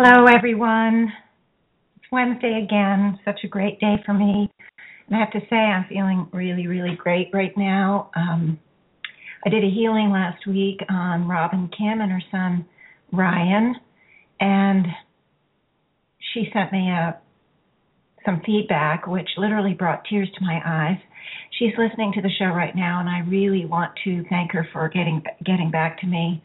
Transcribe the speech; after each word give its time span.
Hello, 0.00 0.26
everyone. 0.26 1.12
It's 1.96 2.04
Wednesday 2.12 2.62
again. 2.64 3.18
Such 3.24 3.40
a 3.42 3.48
great 3.48 3.80
day 3.80 3.96
for 4.06 4.14
me. 4.14 4.48
And 5.08 5.16
I 5.16 5.18
have 5.18 5.32
to 5.32 5.40
say, 5.50 5.56
I'm 5.56 5.86
feeling 5.88 6.28
really, 6.32 6.68
really 6.68 6.94
great 6.94 7.30
right 7.34 7.50
now. 7.56 8.08
Um, 8.14 8.60
I 9.44 9.48
did 9.48 9.64
a 9.64 9.68
healing 9.68 10.12
last 10.12 10.46
week 10.46 10.78
on 10.88 11.26
Robin 11.26 11.68
Kim 11.76 12.00
and 12.00 12.12
her 12.12 12.22
son 12.30 12.64
Ryan, 13.12 13.74
and 14.38 14.86
she 16.32 16.48
sent 16.52 16.70
me 16.70 16.90
a 16.90 17.18
some 18.24 18.40
feedback, 18.46 19.08
which 19.08 19.28
literally 19.36 19.74
brought 19.74 20.04
tears 20.08 20.28
to 20.38 20.44
my 20.44 20.60
eyes. 20.64 20.98
She's 21.58 21.72
listening 21.76 22.12
to 22.14 22.22
the 22.22 22.30
show 22.38 22.54
right 22.54 22.76
now, 22.76 23.00
and 23.00 23.08
I 23.08 23.28
really 23.28 23.66
want 23.66 23.90
to 24.04 24.22
thank 24.30 24.52
her 24.52 24.64
for 24.72 24.88
getting 24.88 25.24
getting 25.44 25.72
back 25.72 26.00
to 26.02 26.06
me. 26.06 26.44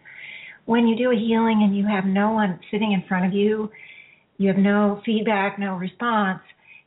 When 0.65 0.87
you 0.87 0.95
do 0.95 1.11
a 1.11 1.15
healing 1.15 1.61
and 1.63 1.75
you 1.75 1.85
have 1.87 2.05
no 2.05 2.31
one 2.31 2.59
sitting 2.71 2.93
in 2.93 3.03
front 3.07 3.25
of 3.25 3.33
you 3.33 3.69
you 4.37 4.47
have 4.47 4.57
no 4.57 5.01
feedback, 5.05 5.59
no 5.59 5.75
response, 5.75 6.41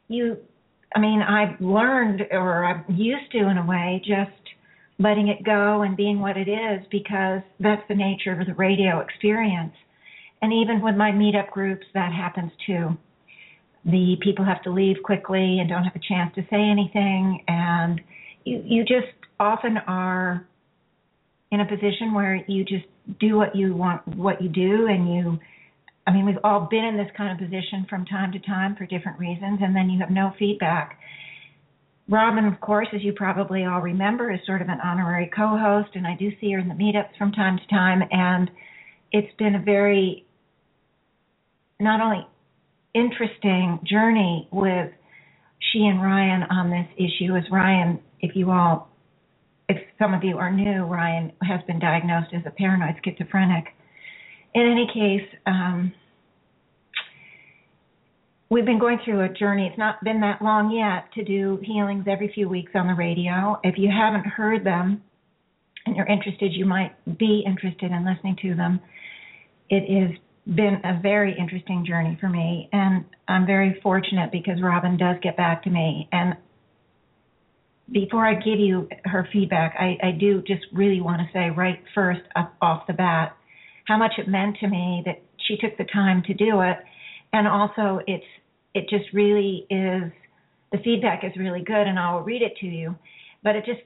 you, 0.09 0.37
I 0.95 1.01
mean, 1.01 1.23
I've 1.23 1.61
learned 1.61 2.23
or 2.31 2.65
I'm 2.65 2.85
used 2.95 3.31
to 3.33 3.49
in 3.49 3.59
a 3.59 3.67
way 3.67 4.03
just 4.05 4.31
letting 4.99 5.29
it 5.29 5.45
go 5.45 5.83
and 5.83 5.97
being 5.97 6.21
what 6.21 6.37
it 6.37 6.49
is 6.49 6.87
because 6.91 7.43
that's 7.61 7.83
the 7.89 7.95
nature 7.95 8.39
of 8.39 8.47
the 8.47 8.55
radio 8.55 9.01
experience. 9.01 9.75
And 10.43 10.53
even 10.53 10.83
with 10.83 10.97
my 10.97 11.11
meetup 11.11 11.51
groups, 11.51 11.87
that 11.95 12.13
happens 12.13 12.53
too. 12.67 12.97
The 13.85 14.17
people 14.23 14.45
have 14.45 14.63
to 14.63 14.71
leave 14.71 14.97
quickly 15.05 15.59
and 15.61 15.69
don't 15.69 15.85
have 15.85 15.95
a 15.95 16.01
chance 16.01 16.35
to 16.35 16.43
say 16.51 16.61
anything, 16.61 17.45
and 17.47 18.01
you 18.45 18.61
you 18.65 18.83
just 18.83 19.15
often 19.39 19.77
are 19.87 20.47
in 21.53 21.61
a 21.61 21.65
position 21.65 22.13
where 22.13 22.45
you 22.49 22.65
just 22.65 22.85
do 23.21 23.37
what 23.37 23.55
you 23.55 23.75
want, 23.75 24.07
what 24.09 24.43
you 24.43 24.49
do, 24.49 24.87
and 24.87 25.15
you 25.15 25.39
I 26.07 26.13
mean, 26.13 26.25
we've 26.25 26.39
all 26.45 26.69
been 26.71 26.85
in 26.85 26.97
this 26.97 27.11
kind 27.17 27.33
of 27.33 27.39
position 27.39 27.85
from 27.91 28.05
time 28.05 28.31
to 28.33 28.39
time 28.39 28.77
for 28.77 28.87
different 28.87 29.19
reasons, 29.19 29.59
and 29.61 29.75
then 29.75 29.91
you 29.91 29.99
have 30.01 30.11
no 30.11 30.33
feedback. 30.39 31.01
Robin, 32.09 32.45
of 32.45 32.61
course, 32.61 32.87
as 32.95 33.03
you 33.03 33.13
probably 33.13 33.65
all 33.65 33.81
remember, 33.81 34.33
is 34.33 34.39
sort 34.47 34.63
of 34.63 34.69
an 34.69 34.79
honorary 34.81 35.29
co 35.35 35.59
host, 35.59 35.91
and 35.97 36.07
I 36.07 36.15
do 36.17 36.31
see 36.41 36.53
her 36.53 36.61
in 36.61 36.69
the 36.69 36.75
meetups 36.75 37.19
from 37.19 37.33
time 37.33 37.59
to 37.59 37.67
time, 37.67 38.03
and 38.13 38.49
it's 39.11 39.35
been 39.37 39.57
a 39.57 39.63
very 39.63 40.25
not 41.81 42.01
only 42.01 42.25
interesting 42.95 43.81
journey 43.85 44.49
with 44.53 44.93
she 45.73 45.81
and 45.81 46.01
Ryan 46.01 46.45
on 46.45 46.71
this 46.71 46.87
issue, 46.97 47.35
as 47.35 47.43
Ryan, 47.51 47.99
if 48.21 48.37
you 48.37 48.53
all, 48.53 48.89
if 49.69 49.79
some 49.99 50.15
of 50.15 50.23
you 50.25 50.39
are 50.39 50.51
new, 50.51 50.85
Ryan 50.85 51.33
has 51.43 51.61
been 51.67 51.79
diagnosed 51.79 52.33
as 52.35 52.43
a 52.47 52.51
paranoid 52.51 52.97
schizophrenic 53.05 53.67
in 54.57 54.63
any 54.63 54.87
case, 54.87 55.39
um, 55.45 55.93
we've 58.49 58.65
been 58.65 58.79
going 58.79 58.99
through 59.05 59.21
a 59.21 59.29
journey. 59.29 59.67
It's 59.67 59.79
not 59.79 60.03
been 60.03 60.21
that 60.23 60.41
long 60.41 60.71
yet 60.71 61.13
to 61.13 61.23
do 61.23 61.61
healings 61.63 62.07
every 62.09 62.33
few 62.33 62.49
weeks 62.49 62.73
on 62.75 62.87
the 62.87 62.95
radio. 62.95 63.61
If 63.63 63.77
you 63.77 63.91
haven't 63.91 64.25
heard 64.25 64.65
them 64.65 65.03
and 65.85 65.95
you're 65.95 66.07
interested, 66.07 66.55
you 66.55 66.65
might 66.65 66.93
be 67.19 67.45
interested 67.47 67.91
in 67.91 68.07
listening 68.07 68.37
to 68.43 68.55
them. 68.55 68.81
It 69.69 70.09
has 70.09 70.17
been 70.55 70.81
a 70.85 70.99
very 71.03 71.37
interesting 71.39 71.85
journey 71.87 72.17
for 72.19 72.31
me, 72.31 72.71
and 72.73 73.05
I'm 73.29 73.45
very 73.45 73.79
fortunate 73.83 74.33
because 74.33 74.63
Robin 74.63 74.97
does 74.97 75.17
get 75.23 75.37
back 75.37 75.65
to 75.65 75.71
me. 75.71 76.09
And 76.13 76.35
before 77.91 78.27
I 78.27 78.35
give 78.35 78.59
you 78.59 78.89
her 79.05 79.29
feedback, 79.33 79.75
I, 79.79 79.97
I 80.03 80.11
do 80.13 80.43
just 80.43 80.63
really 80.73 81.01
want 81.01 81.21
to 81.21 81.29
say 81.33 81.51
right 81.51 81.81
first 81.95 82.21
off 82.61 82.87
the 82.87 82.93
bat 82.93 83.37
how 83.87 83.97
much 83.97 84.13
it 84.19 84.27
meant 84.29 84.57
to 84.59 84.69
me 84.69 85.03
that 85.07 85.23
she 85.47 85.57
took 85.57 85.77
the 85.79 85.85
time 85.85 86.23
to 86.27 86.35
do 86.35 86.61
it. 86.61 86.77
And 87.33 87.47
also 87.47 88.01
it's 88.07 88.25
it 88.75 88.89
just 88.91 89.13
really 89.13 89.67
is 89.71 90.13
the 90.73 90.79
feedback 90.83 91.25
is 91.25 91.33
really 91.37 91.63
good 91.63 91.87
and 91.87 91.99
I'll 91.99 92.21
read 92.21 92.43
it 92.43 92.57
to 92.61 92.67
you 92.67 92.95
but 93.43 93.55
it 93.55 93.65
just 93.65 93.81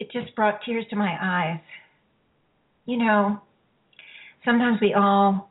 it 0.00 0.10
just 0.10 0.34
brought 0.34 0.60
tears 0.64 0.84
to 0.90 0.96
my 0.96 1.16
eyes. 1.20 1.60
You 2.86 2.96
know 2.98 3.40
sometimes 4.44 4.78
we 4.80 4.94
all 4.94 5.50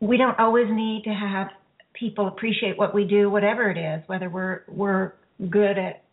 we 0.00 0.16
don't 0.16 0.38
always 0.38 0.66
need 0.70 1.02
to 1.04 1.10
have 1.10 1.48
people 1.98 2.28
appreciate 2.28 2.78
what 2.78 2.94
we 2.94 3.04
do 3.04 3.30
whatever 3.30 3.70
it 3.70 3.78
is 3.78 4.02
whether 4.06 4.28
we're 4.28 4.62
we're 4.68 5.12
good 5.50 5.78
at 5.78 6.04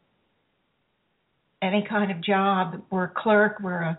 any 1.61 1.85
kind 1.89 2.11
of 2.11 2.21
job 2.21 2.81
we're 2.89 3.05
a 3.05 3.13
clerk 3.15 3.57
we're 3.61 3.81
a 3.81 3.97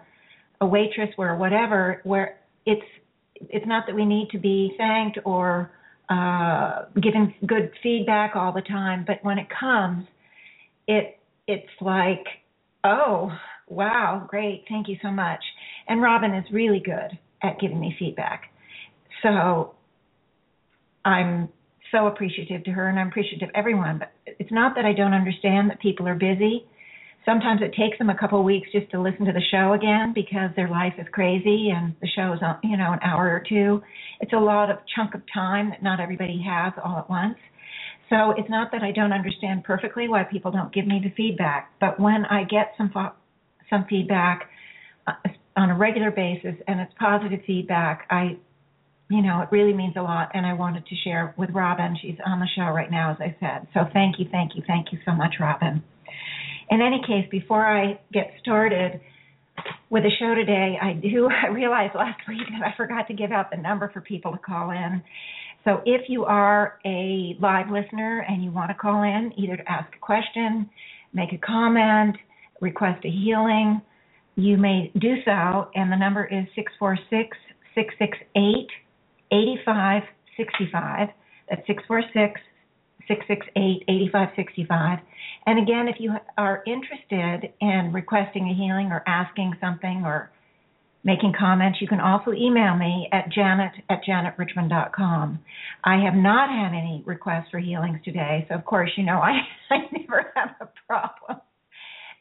a 0.60 0.66
waitress 0.66 1.10
or 1.18 1.36
whatever, 1.36 2.00
where 2.04 2.38
it's 2.64 2.86
it's 3.34 3.66
not 3.66 3.86
that 3.86 3.94
we 3.94 4.04
need 4.04 4.30
to 4.30 4.38
be 4.38 4.72
thanked 4.78 5.18
or 5.24 5.70
uh, 6.08 6.86
given 7.02 7.34
good 7.46 7.70
feedback 7.82 8.34
all 8.34 8.52
the 8.52 8.62
time, 8.62 9.04
but 9.06 9.18
when 9.22 9.38
it 9.38 9.46
comes, 9.60 10.06
it 10.88 11.18
it's 11.46 11.68
like, 11.80 12.24
oh 12.84 13.30
wow, 13.68 14.24
great, 14.28 14.64
thank 14.68 14.88
you 14.88 14.96
so 15.02 15.10
much. 15.10 15.40
And 15.88 16.00
Robin 16.00 16.34
is 16.34 16.44
really 16.50 16.80
good 16.80 17.18
at 17.42 17.60
giving 17.60 17.80
me 17.80 17.94
feedback, 17.98 18.44
so 19.22 19.74
I'm 21.04 21.48
so 21.90 22.06
appreciative 22.06 22.64
to 22.64 22.70
her, 22.70 22.88
and 22.88 22.98
I'm 22.98 23.08
appreciative 23.08 23.48
of 23.48 23.54
everyone. 23.54 23.98
But 23.98 24.12
it's 24.26 24.52
not 24.52 24.74
that 24.76 24.84
I 24.84 24.92
don't 24.92 25.14
understand 25.14 25.70
that 25.70 25.80
people 25.80 26.06
are 26.08 26.14
busy 26.14 26.66
sometimes 27.26 27.60
it 27.60 27.74
takes 27.74 27.98
them 27.98 28.08
a 28.08 28.16
couple 28.16 28.38
of 28.38 28.44
weeks 28.44 28.68
just 28.72 28.90
to 28.92 29.02
listen 29.02 29.26
to 29.26 29.32
the 29.32 29.42
show 29.50 29.74
again 29.74 30.12
because 30.14 30.48
their 30.54 30.70
life 30.70 30.94
is 30.96 31.06
crazy 31.12 31.70
and 31.74 31.94
the 32.00 32.08
show 32.16 32.32
is 32.32 32.40
you 32.62 32.76
know 32.78 32.92
an 32.92 33.00
hour 33.02 33.28
or 33.28 33.42
two 33.46 33.82
it's 34.20 34.32
a 34.32 34.38
lot 34.38 34.70
of 34.70 34.78
chunk 34.94 35.14
of 35.14 35.20
time 35.34 35.68
that 35.68 35.82
not 35.82 36.00
everybody 36.00 36.42
has 36.46 36.72
all 36.82 36.96
at 36.98 37.10
once 37.10 37.36
so 38.08 38.30
it's 38.38 38.48
not 38.48 38.70
that 38.72 38.82
i 38.82 38.92
don't 38.92 39.12
understand 39.12 39.64
perfectly 39.64 40.08
why 40.08 40.22
people 40.22 40.50
don't 40.50 40.72
give 40.72 40.86
me 40.86 41.00
the 41.02 41.10
feedback 41.16 41.72
but 41.80 42.00
when 42.00 42.24
i 42.26 42.44
get 42.44 42.72
some 42.78 42.90
some 43.68 43.84
feedback 43.90 44.48
uh, 45.08 45.12
on 45.56 45.70
a 45.70 45.76
regular 45.76 46.12
basis 46.12 46.54
and 46.68 46.80
it's 46.80 46.92
positive 46.98 47.40
feedback 47.46 48.06
i 48.08 48.36
you 49.08 49.22
know 49.22 49.40
it 49.40 49.48
really 49.52 49.72
means 49.72 49.94
a 49.96 50.02
lot 50.02 50.30
and 50.34 50.44
i 50.44 50.52
wanted 50.52 50.84
to 50.86 50.96
share 51.04 51.34
with 51.36 51.50
robin. 51.50 51.96
She's 52.00 52.16
on 52.24 52.40
the 52.40 52.48
show 52.56 52.70
right 52.70 52.90
now 52.90 53.12
as 53.12 53.18
i 53.20 53.36
said. 53.40 53.66
So 53.74 53.80
thank 53.92 54.18
you 54.18 54.26
thank 54.30 54.56
you 54.56 54.62
thank 54.66 54.92
you 54.92 54.98
so 55.04 55.12
much 55.12 55.34
robin. 55.40 55.82
In 56.70 56.80
any 56.80 57.00
case, 57.06 57.28
before 57.30 57.64
I 57.64 58.00
get 58.12 58.32
started 58.40 59.00
with 59.88 60.02
the 60.02 60.10
show 60.18 60.34
today, 60.34 60.76
I 60.80 60.94
do 60.94 61.28
I 61.44 61.48
realized 61.48 61.94
last 61.94 62.20
week 62.28 62.46
that 62.50 62.66
I 62.66 62.76
forgot 62.76 63.06
to 63.08 63.14
give 63.14 63.32
out 63.32 63.50
the 63.50 63.56
number 63.56 63.90
for 63.92 64.00
people 64.00 64.32
to 64.32 64.38
call 64.38 64.70
in. 64.70 65.02
So 65.64 65.82
if 65.84 66.02
you 66.08 66.24
are 66.24 66.78
a 66.84 67.36
live 67.40 67.70
listener 67.70 68.24
and 68.28 68.42
you 68.42 68.52
want 68.52 68.70
to 68.70 68.74
call 68.74 69.02
in, 69.02 69.32
either 69.36 69.56
to 69.56 69.70
ask 69.70 69.88
a 69.94 69.98
question, 69.98 70.70
make 71.12 71.32
a 71.32 71.38
comment, 71.38 72.16
request 72.60 73.04
a 73.04 73.10
healing, 73.10 73.82
you 74.36 74.56
may 74.56 74.92
do 74.98 75.16
so, 75.24 75.68
and 75.74 75.90
the 75.90 75.96
number 75.96 76.24
is 76.24 76.46
646 76.54 77.36
668 77.74 78.68
8565. 79.30 81.08
That's 81.48 81.66
646 81.66 82.40
668 83.08 83.84
8565. 83.88 84.98
And 85.46 85.62
again, 85.62 85.88
if 85.88 85.96
you 86.00 86.12
are 86.36 86.62
interested 86.66 87.52
in 87.60 87.92
requesting 87.92 88.48
a 88.50 88.54
healing 88.54 88.90
or 88.90 89.02
asking 89.06 89.54
something 89.60 90.02
or 90.04 90.30
making 91.04 91.32
comments, 91.38 91.78
you 91.80 91.86
can 91.86 92.00
also 92.00 92.32
email 92.32 92.76
me 92.76 93.08
at 93.12 93.30
janet 93.30 93.72
at 93.88 94.00
janetrichmond.com. 94.02 95.38
I 95.84 96.02
have 96.04 96.14
not 96.14 96.50
had 96.50 96.76
any 96.76 97.02
requests 97.06 97.46
for 97.50 97.60
healings 97.60 98.00
today, 98.04 98.44
so 98.48 98.56
of 98.56 98.64
course, 98.64 98.90
you 98.96 99.04
know, 99.04 99.20
I, 99.22 99.38
I 99.70 99.76
never 99.92 100.32
have 100.34 100.56
a 100.60 100.68
problem 100.88 101.40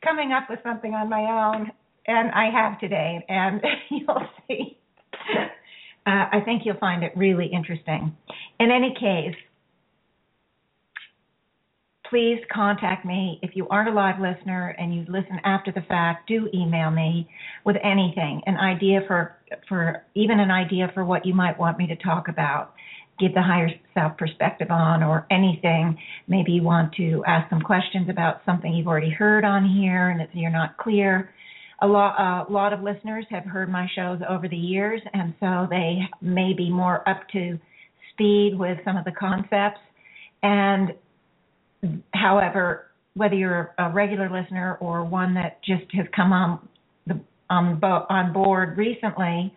coming 0.03 0.31
up 0.31 0.49
with 0.49 0.59
something 0.63 0.93
on 0.93 1.09
my 1.09 1.21
own, 1.21 1.71
and 2.05 2.31
I 2.31 2.51
have 2.51 2.79
today, 2.79 3.25
and 3.27 3.59
you'll 3.89 4.27
see. 4.47 4.77
Uh, 6.05 6.29
I 6.31 6.41
think 6.45 6.63
you'll 6.65 6.77
find 6.77 7.03
it 7.03 7.11
really 7.15 7.47
interesting. 7.47 8.15
In 8.59 8.69
any 8.71 8.93
case, 8.99 9.35
please 12.09 12.39
contact 12.53 13.05
me. 13.05 13.39
If 13.41 13.55
you 13.55 13.67
aren't 13.69 13.89
a 13.89 13.93
live 13.93 14.19
listener 14.19 14.75
and 14.77 14.93
you 14.93 15.05
listen 15.09 15.39
after 15.43 15.71
the 15.71 15.81
fact, 15.81 16.27
do 16.27 16.47
email 16.53 16.91
me 16.91 17.27
with 17.65 17.77
anything, 17.83 18.41
an 18.45 18.57
idea 18.57 19.01
for 19.07 19.35
for 19.67 20.03
even 20.13 20.39
an 20.39 20.51
idea 20.51 20.91
for 20.93 21.05
what 21.05 21.25
you 21.25 21.33
might 21.33 21.57
want 21.57 21.77
me 21.77 21.87
to 21.87 21.95
talk 21.95 22.27
about, 22.27 22.73
give 23.19 23.33
the 23.33 23.41
higher 23.41 23.69
self 23.93 24.17
perspective 24.17 24.69
on, 24.69 25.01
or 25.01 25.25
anything. 25.31 25.97
Maybe 26.27 26.51
you 26.51 26.63
want 26.63 26.93
to 26.95 27.23
ask 27.25 27.49
some 27.49 27.61
questions 27.61 28.09
about 28.09 28.41
something 28.45 28.73
you've 28.73 28.87
already 28.87 29.11
heard 29.11 29.43
on 29.43 29.67
here 29.67 30.09
and 30.09 30.27
you're 30.33 30.51
not 30.51 30.77
clear. 30.77 31.31
A 31.81 31.87
lot, 31.87 32.47
a 32.49 32.51
lot 32.51 32.73
of 32.73 32.81
listeners 32.81 33.25
have 33.29 33.43
heard 33.43 33.69
my 33.69 33.87
shows 33.95 34.19
over 34.29 34.47
the 34.47 34.55
years, 34.55 35.01
and 35.13 35.33
so 35.39 35.67
they 35.69 35.99
may 36.21 36.53
be 36.53 36.69
more 36.69 37.07
up 37.07 37.27
to 37.33 37.59
speed 38.13 38.57
with 38.57 38.77
some 38.85 38.95
of 38.95 39.03
the 39.05 39.11
concepts. 39.11 39.79
And 40.41 40.93
However, 42.13 42.87
whether 43.13 43.35
you're 43.35 43.73
a 43.77 43.89
regular 43.89 44.29
listener 44.29 44.77
or 44.79 45.03
one 45.03 45.33
that 45.35 45.63
just 45.63 45.85
has 45.93 46.05
come 46.15 46.33
on 46.33 46.67
the 47.07 47.19
on, 47.49 47.79
on 47.83 48.33
board 48.33 48.77
recently, 48.77 49.53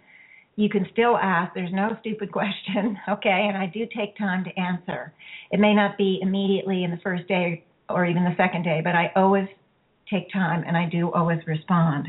you 0.56 0.68
can 0.68 0.86
still 0.92 1.16
ask. 1.16 1.54
There's 1.54 1.72
no 1.72 1.96
stupid 2.00 2.30
question, 2.32 2.98
okay? 3.08 3.46
And 3.48 3.56
I 3.56 3.66
do 3.66 3.86
take 3.96 4.16
time 4.16 4.44
to 4.44 4.60
answer. 4.60 5.12
It 5.50 5.60
may 5.60 5.74
not 5.74 5.96
be 5.96 6.18
immediately 6.22 6.84
in 6.84 6.90
the 6.90 6.98
first 6.98 7.26
day 7.28 7.64
or 7.88 8.04
even 8.04 8.24
the 8.24 8.34
second 8.36 8.64
day, 8.64 8.80
but 8.84 8.94
I 8.94 9.10
always 9.16 9.48
take 10.10 10.32
time 10.32 10.64
and 10.66 10.76
I 10.76 10.88
do 10.88 11.12
always 11.12 11.40
respond. 11.46 12.08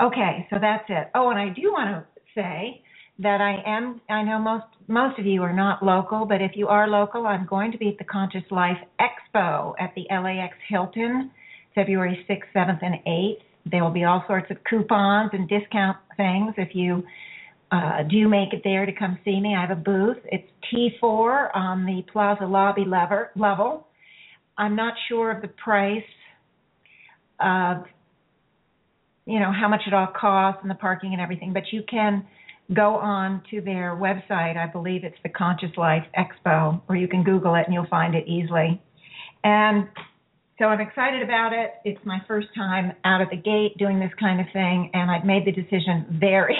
Okay, 0.00 0.46
so 0.50 0.56
that's 0.60 0.84
it. 0.88 1.10
Oh, 1.14 1.30
and 1.30 1.38
I 1.38 1.48
do 1.48 1.72
want 1.72 1.90
to 1.90 2.22
say 2.34 2.82
that 3.18 3.40
I 3.40 3.62
am 3.66 4.00
I 4.10 4.22
know 4.22 4.38
most 4.38 4.66
most 4.88 5.18
of 5.18 5.26
you 5.26 5.42
are 5.42 5.52
not 5.52 5.82
local, 5.82 6.26
but 6.26 6.40
if 6.40 6.52
you 6.54 6.68
are 6.68 6.86
local, 6.86 7.26
I'm 7.26 7.46
going 7.46 7.72
to 7.72 7.78
be 7.78 7.88
at 7.88 7.98
the 7.98 8.04
Conscious 8.04 8.44
Life 8.50 8.78
Expo 9.00 9.74
at 9.80 9.94
the 9.94 10.04
LAX 10.10 10.54
Hilton, 10.68 11.30
February 11.74 12.24
6th, 12.28 12.42
7th, 12.54 12.78
and 12.82 12.94
8th. 13.06 13.40
There 13.70 13.82
will 13.82 13.90
be 13.90 14.04
all 14.04 14.22
sorts 14.28 14.50
of 14.50 14.58
coupons 14.68 15.30
and 15.32 15.48
discount 15.48 15.96
things 16.16 16.54
if 16.56 16.74
you 16.74 17.02
uh, 17.72 18.04
do 18.08 18.28
make 18.28 18.52
it 18.52 18.60
there 18.62 18.86
to 18.86 18.92
come 18.92 19.18
see 19.24 19.40
me. 19.40 19.56
I 19.56 19.62
have 19.62 19.76
a 19.76 19.80
booth. 19.80 20.18
It's 20.26 20.48
T4 20.72 21.48
on 21.54 21.84
the 21.84 22.04
Plaza 22.12 22.44
Lobby 22.44 22.84
lever, 22.84 23.32
level. 23.34 23.88
I'm 24.56 24.76
not 24.76 24.94
sure 25.08 25.32
of 25.32 25.42
the 25.42 25.48
price 25.48 26.04
of, 27.40 27.84
you 29.26 29.40
know, 29.40 29.52
how 29.52 29.68
much 29.68 29.82
it 29.86 29.94
all 29.94 30.08
costs 30.18 30.60
and 30.62 30.70
the 30.70 30.76
parking 30.76 31.12
and 31.12 31.20
everything, 31.20 31.52
but 31.52 31.64
you 31.72 31.82
can 31.88 32.26
go 32.74 32.96
on 32.96 33.42
to 33.50 33.60
their 33.60 33.96
website. 33.96 34.56
I 34.56 34.66
believe 34.66 35.04
it's 35.04 35.16
the 35.22 35.28
Conscious 35.28 35.70
Life 35.76 36.04
Expo, 36.18 36.80
or 36.88 36.96
you 36.96 37.08
can 37.08 37.22
Google 37.22 37.54
it 37.54 37.64
and 37.66 37.74
you'll 37.74 37.86
find 37.86 38.14
it 38.14 38.26
easily. 38.26 38.80
And 39.44 39.88
so 40.58 40.64
I'm 40.64 40.80
excited 40.80 41.22
about 41.22 41.52
it. 41.52 41.74
It's 41.84 42.04
my 42.04 42.18
first 42.26 42.48
time 42.54 42.92
out 43.04 43.20
of 43.20 43.28
the 43.30 43.36
gate 43.36 43.76
doing 43.78 44.00
this 44.00 44.12
kind 44.18 44.40
of 44.40 44.46
thing, 44.52 44.90
and 44.94 45.10
I've 45.10 45.24
made 45.24 45.44
the 45.44 45.52
decision 45.52 46.18
very 46.18 46.58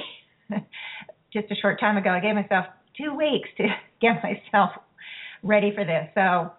just 1.33 1.51
a 1.51 1.55
short 1.57 1.81
time 1.81 1.97
ago. 1.97 2.11
I 2.11 2.21
gave 2.21 2.35
myself 2.35 2.67
two 2.97 3.15
weeks 3.15 3.49
to 3.57 3.65
get 4.01 4.23
myself 4.23 4.71
ready 5.43 5.73
for 5.75 5.85
this. 5.85 6.09
So 6.15 6.53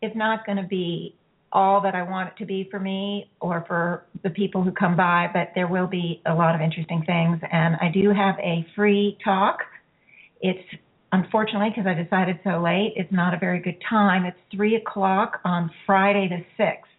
it's 0.00 0.16
not 0.16 0.44
going 0.44 0.58
to 0.58 0.66
be 0.68 1.16
all 1.52 1.80
that 1.82 1.94
I 1.94 2.02
want 2.02 2.30
it 2.30 2.36
to 2.38 2.46
be 2.46 2.68
for 2.70 2.80
me 2.80 3.30
or 3.40 3.64
for 3.66 4.04
the 4.22 4.30
people 4.30 4.62
who 4.62 4.72
come 4.72 4.96
by, 4.96 5.28
but 5.32 5.50
there 5.54 5.68
will 5.68 5.86
be 5.86 6.22
a 6.26 6.34
lot 6.34 6.54
of 6.54 6.60
interesting 6.60 7.04
things. 7.06 7.38
And 7.52 7.76
I 7.76 7.90
do 7.92 8.10
have 8.10 8.36
a 8.40 8.66
free 8.74 9.18
talk. 9.24 9.58
It's 10.40 10.64
unfortunately 11.12 11.70
because 11.70 11.86
I 11.86 11.94
decided 11.94 12.40
so 12.44 12.60
late, 12.62 12.94
it's 12.96 13.12
not 13.12 13.34
a 13.34 13.38
very 13.38 13.60
good 13.60 13.76
time. 13.88 14.24
It's 14.24 14.38
three 14.54 14.76
o'clock 14.76 15.40
on 15.44 15.70
Friday 15.86 16.28
the 16.28 16.44
sixth, 16.56 16.90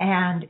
and 0.00 0.46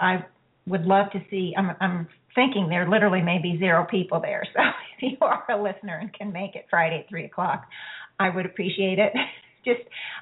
I 0.00 0.24
would 0.66 0.84
love 0.84 1.10
to 1.12 1.20
see. 1.30 1.54
I'm, 1.56 1.72
I'm 1.80 2.08
thinking 2.34 2.68
there 2.68 2.88
literally 2.88 3.22
may 3.22 3.38
be 3.42 3.58
zero 3.58 3.86
people 3.90 4.20
there. 4.20 4.46
So 4.56 4.62
if 5.08 5.12
you 5.20 5.26
are 5.26 5.44
a 5.50 5.60
listener 5.60 5.98
and 5.98 6.12
can 6.14 6.32
make 6.32 6.54
it 6.56 6.66
Friday 6.70 7.00
at 7.00 7.08
three 7.08 7.24
o'clock, 7.24 7.66
I 8.20 8.30
would 8.30 8.46
appreciate 8.46 8.98
it. 9.00 9.12
just 9.64 9.80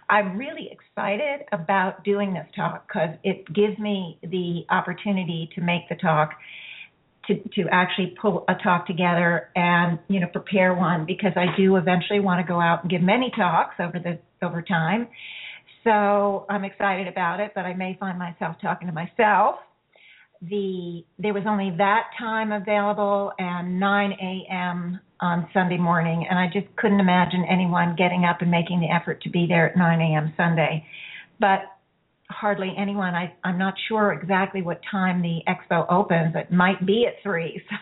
I'm 0.09 0.37
really 0.37 0.71
excited 0.71 1.47
about 1.53 2.05
doing 2.05 2.35
this 2.35 2.47
talk 2.55 2.87
because 2.89 3.17
it 3.25 3.47
gives 3.53 3.79
me 3.79 4.19
the 4.23 4.65
opportunity 4.71 5.49
to 5.55 5.61
make 5.61 5.89
the 5.89 5.97
talk 5.97 6.31
to 7.27 7.35
to 7.55 7.69
actually 7.71 8.15
pull 8.21 8.45
a 8.49 8.55
talk 8.63 8.87
together 8.87 9.51
and 9.55 9.99
you 10.09 10.21
know 10.21 10.27
prepare 10.29 10.75
one 10.75 11.07
because 11.07 11.33
I 11.37 11.57
do 11.57 11.77
eventually 11.77 12.21
want 12.21 12.45
to 12.45 12.51
go 12.51 12.61
out 12.61 12.83
and 12.83 12.91
give 12.91 13.03
many 13.03 13.31
talks 13.37 13.75
over 13.79 13.99
the 13.99 14.19
over 14.45 14.63
time. 14.63 15.09
So 15.85 16.47
I'm 16.51 16.65
excited 16.65 17.09
about 17.09 17.41
it, 17.41 17.53
but 17.55 17.65
I 17.65 17.75
may 17.75 17.97
find 17.99 18.19
myself 18.19 18.57
talking 18.61 18.89
to 18.89 18.95
myself. 18.95 19.57
The 20.43 21.05
there 21.19 21.35
was 21.35 21.45
only 21.47 21.75
that 21.79 22.11
time 22.19 22.53
available 22.53 23.33
and 23.39 23.79
9 23.79 24.13
a.m 24.13 25.01
on 25.21 25.49
Sunday 25.53 25.77
morning, 25.77 26.27
and 26.29 26.39
I 26.39 26.47
just 26.53 26.67
couldn't 26.77 27.01
imagine 27.01 27.45
anyone 27.49 27.95
getting 27.97 28.25
up 28.25 28.41
and 28.41 28.51
making 28.51 28.81
the 28.81 28.89
effort 28.89 29.23
to 29.23 29.31
be 29.31 29.47
there 29.47 29.69
at 29.69 29.77
9 29.77 30.01
a.m. 30.01 30.33
Sunday. 30.37 30.85
But 31.39 31.61
hardly 32.31 32.73
anyone. 32.79 33.15
I, 33.15 33.35
I'm 33.45 33.59
not 33.59 33.75
sure 33.89 34.13
exactly 34.13 34.63
what 34.63 34.81
time 34.91 35.21
the 35.21 35.41
expo 35.49 35.91
opens. 35.91 36.35
It 36.37 36.53
might 36.53 36.85
be 36.87 37.07
at 37.07 37.23
three. 37.23 37.63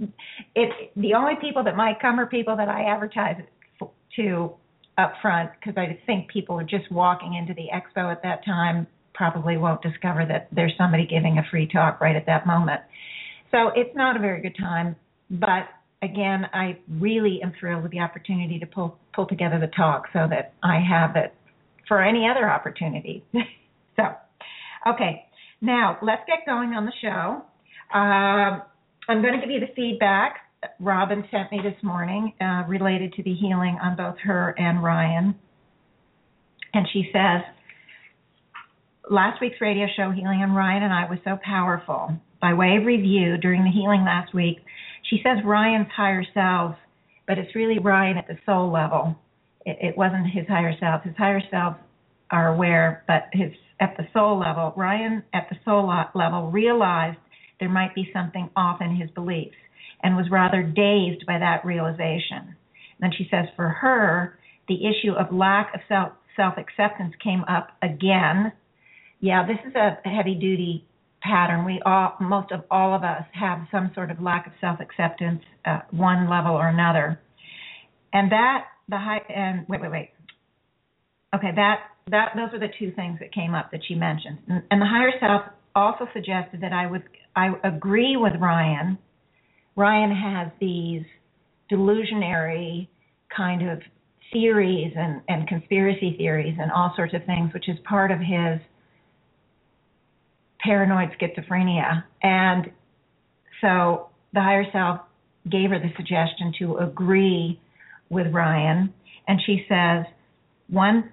So 0.00 0.06
it 0.54 0.92
the 0.96 1.12
only 1.12 1.34
people 1.42 1.62
that 1.64 1.76
might 1.76 2.00
come 2.00 2.18
are 2.18 2.24
people 2.24 2.56
that 2.56 2.70
I 2.70 2.84
advertise 2.84 3.36
to 4.16 4.52
up 4.96 5.12
front 5.20 5.50
because 5.60 5.76
I 5.76 5.98
think 6.06 6.30
people 6.30 6.58
are 6.58 6.64
just 6.64 6.90
walking 6.90 7.34
into 7.34 7.52
the 7.52 7.66
expo 7.74 8.10
at 8.10 8.22
that 8.22 8.42
time 8.46 8.86
probably 9.12 9.58
won't 9.58 9.82
discover 9.82 10.24
that 10.26 10.48
there's 10.52 10.72
somebody 10.78 11.06
giving 11.06 11.36
a 11.36 11.42
free 11.50 11.68
talk 11.70 12.00
right 12.00 12.16
at 12.16 12.24
that 12.24 12.46
moment. 12.46 12.80
So 13.50 13.72
it's 13.76 13.94
not 13.94 14.16
a 14.16 14.18
very 14.18 14.40
good 14.40 14.56
time, 14.58 14.96
but 15.28 15.68
again, 16.02 16.46
I 16.52 16.78
really 16.88 17.40
am 17.42 17.52
thrilled 17.58 17.82
with 17.82 17.92
the 17.92 18.00
opportunity 18.00 18.58
to 18.58 18.66
pull 18.66 18.98
pull 19.14 19.26
together 19.26 19.58
the 19.58 19.68
talk 19.68 20.06
so 20.12 20.26
that 20.28 20.54
I 20.62 20.80
have 20.80 21.16
it 21.16 21.34
for 21.88 22.02
any 22.02 22.28
other 22.28 22.48
opportunity. 22.48 23.24
so, 23.96 24.02
okay, 24.88 25.24
now 25.60 25.98
let's 26.02 26.22
get 26.26 26.46
going 26.46 26.70
on 26.70 26.86
the 26.86 26.92
show. 27.02 27.42
Um, 27.92 28.62
I'm 29.08 29.22
going 29.22 29.34
to 29.34 29.40
give 29.40 29.50
you 29.50 29.60
the 29.60 29.72
feedback 29.74 30.36
Robin 30.78 31.24
sent 31.30 31.50
me 31.50 31.60
this 31.62 31.80
morning 31.82 32.34
uh, 32.40 32.64
related 32.68 33.14
to 33.14 33.22
the 33.22 33.34
healing 33.34 33.78
on 33.82 33.96
both 33.96 34.16
her 34.24 34.54
and 34.58 34.82
Ryan. 34.82 35.34
And 36.74 36.86
she 36.92 37.10
says, 37.12 37.42
Last 39.10 39.40
week's 39.40 39.60
radio 39.60 39.86
show, 39.96 40.12
Healing 40.12 40.40
on 40.40 40.52
Ryan 40.52 40.84
and 40.84 40.92
I, 40.92 41.10
was 41.10 41.18
so 41.24 41.36
powerful. 41.42 42.12
By 42.40 42.54
way 42.54 42.76
of 42.78 42.86
review, 42.86 43.38
during 43.38 43.64
the 43.64 43.70
healing 43.70 44.04
last 44.04 44.32
week, 44.32 44.58
she 45.10 45.20
says 45.24 45.44
Ryan's 45.44 45.88
higher 45.94 46.24
self, 46.32 46.76
but 47.26 47.36
it's 47.36 47.54
really 47.54 47.78
Ryan 47.78 48.16
at 48.16 48.28
the 48.28 48.38
soul 48.46 48.72
level. 48.72 49.16
It, 49.66 49.76
it 49.80 49.98
wasn't 49.98 50.26
his 50.32 50.46
higher 50.46 50.74
self. 50.78 51.02
His 51.02 51.16
higher 51.16 51.42
self 51.50 51.76
are 52.30 52.54
aware, 52.54 53.04
but 53.06 53.24
his 53.32 53.52
at 53.80 53.96
the 53.96 54.06
soul 54.12 54.38
level, 54.38 54.72
Ryan 54.76 55.24
at 55.34 55.48
the 55.50 55.56
soul 55.64 55.90
level 56.14 56.50
realized 56.50 57.18
there 57.58 57.68
might 57.68 57.94
be 57.94 58.10
something 58.12 58.50
off 58.54 58.80
in 58.80 58.94
his 58.94 59.10
beliefs 59.10 59.56
and 60.02 60.16
was 60.16 60.26
rather 60.30 60.62
dazed 60.62 61.26
by 61.26 61.38
that 61.38 61.64
realization. 61.64 62.54
And 62.54 63.00
then 63.00 63.10
she 63.16 63.26
says 63.30 63.46
for 63.56 63.68
her, 63.68 64.38
the 64.68 64.86
issue 64.86 65.12
of 65.12 65.34
lack 65.34 65.74
of 65.74 65.80
self 65.88 66.12
self 66.36 66.54
acceptance 66.56 67.14
came 67.22 67.42
up 67.48 67.70
again. 67.82 68.52
Yeah, 69.20 69.46
this 69.46 69.58
is 69.66 69.74
a 69.74 69.96
heavy 70.08 70.34
duty 70.34 70.86
pattern. 71.22 71.64
We 71.64 71.80
all, 71.84 72.14
most 72.20 72.52
of 72.52 72.62
all 72.70 72.94
of 72.94 73.02
us, 73.02 73.24
have 73.32 73.66
some 73.70 73.90
sort 73.94 74.10
of 74.10 74.20
lack 74.20 74.46
of 74.46 74.52
self-acceptance 74.60 75.42
at 75.64 75.92
one 75.92 76.28
level 76.28 76.52
or 76.52 76.68
another, 76.68 77.20
and 78.12 78.30
that 78.32 78.64
the 78.88 78.98
high 78.98 79.22
and 79.28 79.66
wait, 79.68 79.80
wait, 79.80 79.90
wait. 79.90 80.10
Okay, 81.34 81.50
that 81.54 81.80
that 82.10 82.32
those 82.34 82.52
are 82.52 82.58
the 82.58 82.72
two 82.78 82.92
things 82.92 83.18
that 83.20 83.32
came 83.32 83.54
up 83.54 83.70
that 83.72 83.80
she 83.86 83.94
mentioned, 83.94 84.38
and, 84.48 84.62
and 84.70 84.80
the 84.80 84.86
higher 84.86 85.12
self 85.20 85.42
also 85.74 86.06
suggested 86.12 86.60
that 86.62 86.72
I 86.72 86.86
would 86.86 87.04
I 87.36 87.52
agree 87.64 88.16
with 88.16 88.32
Ryan. 88.40 88.98
Ryan 89.76 90.10
has 90.14 90.52
these 90.60 91.02
delusionary 91.70 92.88
kind 93.34 93.68
of 93.68 93.80
theories 94.32 94.92
and, 94.96 95.22
and 95.28 95.48
conspiracy 95.48 96.14
theories 96.16 96.56
and 96.60 96.70
all 96.72 96.92
sorts 96.96 97.14
of 97.14 97.24
things, 97.24 97.52
which 97.54 97.68
is 97.68 97.76
part 97.88 98.10
of 98.10 98.18
his 98.18 98.60
paranoid 100.64 101.10
schizophrenia. 101.18 102.04
And 102.22 102.70
so 103.60 104.08
the 104.32 104.40
higher 104.40 104.64
self 104.72 105.00
gave 105.48 105.70
her 105.70 105.78
the 105.78 105.90
suggestion 105.96 106.52
to 106.58 106.76
agree 106.78 107.60
with 108.10 108.26
Ryan, 108.32 108.92
and 109.28 109.40
she 109.46 109.64
says, 109.68 110.04
one, 110.68 111.10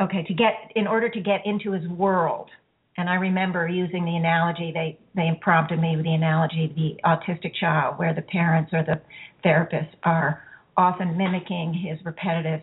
okay, 0.00 0.24
to 0.24 0.34
get 0.34 0.72
in 0.74 0.86
order 0.86 1.08
to 1.08 1.20
get 1.20 1.40
into 1.44 1.72
his 1.72 1.86
world. 1.88 2.50
And 2.96 3.08
I 3.08 3.14
remember 3.14 3.68
using 3.68 4.04
the 4.04 4.16
analogy 4.16 4.72
they 4.74 4.98
they 5.14 5.30
prompted 5.40 5.80
me 5.80 5.96
with 5.96 6.04
the 6.04 6.14
analogy 6.14 6.64
of 6.64 6.74
the 6.74 6.96
autistic 7.04 7.54
child, 7.58 7.98
where 7.98 8.14
the 8.14 8.22
parents 8.22 8.72
or 8.72 8.82
the 8.82 9.00
therapists 9.44 9.94
are 10.02 10.42
often 10.76 11.16
mimicking 11.16 11.72
his 11.72 12.04
repetitive 12.04 12.60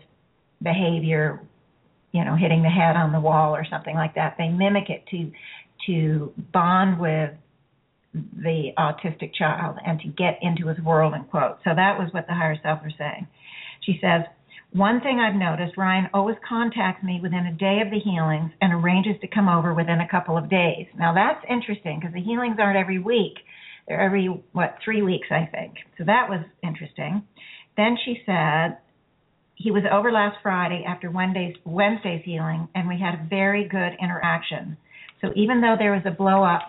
behavior, 0.62 1.40
you 2.12 2.24
know, 2.24 2.36
hitting 2.36 2.62
the 2.62 2.68
head 2.68 2.96
on 2.96 3.12
the 3.12 3.20
wall 3.20 3.54
or 3.54 3.64
something 3.70 3.94
like 3.94 4.14
that. 4.14 4.36
They 4.38 4.48
mimic 4.48 4.90
it 4.90 5.04
to 5.10 5.30
to 5.86 6.32
bond 6.52 6.98
with 7.00 7.30
the 8.14 8.70
autistic 8.78 9.34
child 9.34 9.76
and 9.86 10.00
to 10.00 10.08
get 10.08 10.38
into 10.42 10.66
his 10.66 10.78
world 10.80 11.14
and 11.14 11.28
quote. 11.30 11.58
So 11.64 11.74
that 11.74 11.98
was 11.98 12.08
what 12.12 12.26
the 12.26 12.34
higher 12.34 12.56
self 12.62 12.80
was 12.82 12.92
saying. 12.98 13.28
She 13.84 13.98
says, 14.00 14.22
one 14.72 15.00
thing 15.00 15.18
I've 15.18 15.34
noticed, 15.34 15.78
Ryan 15.78 16.08
always 16.12 16.36
contacts 16.46 17.02
me 17.02 17.20
within 17.22 17.46
a 17.46 17.52
day 17.52 17.80
of 17.84 17.90
the 17.90 17.98
healings 17.98 18.50
and 18.60 18.72
arranges 18.72 19.20
to 19.22 19.26
come 19.28 19.48
over 19.48 19.72
within 19.72 20.00
a 20.00 20.08
couple 20.08 20.36
of 20.36 20.50
days. 20.50 20.86
Now 20.98 21.14
that's 21.14 21.44
interesting 21.48 22.00
because 22.00 22.14
the 22.14 22.20
healings 22.20 22.56
aren't 22.58 22.78
every 22.78 22.98
week. 22.98 23.38
They're 23.86 24.00
every, 24.00 24.26
what, 24.52 24.76
three 24.84 25.00
weeks, 25.00 25.28
I 25.30 25.48
think. 25.50 25.74
So 25.96 26.04
that 26.04 26.28
was 26.28 26.44
interesting. 26.62 27.22
Then 27.76 27.96
she 28.04 28.20
said, 28.26 28.78
he 29.54 29.70
was 29.70 29.84
over 29.90 30.12
last 30.12 30.36
Friday 30.42 30.84
after 30.86 31.10
Wednesday's, 31.10 31.54
Wednesday's 31.64 32.22
healing, 32.24 32.68
and 32.74 32.86
we 32.86 33.00
had 33.00 33.14
a 33.14 33.26
very 33.28 33.66
good 33.66 33.96
interaction. 34.00 34.76
So 35.20 35.32
even 35.34 35.60
though 35.60 35.76
there 35.78 35.92
was 35.92 36.02
a 36.06 36.10
blow 36.10 36.42
up 36.44 36.66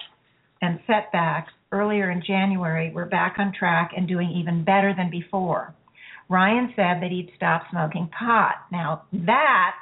and 0.62 0.80
setbacks 0.88 1.54
earlier 1.72 2.12
in 2.12 2.24
January, 2.26 2.92
we're 2.94 3.06
back 3.06 3.36
on 3.38 3.54
track 3.58 3.92
and 3.96 4.08
doing 4.08 4.32
even 4.32 4.64
better 4.64 4.94
than 4.96 5.10
before. 5.10 5.74
Ryan 6.30 6.74
said 6.76 7.02
that 7.02 7.10
he'd 7.10 7.32
stop 7.36 7.64
smoking 7.72 8.10
pot. 8.18 8.56
Now, 8.72 9.04
that 9.14 9.76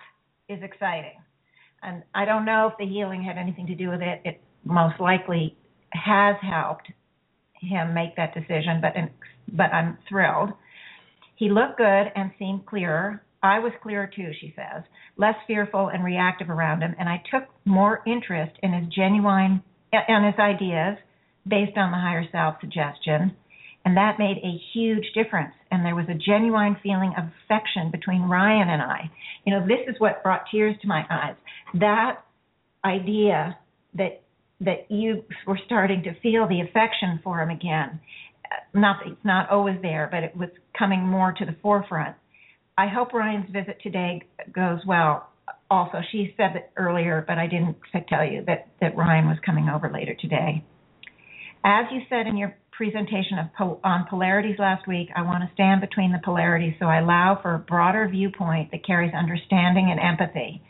is 0.49 0.59
exciting. 0.63 1.19
And 1.83 2.03
I 2.15 2.25
don't 2.25 2.45
know 2.45 2.69
if 2.71 2.77
the 2.77 2.85
healing 2.85 3.23
had 3.23 3.37
anything 3.37 3.67
to 3.67 3.75
do 3.75 3.89
with 3.89 4.01
it. 4.01 4.21
It 4.23 4.41
most 4.63 4.99
likely 4.99 5.55
has 5.91 6.35
helped 6.41 6.87
him 7.59 7.93
make 7.93 8.15
that 8.15 8.33
decision, 8.33 8.81
but 8.81 8.93
but 9.53 9.73
I'm 9.73 9.97
thrilled. 10.09 10.49
He 11.35 11.49
looked 11.49 11.77
good 11.77 12.11
and 12.15 12.31
seemed 12.39 12.65
clearer. 12.65 13.23
I 13.43 13.59
was 13.59 13.71
clearer 13.81 14.09
too, 14.13 14.31
she 14.39 14.53
says, 14.55 14.83
less 15.15 15.35
fearful 15.45 15.89
and 15.89 16.03
reactive 16.03 16.49
around 16.49 16.81
him, 16.81 16.95
and 16.99 17.07
I 17.07 17.21
took 17.31 17.43
more 17.65 18.01
interest 18.07 18.53
in 18.63 18.73
his 18.73 18.87
genuine 18.93 19.63
and 19.91 20.25
his 20.25 20.39
ideas 20.39 20.97
based 21.47 21.77
on 21.77 21.91
the 21.91 21.97
higher 21.97 22.25
self 22.31 22.55
suggestion. 22.59 23.35
And 23.85 23.95
that 23.95 24.19
made 24.19 24.37
a 24.43 24.59
huge 24.73 25.05
difference. 25.15 25.53
And 25.71 25.85
there 25.85 25.95
was 25.95 26.07
a 26.09 26.13
genuine 26.13 26.75
feeling 26.83 27.13
of 27.17 27.25
affection 27.45 27.89
between 27.89 28.23
Ryan 28.23 28.67
and 28.67 28.81
I. 28.81 29.09
You 29.45 29.53
know, 29.53 29.65
this 29.65 29.79
is 29.87 29.95
what 29.99 30.23
brought 30.23 30.43
tears 30.51 30.75
to 30.81 30.87
my 30.87 31.05
eyes. 31.09 31.35
That 31.75 32.17
idea 32.83 33.57
that 33.93 34.21
that 34.59 34.89
you 34.89 35.23
were 35.45 35.59
starting 35.65 36.03
to 36.03 36.19
feel 36.19 36.47
the 36.47 36.61
affection 36.61 37.19
for 37.23 37.39
him 37.39 37.49
again. 37.49 37.99
Not 38.73 38.97
it's 39.05 39.23
not 39.23 39.49
always 39.49 39.77
there, 39.81 40.09
but 40.11 40.23
it 40.23 40.35
was 40.35 40.49
coming 40.77 41.01
more 41.01 41.31
to 41.31 41.45
the 41.45 41.55
forefront. 41.61 42.15
I 42.77 42.87
hope 42.87 43.13
Ryan's 43.13 43.49
visit 43.51 43.79
today 43.81 44.21
goes 44.53 44.79
well 44.85 45.29
also 45.69 45.99
she 46.11 46.33
said 46.37 46.51
that 46.53 46.71
earlier, 46.77 47.23
but 47.27 47.37
I 47.37 47.47
didn't 47.47 47.77
tell 48.09 48.25
you 48.25 48.43
that 48.47 48.67
that 48.81 48.95
Ryan 48.95 49.27
was 49.27 49.37
coming 49.45 49.69
over 49.69 49.91
later 49.91 50.15
today. 50.19 50.63
As 51.63 51.85
you 51.91 52.01
said 52.09 52.27
in 52.27 52.37
your 52.37 52.55
presentation 52.71 53.39
of 53.39 53.79
on 53.83 54.05
polarities 54.09 54.57
last 54.59 54.87
week, 54.87 55.09
I 55.15 55.23
want 55.23 55.43
to 55.43 55.49
stand 55.53 55.81
between 55.81 56.11
the 56.11 56.19
polarities 56.23 56.75
so 56.79 56.85
I 56.85 56.99
allow 56.99 57.39
for 57.41 57.55
a 57.55 57.59
broader 57.59 58.07
viewpoint 58.07 58.71
that 58.71 58.85
carries 58.85 59.13
understanding 59.13 59.89
and 59.91 59.99
empathy. 59.99 60.61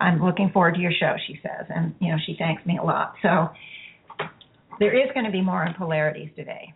I'm 0.00 0.24
looking 0.24 0.50
forward 0.52 0.74
to 0.76 0.80
your 0.80 0.92
show, 0.92 1.16
she 1.26 1.40
says, 1.42 1.66
and 1.68 1.94
you 2.00 2.08
know 2.12 2.18
she 2.24 2.36
thanks 2.38 2.64
me 2.64 2.78
a 2.80 2.84
lot. 2.84 3.14
So 3.22 3.48
there 4.78 4.94
is 4.94 5.10
going 5.12 5.26
to 5.26 5.32
be 5.32 5.42
more 5.42 5.64
on 5.66 5.74
polarities 5.74 6.30
today, 6.36 6.72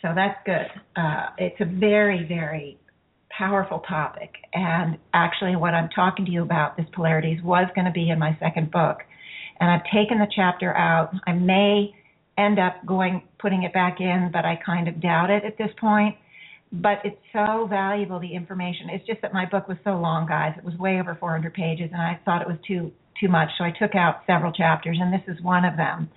so 0.00 0.08
that's 0.14 0.38
good. 0.46 0.68
Uh, 0.96 1.30
it's 1.38 1.60
a 1.60 1.64
very, 1.64 2.24
very 2.28 2.78
powerful 3.36 3.80
topic. 3.80 4.34
And 4.52 4.98
actually, 5.14 5.56
what 5.56 5.74
I'm 5.74 5.88
talking 5.90 6.24
to 6.26 6.30
you 6.30 6.42
about, 6.42 6.76
this 6.76 6.86
polarities, 6.94 7.42
was 7.42 7.68
going 7.74 7.86
to 7.86 7.92
be 7.92 8.10
in 8.10 8.18
my 8.18 8.36
second 8.40 8.70
book. 8.70 8.98
And 9.60 9.70
I've 9.70 9.84
taken 9.84 10.18
the 10.18 10.26
chapter 10.34 10.74
out. 10.74 11.12
I 11.26 11.32
may 11.32 11.94
end 12.38 12.58
up 12.58 12.84
going 12.86 13.22
putting 13.38 13.64
it 13.64 13.72
back 13.72 14.00
in, 14.00 14.30
but 14.32 14.44
I 14.44 14.58
kind 14.64 14.88
of 14.88 15.00
doubt 15.00 15.30
it 15.30 15.44
at 15.44 15.58
this 15.58 15.70
point. 15.78 16.16
But 16.72 16.98
it's 17.04 17.20
so 17.32 17.66
valuable 17.68 18.20
the 18.20 18.34
information. 18.34 18.90
It's 18.90 19.06
just 19.06 19.20
that 19.22 19.32
my 19.32 19.44
book 19.44 19.68
was 19.68 19.76
so 19.84 19.96
long, 19.96 20.26
guys. 20.26 20.54
It 20.56 20.64
was 20.64 20.74
way 20.76 21.00
over 21.00 21.16
400 21.18 21.52
pages, 21.52 21.90
and 21.92 22.00
I 22.00 22.20
thought 22.24 22.42
it 22.42 22.48
was 22.48 22.58
too 22.66 22.92
too 23.20 23.28
much. 23.28 23.48
So 23.58 23.64
I 23.64 23.72
took 23.78 23.94
out 23.94 24.22
several 24.26 24.52
chapters, 24.52 24.96
and 25.00 25.12
this 25.12 25.22
is 25.28 25.42
one 25.42 25.64
of 25.64 25.76
them. 25.76 26.08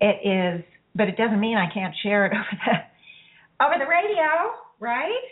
It 0.00 0.16
is, 0.24 0.64
but 0.94 1.08
it 1.08 1.16
doesn't 1.16 1.40
mean 1.40 1.58
I 1.58 1.72
can't 1.72 1.94
share 2.02 2.26
it 2.26 2.32
over 2.32 2.56
the 2.64 3.64
over 3.64 3.74
the 3.78 3.90
radio, 3.90 4.54
right? 4.80 5.22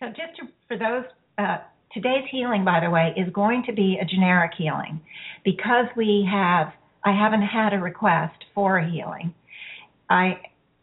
So 0.00 0.06
just 0.08 0.36
to, 0.38 0.48
for 0.68 0.76
those, 0.76 1.04
uh, 1.38 1.58
today's 1.92 2.24
healing, 2.30 2.64
by 2.64 2.80
the 2.80 2.90
way, 2.90 3.14
is 3.16 3.32
going 3.32 3.64
to 3.66 3.72
be 3.72 3.98
a 4.00 4.04
generic 4.04 4.52
healing 4.56 5.00
because 5.44 5.86
we 5.96 6.28
have. 6.30 6.72
I 7.04 7.12
haven't 7.12 7.42
had 7.42 7.72
a 7.72 7.78
request 7.78 8.34
for 8.52 8.78
a 8.78 8.90
healing. 8.90 9.32
I 10.10 10.40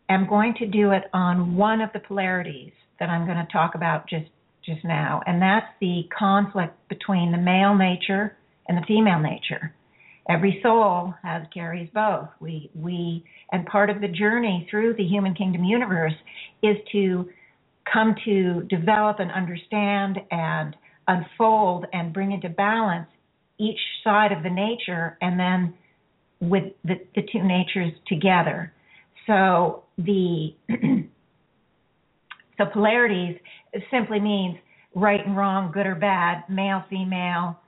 am 0.09 0.25
going 0.27 0.53
to 0.59 0.65
do 0.65 0.91
it 0.91 1.03
on 1.13 1.57
one 1.57 1.81
of 1.81 1.89
the 1.91 1.99
polarities 1.99 2.71
that 2.99 3.09
I'm 3.09 3.25
going 3.25 3.37
to 3.37 3.51
talk 3.51 3.75
about 3.75 4.07
just 4.09 4.29
just 4.65 4.85
now, 4.85 5.21
and 5.25 5.41
that's 5.41 5.67
the 5.81 6.03
conflict 6.17 6.73
between 6.87 7.33
the 7.33 7.37
male 7.37 7.75
nature 7.75 8.37
and 8.69 8.77
the 8.77 8.85
female 8.87 9.19
nature. 9.19 9.75
Every 10.29 10.61
soul 10.63 11.13
has 11.21 11.43
carries 11.53 11.89
both. 11.93 12.29
We 12.39 12.71
we 12.73 13.25
and 13.51 13.65
part 13.65 13.89
of 13.89 13.99
the 13.99 14.07
journey 14.07 14.65
through 14.71 14.95
the 14.95 15.03
human 15.03 15.35
kingdom 15.35 15.65
universe 15.65 16.13
is 16.61 16.77
to 16.93 17.29
come 17.91 18.15
to 18.25 18.63
develop 18.69 19.19
and 19.19 19.31
understand 19.31 20.19
and 20.31 20.75
unfold 21.07 21.85
and 21.93 22.13
bring 22.13 22.31
into 22.31 22.49
balance 22.49 23.07
each 23.59 23.79
side 24.03 24.31
of 24.31 24.43
the 24.43 24.49
nature 24.49 25.17
and 25.21 25.39
then 25.39 25.73
with 26.39 26.73
the, 26.83 26.95
the 27.15 27.21
two 27.31 27.43
natures 27.43 27.93
together. 28.07 28.73
So 29.27 29.83
the 29.97 30.55
so 32.57 32.65
polarities 32.71 33.37
simply 33.91 34.19
means 34.19 34.57
right 34.95 35.25
and 35.25 35.35
wrong, 35.35 35.71
good 35.71 35.85
or 35.85 35.95
bad, 35.95 36.43
male, 36.49 36.83
female, 36.89 37.59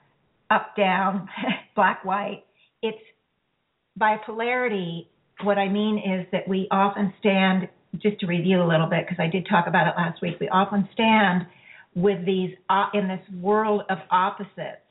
up, 0.50 0.76
down, 0.76 1.28
black, 1.74 2.04
white. 2.04 2.44
It's 2.82 2.98
by 3.96 4.18
polarity, 4.24 5.08
what 5.42 5.58
I 5.58 5.68
mean 5.68 5.98
is 5.98 6.26
that 6.32 6.46
we 6.48 6.68
often 6.70 7.12
stand 7.20 7.68
just 8.02 8.20
to 8.20 8.26
review 8.26 8.62
a 8.62 8.68
little 8.68 8.86
bit 8.86 9.06
because 9.06 9.22
I 9.22 9.28
did 9.28 9.46
talk 9.48 9.66
about 9.66 9.86
it 9.86 9.94
last 9.96 10.22
week. 10.22 10.36
We 10.40 10.48
often 10.48 10.88
stand 10.92 11.46
with 11.94 12.24
these 12.26 12.54
uh, 12.68 12.86
in 12.94 13.08
this 13.08 13.20
world 13.40 13.82
of 13.88 13.98
opposites, 14.10 14.82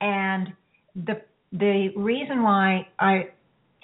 and 0.00 0.52
the 0.94 1.20
the 1.52 1.90
reason 1.96 2.42
why 2.42 2.86
I 2.98 3.28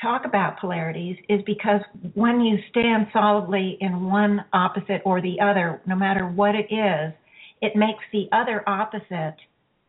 talk 0.01 0.25
about 0.25 0.59
polarities 0.59 1.17
is 1.29 1.41
because 1.47 1.81
when 2.15 2.41
you 2.41 2.59
stand 2.71 3.07
solidly 3.13 3.79
in 3.81 4.11
one 4.11 4.45
opposite 4.53 5.01
or 5.05 5.23
the 5.23 5.41
other, 5.41 5.81
no 5.87 5.95
matter 5.95 6.27
what 6.27 6.55
it 6.55 6.67
is, 6.73 7.13
it 7.61 7.77
makes 7.77 8.03
the 8.13 8.29
other 8.33 8.69
opposite 8.69 9.37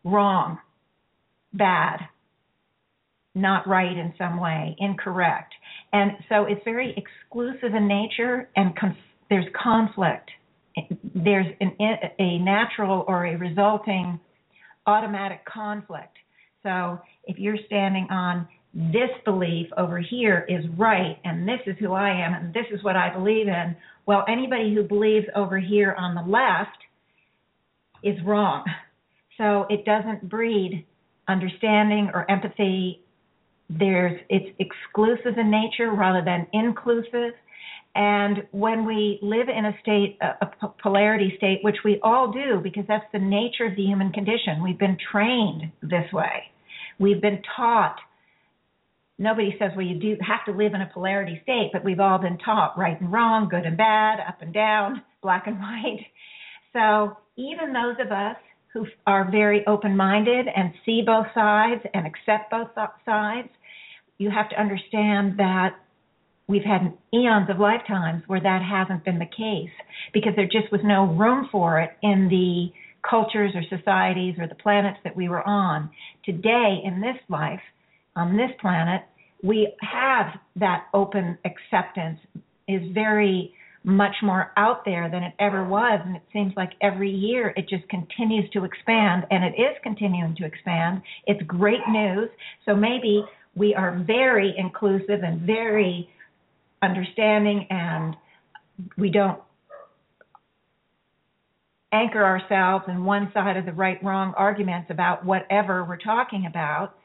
wrong, 0.03 0.59
bad, 1.53 1.97
not 3.35 3.67
right 3.67 3.97
in 3.97 4.13
some 4.17 4.39
way, 4.39 4.75
incorrect. 4.79 5.53
And 5.91 6.11
so 6.29 6.45
it's 6.45 6.61
very 6.63 6.95
exclusive 6.97 7.73
in 7.75 7.87
nature, 7.87 8.49
and 8.55 8.75
conf- 8.75 8.97
there's 9.29 9.45
conflict. 9.61 10.29
There's 11.15 11.47
an, 11.61 11.75
a 12.19 12.39
natural 12.39 13.05
or 13.07 13.25
a 13.25 13.37
resulting 13.37 14.19
automatic 14.85 15.45
conflict. 15.45 16.17
So 16.63 16.99
if 17.25 17.37
you're 17.37 17.57
standing 17.65 18.07
on 18.09 18.47
this 18.73 19.09
belief 19.23 19.67
over 19.77 19.99
here 19.99 20.45
is 20.49 20.65
right, 20.77 21.17
and 21.23 21.47
this 21.47 21.59
is 21.67 21.75
who 21.79 21.93
I 21.93 22.09
am, 22.09 22.33
and 22.33 22.53
this 22.53 22.65
is 22.71 22.83
what 22.83 22.95
I 22.95 23.13
believe 23.13 23.47
in, 23.47 23.75
well, 24.05 24.25
anybody 24.27 24.73
who 24.73 24.83
believes 24.83 25.27
over 25.35 25.59
here 25.59 25.93
on 25.97 26.15
the 26.15 26.21
left 26.21 26.77
is 28.03 28.17
wrong. 28.25 28.65
So 29.37 29.65
it 29.69 29.85
doesn't 29.85 30.29
breed 30.29 30.85
understanding 31.27 32.11
or 32.13 32.29
empathy 32.29 33.01
there's 33.79 34.19
it's 34.29 34.55
exclusive 34.59 35.37
in 35.37 35.51
nature 35.51 35.91
rather 35.91 36.23
than 36.23 36.47
inclusive. 36.53 37.33
And 37.95 38.43
when 38.51 38.85
we 38.85 39.19
live 39.21 39.49
in 39.49 39.65
a 39.65 39.77
state, 39.81 40.17
a 40.21 40.67
polarity 40.81 41.33
state, 41.37 41.59
which 41.61 41.77
we 41.85 41.99
all 42.01 42.31
do 42.31 42.59
because 42.61 42.85
that's 42.87 43.05
the 43.13 43.19
nature 43.19 43.65
of 43.65 43.75
the 43.75 43.83
human 43.83 44.11
condition, 44.11 44.63
we've 44.63 44.79
been 44.79 44.97
trained 45.11 45.71
this 45.83 46.11
way. 46.11 46.51
We've 46.99 47.21
been 47.21 47.41
taught 47.55 47.97
nobody 49.19 49.55
says, 49.59 49.71
well, 49.75 49.85
you 49.85 49.99
do 49.99 50.17
have 50.21 50.43
to 50.45 50.51
live 50.51 50.73
in 50.73 50.81
a 50.81 50.89
polarity 50.93 51.39
state, 51.43 51.69
but 51.71 51.83
we've 51.83 51.99
all 51.99 52.17
been 52.17 52.37
taught 52.39 52.77
right 52.77 52.99
and 52.99 53.11
wrong, 53.11 53.47
good 53.49 53.65
and 53.65 53.77
bad, 53.77 54.19
up 54.27 54.41
and 54.41 54.53
down, 54.53 55.01
black 55.21 55.47
and 55.47 55.59
white. 55.59 56.05
So 56.73 57.17
even 57.37 57.73
those 57.73 57.95
of 58.03 58.11
us 58.11 58.37
who 58.73 58.85
are 59.05 59.29
very 59.29 59.65
open 59.67 59.95
minded 59.95 60.47
and 60.55 60.73
see 60.85 61.03
both 61.05 61.27
sides 61.35 61.81
and 61.93 62.07
accept 62.07 62.49
both 62.49 62.69
sides, 63.05 63.49
you 64.23 64.31
have 64.31 64.49
to 64.49 64.59
understand 64.59 65.37
that 65.37 65.75
we've 66.47 66.63
had 66.63 66.93
eons 67.13 67.49
of 67.49 67.59
lifetimes 67.59 68.23
where 68.27 68.39
that 68.39 68.61
hasn't 68.61 69.03
been 69.03 69.19
the 69.19 69.25
case 69.25 69.73
because 70.13 70.31
there 70.37 70.45
just 70.45 70.71
was 70.71 70.81
no 70.83 71.05
room 71.05 71.49
for 71.51 71.79
it 71.79 71.91
in 72.01 72.29
the 72.29 72.71
cultures 73.07 73.51
or 73.53 73.63
societies 73.77 74.35
or 74.39 74.47
the 74.47 74.55
planets 74.55 74.97
that 75.03 75.15
we 75.15 75.27
were 75.27 75.45
on. 75.45 75.89
Today, 76.23 76.79
in 76.85 77.01
this 77.01 77.17
life, 77.27 77.59
on 78.15 78.37
this 78.37 78.51
planet, 78.61 79.01
we 79.43 79.73
have 79.81 80.27
that 80.55 80.85
open 80.93 81.37
acceptance. 81.43 82.19
Is 82.65 82.81
very 82.93 83.53
much 83.83 84.15
more 84.23 84.53
out 84.55 84.85
there 84.85 85.09
than 85.11 85.21
it 85.23 85.33
ever 85.37 85.67
was 85.67 85.99
and 86.05 86.15
it 86.15 86.21
seems 86.31 86.53
like 86.55 86.69
every 86.81 87.11
year 87.11 87.53
it 87.57 87.67
just 87.67 87.87
continues 87.89 88.49
to 88.51 88.63
expand 88.63 89.25
and 89.29 89.43
it 89.43 89.53
is 89.59 89.75
continuing 89.83 90.33
to 90.37 90.45
expand. 90.45 91.01
It's 91.27 91.41
great 91.45 91.81
news. 91.89 92.29
So 92.65 92.73
maybe 92.73 93.25
we 93.55 93.75
are 93.75 94.03
very 94.05 94.53
inclusive 94.57 95.21
and 95.23 95.41
very 95.41 96.09
understanding 96.81 97.67
and 97.69 98.15
we 98.97 99.09
don't 99.09 99.39
anchor 101.91 102.23
ourselves 102.23 102.85
in 102.87 103.05
one 103.05 103.31
side 103.33 103.55
of 103.55 103.65
the 103.65 103.71
right 103.71 104.03
wrong 104.03 104.33
arguments 104.35 104.89
about 104.89 105.23
whatever 105.23 105.83
we're 105.85 105.97
talking 105.97 106.47
about. 106.47 106.95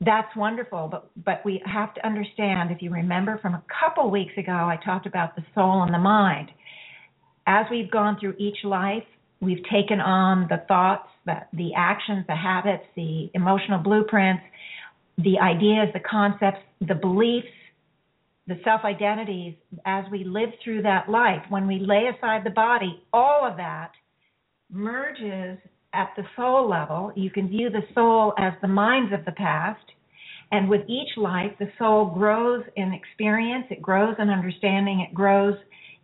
That's 0.00 0.34
wonderful 0.36 0.88
but 0.90 1.10
but 1.24 1.42
we 1.44 1.62
have 1.64 1.94
to 1.94 2.06
understand 2.06 2.70
if 2.70 2.82
you 2.82 2.90
remember 2.90 3.38
from 3.40 3.54
a 3.54 3.62
couple 3.80 4.10
weeks 4.10 4.32
ago 4.36 4.52
I 4.52 4.78
talked 4.84 5.06
about 5.06 5.34
the 5.36 5.42
soul 5.54 5.82
and 5.82 5.94
the 5.94 5.98
mind. 5.98 6.50
As 7.46 7.66
we've 7.70 7.90
gone 7.90 8.18
through 8.20 8.34
each 8.38 8.58
life 8.64 9.04
we've 9.40 9.62
taken 9.70 10.00
on 10.00 10.46
the 10.48 10.64
thoughts 10.68 11.08
the 11.24 11.36
the 11.54 11.70
actions 11.74 12.24
the 12.28 12.36
habits 12.36 12.84
the 12.94 13.30
emotional 13.34 13.78
blueprints 13.78 14.42
the 15.18 15.38
ideas 15.38 15.88
the 15.92 16.00
concepts 16.00 16.60
the 16.80 16.94
beliefs 16.94 17.46
the 18.46 18.58
self 18.64 18.82
identities 18.84 19.54
as 19.84 20.04
we 20.10 20.24
live 20.24 20.50
through 20.64 20.82
that 20.82 21.08
life 21.08 21.42
when 21.48 21.66
we 21.66 21.78
lay 21.78 22.10
aside 22.16 22.42
the 22.44 22.50
body 22.50 23.02
all 23.12 23.46
of 23.48 23.56
that 23.56 23.92
merges 24.70 25.58
at 25.92 26.10
the 26.16 26.24
soul 26.36 26.68
level. 26.68 27.12
You 27.14 27.30
can 27.30 27.48
view 27.48 27.70
the 27.70 27.82
soul 27.94 28.32
as 28.38 28.52
the 28.62 28.68
minds 28.68 29.12
of 29.12 29.24
the 29.24 29.32
past. 29.32 29.84
And 30.50 30.68
with 30.68 30.82
each 30.88 31.16
life, 31.16 31.52
the 31.58 31.70
soul 31.78 32.06
grows 32.06 32.64
in 32.76 32.92
experience, 32.92 33.66
it 33.70 33.80
grows 33.80 34.14
in 34.18 34.28
understanding, 34.28 35.06
it 35.08 35.14
grows 35.14 35.56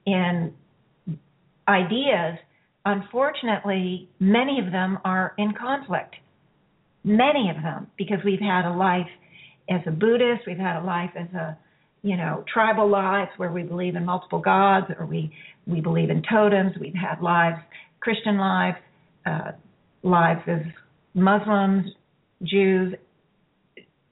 in 0.07 0.55
ideas. 1.69 2.39
Unfortunately, 2.87 4.09
many 4.21 4.59
of 4.65 4.73
them 4.73 4.99
are 5.05 5.35
in 5.37 5.53
conflict. 5.53 6.15
Many 7.05 7.51
of 7.55 7.63
them, 7.63 7.89
because 7.97 8.19
we've 8.25 8.41
had 8.41 8.65
a 8.65 8.75
life 8.75 9.09
as 9.71 9.81
a 9.87 9.91
Buddhist, 9.91 10.43
we've 10.47 10.59
had 10.59 10.81
a 10.81 10.85
life 10.85 11.11
as 11.17 11.29
a 11.35 11.59
you 12.03 12.17
know 12.17 12.45
tribal 12.53 12.89
lives 12.89 13.31
where 13.37 13.51
we 13.51 13.63
believe 13.63 13.97
in 13.97 14.05
multiple 14.05 14.41
gods 14.41 14.87
or 14.99 15.07
we 15.07 15.33
we 15.67 15.81
believe 15.81 16.11
in 16.11 16.23
totems. 16.31 16.73
We've 16.81 16.95
had 16.95 17.21
lives, 17.21 17.59
Christian 18.01 18.39
lives, 18.39 18.79
uh, 19.27 19.53
lives 20.03 20.41
as 20.47 20.63
Muslims, 21.15 21.87
Jews, 22.43 22.95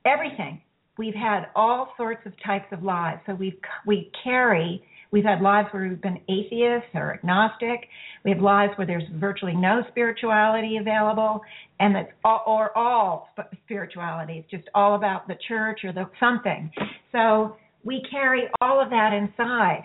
everything. 0.05 0.61
We've 0.99 1.15
had 1.15 1.47
all 1.55 1.93
sorts 1.97 2.21
of 2.27 2.33
types 2.45 2.67
of 2.73 2.83
lives. 2.83 3.21
So 3.27 3.35
we 3.35 3.59
we 3.87 4.11
carry. 4.23 4.83
We've 5.17 5.25
had 5.25 5.41
lives 5.41 5.69
where 5.71 5.89
we've 5.89 5.99
been 5.99 6.21
atheists 6.29 6.91
or 6.93 7.15
agnostic. 7.15 7.89
We 8.23 8.33
have 8.33 8.43
lives 8.43 8.75
where 8.77 8.87
there's 8.87 9.09
virtually 9.15 9.55
no 9.55 9.83
spirituality 9.89 10.77
available, 10.77 11.41
and 11.81 11.95
that's 11.95 12.13
all, 12.23 12.43
or 12.47 12.77
all 12.77 13.31
spirituality. 13.65 14.35
It's 14.41 14.51
just 14.51 14.69
all 14.75 14.95
about 14.95 15.27
the 15.27 15.37
church 15.49 15.85
or 15.85 15.95
the 15.95 16.05
something. 16.21 16.71
So 17.13 17.57
we 17.83 18.03
carry 18.11 18.43
all 18.61 18.79
of 18.79 18.91
that 18.91 19.15
inside, 19.15 19.85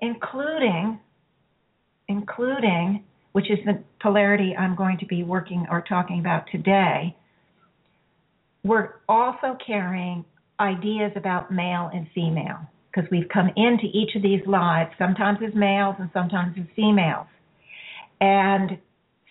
including 0.00 0.98
including 2.08 3.04
which 3.34 3.48
is 3.48 3.58
the 3.66 3.84
polarity 4.02 4.56
I'm 4.58 4.74
going 4.74 4.98
to 4.98 5.06
be 5.06 5.22
working 5.22 5.64
or 5.70 5.80
talking 5.80 6.18
about 6.18 6.42
today, 6.50 7.14
we're 8.64 8.94
also 9.08 9.56
carrying 9.64 10.24
ideas 10.58 11.12
about 11.14 11.52
male 11.52 11.88
and 11.94 12.08
female 12.16 12.66
because 12.96 13.10
we've 13.10 13.28
come 13.28 13.50
into 13.56 13.86
each 13.92 14.14
of 14.16 14.22
these 14.22 14.40
lives, 14.46 14.90
sometimes 14.98 15.38
as 15.46 15.54
males 15.54 15.96
and 15.98 16.10
sometimes 16.12 16.56
as 16.58 16.66
females. 16.74 17.26
And 18.20 18.78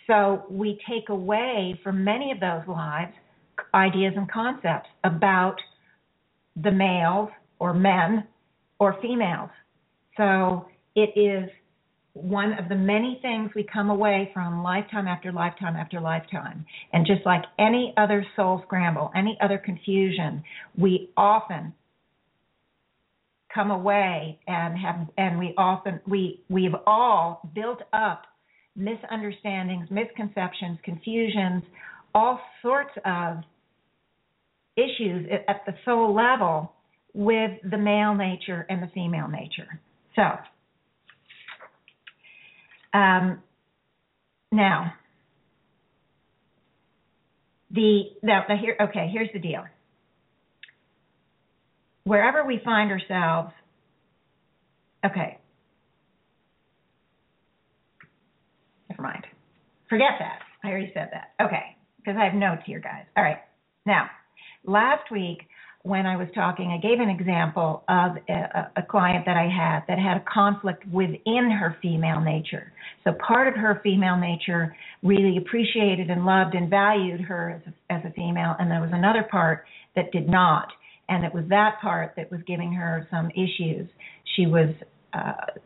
so 0.08 0.44
we 0.50 0.80
take 0.88 1.10
away 1.10 1.80
from 1.84 2.04
many 2.04 2.32
of 2.32 2.40
those 2.40 2.68
lives 2.68 3.14
ideas 3.74 4.14
and 4.16 4.30
concepts 4.30 4.90
about 5.04 5.56
the 6.62 6.72
males 6.72 7.30
or 7.60 7.74
men 7.74 8.26
or 8.80 8.98
females. 9.02 9.50
So 10.18 10.68
it 10.96 11.18
is 11.18 11.50
one 12.14 12.54
of 12.54 12.70
the 12.70 12.76
many 12.76 13.20
things 13.22 13.52
we 13.56 13.64
come 13.64 13.90
away 13.90 14.30
from 14.34 14.64
lifetime 14.64 15.08
after 15.08 15.32
lifetime 15.32 15.76
after 15.76 16.00
lifetime. 16.00 16.66
And 16.94 17.06
just 17.06 17.26
like 17.26 17.44
any 17.60 17.94
other 17.98 18.26
soul 18.36 18.62
scramble, 18.66 19.12
any 19.16 19.38
other 19.42 19.58
confusion, 19.58 20.44
we 20.78 21.10
often 21.18 21.74
come 23.56 23.72
away 23.72 24.40
and 24.48 24.78
have 24.78 25.08
and 25.18 25.40
we 25.40 25.54
often 25.58 26.02
we 26.06 26.44
we've 26.50 26.76
all 26.86 27.50
built 27.56 27.80
up 27.94 28.24
misunderstandings, 28.76 29.90
misconceptions, 29.90 30.78
confusions, 30.84 31.64
all 32.14 32.40
sorts 32.62 32.92
of 33.06 33.38
issues 34.76 35.28
at 35.48 35.62
the 35.66 35.74
soul 35.86 36.14
level 36.14 36.74
with 37.14 37.52
the 37.72 37.78
male 37.78 38.14
nature 38.14 38.66
and 38.70 38.84
the 38.84 38.92
female 38.94 39.30
nature. 39.30 39.80
So, 40.18 40.22
um, 42.94 43.42
now, 44.52 44.94
the 47.72 48.04
now, 48.22 48.44
now 48.50 48.58
here 48.58 48.76
okay, 48.82 49.10
here's 49.12 49.30
the 49.34 49.40
deal. 49.40 49.64
Wherever 52.06 52.46
we 52.46 52.62
find 52.64 52.92
ourselves, 52.92 53.52
okay. 55.06 55.40
Never 58.90 59.02
mind. 59.02 59.26
Forget 59.90 60.12
that. 60.20 60.40
I 60.64 60.70
already 60.70 60.92
said 60.94 61.10
that. 61.12 61.44
Okay, 61.44 61.76
because 61.98 62.16
I 62.20 62.26
have 62.26 62.34
notes 62.34 62.62
here, 62.66 62.80
guys. 62.80 63.06
All 63.18 63.24
right. 63.24 63.40
Now, 63.86 64.10
last 64.66 65.12
week 65.12 65.40
when 65.86 66.08
I 66.08 66.18
was 66.18 66.28
talking, 66.34 66.72
I 66.72 66.78
gave 66.82 67.00
an 67.00 67.10
example 67.10 67.84
of 67.88 68.18
a, 68.28 68.72
a, 68.78 68.82
client 68.82 69.24
that 69.28 69.38
I 69.38 69.48
had 69.48 69.84
that 69.88 70.00
had 70.00 70.18
a 70.18 70.24
conflict 70.32 70.84
within 70.92 71.52
her 71.52 71.78
female 71.80 72.20
nature. 72.20 72.74
So 73.04 73.14
part 73.14 73.48
of 73.48 73.54
her 73.54 73.80
female 73.84 74.18
nature 74.18 74.76
really 75.04 75.38
appreciated 75.38 76.10
and 76.10 76.26
loved 76.26 76.56
and 76.56 76.72
valued 76.72 77.22
her 77.22 77.52
as 77.52 77.72
a, 77.72 77.94
as 77.94 78.02
a 78.04 78.14
female, 78.14 78.56
and 78.58 78.72
there 78.72 78.82
was 78.82 78.90
another 78.94 79.28
part 79.30 79.66
that 79.96 80.12
did 80.12 80.28
not. 80.28 80.70
And 81.08 81.24
it 81.24 81.34
was 81.34 81.46
that 81.50 81.80
part 81.82 82.14
that 82.18 82.32
was 82.32 82.42
giving 82.48 82.74
her 82.74 83.08
some 83.12 83.30
issues. 83.32 83.88
She 84.36 84.48
was 84.48 84.70
uh, 85.14 85.60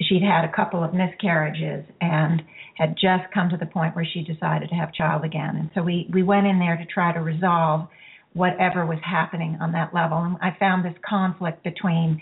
she'd 0.00 0.22
had 0.22 0.44
a 0.44 0.52
couple 0.54 0.82
of 0.82 0.94
miscarriages 0.94 1.84
and 2.00 2.42
had 2.76 2.94
just 2.94 3.32
come 3.32 3.48
to 3.50 3.56
the 3.56 3.66
point 3.66 3.96
where 3.96 4.04
she 4.04 4.22
decided 4.22 4.68
to 4.68 4.74
have 4.74 4.92
child 4.92 5.24
again. 5.24 5.56
And 5.56 5.70
so 5.74 5.82
we 5.82 6.08
we 6.12 6.22
went 6.22 6.46
in 6.46 6.58
there 6.58 6.76
to 6.76 6.84
try 6.86 7.12
to 7.12 7.20
resolve 7.20 7.88
whatever 8.34 8.86
was 8.86 8.98
happening 9.02 9.58
on 9.60 9.72
that 9.72 9.94
level. 9.94 10.18
And 10.18 10.36
I 10.40 10.56
found 10.58 10.84
this 10.84 10.94
conflict 11.08 11.64
between 11.64 12.20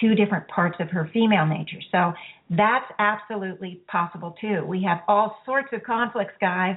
two 0.00 0.14
different 0.14 0.46
parts 0.48 0.76
of 0.80 0.90
her 0.90 1.10
female 1.12 1.46
nature. 1.46 1.80
So 1.90 2.12
that's 2.50 2.90
absolutely 2.98 3.80
possible 3.88 4.36
too. 4.40 4.64
We 4.66 4.82
have 4.84 4.98
all 5.08 5.38
sorts 5.44 5.68
of 5.72 5.82
conflicts, 5.82 6.34
guys. 6.40 6.76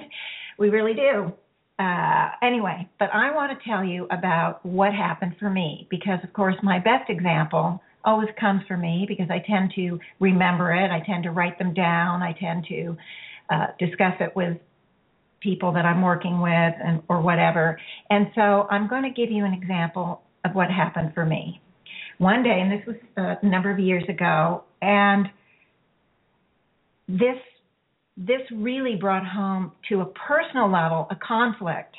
we 0.58 0.70
really 0.70 0.94
do. 0.94 1.32
Uh, 1.80 2.28
anyway, 2.42 2.86
but 2.98 3.08
I 3.14 3.34
want 3.34 3.58
to 3.58 3.64
tell 3.66 3.82
you 3.82 4.06
about 4.10 4.64
what 4.66 4.92
happened 4.92 5.36
for 5.40 5.48
me 5.48 5.86
because, 5.88 6.18
of 6.22 6.30
course, 6.34 6.56
my 6.62 6.78
best 6.78 7.08
example 7.08 7.80
always 8.04 8.28
comes 8.38 8.60
for 8.68 8.76
me 8.76 9.06
because 9.08 9.28
I 9.30 9.38
tend 9.46 9.72
to 9.76 9.98
remember 10.20 10.74
it. 10.74 10.90
I 10.90 11.00
tend 11.06 11.22
to 11.24 11.30
write 11.30 11.58
them 11.58 11.72
down. 11.72 12.22
I 12.22 12.34
tend 12.38 12.66
to 12.68 12.96
uh, 13.48 13.66
discuss 13.78 14.12
it 14.20 14.36
with 14.36 14.58
people 15.40 15.72
that 15.72 15.86
I'm 15.86 16.02
working 16.02 16.42
with 16.42 16.52
and 16.52 17.02
or 17.08 17.22
whatever. 17.22 17.80
And 18.10 18.26
so 18.34 18.66
I'm 18.70 18.86
going 18.86 19.04
to 19.04 19.10
give 19.10 19.30
you 19.30 19.46
an 19.46 19.54
example 19.54 20.20
of 20.44 20.54
what 20.54 20.70
happened 20.70 21.12
for 21.14 21.24
me. 21.24 21.62
One 22.18 22.42
day, 22.42 22.60
and 22.60 22.70
this 22.70 22.86
was 22.86 22.96
a 23.16 23.46
number 23.46 23.70
of 23.70 23.78
years 23.78 24.04
ago, 24.06 24.64
and 24.82 25.30
this 27.08 27.38
this 28.20 28.42
really 28.54 28.96
brought 28.96 29.26
home 29.26 29.72
to 29.88 30.02
a 30.02 30.04
personal 30.04 30.70
level 30.70 31.06
a 31.10 31.16
conflict 31.16 31.96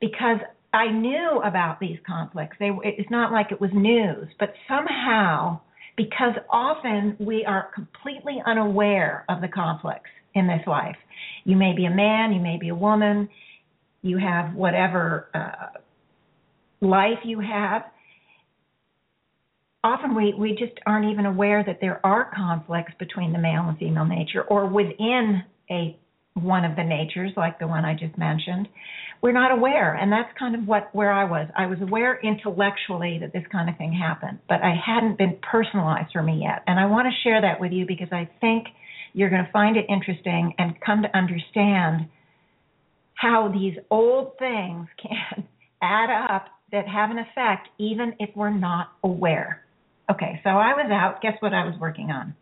because 0.00 0.38
I 0.72 0.90
knew 0.90 1.40
about 1.44 1.78
these 1.80 1.98
conflicts. 2.04 2.56
They, 2.58 2.70
it's 2.82 3.10
not 3.10 3.32
like 3.32 3.52
it 3.52 3.60
was 3.60 3.70
news, 3.72 4.26
but 4.40 4.52
somehow, 4.66 5.60
because 5.96 6.34
often 6.50 7.16
we 7.20 7.44
are 7.44 7.70
completely 7.72 8.42
unaware 8.46 9.24
of 9.28 9.40
the 9.40 9.48
conflicts 9.48 10.10
in 10.34 10.48
this 10.48 10.60
life. 10.66 10.96
You 11.44 11.56
may 11.56 11.72
be 11.74 11.86
a 11.86 11.90
man, 11.90 12.32
you 12.32 12.40
may 12.40 12.58
be 12.58 12.68
a 12.68 12.74
woman, 12.74 13.28
you 14.02 14.18
have 14.18 14.54
whatever 14.54 15.28
uh, 15.34 15.78
life 16.80 17.18
you 17.24 17.40
have. 17.40 17.82
Often 19.84 20.16
we, 20.16 20.34
we 20.36 20.50
just 20.52 20.78
aren't 20.86 21.10
even 21.10 21.26
aware 21.26 21.62
that 21.64 21.78
there 21.80 22.04
are 22.04 22.30
conflicts 22.34 22.92
between 22.98 23.32
the 23.32 23.38
male 23.38 23.68
and 23.68 23.78
female 23.78 24.04
nature 24.04 24.42
or 24.42 24.66
within 24.66 25.42
a 25.70 25.96
one 26.34 26.64
of 26.64 26.76
the 26.76 26.84
natures 26.84 27.32
like 27.36 27.58
the 27.58 27.66
one 27.66 27.84
I 27.84 27.94
just 27.94 28.16
mentioned. 28.16 28.68
We're 29.20 29.32
not 29.32 29.50
aware 29.50 29.94
and 29.94 30.12
that's 30.12 30.28
kind 30.38 30.54
of 30.54 30.66
what 30.66 30.94
where 30.94 31.12
I 31.12 31.24
was. 31.24 31.48
I 31.56 31.66
was 31.66 31.78
aware 31.80 32.18
intellectually 32.22 33.18
that 33.20 33.32
this 33.32 33.44
kind 33.50 33.68
of 33.68 33.76
thing 33.76 33.92
happened, 33.92 34.38
but 34.48 34.62
I 34.62 34.74
hadn't 34.74 35.18
been 35.18 35.38
personalized 35.42 36.12
for 36.12 36.22
me 36.22 36.40
yet. 36.42 36.62
And 36.66 36.78
I 36.78 36.86
want 36.86 37.06
to 37.06 37.28
share 37.28 37.40
that 37.40 37.60
with 37.60 37.72
you 37.72 37.86
because 37.86 38.08
I 38.12 38.28
think 38.40 38.66
you're 39.12 39.30
going 39.30 39.44
to 39.44 39.52
find 39.52 39.76
it 39.76 39.86
interesting 39.88 40.54
and 40.58 40.74
come 40.80 41.02
to 41.02 41.16
understand 41.16 42.08
how 43.14 43.52
these 43.52 43.74
old 43.90 44.38
things 44.38 44.86
can 45.02 45.46
add 45.82 46.10
up 46.10 46.46
that 46.70 46.86
have 46.86 47.10
an 47.10 47.18
effect 47.18 47.68
even 47.78 48.14
if 48.18 48.30
we're 48.36 48.50
not 48.50 48.92
aware. 49.02 49.62
Okay, 50.10 50.40
so 50.42 50.50
I 50.50 50.72
was 50.74 50.90
out. 50.90 51.20
Guess 51.20 51.34
what 51.40 51.52
I 51.52 51.64
was 51.64 51.74
working 51.78 52.10
on? 52.10 52.34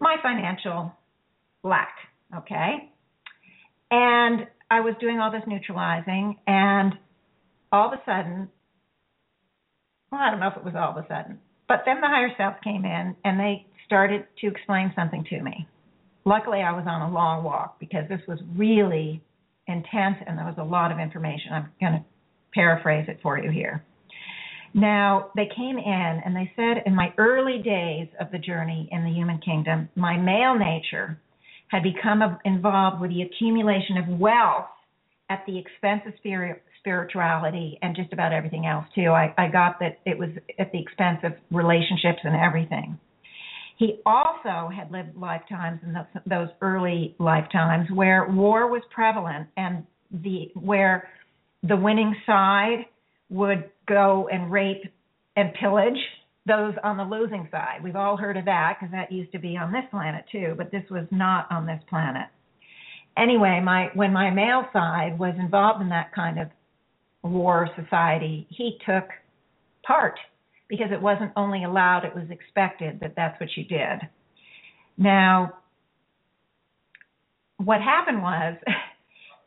My 0.00 0.16
financial 0.22 0.92
lack. 1.62 1.94
Okay. 2.36 2.90
And 3.90 4.46
I 4.70 4.80
was 4.80 4.94
doing 5.00 5.18
all 5.18 5.30
this 5.30 5.42
neutralizing, 5.46 6.36
and 6.46 6.92
all 7.72 7.88
of 7.88 7.94
a 7.94 8.02
sudden, 8.04 8.48
well, 10.10 10.20
I 10.20 10.30
don't 10.30 10.40
know 10.40 10.48
if 10.48 10.56
it 10.56 10.64
was 10.64 10.74
all 10.76 10.90
of 10.90 10.96
a 10.96 11.08
sudden, 11.08 11.38
but 11.68 11.82
then 11.86 12.00
the 12.00 12.06
higher 12.06 12.30
self 12.36 12.56
came 12.62 12.84
in 12.84 13.16
and 13.24 13.38
they 13.38 13.66
started 13.86 14.26
to 14.40 14.46
explain 14.48 14.92
something 14.94 15.24
to 15.30 15.42
me. 15.42 15.66
Luckily, 16.24 16.60
I 16.60 16.72
was 16.72 16.84
on 16.86 17.10
a 17.10 17.12
long 17.12 17.44
walk 17.44 17.78
because 17.78 18.08
this 18.08 18.20
was 18.28 18.38
really 18.56 19.22
intense 19.66 20.16
and 20.26 20.36
there 20.36 20.44
was 20.44 20.56
a 20.58 20.64
lot 20.64 20.92
of 20.92 20.98
information. 20.98 21.52
I'm 21.52 21.72
going 21.80 21.92
to 21.92 22.04
paraphrase 22.54 23.06
it 23.08 23.20
for 23.22 23.38
you 23.38 23.50
here. 23.50 23.84
Now, 24.74 25.30
they 25.34 25.48
came 25.56 25.78
in 25.78 26.22
and 26.24 26.36
they 26.36 26.52
said 26.56 26.82
in 26.86 26.94
my 26.94 27.12
early 27.18 27.62
days 27.62 28.08
of 28.20 28.30
the 28.30 28.38
journey 28.38 28.88
in 28.92 29.04
the 29.04 29.10
human 29.10 29.38
kingdom, 29.38 29.88
my 29.96 30.16
male 30.16 30.58
nature 30.58 31.18
had 31.68 31.82
become 31.82 32.22
involved 32.44 33.00
with 33.00 33.10
the 33.10 33.22
accumulation 33.22 33.96
of 33.98 34.18
wealth 34.18 34.66
at 35.30 35.44
the 35.46 35.58
expense 35.58 36.02
of 36.06 36.14
spirit, 36.18 36.62
spirituality 36.80 37.78
and 37.82 37.94
just 37.94 38.12
about 38.12 38.32
everything 38.32 38.66
else, 38.66 38.86
too. 38.94 39.10
I, 39.10 39.34
I 39.36 39.48
got 39.48 39.78
that 39.80 39.98
it 40.06 40.18
was 40.18 40.30
at 40.58 40.72
the 40.72 40.80
expense 40.80 41.18
of 41.22 41.32
relationships 41.50 42.20
and 42.24 42.34
everything. 42.34 42.98
He 43.78 44.00
also 44.04 44.70
had 44.74 44.90
lived 44.90 45.16
lifetimes 45.16 45.80
in 45.84 45.92
those, 45.92 46.22
those 46.26 46.48
early 46.60 47.14
lifetimes 47.18 47.88
where 47.92 48.26
war 48.28 48.68
was 48.68 48.82
prevalent 48.92 49.48
and 49.56 49.84
the 50.10 50.50
where 50.54 51.08
the 51.62 51.76
winning 51.76 52.16
side 52.26 52.86
would 53.30 53.70
go 53.88 54.28
and 54.30 54.50
rape 54.50 54.84
and 55.36 55.52
pillage 55.54 55.98
those 56.46 56.74
on 56.82 56.96
the 56.96 57.04
losing 57.04 57.48
side. 57.50 57.82
We've 57.82 57.96
all 57.96 58.16
heard 58.16 58.36
of 58.36 58.44
that 58.46 58.78
because 58.78 58.92
that 58.92 59.12
used 59.12 59.32
to 59.32 59.38
be 59.38 59.56
on 59.56 59.72
this 59.72 59.84
planet 59.90 60.24
too, 60.32 60.54
but 60.56 60.70
this 60.70 60.84
was 60.90 61.06
not 61.10 61.46
on 61.50 61.66
this 61.66 61.80
planet. 61.88 62.26
Anyway, 63.16 63.60
my 63.62 63.90
when 63.94 64.12
my 64.12 64.30
male 64.30 64.64
side 64.72 65.18
was 65.18 65.34
involved 65.38 65.82
in 65.82 65.88
that 65.90 66.12
kind 66.14 66.38
of 66.38 66.48
war 67.22 67.68
society, 67.76 68.46
he 68.50 68.78
took 68.86 69.04
part 69.84 70.18
because 70.68 70.88
it 70.92 71.00
wasn't 71.00 71.32
only 71.36 71.64
allowed, 71.64 72.04
it 72.04 72.14
was 72.14 72.26
expected 72.30 73.00
that 73.00 73.14
that's 73.16 73.38
what 73.40 73.48
you 73.56 73.64
did. 73.64 74.00
Now, 74.96 75.54
what 77.56 77.80
happened 77.80 78.22
was 78.22 78.56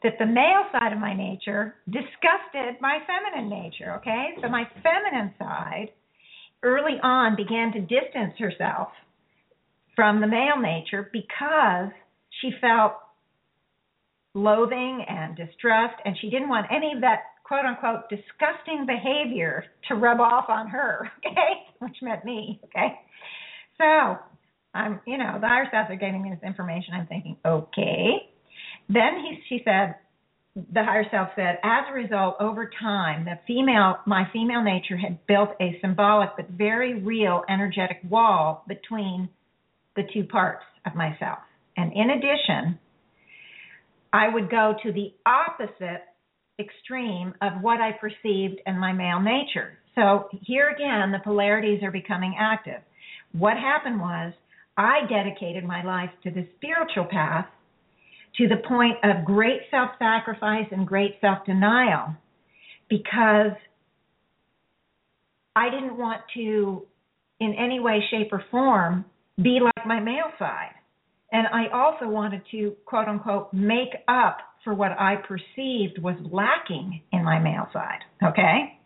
that 0.03 0.13
the 0.19 0.25
male 0.25 0.65
side 0.71 0.93
of 0.93 0.99
my 0.99 1.15
nature 1.15 1.75
disgusted 1.85 2.81
my 2.81 2.99
feminine 3.05 3.49
nature, 3.49 3.95
okay? 3.97 4.29
So 4.41 4.49
my 4.49 4.63
feminine 4.81 5.33
side 5.37 5.89
early 6.63 6.99
on 7.03 7.35
began 7.35 7.71
to 7.73 7.81
distance 7.81 8.33
herself 8.39 8.89
from 9.95 10.21
the 10.21 10.27
male 10.27 10.59
nature 10.59 11.09
because 11.11 11.91
she 12.41 12.51
felt 12.59 12.93
loathing 14.33 15.05
and 15.07 15.35
distrust 15.35 15.95
and 16.05 16.15
she 16.19 16.29
didn't 16.29 16.49
want 16.49 16.65
any 16.71 16.93
of 16.95 17.01
that 17.01 17.19
quote 17.43 17.65
unquote 17.65 18.09
disgusting 18.09 18.85
behavior 18.85 19.65
to 19.87 19.95
rub 19.95 20.19
off 20.19 20.45
on 20.49 20.67
her, 20.67 21.11
okay? 21.19 21.67
Which 21.79 21.97
meant 22.01 22.23
me, 22.25 22.59
okay? 22.65 22.99
So 23.77 24.17
I'm, 24.73 25.01
you 25.05 25.17
know, 25.17 25.37
the 25.39 25.47
higher 25.47 25.67
selves 25.71 25.91
are 25.91 25.95
giving 25.95 26.21
me 26.23 26.29
this 26.29 26.47
information. 26.47 26.93
I'm 26.93 27.07
thinking, 27.07 27.37
okay. 27.45 28.30
Then 28.93 29.19
he, 29.21 29.39
she 29.47 29.61
said, 29.63 29.95
the 30.55 30.83
higher 30.83 31.05
self 31.09 31.29
said, 31.35 31.59
as 31.63 31.85
a 31.89 31.93
result, 31.93 32.35
over 32.41 32.69
time, 32.81 33.23
the 33.23 33.39
female, 33.47 33.97
my 34.05 34.27
female 34.33 34.61
nature 34.61 34.97
had 34.97 35.25
built 35.25 35.51
a 35.61 35.77
symbolic 35.79 36.31
but 36.35 36.49
very 36.49 37.01
real 37.01 37.43
energetic 37.47 38.01
wall 38.09 38.65
between 38.67 39.29
the 39.95 40.03
two 40.13 40.25
parts 40.25 40.63
of 40.85 40.93
myself. 40.93 41.39
And 41.77 41.93
in 41.93 42.09
addition, 42.09 42.79
I 44.11 44.27
would 44.27 44.49
go 44.49 44.75
to 44.83 44.91
the 44.91 45.13
opposite 45.25 46.03
extreme 46.59 47.33
of 47.41 47.61
what 47.61 47.79
I 47.79 47.93
perceived 47.93 48.59
in 48.65 48.77
my 48.77 48.91
male 48.91 49.21
nature. 49.21 49.77
So 49.95 50.27
here 50.45 50.69
again, 50.69 51.11
the 51.11 51.19
polarities 51.23 51.81
are 51.81 51.91
becoming 51.91 52.35
active. 52.37 52.81
What 53.31 53.55
happened 53.55 54.01
was 54.01 54.33
I 54.77 55.05
dedicated 55.09 55.63
my 55.63 55.81
life 55.81 56.09
to 56.23 56.31
the 56.31 56.45
spiritual 56.57 57.05
path 57.05 57.47
to 58.37 58.47
the 58.47 58.57
point 58.67 58.97
of 59.03 59.25
great 59.25 59.61
self 59.69 59.91
sacrifice 59.99 60.67
and 60.71 60.87
great 60.87 61.17
self 61.21 61.45
denial 61.45 62.15
because 62.89 63.53
I 65.55 65.69
didn't 65.69 65.97
want 65.97 66.21
to, 66.35 66.85
in 67.39 67.53
any 67.53 67.79
way, 67.79 68.03
shape, 68.09 68.31
or 68.31 68.43
form, 68.51 69.05
be 69.41 69.59
like 69.61 69.85
my 69.85 69.99
male 69.99 70.31
side. 70.39 70.71
And 71.31 71.47
I 71.47 71.67
also 71.73 72.07
wanted 72.07 72.41
to, 72.51 72.75
quote 72.85 73.07
unquote, 73.07 73.53
make 73.53 73.89
up 74.07 74.37
for 74.63 74.73
what 74.73 74.91
I 74.91 75.15
perceived 75.15 76.01
was 76.01 76.15
lacking 76.31 77.01
in 77.11 77.23
my 77.23 77.39
male 77.39 77.67
side. 77.73 77.99
Okay? 78.23 78.77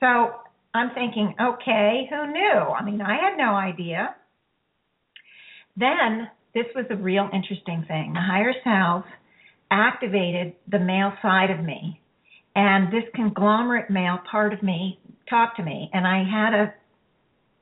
So 0.00 0.34
I'm 0.74 0.90
thinking, 0.94 1.34
okay, 1.40 2.08
who 2.10 2.32
knew? 2.32 2.60
I 2.60 2.84
mean, 2.84 3.00
I 3.00 3.14
had 3.14 3.36
no 3.36 3.54
idea. 3.54 4.14
Then 5.76 6.28
this 6.54 6.66
was 6.74 6.86
a 6.90 6.96
real 6.96 7.28
interesting 7.32 7.84
thing. 7.88 8.12
The 8.12 8.20
higher 8.20 8.52
self 8.64 9.04
activated 9.70 10.54
the 10.70 10.78
male 10.78 11.12
side 11.22 11.50
of 11.50 11.64
me, 11.64 12.00
and 12.54 12.92
this 12.92 13.04
conglomerate 13.14 13.90
male 13.90 14.18
part 14.30 14.52
of 14.52 14.62
me 14.62 14.98
talked 15.30 15.56
to 15.56 15.62
me, 15.62 15.90
and 15.92 16.06
I 16.06 16.24
had 16.24 16.54
a 16.54 16.74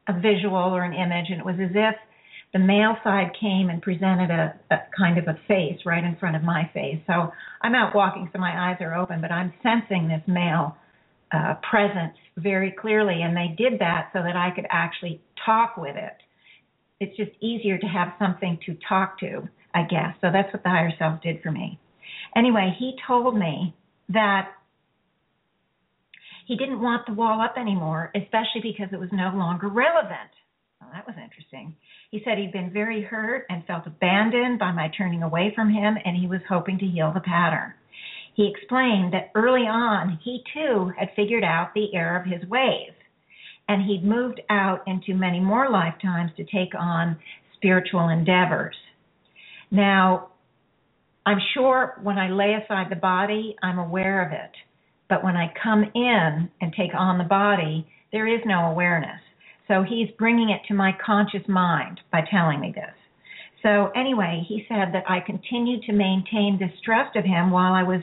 a 0.09 0.21
visual 0.21 0.57
or 0.57 0.83
an 0.83 0.93
image, 0.93 1.27
and 1.31 1.41
it 1.41 1.45
was 1.45 1.57
as 1.61 1.71
if 1.75 1.95
the 2.53 2.59
male 2.59 2.97
side 3.05 3.31
came 3.41 3.71
and 3.71 3.81
presented 3.81 4.31
a, 4.31 4.59
a 4.71 4.79
kind 4.97 5.19
of 5.19 5.29
a 5.29 5.39
face 5.47 5.79
right 5.87 6.03
in 6.03 6.17
front 6.17 6.35
of 6.35 6.43
my 6.43 6.69
face. 6.75 6.99
So 7.07 7.33
I'm 7.63 7.75
out 7.75 7.95
walking, 7.95 8.29
so 8.33 8.41
my 8.41 8.71
eyes 8.71 8.79
are 8.81 8.95
open, 8.97 9.21
but 9.21 9.31
I'm 9.31 9.53
sensing 9.63 10.09
this 10.09 10.23
male 10.27 10.77
uh, 11.33 11.55
presence 11.69 12.17
very 12.37 12.73
clearly, 12.73 13.23
and 13.23 13.37
they 13.37 13.55
did 13.57 13.79
that 13.79 14.11
so 14.13 14.21
that 14.21 14.37
I 14.37 14.51
could 14.55 14.67
actually 14.71 15.21
talk 15.47 15.77
with 15.77 15.97
it 15.97 16.17
it's 17.01 17.17
just 17.17 17.31
easier 17.41 17.79
to 17.79 17.87
have 17.87 18.13
something 18.19 18.59
to 18.67 18.77
talk 18.87 19.19
to, 19.21 19.49
I 19.75 19.83
guess. 19.83 20.15
So 20.21 20.29
that's 20.31 20.53
what 20.53 20.63
the 20.63 20.69
higher 20.69 20.93
self 20.99 21.23
did 21.23 21.43
for 21.43 21.51
me. 21.51 21.81
Anyway, 22.37 22.77
he 22.79 22.95
told 23.07 23.37
me 23.37 23.75
that 24.11 24.51
he 26.47 26.57
didn't 26.57 26.83
want 26.83 27.07
the 27.07 27.15
wall 27.15 27.41
up 27.41 27.55
anymore, 27.57 28.13
especially 28.15 28.61
because 28.63 28.89
it 28.93 29.01
was 29.01 29.09
no 29.13 29.33
longer 29.35 29.69
relevant. 29.69 30.31
Well, 30.81 30.91
that 30.93 31.07
was 31.07 31.17
interesting. 31.23 31.75
He 32.11 32.23
said 32.25 32.39
he'd 32.39 32.53
been 32.53 32.73
very 32.73 33.03
hurt 33.03 33.47
and 33.49 33.65
felt 33.67 33.87
abandoned 33.87 34.59
by 34.59 34.73
my 34.73 34.91
turning 34.97 35.23
away 35.23 35.53
from 35.55 35.71
him, 35.71 35.97
and 36.05 36.17
he 36.17 36.27
was 36.27 36.41
hoping 36.49 36.79
to 36.79 36.87
heal 36.87 37.13
the 37.15 37.21
pattern. 37.21 37.73
He 38.35 38.51
explained 38.51 39.13
that 39.13 39.31
early 39.35 39.63
on, 39.63 40.19
he 40.23 40.43
too 40.53 40.93
had 40.99 41.11
figured 41.15 41.45
out 41.45 41.73
the 41.75 41.95
error 41.95 42.19
of 42.19 42.27
his 42.27 42.49
ways 42.49 42.93
and 43.71 43.89
he'd 43.89 44.03
moved 44.03 44.41
out 44.51 44.83
into 44.89 45.15
many 45.15 45.39
more 45.39 45.71
lifetimes 45.71 46.33
to 46.37 46.43
take 46.43 46.75
on 46.77 47.17
spiritual 47.55 48.09
endeavors. 48.09 48.75
Now, 49.71 50.31
I'm 51.25 51.39
sure 51.55 51.97
when 52.03 52.19
I 52.19 52.31
lay 52.31 52.55
aside 52.55 52.89
the 52.91 52.97
body, 52.97 53.55
I'm 53.63 53.79
aware 53.79 54.27
of 54.27 54.33
it. 54.33 54.51
But 55.09 55.23
when 55.23 55.37
I 55.37 55.55
come 55.63 55.85
in 55.95 56.51
and 56.61 56.75
take 56.77 56.91
on 56.99 57.19
the 57.19 57.25
body, 57.25 57.87
there 58.11 58.27
is 58.27 58.41
no 58.45 58.73
awareness. 58.73 59.21
So 59.69 59.85
he's 59.89 60.09
bringing 60.19 60.51
it 60.51 60.63
to 60.67 60.75
my 60.75 60.91
conscious 61.07 61.47
mind 61.47 62.01
by 62.11 62.23
telling 62.29 62.59
me 62.59 62.73
this. 62.75 62.95
So, 63.63 63.93
anyway, 63.95 64.43
he 64.49 64.65
said 64.69 64.89
that 64.95 65.05
I 65.09 65.21
continued 65.25 65.83
to 65.83 65.93
maintain 65.93 66.59
distrust 66.59 67.15
of 67.15 67.25
him 67.25 67.53
while 67.53 67.73
I 67.73 67.85
was 67.85 68.01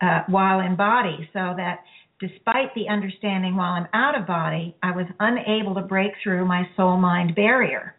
uh, 0.00 0.20
while 0.28 0.60
in 0.60 0.76
body, 0.76 1.28
so 1.32 1.54
that 1.56 1.80
despite 2.20 2.74
the 2.74 2.88
understanding 2.88 3.56
while 3.56 3.72
I'm 3.72 3.88
out 3.92 4.18
of 4.18 4.26
body, 4.26 4.76
I 4.82 4.92
was 4.92 5.06
unable 5.20 5.74
to 5.74 5.82
break 5.82 6.12
through 6.22 6.44
my 6.44 6.68
soul 6.76 6.96
mind 6.96 7.34
barrier 7.34 7.94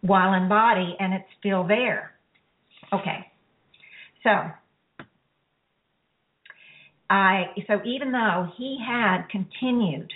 while 0.00 0.34
in 0.34 0.48
body, 0.48 0.96
and 0.98 1.12
it's 1.12 1.28
still 1.38 1.66
there. 1.66 2.12
Okay, 2.92 3.26
so 4.22 4.30
I 7.10 7.46
so 7.66 7.80
even 7.84 8.12
though 8.12 8.48
he 8.56 8.78
had 8.86 9.28
continued 9.30 10.10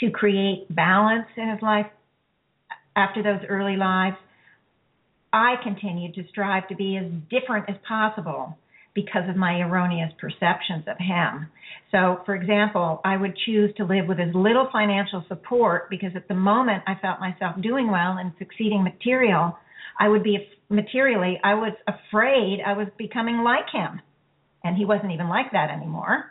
to 0.00 0.10
create 0.10 0.74
balance 0.74 1.26
in 1.36 1.50
his 1.50 1.62
life 1.62 1.86
after 2.96 3.22
those 3.22 3.40
early 3.48 3.76
lives, 3.76 4.16
I 5.32 5.54
continued 5.62 6.14
to 6.14 6.26
strive 6.28 6.66
to 6.68 6.74
be 6.74 6.96
as 6.96 7.06
different 7.30 7.68
as 7.68 7.76
possible 7.86 8.58
because 8.96 9.28
of 9.28 9.36
my 9.36 9.60
erroneous 9.60 10.10
perceptions 10.18 10.84
of 10.88 10.96
him. 10.98 11.46
So, 11.92 12.22
for 12.24 12.34
example, 12.34 13.02
I 13.04 13.16
would 13.16 13.36
choose 13.44 13.70
to 13.76 13.84
live 13.84 14.06
with 14.08 14.18
as 14.18 14.34
little 14.34 14.68
financial 14.72 15.22
support 15.28 15.90
because 15.90 16.12
at 16.16 16.26
the 16.28 16.34
moment 16.34 16.82
I 16.86 16.94
felt 17.00 17.20
myself 17.20 17.60
doing 17.60 17.90
well 17.90 18.16
and 18.18 18.32
succeeding 18.38 18.82
material, 18.82 19.56
I 20.00 20.08
would 20.08 20.24
be 20.24 20.48
materially, 20.70 21.38
I 21.44 21.54
was 21.54 21.74
afraid 21.86 22.60
I 22.66 22.72
was 22.72 22.88
becoming 22.96 23.44
like 23.44 23.68
him. 23.70 24.00
And 24.64 24.76
he 24.76 24.86
wasn't 24.86 25.12
even 25.12 25.28
like 25.28 25.52
that 25.52 25.70
anymore. 25.70 26.24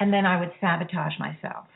And 0.00 0.12
then 0.12 0.26
I 0.26 0.40
would 0.40 0.50
sabotage 0.60 1.18
myself. 1.20 1.66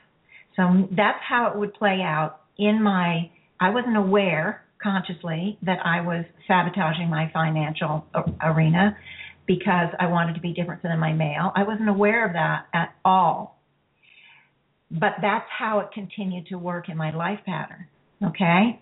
So 0.56 0.88
that's 0.90 1.20
how 1.26 1.52
it 1.52 1.56
would 1.56 1.72
play 1.74 2.00
out 2.02 2.40
in 2.58 2.82
my 2.82 3.30
I 3.60 3.70
wasn't 3.70 3.96
aware 3.96 4.64
consciously 4.82 5.58
that 5.62 5.78
I 5.84 6.00
was 6.02 6.24
sabotaging 6.46 7.08
my 7.08 7.30
financial 7.32 8.04
arena 8.42 8.96
because 9.46 9.88
I 9.98 10.06
wanted 10.06 10.34
to 10.34 10.40
be 10.40 10.52
different 10.52 10.82
than 10.82 10.98
my 10.98 11.12
male. 11.12 11.52
I 11.54 11.62
wasn't 11.62 11.88
aware 11.88 12.26
of 12.26 12.32
that 12.32 12.66
at 12.74 12.94
all. 13.04 13.60
But 14.90 15.14
that's 15.20 15.46
how 15.56 15.80
it 15.80 15.88
continued 15.92 16.46
to 16.48 16.56
work 16.56 16.88
in 16.88 16.96
my 16.96 17.14
life 17.14 17.40
pattern. 17.44 17.86
Okay? 18.24 18.80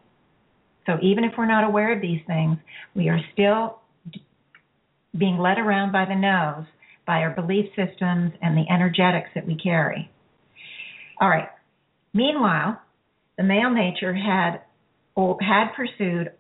So 0.87 0.99
even 1.03 1.25
if 1.25 1.33
we're 1.37 1.47
not 1.47 1.65
aware 1.65 1.95
of 1.95 2.03
these 2.03 2.21
things, 2.27 2.59
we 2.95 3.09
are 3.09 3.21
still 3.33 3.81
being 5.17 5.39
led 5.39 5.59
around 5.59 5.93
by 5.93 6.05
the 6.05 6.15
nose 6.15 6.67
by 7.07 7.19
our 7.19 7.31
belief 7.31 7.67
systems 7.77 8.33
and 8.43 8.57
the 8.57 8.65
energetics 8.71 9.29
that 9.35 9.47
we 9.47 9.57
carry. 9.57 10.11
All 11.21 11.29
right. 11.29 11.49
Meanwhile, 12.13 12.81
the 13.37 13.43
male 13.43 13.71
nature 13.71 14.15
had 14.15 14.63
had 15.17 15.69
pursued 15.77 16.33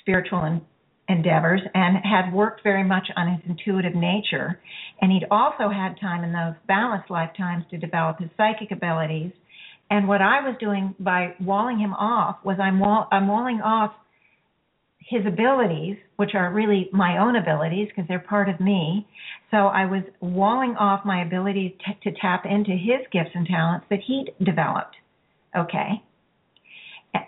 spiritual 0.00 0.60
endeavors 1.08 1.60
and 1.74 1.98
had 2.04 2.32
worked 2.32 2.62
very 2.62 2.84
much 2.84 3.08
on 3.16 3.28
his 3.32 3.40
intuitive 3.48 3.94
nature, 3.94 4.60
and 5.00 5.12
he'd 5.12 5.26
also 5.30 5.68
had 5.68 6.00
time 6.00 6.24
in 6.24 6.32
those 6.32 6.54
balanced 6.66 7.10
lifetimes 7.10 7.64
to 7.70 7.78
develop 7.78 8.18
his 8.18 8.30
psychic 8.36 8.70
abilities. 8.70 9.32
And 9.90 10.08
what 10.08 10.22
I 10.22 10.40
was 10.40 10.56
doing 10.58 10.94
by 10.98 11.34
walling 11.40 11.78
him 11.78 11.92
off 11.92 12.36
was 12.44 12.58
I'm 12.58 12.80
wall- 12.80 13.08
I'm 13.12 13.28
walling 13.28 13.60
off 13.60 13.92
his 14.98 15.26
abilities, 15.26 15.98
which 16.16 16.34
are 16.34 16.50
really 16.50 16.88
my 16.92 17.18
own 17.18 17.36
abilities 17.36 17.88
because 17.88 18.08
they're 18.08 18.18
part 18.18 18.48
of 18.48 18.58
me. 18.60 19.06
So 19.50 19.66
I 19.66 19.84
was 19.84 20.02
walling 20.20 20.74
off 20.76 21.04
my 21.04 21.22
ability 21.22 21.76
to, 21.84 22.10
to 22.10 22.18
tap 22.18 22.46
into 22.46 22.70
his 22.70 23.06
gifts 23.12 23.30
and 23.34 23.46
talents 23.46 23.86
that 23.90 24.00
he'd 24.06 24.32
developed. 24.42 24.96
Okay. 25.56 26.02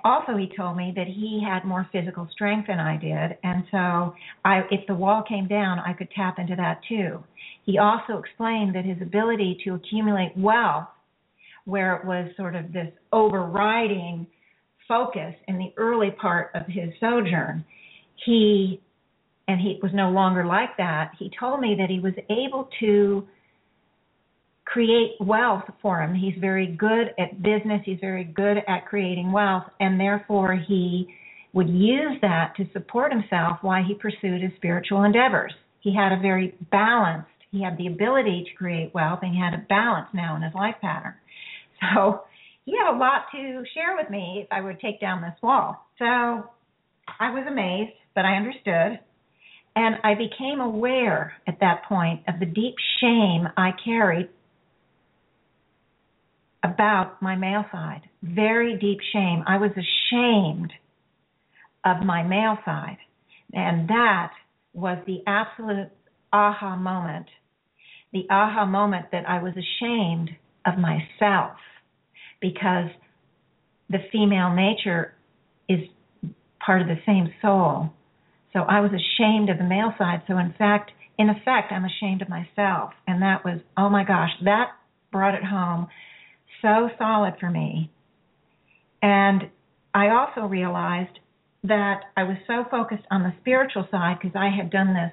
Also, 0.05 0.37
he 0.37 0.49
told 0.57 0.77
me 0.77 0.93
that 0.97 1.07
he 1.07 1.43
had 1.45 1.65
more 1.65 1.89
physical 1.93 2.29
strength 2.33 2.69
than 2.69 2.81
I 2.81 2.97
did, 2.97 3.39
and 3.43 3.65
so 3.71 4.15
I, 4.45 4.63
if 4.71 4.87
the 4.87 4.95
wall 4.95 5.23
came 5.29 5.47
down, 5.47 5.79
I 5.79 5.93
could 5.93 6.11
tap 6.11 6.39
into 6.39 6.57
that 6.57 6.81
too. 6.89 7.23
He 7.65 7.79
also 7.79 8.19
explained 8.19 8.75
that 8.75 8.85
his 8.85 9.01
ability 9.01 9.59
to 9.65 9.75
accumulate 9.75 10.33
wealth, 10.37 10.89
where 11.65 11.97
it 11.97 12.05
was 12.05 12.31
sort 12.37 12.55
of 12.55 12.73
this 12.73 12.93
overriding 13.13 14.27
focus 14.89 15.35
in 15.49 15.59
the 15.59 15.73
early 15.77 16.11
part 16.13 16.51
of 16.55 16.63
his 16.67 16.91
sojourn, 17.01 17.65
he 18.25 18.81
and 19.49 19.61
he 19.61 19.79
was 19.83 19.93
no 19.95 20.11
longer 20.11 20.45
like 20.45 20.77
that. 20.77 21.13
He 21.19 21.31
told 21.39 21.61
me 21.61 21.77
that 21.79 21.89
he 21.89 22.01
was 22.01 22.15
able 22.31 22.69
to 22.81 23.27
create 24.67 25.13
wealth 25.21 25.65
for 25.81 26.03
him. 26.03 26.15
He's 26.15 26.35
very 26.41 26.67
good 26.67 27.15
at 27.19 27.43
business, 27.43 27.81
he's 27.85 28.01
very 28.01 28.25
good 28.25 28.59
at 28.69 28.87
creating 28.87 29.33
wealth, 29.33 29.65
and 29.81 29.99
therefore 29.99 30.55
he 30.69 31.07
would 31.53 31.71
use 31.71 32.19
that 32.21 32.53
to 32.57 32.67
support 32.73 33.13
himself 33.13 33.59
while 33.63 33.83
he 33.83 33.95
pursued 33.95 34.43
his 34.43 34.51
spiritual 34.57 35.05
endeavors. 35.05 35.53
He 35.81 35.95
had 35.95 36.13
a 36.13 36.21
very 36.21 36.55
balanced, 36.71 37.31
he 37.51 37.63
had 37.63 37.79
the 37.79 37.87
ability 37.87 38.45
to 38.51 38.57
create 38.57 38.93
wealth, 38.93 39.21
and 39.23 39.33
he 39.33 39.41
had 39.41 39.55
a 39.55 39.65
balance 39.69 40.09
now 40.13 40.37
in 40.37 40.43
his 40.43 40.55
life 40.55 40.75
pattern. 40.83 41.15
So 41.81 42.23
he 42.65 42.75
had 42.77 42.95
a 42.95 42.99
lot 42.99 43.27
to 43.33 43.63
share 43.73 43.97
with 43.97 44.11
me 44.11 44.41
if 44.43 44.49
I 44.51 44.61
would 44.61 44.81
take 44.81 45.01
down 45.01 45.23
this 45.23 45.41
wall. 45.43 45.87
So 45.99 46.05
I 46.05 47.31
was 47.31 47.47
amazed, 47.49 47.93
but 48.15 48.25
I 48.25 48.37
understood. 48.37 48.99
And 49.77 49.97
I 50.03 50.15
became 50.15 50.61
aware 50.61 51.35
at 51.47 51.61
that 51.61 51.85
point 51.89 52.23
of 52.29 52.41
the 52.41 52.47
deep 52.47 52.75
shame 53.01 53.47
I 53.57 53.71
carried 53.85 54.29
about 56.63 57.21
my 57.23 57.37
male 57.37 57.65
side. 57.71 58.03
Very 58.23 58.77
deep 58.79 58.99
shame. 59.13 59.45
I 59.47 59.59
was 59.59 59.71
ashamed 59.73 60.73
of 61.85 62.05
my 62.05 62.23
male 62.23 62.59
side. 62.65 62.99
And 63.53 63.89
that 63.89 64.33
was 64.73 64.99
the 65.07 65.23
absolute 65.27 65.91
aha 66.33 66.77
moment. 66.77 67.27
The 68.13 68.27
aha 68.31 68.65
moment 68.67 69.07
that 69.13 69.29
I 69.29 69.43
was 69.43 69.53
ashamed 69.53 70.31
of 70.67 70.75
myself 70.79 71.57
because 72.41 72.91
the 73.89 73.99
female 74.11 74.55
nature 74.55 75.15
is 75.69 75.81
part 76.65 76.83
of 76.83 76.89
the 76.89 76.99
same 77.07 77.33
soul. 77.41 77.91
So 78.53 78.61
I 78.61 78.81
was 78.81 78.91
ashamed 78.91 79.49
of 79.51 79.59
the 79.59 79.65
male 79.65 79.93
side. 79.99 80.23
So 80.27 80.39
in 80.39 80.55
fact, 80.59 80.91
in 81.19 81.31
effect, 81.31 81.73
I'm 81.73 81.85
ashamed 81.85 82.23
of 82.23 82.29
myself. 82.29 82.93
And 83.07 83.23
that 83.23 83.45
was, 83.45 83.61
oh 83.77 83.89
my 83.89 84.05
gosh, 84.05 84.31
that 84.45 84.71
brought 85.13 85.35
it 85.35 85.45
home 85.45 85.87
so 86.63 86.91
solid 86.99 87.35
for 87.39 87.51
me. 87.51 87.91
And 89.03 89.51
I 89.95 90.09
also 90.09 90.47
realized 90.47 91.19
that 91.65 92.03
I 92.17 92.23
was 92.25 92.37
so 92.47 92.65
focused 92.71 93.05
on 93.11 93.23
the 93.23 93.35
spiritual 93.41 93.87
side 93.91 94.19
because 94.21 94.37
I 94.37 94.51
had 94.55 94.71
done 94.71 94.95
this 94.95 95.13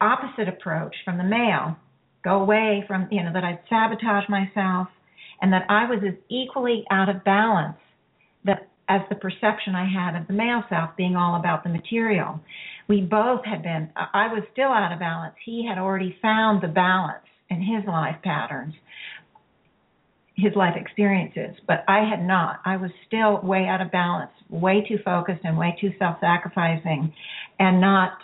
opposite 0.00 0.48
approach 0.48 0.94
from 1.04 1.18
the 1.18 1.24
male 1.24 1.76
go 2.26 2.40
away 2.40 2.84
from, 2.88 3.06
you 3.12 3.22
know, 3.22 3.32
that 3.32 3.44
I'd 3.44 3.60
sabotage 3.68 4.28
myself 4.28 4.88
and 5.40 5.52
that 5.52 5.64
I 5.68 5.88
was 5.88 6.00
as 6.04 6.14
equally 6.28 6.84
out 6.90 7.08
of 7.08 7.22
balance 7.22 7.78
that 8.44 8.68
as 8.88 9.02
the 9.08 9.14
perception 9.14 9.76
I 9.76 9.86
had 9.86 10.20
of 10.20 10.26
the 10.26 10.32
male 10.32 10.64
self 10.68 10.96
being 10.96 11.14
all 11.14 11.38
about 11.38 11.62
the 11.62 11.70
material. 11.70 12.40
We 12.88 13.00
both 13.02 13.44
had 13.44 13.62
been 13.62 13.90
I 13.96 14.26
was 14.32 14.42
still 14.52 14.68
out 14.68 14.92
of 14.92 14.98
balance. 14.98 15.34
He 15.44 15.66
had 15.68 15.78
already 15.78 16.16
found 16.20 16.62
the 16.62 16.68
balance 16.68 17.24
in 17.48 17.60
his 17.60 17.86
life 17.86 18.16
patterns 18.24 18.74
his 20.36 20.54
life 20.54 20.74
experiences, 20.76 21.56
but 21.66 21.82
I 21.88 22.08
had 22.08 22.26
not. 22.26 22.60
I 22.64 22.76
was 22.76 22.90
still 23.06 23.40
way 23.42 23.66
out 23.66 23.80
of 23.80 23.90
balance, 23.90 24.30
way 24.50 24.84
too 24.86 24.98
focused 25.02 25.40
and 25.44 25.56
way 25.56 25.76
too 25.80 25.92
self 25.98 26.18
sacrificing, 26.20 27.12
and 27.58 27.80
not 27.80 28.18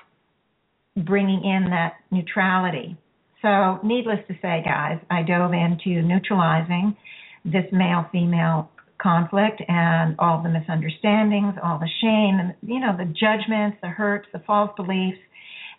bringing 0.97 1.43
in 1.43 1.71
that 1.71 1.95
neutrality. 2.11 2.99
So, 3.41 3.81
needless 3.83 4.21
to 4.29 4.35
say, 4.35 4.63
guys, 4.65 4.99
I 5.11 5.23
dove 5.23 5.53
into 5.53 6.03
neutralizing 6.03 6.97
this 7.45 7.65
male 7.73 8.07
female 8.13 8.71
conflict 9.03 9.63
and 9.67 10.15
all 10.19 10.43
the 10.43 10.51
misunderstandings, 10.51 11.55
all 11.63 11.79
the 11.79 11.89
shame, 12.03 12.39
and 12.39 12.55
you 12.63 12.79
know, 12.79 12.95
the 12.97 13.07
judgments, 13.07 13.79
the 13.83 13.89
hurts, 13.89 14.29
the 14.33 14.43
false 14.47 14.71
beliefs. 14.77 15.19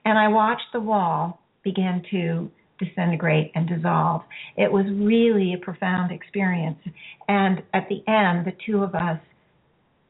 And 0.04 0.18
I 0.18 0.28
watched 0.30 0.74
the 0.74 0.82
wall 0.82 1.40
begin 1.64 2.04
to 2.12 2.52
disintegrate 2.80 3.52
and 3.56 3.68
dissolve. 3.68 4.22
It 4.58 4.72
was 4.72 4.86
really 4.88 5.54
a 5.54 5.58
profound 5.58 6.12
experience. 6.12 6.80
And 7.28 7.62
at 7.74 7.88
the 7.90 8.04
end, 8.08 8.46
the 8.46 8.54
two 8.66 8.84
of 8.84 8.96
us, 8.96 9.20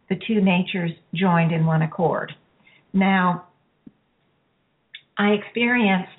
the 0.09 0.15
two 0.27 0.41
natures 0.41 0.91
joined 1.13 1.51
in 1.51 1.65
one 1.65 1.81
accord. 1.81 2.33
Now, 2.93 3.47
I 5.17 5.29
experienced 5.29 6.09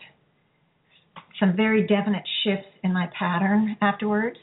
some 1.40 1.56
very 1.56 1.86
definite 1.86 2.22
shifts 2.44 2.68
in 2.82 2.92
my 2.92 3.08
pattern 3.18 3.76
afterwards. 3.80 4.36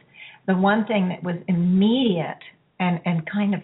The 0.48 0.56
one 0.56 0.86
thing 0.86 1.10
that 1.10 1.24
was 1.24 1.36
immediate 1.48 2.40
and, 2.80 3.00
and 3.06 3.30
kind 3.30 3.54
of 3.54 3.62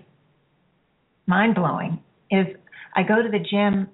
mind 1.26 1.56
blowing 1.56 2.00
is 2.32 2.48
I 2.96 3.04
go 3.04 3.22
to 3.22 3.30
the 3.30 3.40
gym 3.40 3.90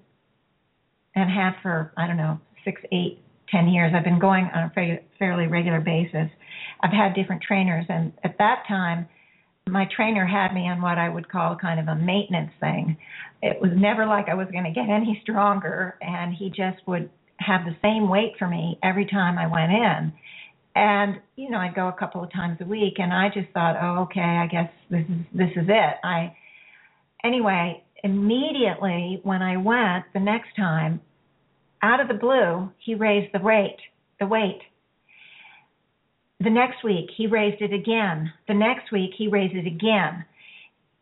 and 1.15 1.29
have 1.29 1.53
for, 1.61 1.93
I 1.97 2.07
don't 2.07 2.17
know, 2.17 2.39
six, 2.63 2.81
eight 2.91 3.22
10 3.51 3.67
years. 3.67 3.93
I've 3.95 4.03
been 4.03 4.19
going 4.19 4.49
on 4.53 4.71
a 4.75 4.99
fairly 5.19 5.47
regular 5.47 5.79
basis. 5.79 6.29
I've 6.81 6.91
had 6.91 7.13
different 7.13 7.41
trainers, 7.41 7.85
and 7.89 8.13
at 8.23 8.37
that 8.39 8.63
time, 8.67 9.07
my 9.67 9.87
trainer 9.95 10.25
had 10.25 10.53
me 10.53 10.67
on 10.67 10.81
what 10.81 10.97
I 10.97 11.07
would 11.07 11.29
call 11.29 11.55
kind 11.55 11.79
of 11.79 11.87
a 11.87 11.95
maintenance 11.95 12.51
thing. 12.59 12.97
It 13.41 13.61
was 13.61 13.71
never 13.75 14.05
like 14.05 14.27
I 14.27 14.33
was 14.33 14.47
going 14.51 14.65
to 14.65 14.71
get 14.71 14.89
any 14.89 15.19
stronger, 15.23 15.97
and 16.01 16.33
he 16.33 16.49
just 16.49 16.85
would 16.87 17.09
have 17.37 17.61
the 17.65 17.75
same 17.81 18.09
weight 18.09 18.33
for 18.37 18.47
me 18.47 18.77
every 18.83 19.05
time 19.05 19.37
I 19.37 19.47
went 19.47 19.71
in. 19.71 20.13
And 20.75 21.21
you 21.35 21.49
know, 21.49 21.59
I'd 21.59 21.75
go 21.75 21.87
a 21.87 21.93
couple 21.93 22.23
of 22.23 22.31
times 22.31 22.57
a 22.61 22.65
week, 22.65 22.95
and 22.97 23.13
I 23.13 23.29
just 23.33 23.49
thought, 23.53 23.75
oh, 23.81 24.03
okay, 24.03 24.21
I 24.21 24.47
guess 24.47 24.69
this 24.89 25.05
is 25.07 25.25
this 25.33 25.51
is 25.55 25.69
it. 25.69 25.95
I 26.03 26.35
anyway, 27.23 27.83
immediately 28.03 29.21
when 29.23 29.41
I 29.41 29.57
went 29.57 30.05
the 30.13 30.19
next 30.19 30.55
time, 30.57 30.99
out 31.83 31.99
of 31.99 32.07
the 32.07 32.13
blue, 32.13 32.71
he 32.79 32.95
raised 32.95 33.33
the 33.33 33.39
rate, 33.39 33.77
the 34.19 34.25
weight. 34.25 34.61
The 36.39 36.49
next 36.49 36.83
week, 36.83 37.09
he 37.15 37.27
raised 37.27 37.61
it 37.61 37.73
again. 37.73 38.33
The 38.47 38.53
next 38.53 38.91
week, 38.91 39.11
he 39.17 39.27
raised 39.27 39.55
it 39.55 39.67
again. 39.67 40.25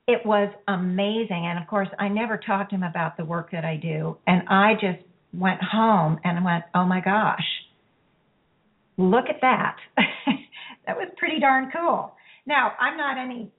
It 0.08 0.26
was 0.26 0.52
amazing. 0.68 1.46
And 1.46 1.60
of 1.60 1.68
course, 1.68 1.88
I 2.00 2.10
never 2.10 2.38
talked 2.38 2.72
to 2.72 2.76
him 2.76 2.84
about 2.84 3.16
the 3.16 3.26
work 3.26 3.52
that 3.52 3.64
I 3.64 3.78
do. 3.78 4.18
And 4.28 4.42
I 4.50 4.74
just 4.74 5.00
went 5.34 5.62
home 5.64 6.20
and 6.24 6.44
went, 6.44 6.66
oh 6.76 6.86
my 6.86 7.00
gosh, 7.00 7.46
look 8.98 9.26
at 9.30 9.42
that. 9.42 9.78
that 10.88 10.98
was 10.98 11.10
pretty 11.18 11.40
darn 11.40 11.72
cool. 11.72 12.14
Now, 12.46 12.74
I'm 12.80 12.98
not 12.98 13.18
any 13.18 13.52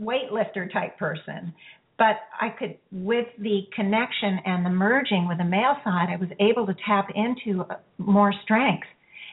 weightlifter 0.00 0.72
type 0.72 0.98
person, 0.98 1.52
but 1.98 2.16
I 2.40 2.48
could, 2.48 2.76
with 2.90 3.26
the 3.38 3.62
connection 3.74 4.40
and 4.44 4.66
the 4.66 4.70
merging 4.70 5.28
with 5.28 5.38
the 5.38 5.44
male 5.44 5.76
side, 5.84 6.08
I 6.10 6.16
was 6.16 6.28
able 6.40 6.66
to 6.66 6.74
tap 6.86 7.08
into 7.14 7.64
more 7.98 8.32
strength. 8.42 8.86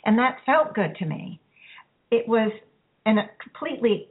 And 0.06 0.18
that 0.20 0.38
felt 0.46 0.76
good 0.76 0.96
to 1.00 1.06
me. 1.06 1.40
It 2.12 2.28
was 2.28 2.52
an, 3.06 3.18
a 3.18 3.30
completely, 3.42 4.10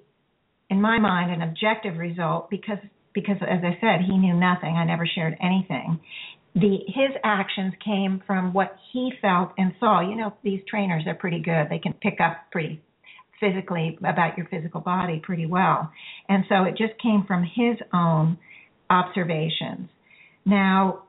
in 0.69 0.81
my 0.81 0.99
mind, 0.99 1.33
an 1.33 1.43
objective 1.49 1.97
result 1.97 2.51
because, 2.51 2.79
because 3.15 3.37
as 3.43 3.61
I 3.63 3.79
said, 3.81 4.05
he 4.07 4.19
knew 4.19 4.35
nothing. 4.35 4.75
I 4.75 4.85
never 4.85 5.07
shared 5.07 5.37
anything. 5.41 6.01
The 6.55 6.79
his 6.89 7.15
actions 7.23 7.75
came 7.85 8.23
from 8.27 8.53
what 8.53 8.77
he 8.93 9.13
felt 9.23 9.53
and 9.57 9.73
saw. 9.79 10.01
You 10.01 10.17
know, 10.17 10.35
these 10.43 10.61
trainers 10.69 11.05
are 11.07 11.15
pretty 11.15 11.39
good. 11.39 11.69
They 11.71 11.79
can 11.79 11.93
pick 11.93 12.19
up 12.21 12.51
pretty 12.51 12.83
physically 13.40 13.98
about 14.00 14.37
your 14.37 14.46
physical 14.50 14.81
body 14.81 15.20
pretty 15.24 15.46
well. 15.46 15.90
And 16.29 16.44
so 16.48 16.64
it 16.64 16.76
just 16.76 17.00
came 17.03 17.24
from 17.26 17.42
his 17.42 17.76
own 17.92 18.38
observations. 18.88 19.88
Now, 20.44 21.05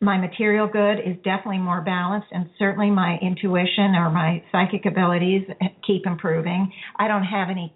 my 0.00 0.18
material 0.18 0.66
good 0.66 0.94
is 0.98 1.16
definitely 1.24 1.58
more 1.58 1.80
balanced, 1.80 2.26
and 2.32 2.50
certainly 2.58 2.90
my 2.90 3.18
intuition 3.22 3.94
or 3.94 4.10
my 4.10 4.42
psychic 4.50 4.84
abilities 4.84 5.42
keep 5.86 6.06
improving. 6.06 6.72
I 6.98 7.06
don't 7.06 7.22
have 7.24 7.50
any 7.50 7.72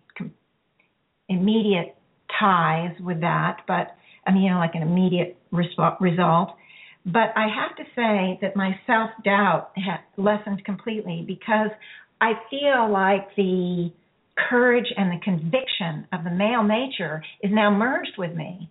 immediate 1.28 1.96
ties 2.40 2.94
with 3.00 3.20
that, 3.20 3.58
but 3.68 3.96
I 4.26 4.32
mean, 4.32 4.42
you 4.42 4.50
know, 4.50 4.58
like 4.58 4.74
an 4.74 4.82
immediate 4.82 5.38
result. 5.52 6.50
But 7.06 7.30
I 7.36 7.46
have 7.46 7.76
to 7.76 7.84
say 7.94 8.38
that 8.42 8.56
my 8.56 8.72
self 8.86 9.10
doubt 9.24 9.70
lessened 10.16 10.64
completely 10.64 11.24
because 11.26 11.70
I 12.20 12.32
feel 12.50 12.90
like 12.90 13.34
the 13.36 13.90
courage 14.48 14.86
and 14.96 15.10
the 15.10 15.22
conviction 15.24 16.06
of 16.12 16.24
the 16.24 16.30
male 16.30 16.62
nature 16.62 17.22
is 17.42 17.50
now 17.52 17.70
merged 17.70 18.16
with 18.18 18.34
me. 18.34 18.70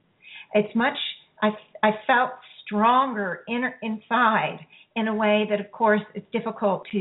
It's 0.53 0.73
much 0.75 0.97
I 1.41 1.49
I 1.83 1.91
felt 2.07 2.31
stronger 2.65 3.43
inner 3.47 3.75
inside 3.81 4.59
in 4.95 5.07
a 5.07 5.13
way 5.13 5.45
that 5.49 5.59
of 5.59 5.71
course 5.71 6.01
it's 6.13 6.25
difficult 6.31 6.83
to 6.91 6.97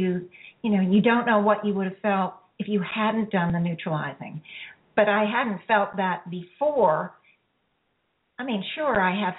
you 0.62 0.70
know 0.70 0.80
you 0.80 1.00
don't 1.00 1.26
know 1.26 1.38
what 1.38 1.64
you 1.64 1.72
would 1.74 1.87
have 1.87 1.98
felt 2.02 2.35
if 2.59 2.68
you 2.68 2.83
hadn't 2.83 3.30
done 3.30 3.52
the 3.52 3.59
neutralizing 3.59 4.42
but 4.94 5.09
i 5.09 5.24
hadn't 5.24 5.61
felt 5.66 5.96
that 5.96 6.28
before 6.30 7.14
i 8.38 8.44
mean 8.44 8.62
sure 8.74 9.00
i 9.00 9.18
have 9.18 9.35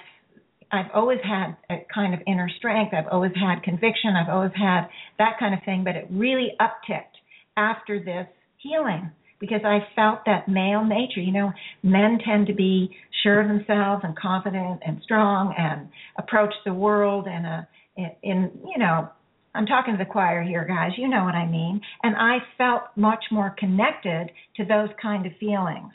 I've 0.72 0.90
always 0.94 1.20
had 1.22 1.56
a 1.70 1.86
kind 1.92 2.14
of 2.14 2.20
inner 2.26 2.50
strength. 2.58 2.92
I've 2.94 3.10
always 3.10 3.32
had 3.34 3.62
conviction. 3.62 4.14
I've 4.16 4.28
always 4.28 4.52
had 4.54 4.88
that 5.18 5.38
kind 5.38 5.54
of 5.54 5.60
thing, 5.64 5.84
but 5.84 5.96
it 5.96 6.06
really 6.10 6.52
upticked 6.60 7.16
after 7.56 7.98
this 7.98 8.26
healing 8.58 9.10
because 9.38 9.60
I 9.64 9.80
felt 9.94 10.20
that 10.26 10.48
male 10.48 10.84
nature. 10.84 11.20
You 11.20 11.32
know, 11.32 11.52
men 11.82 12.18
tend 12.24 12.48
to 12.48 12.54
be 12.54 12.96
sure 13.22 13.40
of 13.40 13.48
themselves 13.48 14.02
and 14.04 14.16
confident 14.16 14.80
and 14.86 15.00
strong 15.02 15.54
and 15.56 15.88
approach 16.18 16.54
the 16.64 16.74
world 16.74 17.26
and 17.28 17.46
a 17.46 17.68
in, 17.96 18.10
in 18.22 18.50
you 18.66 18.78
know 18.78 19.08
I'm 19.56 19.66
talking 19.66 19.96
to 19.96 19.98
the 19.98 20.10
choir 20.10 20.42
here, 20.42 20.66
guys. 20.66 20.92
You 20.98 21.08
know 21.08 21.24
what 21.24 21.34
I 21.34 21.46
mean. 21.46 21.80
And 22.02 22.14
I 22.16 22.38
felt 22.58 22.82
much 22.94 23.24
more 23.30 23.54
connected 23.58 24.30
to 24.56 24.64
those 24.64 24.90
kind 25.00 25.24
of 25.24 25.32
feelings. 25.40 25.92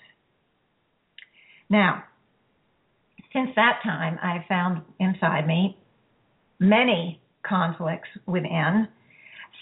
Now, 1.69 2.03
since 3.33 3.49
that 3.55 3.79
time, 3.83 4.19
I've 4.21 4.45
found 4.47 4.81
inside 4.99 5.47
me 5.47 5.77
many 6.59 7.21
conflicts 7.43 8.09
within, 8.25 8.87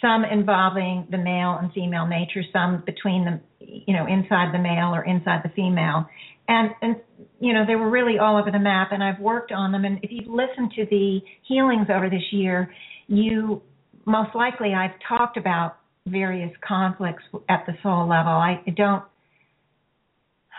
some 0.01 0.23
involving 0.23 1.07
the 1.11 1.17
male 1.17 1.57
and 1.61 1.71
female 1.73 2.07
nature, 2.07 2.41
some 2.53 2.83
between 2.85 3.25
the, 3.25 3.39
you 3.59 3.93
know, 3.93 4.05
inside 4.07 4.53
the 4.53 4.59
male 4.59 4.93
or 4.93 5.03
inside 5.03 5.41
the 5.43 5.49
female. 5.49 6.07
And, 6.47 6.71
and, 6.81 6.95
you 7.39 7.53
know, 7.53 7.65
they 7.65 7.75
were 7.75 7.89
really 7.89 8.17
all 8.17 8.37
over 8.37 8.49
the 8.49 8.59
map, 8.59 8.91
and 8.91 9.03
I've 9.03 9.19
worked 9.19 9.51
on 9.51 9.71
them. 9.71 9.85
And 9.85 9.99
if 10.01 10.09
you've 10.11 10.33
listened 10.33 10.71
to 10.77 10.85
the 10.89 11.19
healings 11.47 11.87
over 11.93 12.09
this 12.09 12.23
year, 12.31 12.73
you 13.07 13.61
most 14.05 14.33
likely 14.35 14.73
I've 14.73 14.97
talked 15.07 15.37
about 15.37 15.77
various 16.07 16.51
conflicts 16.67 17.23
at 17.49 17.65
the 17.67 17.73
soul 17.83 18.07
level. 18.07 18.31
I 18.31 18.63
don't 18.75 19.03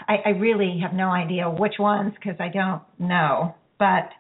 I, 0.09 0.17
I 0.27 0.29
really 0.31 0.81
have 0.83 0.93
no 0.93 1.11
idea 1.11 1.49
which 1.49 1.75
ones 1.79 2.13
because 2.15 2.39
I 2.41 2.49
don't 2.49 2.83
know. 2.99 3.55
But 3.79 4.11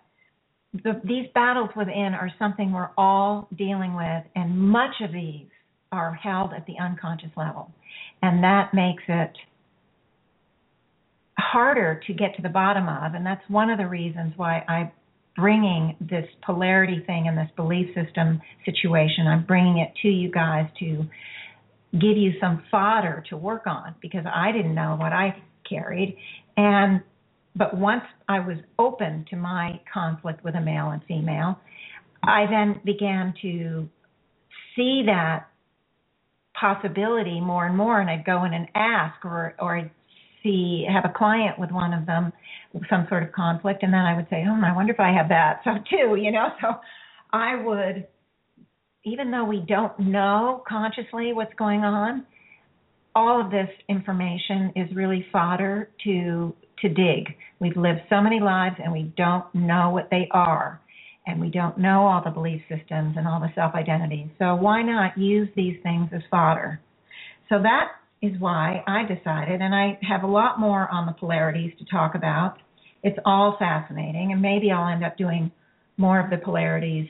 the, 0.72 1.00
these 1.04 1.26
battles 1.34 1.70
within 1.76 2.14
are 2.14 2.30
something 2.38 2.72
we're 2.72 2.90
all 2.96 3.48
dealing 3.56 3.94
with, 3.94 4.24
and 4.34 4.56
much 4.56 4.94
of 5.02 5.12
these 5.12 5.46
are 5.92 6.14
held 6.14 6.52
at 6.52 6.66
the 6.66 6.74
unconscious 6.80 7.30
level. 7.36 7.72
And 8.22 8.44
that 8.44 8.72
makes 8.72 9.02
it 9.08 9.32
harder 11.38 12.00
to 12.06 12.12
get 12.12 12.36
to 12.36 12.42
the 12.42 12.48
bottom 12.48 12.88
of. 12.88 13.14
And 13.14 13.26
that's 13.26 13.42
one 13.48 13.70
of 13.70 13.78
the 13.78 13.86
reasons 13.86 14.34
why 14.36 14.60
I'm 14.68 14.92
bringing 15.36 15.96
this 16.00 16.26
polarity 16.44 17.02
thing 17.06 17.26
and 17.26 17.36
this 17.36 17.50
belief 17.56 17.94
system 17.94 18.40
situation, 18.64 19.26
I'm 19.26 19.44
bringing 19.46 19.78
it 19.78 19.92
to 20.02 20.08
you 20.08 20.30
guys 20.30 20.68
to 20.80 21.06
give 21.92 22.16
you 22.16 22.32
some 22.40 22.62
fodder 22.70 23.24
to 23.30 23.36
work 23.36 23.66
on 23.66 23.94
because 24.00 24.24
I 24.32 24.52
didn't 24.52 24.74
know 24.74 24.96
what 24.98 25.12
I 25.12 25.42
carried. 25.70 26.16
And 26.56 27.00
but 27.56 27.76
once 27.76 28.04
I 28.28 28.40
was 28.40 28.58
open 28.78 29.24
to 29.30 29.36
my 29.36 29.80
conflict 29.92 30.44
with 30.44 30.54
a 30.54 30.60
male 30.60 30.90
and 30.90 31.02
female, 31.08 31.58
I 32.22 32.46
then 32.50 32.80
began 32.84 33.34
to 33.42 33.88
see 34.76 35.02
that 35.06 35.46
possibility 36.58 37.40
more 37.40 37.66
and 37.66 37.76
more, 37.76 38.00
and 38.00 38.10
I'd 38.10 38.24
go 38.24 38.44
in 38.44 38.52
and 38.52 38.68
ask, 38.74 39.24
or 39.24 39.54
or 39.58 39.78
I'd 39.78 39.90
see 40.42 40.86
have 40.90 41.04
a 41.04 41.12
client 41.16 41.58
with 41.58 41.70
one 41.70 41.92
of 41.92 42.06
them, 42.06 42.32
some 42.88 43.06
sort 43.08 43.22
of 43.22 43.32
conflict, 43.32 43.82
and 43.82 43.92
then 43.92 44.00
I 44.00 44.14
would 44.16 44.26
say, 44.30 44.44
oh, 44.46 44.60
I 44.64 44.74
wonder 44.74 44.92
if 44.92 45.00
I 45.00 45.12
have 45.12 45.28
that. 45.28 45.60
So 45.64 45.72
too, 45.90 46.16
you 46.16 46.30
know, 46.30 46.48
so 46.60 46.74
I 47.32 47.62
would, 47.62 48.06
even 49.04 49.30
though 49.30 49.44
we 49.44 49.60
don't 49.60 49.98
know 49.98 50.62
consciously 50.68 51.32
what's 51.32 51.54
going 51.54 51.80
on, 51.80 52.26
all 53.14 53.40
of 53.40 53.50
this 53.50 53.68
information 53.88 54.72
is 54.76 54.94
really 54.94 55.26
fodder 55.32 55.90
to 56.04 56.54
to 56.80 56.88
dig. 56.88 57.36
We've 57.58 57.76
lived 57.76 58.00
so 58.08 58.20
many 58.20 58.40
lives 58.40 58.76
and 58.82 58.92
we 58.92 59.12
don't 59.16 59.44
know 59.54 59.90
what 59.90 60.08
they 60.10 60.28
are. 60.30 60.80
And 61.26 61.40
we 61.40 61.50
don't 61.50 61.76
know 61.78 62.06
all 62.06 62.22
the 62.24 62.30
belief 62.30 62.62
systems 62.68 63.16
and 63.16 63.28
all 63.28 63.40
the 63.40 63.52
self 63.54 63.74
identities. 63.74 64.28
So 64.38 64.54
why 64.54 64.82
not 64.82 65.18
use 65.18 65.48
these 65.54 65.76
things 65.82 66.08
as 66.14 66.22
fodder? 66.30 66.80
So 67.48 67.60
that 67.62 67.88
is 68.22 68.32
why 68.38 68.82
I 68.86 69.02
decided, 69.02 69.60
and 69.60 69.74
I 69.74 69.98
have 70.08 70.22
a 70.22 70.26
lot 70.26 70.60
more 70.60 70.88
on 70.88 71.06
the 71.06 71.12
polarities 71.12 71.72
to 71.78 71.84
talk 71.86 72.14
about. 72.14 72.56
It's 73.02 73.18
all 73.24 73.56
fascinating, 73.58 74.32
and 74.32 74.42
maybe 74.42 74.70
I'll 74.70 74.92
end 74.92 75.04
up 75.04 75.16
doing 75.16 75.50
more 75.96 76.20
of 76.20 76.30
the 76.30 76.36
polarities 76.36 77.08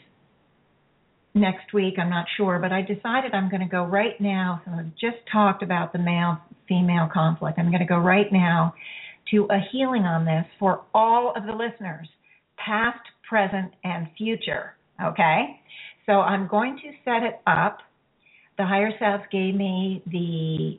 next 1.35 1.73
week. 1.73 1.95
I'm 1.99 2.11
not 2.11 2.27
sure, 2.37 2.59
but 2.59 2.73
I 2.73 2.83
decided 2.83 3.33
I'm 3.33 3.49
going 3.49 3.61
to 3.61 3.69
go 3.69 3.85
right 3.85 4.21
now. 4.21 4.63
So 4.65 4.73
I've 4.73 4.95
just 4.97 5.19
talked 5.33 5.63
about 5.63 5.93
the 5.93 5.99
male 5.99 6.39
female 6.69 7.09
conflict. 7.13 7.59
I'm 7.59 7.71
going 7.71 7.81
to 7.81 7.87
go 7.87 7.99
right 7.99 8.33
now 8.33 8.75
to 9.31 9.47
a 9.51 9.59
healing 9.71 10.03
on 10.03 10.25
this 10.25 10.45
for 10.59 10.83
all 10.95 11.33
of 11.37 11.45
the 11.45 11.53
listeners, 11.53 12.09
past, 12.57 13.01
present, 13.29 13.73
and 13.85 14.09
future. 14.17 14.75
Okay? 15.03 15.61
So 16.07 16.13
I'm 16.13 16.49
going 16.49 16.79
to 16.83 16.91
set 17.05 17.23
it 17.23 17.41
up. 17.47 17.79
The 18.59 18.67
higher 18.67 18.91
self 18.99 19.23
gave 19.31 19.55
me 19.55 20.03
the 20.07 20.79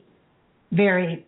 very 0.74 1.26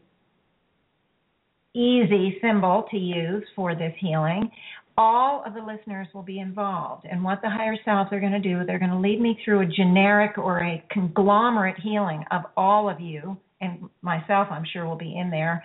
easy 1.75 2.39
symbol 2.41 2.87
to 2.91 2.97
use 2.97 3.45
for 3.57 3.75
this 3.75 3.93
healing 3.99 4.49
all 4.97 5.43
of 5.45 5.55
the 5.55 5.61
listeners 5.61 6.07
will 6.15 6.23
be 6.23 6.39
involved. 6.39 7.05
And 7.11 7.23
what 7.23 7.41
the 7.43 7.51
higher 7.51 7.77
selves 7.85 8.13
are 8.13 8.21
going 8.21 8.33
to 8.33 8.41
do, 8.41 8.65
they're 8.65 8.79
going 8.79 8.91
to 8.91 8.99
lead 8.99 9.21
me 9.21 9.39
through 9.45 9.61
a 9.61 9.67
generic 9.67 10.39
or 10.39 10.63
a 10.63 10.83
conglomerate 10.91 11.77
healing 11.81 12.25
of 12.31 12.43
all 12.57 12.89
of 12.89 13.01
you, 13.01 13.37
and 13.61 13.89
myself, 14.03 14.49
I'm 14.51 14.65
sure, 14.73 14.87
will 14.87 14.97
be 14.97 15.17
in 15.19 15.31
there. 15.31 15.65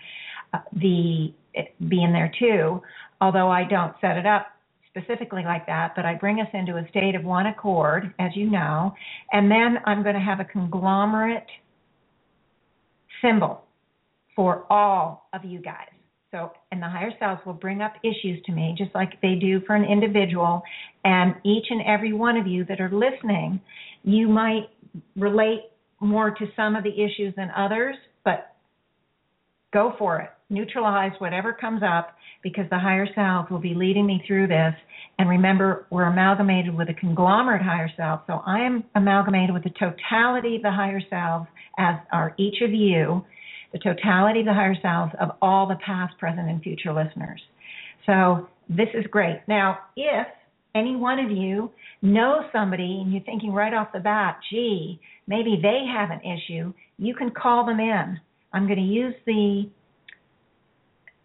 Uh, 0.54 0.60
the 0.74 1.34
be 1.88 2.04
in 2.04 2.14
there 2.14 2.32
too, 2.40 2.82
although 3.22 3.50
I 3.50 3.64
don't 3.64 3.94
set 4.02 4.18
it 4.18 4.26
up 4.26 4.48
specifically 4.90 5.44
like 5.44 5.66
that, 5.68 5.94
but 5.96 6.06
I 6.06 6.16
bring 6.16 6.40
us 6.42 6.48
into 6.54 6.78
a 6.78 6.88
state 6.90 7.16
of 7.16 7.24
one 7.24 7.48
accord, 7.48 8.14
as 8.20 8.32
you 8.36 8.50
know, 8.50 8.94
and 9.32 9.50
then 9.50 9.78
I'm 9.86 10.04
going 10.04 10.16
to 10.16 10.22
have 10.22 10.40
a 10.40 10.46
conglomerate 10.46 11.48
symbol 13.22 13.64
for 14.36 14.66
all 14.72 15.28
of 15.34 15.44
you 15.44 15.60
guys. 15.60 15.90
So, 16.32 16.52
and 16.72 16.82
the 16.82 16.88
higher 16.88 17.12
selves 17.20 17.42
will 17.44 17.54
bring 17.54 17.82
up 17.82 17.94
issues 18.04 18.40
to 18.46 18.52
me, 18.52 18.76
just 18.78 18.94
like 18.94 19.20
they 19.22 19.36
do 19.36 19.62
for 19.66 19.76
an 19.76 19.84
individual. 19.84 20.62
And 21.04 21.34
each 21.44 21.66
and 21.70 21.82
every 21.88 22.14
one 22.14 22.38
of 22.38 22.46
you 22.46 22.66
that 22.66 22.80
are 22.80 22.92
listening, 22.92 23.60
you 24.04 24.28
might 24.28 24.70
relate 25.16 25.62
more 26.00 26.30
to 26.32 26.46
some 26.56 26.76
of 26.76 26.84
the 26.84 26.94
issues 26.94 27.34
than 27.36 27.50
others, 27.58 27.96
but 28.24 28.56
go 29.74 29.94
for 29.98 30.20
it. 30.20 30.30
Neutralize 30.52 31.12
whatever 31.20 31.52
comes 31.52 31.82
up 31.84 32.16
because 32.44 32.66
the 32.70 32.80
higher 32.80 33.08
self 33.16 33.50
will 33.52 33.60
be 33.60 33.74
leading 33.74 34.06
me 34.06 34.24
through 34.28 34.48
this. 34.48 34.74
And 35.18 35.28
remember, 35.30 35.88
we're 35.90 36.06
amalgamated 36.06 36.76
with 36.76 36.90
a 36.90 36.94
conglomerate 36.94 37.62
higher 37.62 37.90
self. 37.98 38.22
So 38.28 38.42
I 38.46 38.60
am 38.60 38.84
amalgamated 38.96 39.54
with 39.54 39.64
the 39.64 39.72
totality 39.72 40.58
of 40.58 40.62
the 40.62 40.72
higher 40.72 41.02
selves, 41.10 41.48
as 41.78 41.96
are 42.12 42.34
each 42.38 42.62
of 42.62 42.72
you, 42.72 43.26
the 43.72 43.80
totality 43.80 44.42
of 44.42 44.46
the 44.46 44.54
higher 44.54 44.76
selves 44.82 45.14
of 45.20 45.30
all 45.42 45.68
the 45.68 45.78
past, 45.86 46.18
present, 46.18 46.50
and 46.50 46.62
future 46.62 46.94
listeners. 46.94 47.42
So 48.06 48.48
this 48.70 48.88
is 48.94 49.06
great. 49.12 49.42
Now, 49.48 49.80
if 49.96 50.28
any 50.76 50.96
one 50.96 51.20
of 51.20 51.32
you 51.32 51.72
know 52.02 52.46
somebody 52.52 53.02
and 53.04 53.12
you're 53.12 53.24
thinking 53.24 53.52
right 53.52 53.74
off 53.74 53.90
the 53.94 54.00
bat, 54.00 54.40
gee, 54.50 55.00
maybe 55.28 55.60
they 55.62 55.86
have 55.92 56.10
an 56.12 56.22
issue, 56.22 56.74
you 56.98 57.16
can 57.16 57.32
call 57.32 57.66
them 57.66 57.80
in. 57.80 58.20
I'm 58.54 58.66
going 58.66 58.80
to 58.80 58.84
use 58.84 59.16
the 59.26 59.70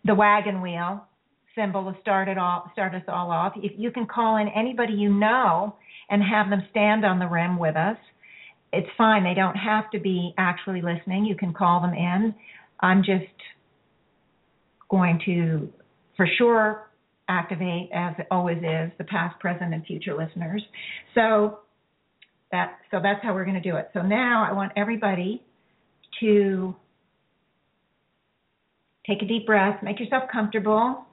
the 0.06 0.14
wagon 0.14 0.60
wheel 0.60 1.02
symbol 1.56 1.90
to 1.90 1.98
start 2.02 2.28
it 2.28 2.36
all 2.36 2.70
start 2.72 2.94
us 2.94 3.02
all 3.08 3.30
off. 3.30 3.54
If 3.56 3.72
you 3.76 3.90
can 3.90 4.06
call 4.06 4.36
in 4.36 4.48
anybody 4.48 4.92
you 4.92 5.10
know 5.10 5.76
and 6.10 6.22
have 6.22 6.50
them 6.50 6.62
stand 6.70 7.04
on 7.04 7.18
the 7.18 7.26
rim 7.26 7.58
with 7.58 7.76
us, 7.76 7.96
it's 8.74 8.88
fine. 8.96 9.24
They 9.24 9.34
don't 9.34 9.56
have 9.56 9.90
to 9.92 10.00
be 10.00 10.34
actually 10.38 10.82
listening. 10.82 11.24
You 11.24 11.36
can 11.36 11.52
call 11.52 11.80
them 11.80 11.94
in. 11.94 12.34
I'm 12.80 13.02
just 13.02 13.24
going 14.90 15.20
to 15.26 15.72
for 16.16 16.26
sure 16.38 16.90
activate 17.28 17.90
as 17.92 18.14
it 18.18 18.26
always 18.30 18.58
is 18.58 18.92
the 18.98 19.04
past, 19.04 19.38
present 19.40 19.72
and 19.72 19.84
future 19.86 20.14
listeners. 20.16 20.62
So 21.14 21.60
that 22.52 22.78
so 22.90 23.00
that's 23.02 23.22
how 23.22 23.34
we're 23.34 23.44
going 23.44 23.60
to 23.60 23.70
do 23.70 23.76
it. 23.76 23.90
So 23.94 24.02
now 24.02 24.46
I 24.48 24.52
want 24.52 24.72
everybody 24.76 25.42
to 26.20 26.76
Take 29.06 29.20
a 29.20 29.26
deep 29.26 29.46
breath, 29.46 29.82
make 29.82 30.00
yourself 30.00 30.24
comfortable. 30.32 31.04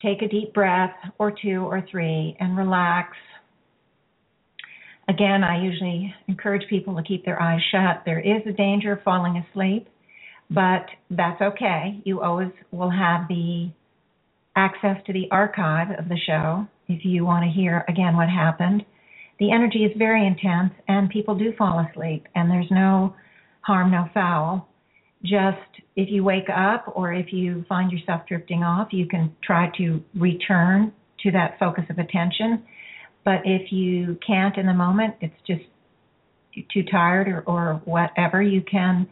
Take 0.00 0.22
a 0.22 0.28
deep 0.28 0.54
breath 0.54 0.94
or 1.18 1.32
two 1.32 1.62
or 1.62 1.84
three 1.90 2.36
and 2.38 2.56
relax. 2.56 3.16
Again, 5.08 5.44
I 5.44 5.62
usually 5.62 6.12
encourage 6.26 6.68
people 6.68 6.96
to 6.96 7.02
keep 7.02 7.24
their 7.24 7.40
eyes 7.40 7.60
shut. 7.70 8.02
There 8.04 8.20
is 8.20 8.42
a 8.46 8.52
danger 8.52 8.92
of 8.92 9.02
falling 9.02 9.36
asleep, 9.36 9.88
but 10.50 10.86
that's 11.10 11.40
okay. 11.40 12.00
You 12.04 12.22
always 12.22 12.50
will 12.72 12.90
have 12.90 13.28
the 13.28 13.70
access 14.56 14.96
to 15.06 15.12
the 15.12 15.28
archive 15.30 15.88
of 15.98 16.08
the 16.08 16.18
show 16.26 16.66
if 16.88 17.04
you 17.04 17.24
want 17.24 17.44
to 17.44 17.50
hear 17.50 17.84
again 17.88 18.16
what 18.16 18.28
happened. 18.28 18.84
The 19.38 19.52
energy 19.52 19.84
is 19.84 19.92
very 19.96 20.26
intense 20.26 20.72
and 20.88 21.10
people 21.10 21.36
do 21.36 21.52
fall 21.56 21.86
asleep, 21.90 22.26
and 22.34 22.50
there's 22.50 22.70
no 22.70 23.14
harm, 23.60 23.90
no 23.90 24.08
foul 24.14 24.68
just 25.22 25.82
if 25.96 26.08
you 26.10 26.24
wake 26.24 26.48
up 26.54 26.92
or 26.94 27.12
if 27.12 27.32
you 27.32 27.64
find 27.68 27.90
yourself 27.90 28.22
drifting 28.28 28.62
off, 28.62 28.88
you 28.92 29.06
can 29.06 29.34
try 29.42 29.70
to 29.78 30.02
return 30.14 30.92
to 31.22 31.30
that 31.32 31.58
focus 31.58 31.84
of 31.90 31.98
attention. 31.98 32.62
But 33.26 33.42
if 33.44 33.72
you 33.72 34.16
can't 34.24 34.56
in 34.56 34.66
the 34.66 34.72
moment, 34.72 35.16
it's 35.20 35.34
just 35.44 35.64
too 36.72 36.84
tired 36.84 37.26
or, 37.26 37.40
or 37.40 37.82
whatever, 37.84 38.40
you 38.40 38.62
can 38.62 39.08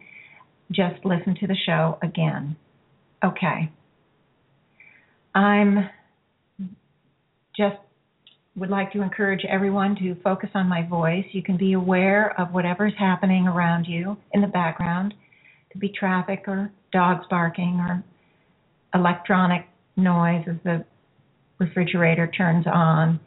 just 0.71 1.05
listen 1.05 1.35
to 1.41 1.49
the 1.49 1.57
show 1.67 1.99
again. 2.01 2.57
Okay. 3.25 3.73
I'm 5.35 5.91
just 7.57 7.77
would 8.57 8.71
like 8.71 8.93
to 8.93 9.03
encourage 9.03 9.45
everyone 9.51 9.97
to 9.97 10.15
focus 10.23 10.51
on 10.55 10.69
my 10.69 10.87
voice. 10.87 11.25
You 11.33 11.43
can 11.43 11.57
be 11.57 11.73
aware 11.73 12.41
of 12.41 12.53
whatever's 12.53 12.93
happening 12.97 13.49
around 13.49 13.87
you 13.87 14.17
in 14.33 14.41
the 14.41 14.47
background 14.47 15.12
It 15.12 15.73
could 15.73 15.81
be 15.81 15.89
traffic 15.89 16.45
or 16.47 16.71
dogs 16.93 17.27
barking 17.29 17.81
or 17.81 18.05
electronic 18.95 19.67
noise 19.97 20.45
as 20.49 20.55
the 20.62 20.85
refrigerator 21.59 22.29
turns 22.29 22.67
on. 22.73 23.19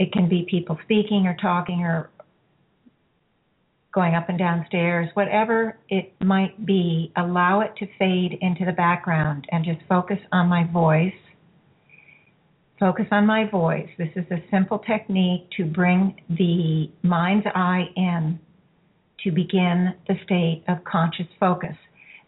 It 0.00 0.12
can 0.12 0.28
be 0.28 0.46
people 0.50 0.76
speaking 0.82 1.26
or 1.26 1.36
talking 1.40 1.82
or 1.82 2.10
going 3.94 4.14
up 4.14 4.28
and 4.28 4.38
down 4.38 4.64
stairs, 4.66 5.08
whatever 5.14 5.78
it 5.88 6.12
might 6.20 6.66
be, 6.66 7.12
allow 7.16 7.60
it 7.60 7.72
to 7.78 7.86
fade 7.98 8.36
into 8.40 8.64
the 8.64 8.72
background 8.72 9.46
and 9.52 9.64
just 9.64 9.80
focus 9.88 10.18
on 10.32 10.48
my 10.48 10.64
voice. 10.72 11.12
Focus 12.80 13.06
on 13.12 13.26
my 13.26 13.48
voice. 13.48 13.88
This 13.98 14.10
is 14.16 14.24
a 14.32 14.42
simple 14.50 14.80
technique 14.80 15.46
to 15.56 15.64
bring 15.64 16.20
the 16.30 16.90
mind's 17.06 17.46
eye 17.54 17.84
in 17.94 18.40
to 19.22 19.30
begin 19.30 19.94
the 20.08 20.14
state 20.24 20.64
of 20.66 20.82
conscious 20.84 21.26
focus 21.38 21.76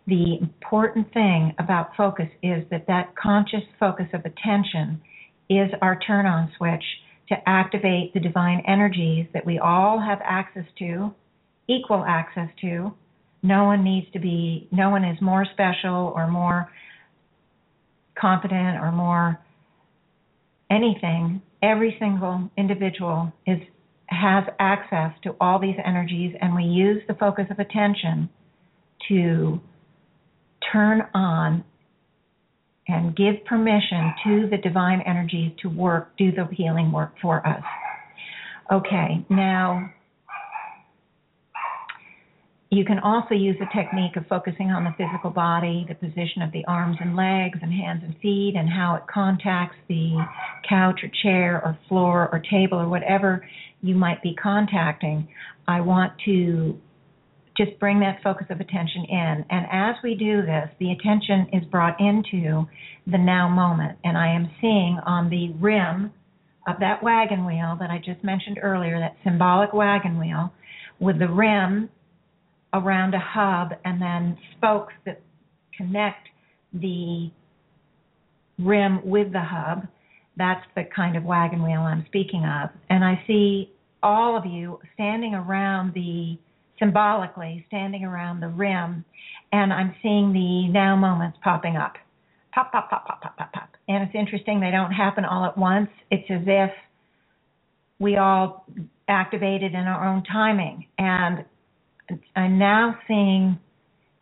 the 0.07 0.39
important 0.41 1.12
thing 1.12 1.55
about 1.59 1.95
focus 1.97 2.29
is 2.43 2.64
that 2.70 2.87
that 2.89 3.14
conscious 3.14 3.62
focus 3.79 4.07
of 4.12 4.25
attention 4.25 5.01
is 5.49 5.70
our 5.81 5.99
turn 6.01 6.27
on 6.27 6.51
switch 6.57 6.83
to 7.33 7.49
activate 7.49 8.12
the 8.12 8.20
divine 8.20 8.62
energies 8.68 9.26
that 9.33 9.47
we 9.47 9.59
all 9.59 9.99
have 9.99 10.18
access 10.22 10.66
to, 10.78 11.14
equal 11.66 12.05
access 12.07 12.51
to. 12.61 12.93
No 13.43 13.64
one 13.64 13.83
needs 13.83 14.07
to 14.12 14.18
be, 14.18 14.68
no 14.70 14.91
one 14.91 15.03
is 15.03 15.18
more 15.22 15.47
special 15.53 16.12
or 16.14 16.28
more 16.28 16.70
competent 18.20 18.78
or 18.78 18.93
more 18.93 19.41
anything. 20.70 21.41
Every 21.62 21.97
single 21.99 22.51
individual 22.59 23.33
is 23.47 23.59
has 24.07 24.45
access 24.59 25.12
to 25.22 25.35
all 25.41 25.59
these 25.59 25.76
energies 25.83 26.35
and 26.39 26.55
we 26.55 26.64
use 26.64 27.03
the 27.09 27.14
focus 27.14 27.47
of 27.51 27.59
attention 27.59 28.28
to 29.09 29.59
turn 30.70 31.03
on 31.14 31.64
and 32.93 33.16
give 33.16 33.45
permission 33.47 34.12
to 34.24 34.49
the 34.51 34.59
divine 34.59 35.01
energies 35.07 35.53
to 35.62 35.68
work, 35.68 36.16
do 36.18 36.30
the 36.30 36.47
healing 36.53 36.93
work 36.93 37.12
for 37.22 37.47
us. 37.47 37.62
Okay, 38.70 39.24
now 39.30 39.90
you 42.70 42.84
can 42.84 42.99
also 43.01 43.34
use 43.34 43.57
the 43.59 43.66
technique 43.74 44.16
of 44.16 44.26
focusing 44.28 44.70
on 44.70 44.84
the 44.84 44.95
physical 44.97 45.30
body, 45.30 45.84
the 45.88 45.95
position 45.95 46.43
of 46.43 46.53
the 46.53 46.64
arms 46.66 46.97
and 47.01 47.16
legs 47.16 47.59
and 47.61 47.72
hands 47.72 48.03
and 48.05 48.14
feet, 48.22 48.55
and 48.57 48.68
how 48.68 48.95
it 48.95 49.03
contacts 49.12 49.76
the 49.88 50.16
couch 50.68 51.01
or 51.03 51.11
chair 51.22 51.61
or 51.64 51.78
floor 51.88 52.30
or 52.32 52.40
table 52.51 52.78
or 52.78 52.88
whatever 52.88 53.47
you 53.82 53.95
might 53.95 54.22
be 54.22 54.34
contacting. 54.34 55.28
I 55.68 55.80
want 55.80 56.12
to 56.24 56.78
just 57.65 57.79
bring 57.79 58.01
that 58.01 58.23
focus 58.23 58.47
of 58.51 58.61
attention 58.61 59.05
in. 59.09 59.45
And 59.51 59.67
as 59.71 59.97
we 60.03 60.15
do 60.15 60.43
this, 60.43 60.69
the 60.79 60.93
attention 60.93 61.49
is 61.53 61.65
brought 61.71 62.01
into 62.01 62.67
the 63.07 63.19
now 63.19 63.49
moment. 63.49 63.99
And 64.05 64.17
I 64.17 64.35
am 64.35 64.51
seeing 64.61 64.99
on 65.07 65.29
the 65.31 65.53
rim 65.61 66.13
of 66.67 66.77
that 66.81 67.03
wagon 67.03 67.45
wheel 67.45 67.77
that 67.81 67.91
I 67.91 67.99
just 67.99 68.23
mentioned 68.23 68.59
earlier, 68.63 68.99
that 68.99 69.17
symbolic 69.25 69.73
wagon 69.73 70.19
wheel, 70.19 70.53
with 71.01 71.19
the 71.19 71.29
rim 71.29 71.91
around 72.73 73.15
a 73.15 73.21
hub 73.21 73.73
and 73.85 74.01
then 74.01 74.39
spokes 74.57 74.95
that 75.05 75.21
connect 75.77 76.29
the 76.73 77.31
rim 78.59 79.01
with 79.05 79.33
the 79.33 79.43
hub. 79.43 79.87
That's 80.37 80.65
the 80.75 80.85
kind 80.95 81.17
of 81.17 81.25
wagon 81.25 81.63
wheel 81.63 81.81
I'm 81.81 82.05
speaking 82.07 82.45
of. 82.45 82.71
And 82.89 83.05
I 83.05 83.23
see 83.27 83.73
all 84.03 84.37
of 84.37 84.47
you 84.47 84.79
standing 84.95 85.35
around 85.35 85.93
the 85.95 86.39
symbolically 86.83 87.64
standing 87.68 88.03
around 88.05 88.41
the 88.41 88.49
rim, 88.49 89.05
and 89.53 89.72
I'm 89.72 89.95
seeing 90.03 90.33
the 90.33 90.66
now 90.68 90.97
moments 90.97 91.39
popping 91.45 91.76
up. 91.76 91.93
Pop, 92.53 92.72
pop, 92.72 92.91
pop, 92.91 93.07
pop, 93.07 93.22
pop, 93.22 93.37
pop, 93.37 93.53
pop. 93.53 93.68
And 93.89 94.03
it's 94.03 94.14
interesting, 94.14 94.59
they 94.59 94.72
don't 94.72 94.91
happen 94.91 95.24
all 95.24 95.45
at 95.45 95.57
once. 95.57 95.89
It's 96.11 96.28
as 96.28 96.43
if 96.45 96.70
we 98.01 98.16
all 98.16 98.66
activated 99.07 99.74
in 99.74 99.80
our 99.80 100.09
own 100.09 100.24
timing. 100.24 100.87
And 100.99 101.45
I'm 102.35 102.59
now 102.59 102.99
seeing 103.07 103.59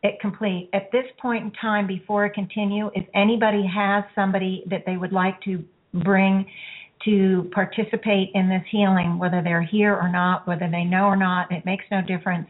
it 0.03 0.21
complete. 0.21 0.69
At 0.75 0.93
this 0.93 1.07
point 1.21 1.45
in 1.45 1.53
time, 1.53 1.87
before 1.87 2.27
I 2.27 2.29
continue, 2.29 2.91
if 2.95 3.07
anybody 3.15 3.67
has 3.67 4.05
somebody 4.15 4.65
that 4.69 4.85
they 4.85 4.99
would 4.99 5.13
like 5.13 5.41
to 5.43 5.65
bring 5.95 6.47
to 7.05 7.51
participate 7.53 8.31
in 8.35 8.49
this 8.49 8.63
healing, 8.71 9.19
whether 9.19 9.43
they're 9.43 9.63
here 9.63 9.95
or 9.95 10.11
not, 10.11 10.47
whether 10.47 10.69
they 10.71 10.85
know 10.85 11.05
or 11.05 11.17
not, 11.17 11.51
it 11.51 11.65
makes 11.65 11.85
no 11.91 12.03
difference. 12.03 12.49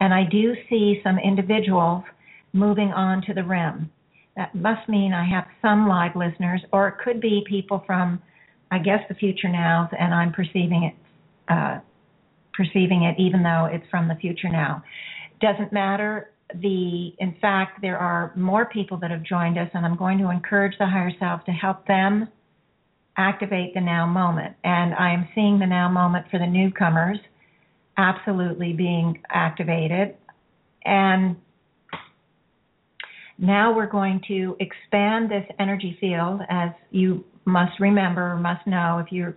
And 0.00 0.14
I 0.14 0.24
do 0.24 0.54
see 0.68 1.00
some 1.02 1.18
individuals 1.18 2.04
moving 2.52 2.88
on 2.88 3.22
to 3.22 3.34
the 3.34 3.44
rim. 3.44 3.90
That 4.36 4.54
must 4.54 4.88
mean 4.88 5.12
I 5.12 5.28
have 5.28 5.46
some 5.60 5.88
live 5.88 6.14
listeners, 6.14 6.62
or 6.72 6.88
it 6.88 6.94
could 7.04 7.20
be 7.20 7.44
people 7.48 7.82
from, 7.86 8.22
I 8.70 8.78
guess, 8.78 9.00
the 9.08 9.14
future 9.14 9.48
now, 9.48 9.88
and 9.98 10.14
I'm 10.14 10.32
perceiving 10.32 10.84
it, 10.84 10.94
uh, 11.52 11.80
perceiving 12.54 13.02
it, 13.02 13.20
even 13.20 13.42
though 13.42 13.68
it's 13.70 13.84
from 13.90 14.08
the 14.08 14.14
future 14.14 14.48
now. 14.48 14.82
Doesn't 15.40 15.72
matter. 15.72 16.30
The, 16.54 17.12
in 17.18 17.34
fact, 17.40 17.80
there 17.82 17.98
are 17.98 18.32
more 18.36 18.66
people 18.66 18.96
that 18.98 19.10
have 19.10 19.22
joined 19.22 19.58
us, 19.58 19.68
and 19.74 19.84
I'm 19.84 19.96
going 19.96 20.18
to 20.18 20.30
encourage 20.30 20.76
the 20.78 20.86
higher 20.86 21.12
self 21.18 21.44
to 21.44 21.52
help 21.52 21.86
them 21.86 22.28
activate 23.20 23.74
the 23.74 23.80
now 23.80 24.06
moment. 24.06 24.56
And 24.64 24.94
I 24.94 25.12
am 25.12 25.28
seeing 25.34 25.58
the 25.58 25.66
now 25.66 25.88
moment 25.88 26.26
for 26.30 26.38
the 26.38 26.46
newcomers 26.46 27.18
absolutely 27.96 28.72
being 28.72 29.20
activated. 29.28 30.16
And 30.84 31.36
now 33.38 33.74
we're 33.76 33.86
going 33.86 34.22
to 34.28 34.56
expand 34.58 35.30
this 35.30 35.44
energy 35.58 35.96
field, 36.00 36.40
as 36.48 36.70
you 36.90 37.24
must 37.44 37.78
remember, 37.78 38.36
must 38.36 38.66
know 38.66 38.98
if 39.04 39.12
you 39.12 39.34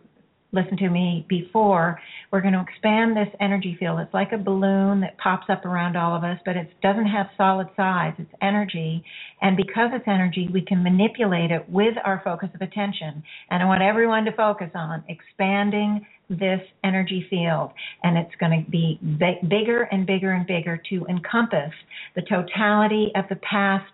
listened 0.54 0.78
to 0.78 0.90
me 0.90 1.26
before. 1.28 2.00
We're 2.32 2.42
going 2.42 2.54
to 2.54 2.62
expand 2.62 3.18
this 3.18 3.28
energy 3.42 3.76
field. 3.80 4.00
It's 4.00 4.14
like 4.14 4.32
a 4.32 4.38
balloon 4.38 5.02
that 5.02 5.18
pops 5.18 5.48
up 5.50 5.66
around 5.66 5.98
all 5.98 6.16
of 6.16 6.24
us, 6.24 6.38
but 6.46 6.56
it 6.56 6.70
doesn't 6.82 7.08
have 7.08 7.28
solid 7.36 7.68
size. 7.76 8.14
It's 8.20 8.32
energy. 8.42 9.04
And 9.42 9.58
because 9.58 9.90
it's 9.94 10.08
energy, 10.08 10.48
we 10.54 10.62
can 10.62 10.84
manipulate 10.84 11.52
it 11.52 11.68
with 11.68 11.96
our 12.06 12.22
focus 12.24 12.50
of 12.54 12.62
attention. 12.62 13.24
And 13.50 13.62
I 13.62 13.66
want 13.66 13.82
everyone 13.82 14.26
to 14.26 14.32
focus 14.32 14.70
on 14.76 15.04
expanding 15.10 16.06
this 16.30 16.62
energy 16.84 17.26
field. 17.30 17.72
And 18.04 18.18
it's 18.18 18.36
going 18.40 18.64
to 18.64 18.72
be 18.72 19.00
bigger 19.50 19.84
and 19.92 20.06
bigger 20.06 20.32
and 20.32 20.48
bigger 20.48 20.82
to 20.90 21.06
encompass 21.08 21.74
the 22.16 22.22
totality 22.22 23.12
of 23.16 23.26
the 23.30 23.38
past, 23.38 23.92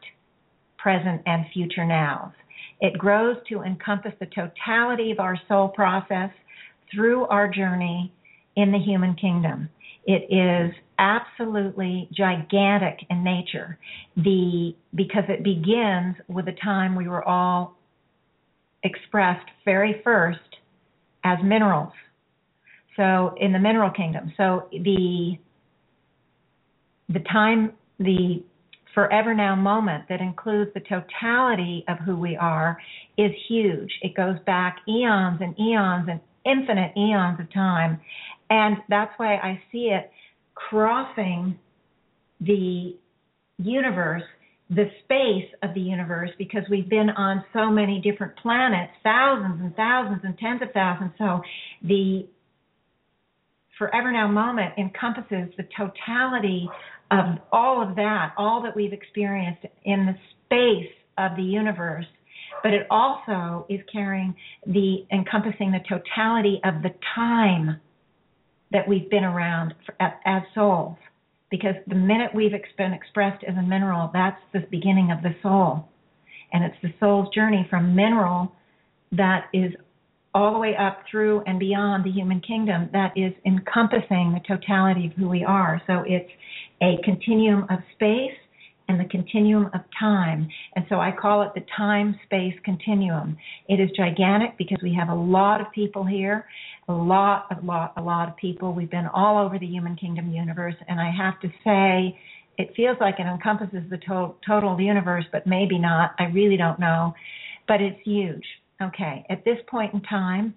present, 0.78 1.22
and 1.26 1.46
future 1.54 1.86
nows. 1.86 2.32
It 2.82 2.98
grows 2.98 3.38
to 3.50 3.64
encompass 3.64 4.14
the 4.20 4.28
totality 4.28 5.12
of 5.12 5.20
our 5.20 5.38
soul 5.48 5.70
process 5.70 6.30
through 6.94 7.26
our 7.28 7.48
journey 7.48 8.14
in 8.56 8.72
the 8.72 8.80
human 8.80 9.16
kingdom. 9.16 9.70
It 10.06 10.28
is 10.34 10.74
absolutely 10.98 12.10
gigantic 12.12 13.00
in 13.10 13.24
nature. 13.24 13.78
The 14.18 14.76
because 14.96 15.24
it 15.30 15.44
begins 15.44 16.16
with 16.28 16.46
the 16.46 16.56
time 16.64 16.96
we 16.96 17.08
were 17.08 17.24
all 17.24 17.78
expressed 18.84 19.48
very 19.66 20.02
first 20.04 20.40
as 21.24 21.38
minerals. 21.44 21.94
So 22.96 23.36
in 23.40 23.54
the 23.54 23.60
mineral 23.60 23.92
kingdom. 23.92 24.34
So 24.36 24.68
the 24.72 25.38
the 27.10 27.20
time 27.32 27.74
the 28.00 28.44
forever 28.94 29.34
now 29.34 29.56
moment 29.56 30.06
that 30.10 30.20
includes 30.22 30.72
the 30.74 30.82
totality 30.82 31.86
of 31.88 32.00
who 32.00 32.16
we 32.18 32.36
are 32.36 32.78
is 33.18 33.32
huge. 33.48 33.92
It 34.02 34.16
goes 34.16 34.38
back 34.46 34.78
eons 34.88 35.40
and 35.42 35.58
eons 35.60 36.08
and 36.10 36.20
infinite 36.46 36.92
eons 36.98 37.40
of 37.40 37.52
time. 37.54 38.00
And 38.50 38.78
that's 38.90 39.12
why 39.18 39.36
I 39.36 39.62
see 39.72 39.92
it 39.92 40.12
crossing 40.56 41.58
the 42.42 42.98
universe, 43.58 44.24
the 44.70 44.90
space 45.04 45.50
of 45.64 45.74
the 45.74 45.82
universe, 45.82 46.32
because 46.38 46.64
we've 46.70 46.90
been 46.90 47.10
on 47.10 47.44
so 47.54 47.70
many 47.70 48.00
different 48.00 48.36
planets, 48.38 48.94
thousands 49.04 49.60
and 49.62 49.76
thousands 49.76 50.22
and 50.24 50.38
tens 50.38 50.62
of 50.62 50.72
thousands. 50.74 51.12
So 51.18 51.42
the 51.84 52.28
forever 53.78 54.12
now 54.12 54.28
moment 54.28 54.74
encompasses 54.78 55.50
the 55.58 55.68
totality 55.76 56.70
of 57.12 57.38
all 57.52 57.82
of 57.82 57.96
that, 57.96 58.34
all 58.38 58.62
that 58.64 58.76
we've 58.76 58.94
experienced 58.94 59.66
in 59.84 60.06
the 60.06 60.16
space 60.46 60.94
of 61.18 61.36
the 61.36 61.44
universe 61.44 62.06
but 62.64 62.74
it 62.74 62.88
also 62.90 63.66
is 63.70 63.80
carrying 63.92 64.36
the 64.66 65.06
encompassing 65.12 65.72
the 65.72 65.80
totality 65.88 66.60
of 66.64 66.82
the 66.82 66.94
time 67.16 67.80
that 68.72 68.88
we've 68.88 69.10
been 69.10 69.24
around 69.24 69.74
for, 69.86 69.96
as 70.26 70.44
souls. 70.54 70.98
Because 71.50 71.76
the 71.88 71.96
minute 71.96 72.30
we've 72.36 72.52
been 72.78 72.94
expressed 72.94 73.44
as 73.44 73.56
a 73.58 73.62
mineral, 73.62 74.12
that's 74.14 74.40
the 74.54 74.60
beginning 74.70 75.12
of 75.12 75.24
the 75.24 75.36
soul. 75.42 75.90
And 76.54 76.64
it's 76.64 76.76
the 76.84 76.94
soul's 77.00 77.34
journey 77.34 77.66
from 77.70 77.96
mineral 77.96 78.52
that 79.12 79.46
is 79.54 79.74
all 80.34 80.54
the 80.54 80.60
way 80.60 80.76
up 80.76 81.04
through 81.10 81.42
and 81.48 81.60
beyond 81.60 82.06
the 82.06 82.12
human 82.12 82.40
kingdom 82.42 82.90
that 82.94 83.14
is 83.16 83.34
encompassing 83.46 84.34
the 84.34 84.42
totality 84.48 85.08
of 85.08 85.14
who 85.14 85.28
we 85.28 85.44
are. 85.44 85.82
So 85.88 86.04
it's 86.06 86.30
a 86.82 86.98
continuum 87.04 87.66
of 87.70 87.80
space 87.96 88.38
and 88.90 89.00
the 89.00 89.06
continuum 89.06 89.68
of 89.74 89.82
time. 89.98 90.50
And 90.76 90.84
so 90.90 90.96
I 90.96 91.12
call 91.12 91.44
it 91.44 91.52
the 91.54 91.64
time 91.78 92.20
space 92.26 92.56
continuum. 92.66 93.38
It 93.70 93.80
is 93.80 93.90
gigantic 93.96 94.58
because 94.58 94.80
we 94.82 94.94
have 94.96 95.10
a 95.10 95.16
lot 95.16 95.62
of 95.62 95.68
people 95.72 96.04
here, 96.04 96.46
a 96.90 96.94
lot, 96.94 97.46
a 97.56 97.64
lot, 97.64 97.94
a 97.98 98.02
lot 98.02 98.28
of 98.28 98.36
people. 98.36 98.74
We've 98.74 98.90
been 98.90 99.08
all 99.14 99.38
over 99.46 99.60
the 99.60 99.68
human 99.68 99.96
kingdom 99.96 100.34
universe, 100.34 100.74
and 100.88 101.00
I 101.00 101.12
have 101.12 101.40
to 101.42 101.50
say, 101.64 102.20
it 102.58 102.74
feels 102.76 102.98
like 103.00 103.16
it 103.20 103.28
encompasses 103.28 103.84
the 103.90 103.98
to- 104.00 104.34
total 104.46 104.82
universe, 104.82 105.26
but 105.32 105.46
maybe 105.46 105.78
not. 105.78 106.16
I 106.20 106.24
really 106.26 106.58
don't 106.58 106.80
know. 106.80 107.14
But 107.68 107.82
it's 107.82 108.00
huge. 108.04 108.44
Okay, 108.82 109.26
at 109.30 109.46
this 109.46 109.58
point 109.70 109.94
in 109.94 110.02
time, 110.02 110.56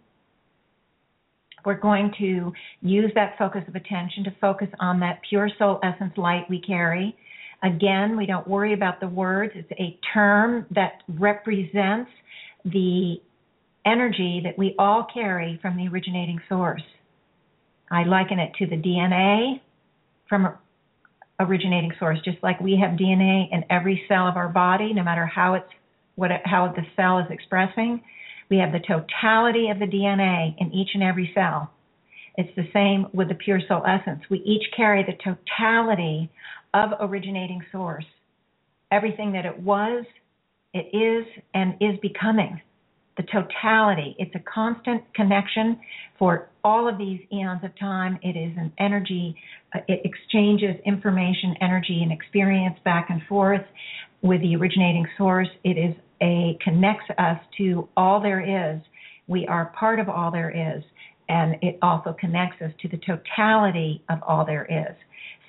we're 1.66 1.78
going 1.78 2.12
to 2.18 2.53
use 2.80 3.12
that 3.14 3.37
focus 3.39 3.62
of 3.68 3.74
attention 3.74 4.24
to 4.24 4.35
focus 4.41 4.68
on 4.80 5.01
that 5.01 5.20
pure 5.28 5.51
soul 5.59 5.80
essence 5.83 6.12
light 6.16 6.45
we 6.49 6.61
carry 6.61 7.14
Again, 7.62 8.16
we 8.16 8.26
don't 8.26 8.46
worry 8.46 8.72
about 8.74 9.00
the 9.00 9.08
words. 9.08 9.52
It's 9.54 9.70
a 9.78 9.98
term 10.12 10.66
that 10.72 11.02
represents 11.08 12.10
the 12.64 13.16
energy 13.86 14.40
that 14.44 14.58
we 14.58 14.74
all 14.78 15.06
carry 15.12 15.58
from 15.62 15.76
the 15.76 15.88
originating 15.88 16.40
source. 16.48 16.82
I 17.90 18.04
liken 18.04 18.38
it 18.38 18.52
to 18.58 18.66
the 18.66 18.76
DNA 18.76 19.60
from 20.28 20.54
originating 21.38 21.92
source, 21.98 22.18
just 22.24 22.38
like 22.42 22.60
we 22.60 22.78
have 22.80 22.98
DNA 22.98 23.48
in 23.52 23.64
every 23.70 24.02
cell 24.08 24.26
of 24.26 24.36
our 24.36 24.48
body, 24.48 24.92
no 24.92 25.02
matter 25.02 25.26
how 25.26 25.54
it's 25.54 25.68
what 26.14 26.30
how 26.44 26.72
the 26.74 26.82
cell 26.96 27.18
is 27.18 27.26
expressing. 27.30 28.02
We 28.50 28.58
have 28.58 28.72
the 28.72 28.80
totality 28.80 29.68
of 29.70 29.78
the 29.78 29.86
DNA 29.86 30.54
in 30.58 30.72
each 30.72 30.90
and 30.94 31.02
every 31.02 31.30
cell. 31.34 31.70
It's 32.36 32.54
the 32.56 32.68
same 32.72 33.06
with 33.12 33.28
the 33.28 33.34
pure 33.34 33.60
soul 33.68 33.82
essence. 33.86 34.20
We 34.30 34.38
each 34.38 34.64
carry 34.76 35.04
the 35.04 35.16
totality 35.22 36.30
of 36.74 36.90
originating 37.00 37.62
source. 37.70 38.04
Everything 38.90 39.32
that 39.32 39.46
it 39.46 39.58
was, 39.58 40.04
it 40.74 40.94
is, 40.96 41.26
and 41.54 41.74
is 41.80 41.98
becoming. 42.00 42.60
The 43.16 43.24
totality. 43.24 44.16
It's 44.18 44.34
a 44.34 44.42
constant 44.52 45.02
connection 45.14 45.78
for 46.18 46.48
all 46.64 46.88
of 46.88 46.96
these 46.96 47.20
eons 47.30 47.62
of 47.62 47.78
time. 47.78 48.18
It 48.22 48.38
is 48.38 48.56
an 48.56 48.72
energy, 48.78 49.36
it 49.86 50.00
exchanges 50.04 50.76
information, 50.86 51.54
energy, 51.60 52.02
and 52.02 52.10
experience 52.10 52.78
back 52.84 53.10
and 53.10 53.20
forth 53.28 53.62
with 54.22 54.40
the 54.40 54.56
originating 54.56 55.06
source. 55.18 55.48
It 55.62 55.76
is 55.76 55.94
a 56.22 56.56
connects 56.62 57.04
us 57.18 57.38
to 57.58 57.88
all 57.96 58.20
there 58.20 58.74
is. 58.76 58.80
We 59.26 59.46
are 59.46 59.66
part 59.78 60.00
of 60.00 60.08
all 60.08 60.30
there 60.30 60.50
is, 60.50 60.82
and 61.28 61.56
it 61.60 61.78
also 61.82 62.16
connects 62.18 62.62
us 62.62 62.70
to 62.80 62.88
the 62.88 62.98
totality 62.98 64.02
of 64.08 64.20
all 64.26 64.46
there 64.46 64.64
is. 64.64 64.96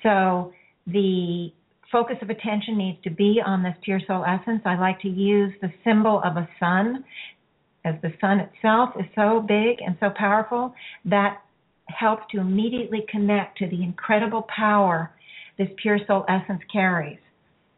So 0.02 0.52
the 0.86 1.50
focus 1.90 2.16
of 2.22 2.30
attention 2.30 2.76
needs 2.76 2.98
to 3.04 3.10
be 3.10 3.40
on 3.44 3.62
this 3.62 3.74
pure 3.82 4.00
soul 4.06 4.24
essence. 4.24 4.62
I 4.64 4.78
like 4.78 5.00
to 5.00 5.08
use 5.08 5.52
the 5.60 5.72
symbol 5.84 6.20
of 6.24 6.36
a 6.36 6.48
sun, 6.58 7.04
as 7.84 7.94
the 8.02 8.12
sun 8.20 8.40
itself 8.40 8.90
is 8.98 9.06
so 9.14 9.44
big 9.46 9.78
and 9.84 9.96
so 10.00 10.10
powerful 10.16 10.74
that 11.04 11.42
helps 11.86 12.24
to 12.32 12.40
immediately 12.40 13.04
connect 13.08 13.58
to 13.58 13.68
the 13.68 13.82
incredible 13.82 14.46
power 14.54 15.12
this 15.58 15.68
pure 15.80 15.98
soul 16.06 16.24
essence 16.28 16.62
carries. 16.72 17.18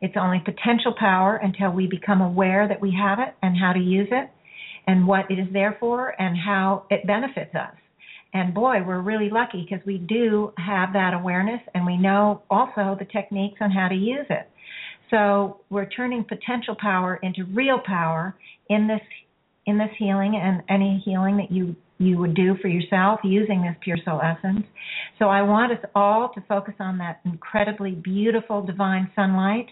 It's 0.00 0.16
only 0.16 0.40
potential 0.44 0.94
power 0.98 1.36
until 1.36 1.70
we 1.72 1.86
become 1.86 2.20
aware 2.20 2.68
that 2.68 2.80
we 2.80 2.96
have 2.98 3.18
it 3.18 3.34
and 3.42 3.56
how 3.56 3.72
to 3.72 3.80
use 3.80 4.08
it 4.10 4.30
and 4.86 5.06
what 5.06 5.30
it 5.30 5.38
is 5.38 5.48
there 5.52 5.76
for 5.80 6.20
and 6.20 6.36
how 6.38 6.84
it 6.90 7.06
benefits 7.06 7.54
us. 7.54 7.74
And 8.36 8.52
boy, 8.52 8.82
we're 8.86 9.00
really 9.00 9.30
lucky 9.30 9.66
because 9.66 9.84
we 9.86 9.96
do 9.96 10.52
have 10.58 10.92
that 10.92 11.14
awareness 11.14 11.62
and 11.74 11.86
we 11.86 11.96
know 11.96 12.42
also 12.50 12.94
the 12.98 13.06
techniques 13.10 13.56
on 13.62 13.70
how 13.70 13.88
to 13.88 13.94
use 13.94 14.26
it. 14.28 14.50
So 15.10 15.60
we're 15.70 15.88
turning 15.88 16.22
potential 16.22 16.76
power 16.78 17.18
into 17.22 17.46
real 17.54 17.78
power 17.78 18.36
in 18.68 18.86
this 18.86 19.00
in 19.64 19.78
this 19.78 19.88
healing 19.98 20.36
and 20.36 20.62
any 20.68 21.02
healing 21.02 21.38
that 21.38 21.50
you 21.50 21.74
you 21.98 22.18
would 22.18 22.34
do 22.34 22.56
for 22.60 22.68
yourself 22.68 23.20
using 23.24 23.62
this 23.62 23.74
pure 23.80 23.96
soul 24.04 24.20
essence. 24.20 24.66
So 25.18 25.28
I 25.28 25.40
want 25.40 25.72
us 25.72 25.78
all 25.94 26.30
to 26.34 26.42
focus 26.42 26.74
on 26.78 26.98
that 26.98 27.20
incredibly 27.24 27.92
beautiful 27.92 28.60
divine 28.60 29.10
sunlight, 29.16 29.68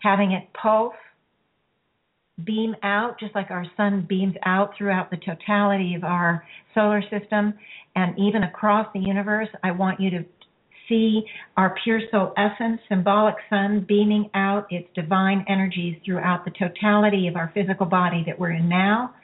having 0.00 0.32
it 0.32 0.46
pulse 0.52 0.92
beam 2.44 2.74
out, 2.82 3.18
just 3.20 3.34
like 3.34 3.50
our 3.50 3.66
sun 3.76 4.06
beams 4.08 4.34
out 4.44 4.72
throughout 4.76 5.10
the 5.10 5.18
totality 5.18 5.94
of 5.94 6.04
our 6.04 6.44
solar 6.74 7.02
system 7.02 7.54
and 7.94 8.18
even 8.18 8.44
across 8.44 8.86
the 8.94 9.00
universe. 9.00 9.48
I 9.62 9.70
want 9.72 10.00
you 10.00 10.10
to 10.10 10.24
see 10.88 11.22
our 11.56 11.74
pure 11.84 12.00
soul 12.10 12.32
essence, 12.36 12.80
symbolic 12.88 13.34
sun, 13.48 13.84
beaming 13.88 14.30
out 14.34 14.66
its 14.70 14.88
divine 14.94 15.44
energies 15.48 15.96
throughout 16.04 16.44
the 16.44 16.50
totality 16.52 17.28
of 17.28 17.36
our 17.36 17.50
physical 17.54 17.86
body 17.86 18.24
that 18.26 18.38
we're 18.38 18.52
in 18.52 18.68
now. 18.68 19.14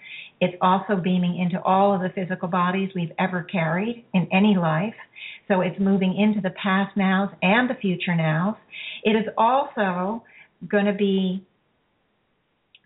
It's 0.40 0.56
also 0.60 0.96
beaming 0.96 1.38
into 1.38 1.60
all 1.62 1.94
of 1.94 2.00
the 2.00 2.10
physical 2.14 2.48
bodies 2.48 2.90
we've 2.94 3.12
ever 3.18 3.42
carried 3.42 4.04
in 4.14 4.28
any 4.32 4.56
life. 4.56 4.94
So 5.48 5.62
it's 5.62 5.78
moving 5.80 6.16
into 6.16 6.40
the 6.40 6.54
past 6.62 6.96
nows 6.96 7.30
and 7.42 7.68
the 7.68 7.74
future 7.74 8.14
nows. 8.14 8.54
It 9.02 9.12
is 9.12 9.26
also 9.36 10.22
going 10.68 10.84
to 10.84 10.92
be 10.92 11.44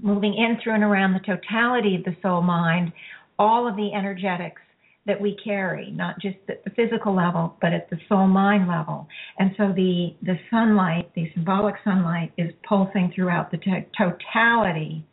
moving 0.03 0.35
in 0.35 0.59
through 0.63 0.75
and 0.75 0.83
around 0.83 1.15
the 1.15 1.21
totality 1.21 1.97
of 1.97 2.05
the 2.05 2.17
soul 2.21 2.43
mind, 2.43 2.93
all 3.39 3.67
of 3.67 3.77
the 3.77 3.93
energetics 3.95 4.61
that 5.07 5.21
we 5.21 5.37
carry, 5.43 5.91
not 5.91 6.21
just 6.21 6.37
at 6.49 6.63
the 6.65 6.71
physical 6.71 7.15
level, 7.15 7.57
but 7.61 7.73
at 7.73 7.91
the 7.91 7.99
soul 8.09 8.27
mind 8.27 8.69
level. 8.69 9.09
And 9.39 9.53
so 9.57 9.73
the, 9.75 10.15
the 10.23 10.39
sunlight, 10.51 11.11
the 11.15 11.31
symbolic 11.35 11.75
sunlight, 11.83 12.33
is 12.39 12.53
pulsing 12.69 13.13
throughout 13.15 13.51
the 13.51 13.59
to- 13.59 13.85
totality 13.99 15.05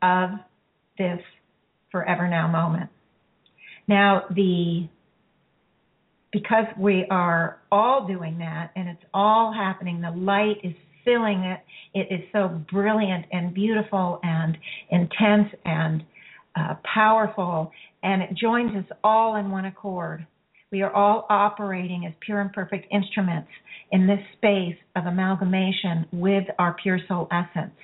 of 0.00 0.30
this 0.98 1.20
forever 1.90 2.28
now 2.28 2.46
moment. 2.46 2.90
Now, 3.88 4.24
the 4.30 4.88
because 6.32 6.64
we 6.78 7.04
are 7.10 7.60
all 7.70 8.06
doing 8.06 8.38
that 8.38 8.70
and 8.74 8.88
it's 8.88 9.04
all 9.12 9.52
happening, 9.52 10.00
the 10.00 10.10
light 10.10 10.56
is 10.64 10.72
filling 11.04 11.40
it. 11.40 11.60
It 11.94 12.12
is 12.12 12.20
so 12.32 12.60
brilliant 12.72 13.26
and 13.32 13.54
beautiful 13.54 14.20
and 14.22 14.56
intense 14.90 15.48
and 15.64 16.02
uh, 16.54 16.74
powerful, 16.94 17.70
and 18.02 18.22
it 18.22 18.34
joins 18.34 18.76
us 18.76 18.84
all 19.02 19.36
in 19.36 19.50
one 19.50 19.66
accord. 19.66 20.26
We 20.70 20.82
are 20.82 20.92
all 20.92 21.26
operating 21.28 22.06
as 22.06 22.14
pure 22.20 22.40
and 22.40 22.52
perfect 22.52 22.86
instruments 22.90 23.48
in 23.90 24.06
this 24.06 24.20
space 24.36 24.76
of 24.96 25.06
amalgamation 25.06 26.06
with 26.12 26.44
our 26.58 26.74
pure 26.82 26.98
soul 27.08 27.28
essence. 27.30 27.74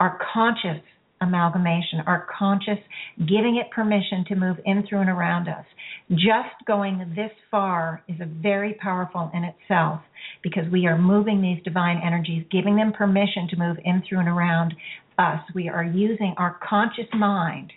Our 0.00 0.18
conscious 0.32 0.82
amalgamation, 1.24 2.00
our 2.06 2.26
conscious 2.38 2.78
giving 3.18 3.56
it 3.56 3.70
permission 3.70 4.24
to 4.28 4.36
move 4.36 4.56
in 4.64 4.86
through 4.86 5.00
and 5.00 5.10
around 5.10 5.48
us. 5.48 5.64
Just 6.10 6.54
going 6.66 6.98
this 7.16 7.32
far 7.50 8.02
is 8.08 8.20
a 8.20 8.26
very 8.26 8.74
powerful 8.74 9.30
in 9.34 9.44
itself 9.44 10.00
because 10.42 10.64
we 10.70 10.86
are 10.86 10.98
moving 10.98 11.42
these 11.42 11.62
divine 11.64 12.00
energies, 12.04 12.44
giving 12.50 12.76
them 12.76 12.92
permission 12.92 13.48
to 13.50 13.56
move 13.56 13.76
in 13.84 14.02
through 14.08 14.20
and 14.20 14.28
around 14.28 14.74
us. 15.18 15.40
We 15.54 15.68
are 15.68 15.84
using 15.84 16.34
our 16.36 16.58
conscious 16.68 17.08
mind 17.12 17.72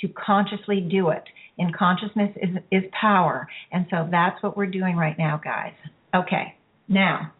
to 0.00 0.08
consciously 0.08 0.80
do 0.80 1.10
it. 1.10 1.22
In 1.58 1.72
consciousness 1.78 2.30
is 2.36 2.56
is 2.70 2.82
power. 2.98 3.46
And 3.70 3.86
so 3.90 4.08
that's 4.10 4.42
what 4.42 4.56
we're 4.56 4.66
doing 4.66 4.96
right 4.96 5.16
now, 5.18 5.40
guys. 5.42 5.74
Okay. 6.14 6.56
Now, 6.88 7.32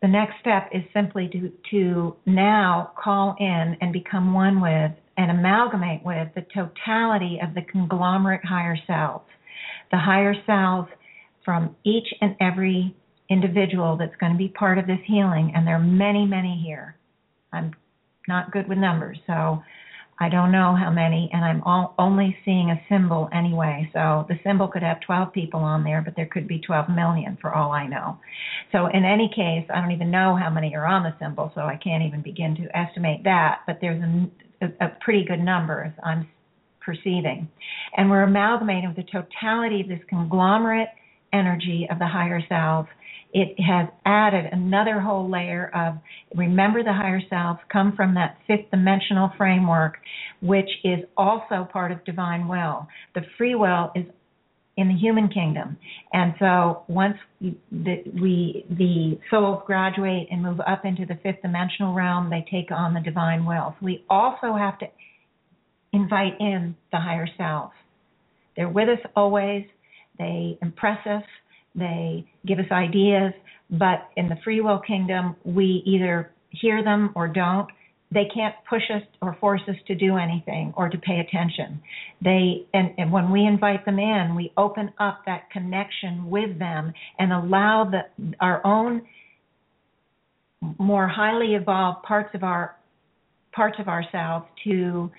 the 0.00 0.08
next 0.08 0.34
step 0.40 0.68
is 0.72 0.82
simply 0.94 1.28
to, 1.28 1.52
to 1.70 2.16
now 2.26 2.92
call 3.02 3.34
in 3.38 3.76
and 3.80 3.92
become 3.92 4.32
one 4.32 4.60
with 4.60 4.92
and 5.16 5.30
amalgamate 5.30 6.04
with 6.04 6.28
the 6.36 6.46
totality 6.54 7.40
of 7.42 7.54
the 7.54 7.62
conglomerate 7.62 8.44
higher 8.44 8.76
selves. 8.86 9.24
The 9.90 9.98
higher 9.98 10.34
selves 10.46 10.88
from 11.44 11.74
each 11.84 12.06
and 12.20 12.36
every 12.40 12.94
individual 13.28 13.96
that's 13.96 14.14
going 14.20 14.32
to 14.32 14.38
be 14.38 14.48
part 14.48 14.78
of 14.78 14.86
this 14.86 15.00
healing, 15.06 15.52
and 15.54 15.66
there 15.66 15.76
are 15.76 15.80
many, 15.80 16.24
many 16.24 16.62
here. 16.64 16.96
I'm 17.52 17.72
not 18.28 18.52
good 18.52 18.68
with 18.68 18.78
numbers, 18.78 19.18
so 19.26 19.62
I 20.20 20.28
don't 20.28 20.50
know 20.50 20.74
how 20.74 20.90
many, 20.90 21.30
and 21.32 21.44
I'm 21.44 21.62
all, 21.62 21.94
only 21.98 22.36
seeing 22.44 22.70
a 22.70 22.80
symbol 22.88 23.28
anyway. 23.32 23.88
So 23.92 24.26
the 24.28 24.38
symbol 24.44 24.66
could 24.66 24.82
have 24.82 25.00
12 25.00 25.32
people 25.32 25.60
on 25.60 25.84
there, 25.84 26.02
but 26.02 26.16
there 26.16 26.26
could 26.26 26.48
be 26.48 26.58
12 26.58 26.88
million 26.88 27.38
for 27.40 27.54
all 27.54 27.70
I 27.70 27.86
know. 27.86 28.18
So 28.72 28.86
in 28.86 29.04
any 29.04 29.28
case, 29.28 29.64
I 29.72 29.80
don't 29.80 29.92
even 29.92 30.10
know 30.10 30.34
how 30.34 30.50
many 30.50 30.74
are 30.74 30.86
on 30.86 31.04
the 31.04 31.14
symbol, 31.20 31.52
so 31.54 31.62
I 31.62 31.76
can't 31.76 32.02
even 32.02 32.22
begin 32.22 32.56
to 32.56 32.76
estimate 32.76 33.22
that. 33.24 33.60
But 33.66 33.78
there's 33.80 34.02
a, 34.02 34.66
a, 34.66 34.86
a 34.86 34.96
pretty 35.00 35.24
good 35.24 35.40
number, 35.40 35.94
I'm 36.02 36.28
perceiving. 36.80 37.48
And 37.96 38.10
we're 38.10 38.24
amalgamating 38.24 38.88
with 38.88 38.96
the 38.96 39.12
totality 39.12 39.82
of 39.82 39.88
this 39.88 40.00
conglomerate 40.08 40.88
energy 41.32 41.86
of 41.90 41.98
the 41.98 42.06
higher 42.06 42.42
self 42.48 42.86
it 43.32 43.60
has 43.60 43.88
added 44.06 44.46
another 44.52 45.00
whole 45.00 45.30
layer 45.30 45.70
of 45.74 45.98
remember 46.34 46.82
the 46.82 46.92
higher 46.92 47.20
self, 47.28 47.58
come 47.70 47.94
from 47.94 48.14
that 48.14 48.38
fifth 48.46 48.70
dimensional 48.70 49.30
framework, 49.36 49.98
which 50.40 50.68
is 50.84 51.00
also 51.16 51.68
part 51.70 51.92
of 51.92 52.04
divine 52.04 52.48
will. 52.48 52.86
The 53.14 53.22
free 53.36 53.54
will 53.54 53.92
is 53.94 54.04
in 54.78 54.88
the 54.88 54.94
human 54.94 55.28
kingdom. 55.28 55.76
And 56.12 56.34
so 56.38 56.84
once 56.86 57.16
the, 57.40 58.02
we 58.20 58.64
the 58.70 59.18
souls 59.28 59.62
graduate 59.66 60.28
and 60.30 60.42
move 60.42 60.60
up 60.60 60.84
into 60.84 61.04
the 61.04 61.18
fifth 61.22 61.42
dimensional 61.42 61.94
realm, 61.94 62.30
they 62.30 62.46
take 62.50 62.70
on 62.70 62.94
the 62.94 63.00
divine 63.00 63.44
will. 63.44 63.74
So 63.78 63.84
we 63.84 64.04
also 64.08 64.54
have 64.56 64.78
to 64.78 64.86
invite 65.92 66.34
in 66.38 66.76
the 66.92 66.98
higher 66.98 67.28
self. 67.36 67.72
They're 68.56 68.68
with 68.68 68.88
us 68.88 69.04
always. 69.16 69.64
They 70.18 70.58
impress 70.62 71.04
us. 71.06 71.24
They 71.74 72.26
give 72.46 72.58
us 72.58 72.70
ideas, 72.70 73.32
but 73.70 74.08
in 74.16 74.28
the 74.28 74.36
free 74.44 74.60
will 74.60 74.80
kingdom, 74.80 75.36
we 75.44 75.82
either 75.86 76.32
hear 76.50 76.82
them 76.82 77.12
or 77.14 77.28
don't. 77.28 77.68
They 78.10 78.24
can't 78.34 78.54
push 78.68 78.84
us 78.90 79.02
or 79.20 79.36
force 79.38 79.60
us 79.68 79.76
to 79.86 79.94
do 79.94 80.16
anything 80.16 80.72
or 80.76 80.88
to 80.88 80.96
pay 80.96 81.20
attention. 81.20 81.80
They 82.22 82.66
and, 82.72 82.94
and 82.96 83.12
when 83.12 83.30
we 83.30 83.44
invite 83.44 83.84
them 83.84 83.98
in, 83.98 84.34
we 84.34 84.50
open 84.56 84.92
up 84.98 85.24
that 85.26 85.50
connection 85.50 86.30
with 86.30 86.58
them 86.58 86.94
and 87.18 87.32
allow 87.32 87.84
the 87.90 88.34
our 88.40 88.66
own 88.66 89.02
more 90.78 91.06
highly 91.06 91.54
evolved 91.54 92.02
parts 92.02 92.34
of 92.34 92.42
our 92.42 92.76
parts 93.52 93.76
of 93.78 93.88
ourselves 93.88 94.46
to 94.64 95.10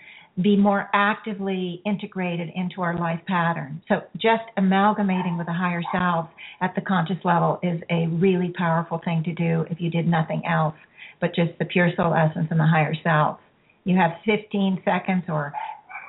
be 0.41 0.55
more 0.55 0.89
actively 0.93 1.81
integrated 1.85 2.49
into 2.55 2.81
our 2.81 2.97
life 2.97 3.19
pattern. 3.27 3.81
So 3.87 4.01
just 4.15 4.43
amalgamating 4.57 5.37
with 5.37 5.47
a 5.47 5.53
higher 5.53 5.81
self 5.91 6.29
at 6.61 6.73
the 6.75 6.81
conscious 6.81 7.17
level 7.23 7.59
is 7.61 7.81
a 7.89 8.07
really 8.07 8.53
powerful 8.57 9.01
thing 9.03 9.23
to 9.23 9.33
do 9.33 9.65
if 9.69 9.81
you 9.81 9.89
did 9.89 10.07
nothing 10.07 10.43
else 10.49 10.75
but 11.19 11.35
just 11.35 11.51
the 11.59 11.65
pure 11.65 11.91
soul 11.97 12.13
essence 12.13 12.47
and 12.49 12.59
the 12.59 12.65
higher 12.65 12.93
self. 13.03 13.39
You 13.83 13.97
have 13.97 14.11
15 14.25 14.81
seconds 14.85 15.23
or 15.27 15.51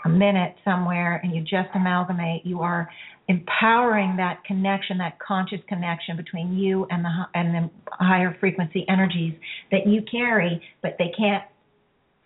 a 0.05 0.09
minute 0.09 0.55
somewhere 0.64 1.20
and 1.22 1.35
you 1.35 1.43
just 1.43 1.68
amalgamate, 1.74 2.47
you 2.47 2.61
are 2.61 2.89
empowering 3.28 4.16
that 4.16 4.43
connection, 4.45 4.99
that 4.99 5.18
conscious 5.18 5.61
connection 5.68 6.16
between 6.16 6.57
you 6.57 6.87
and 6.91 7.05
the 7.05 7.11
and 7.35 7.55
the 7.55 7.70
higher 7.93 8.37
frequency 8.41 8.85
energies 8.89 9.35
that 9.70 9.87
you 9.87 10.03
carry, 10.11 10.61
but 10.83 10.97
they 10.99 11.12
can't 11.16 11.45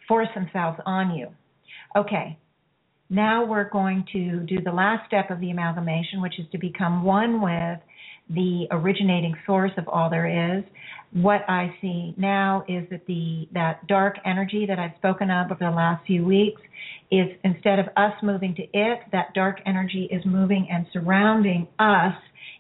force 0.08 0.28
themselves 0.34 0.78
on 0.86 1.14
you. 1.14 1.28
Okay, 1.96 2.38
now 3.08 3.44
we're 3.44 3.70
going 3.70 4.04
to 4.12 4.40
do 4.40 4.60
the 4.60 4.72
last 4.72 5.06
step 5.06 5.30
of 5.30 5.38
the 5.38 5.50
amalgamation, 5.50 6.20
which 6.20 6.40
is 6.40 6.46
to 6.50 6.58
become 6.58 7.04
one 7.04 7.40
with 7.40 7.78
the 8.30 8.66
originating 8.72 9.34
source 9.46 9.70
of 9.76 9.86
all 9.86 10.10
there 10.10 10.58
is. 10.58 10.64
What 11.12 11.42
I 11.48 11.72
see 11.80 12.14
now 12.16 12.64
is 12.66 12.88
that 12.90 13.06
the 13.06 13.46
that 13.52 13.86
dark 13.86 14.16
energy 14.24 14.66
that 14.66 14.80
I've 14.80 14.96
spoken 14.96 15.30
of 15.30 15.52
over 15.52 15.58
the 15.60 15.70
last 15.70 16.04
few 16.06 16.24
weeks 16.24 16.60
is 17.12 17.28
instead 17.44 17.78
of 17.78 17.86
us 17.96 18.12
moving 18.22 18.56
to 18.56 18.62
it, 18.62 19.00
that 19.12 19.32
dark 19.34 19.60
energy 19.64 20.08
is 20.10 20.22
moving 20.24 20.66
and 20.72 20.86
surrounding 20.92 21.68
us 21.78 22.14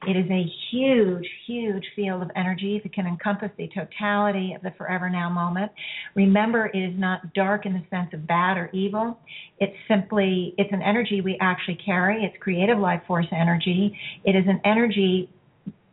it 0.06 0.16
is 0.16 0.30
a 0.30 0.44
huge, 0.70 1.26
huge 1.46 1.84
field 1.96 2.22
of 2.22 2.30
energy 2.36 2.80
that 2.82 2.92
can 2.92 3.06
encompass 3.06 3.50
the 3.56 3.68
totality 3.74 4.54
of 4.54 4.62
the 4.62 4.72
forever 4.76 5.08
now 5.08 5.28
moment. 5.30 5.70
Remember, 6.14 6.66
it 6.66 6.78
is 6.78 6.98
not 6.98 7.32
dark 7.34 7.66
in 7.66 7.72
the 7.72 7.82
sense 7.90 8.10
of 8.12 8.26
bad 8.26 8.56
or 8.56 8.70
evil. 8.72 9.18
It's 9.58 9.76
simply, 9.88 10.54
it's 10.58 10.72
an 10.72 10.82
energy 10.82 11.20
we 11.20 11.38
actually 11.40 11.78
carry. 11.84 12.24
It's 12.24 12.36
creative 12.42 12.78
life 12.78 13.02
force 13.06 13.26
energy. 13.32 13.96
It 14.24 14.36
is 14.36 14.44
an 14.46 14.60
energy 14.64 15.30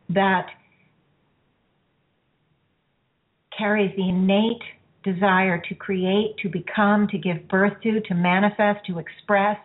that 0.10 0.48
carries 3.58 3.96
the 3.96 4.10
innate 4.10 4.62
desire 5.04 5.62
to 5.70 5.76
create, 5.76 6.36
to 6.44 6.50
become, 6.50 7.08
to 7.08 7.18
give 7.18 7.48
birth 7.48 7.74
to, 7.84 8.02
to 8.02 8.14
manifest, 8.14 8.86
to 8.88 9.00
express. 9.00 9.58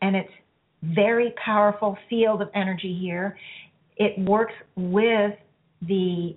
And 0.00 0.16
it's 0.16 0.30
very 0.82 1.32
powerful 1.44 1.96
field 2.10 2.42
of 2.42 2.48
energy 2.54 2.98
here 3.00 3.36
it 4.02 4.18
works 4.18 4.54
with 4.76 5.32
the 5.82 6.36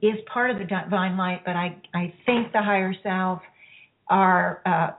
is 0.00 0.18
part 0.32 0.50
of 0.50 0.58
the 0.58 0.64
divine 0.64 1.16
light, 1.16 1.42
but 1.44 1.56
I 1.56 1.76
I 1.94 2.12
think 2.26 2.52
the 2.52 2.62
higher 2.62 2.94
self 3.02 3.40
are 4.08 4.62
uh, 4.66 4.90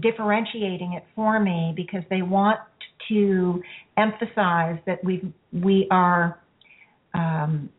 differentiating 0.00 0.94
it 0.94 1.04
for 1.14 1.38
me 1.38 1.72
because 1.76 2.02
they 2.10 2.22
want 2.22 2.58
to 3.08 3.62
emphasize 3.96 4.78
that 4.86 5.02
we 5.04 5.32
we 5.52 5.86
are 5.90 6.40
um, 7.14 7.70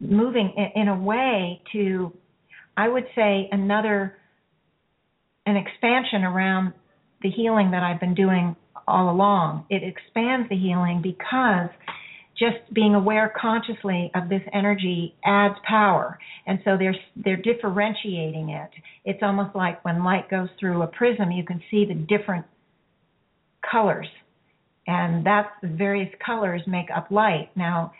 moving 0.00 0.52
in, 0.56 0.82
in 0.82 0.88
a 0.88 0.96
way 0.96 1.60
to 1.72 2.12
I 2.76 2.88
would 2.88 3.06
say 3.14 3.48
another 3.50 4.16
an 5.46 5.56
expansion 5.56 6.22
around 6.22 6.74
the 7.22 7.30
healing 7.30 7.72
that 7.72 7.82
I've 7.82 7.98
been 7.98 8.14
doing 8.14 8.54
all 8.86 9.10
along. 9.10 9.66
It 9.70 9.82
expands 9.82 10.48
the 10.48 10.56
healing 10.56 11.00
because 11.02 11.70
just 12.38 12.56
being 12.72 12.94
aware 12.94 13.32
consciously 13.40 14.10
of 14.14 14.28
this 14.28 14.42
energy 14.52 15.14
adds 15.24 15.56
power. 15.66 16.18
And 16.46 16.60
so 16.64 16.76
they're 16.78 16.96
they're 17.16 17.36
differentiating 17.36 18.50
it. 18.50 18.70
It's 19.04 19.22
almost 19.22 19.56
like 19.56 19.84
when 19.84 20.04
light 20.04 20.30
goes 20.30 20.48
through 20.58 20.82
a 20.82 20.86
prism 20.86 21.30
you 21.30 21.44
can 21.44 21.60
see 21.70 21.84
the 21.84 21.94
different 21.94 22.46
colors. 23.68 24.08
And 24.86 25.26
that's 25.26 25.50
the 25.62 25.68
various 25.68 26.12
colors 26.24 26.62
make 26.66 26.86
up 26.94 27.10
light. 27.10 27.50
Now 27.56 27.92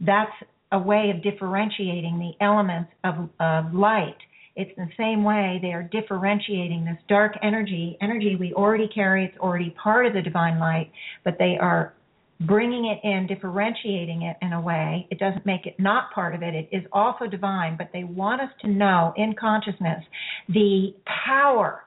that's 0.00 0.32
a 0.72 0.78
way 0.78 1.12
of 1.14 1.22
differentiating 1.22 2.18
the 2.18 2.44
elements 2.44 2.90
of, 3.04 3.30
of 3.40 3.72
light. 3.72 4.16
It's 4.56 4.74
the 4.76 4.88
same 4.98 5.22
way 5.22 5.60
they 5.62 5.72
are 5.72 5.84
differentiating 5.84 6.84
this 6.84 6.98
dark 7.08 7.34
energy 7.42 7.96
energy 8.02 8.34
we 8.34 8.52
already 8.54 8.88
carry 8.88 9.24
it's 9.24 9.38
already 9.38 9.70
part 9.82 10.04
of 10.04 10.14
the 10.14 10.20
divine 10.20 10.58
light 10.58 10.90
but 11.24 11.36
they 11.38 11.56
are 11.60 11.94
bringing 12.40 12.86
it 12.86 13.00
in, 13.06 13.26
differentiating 13.26 14.22
it 14.22 14.36
in 14.42 14.52
a 14.52 14.60
way. 14.60 15.06
It 15.10 15.18
doesn't 15.18 15.44
make 15.44 15.66
it 15.66 15.74
not 15.78 16.12
part 16.12 16.34
of 16.34 16.42
it. 16.42 16.54
It 16.54 16.68
is 16.70 16.84
also 16.92 17.26
divine, 17.26 17.76
but 17.76 17.90
they 17.92 18.04
want 18.04 18.40
us 18.40 18.50
to 18.62 18.68
know 18.68 19.12
in 19.16 19.34
consciousness 19.34 20.04
the 20.48 20.94
power 21.26 21.84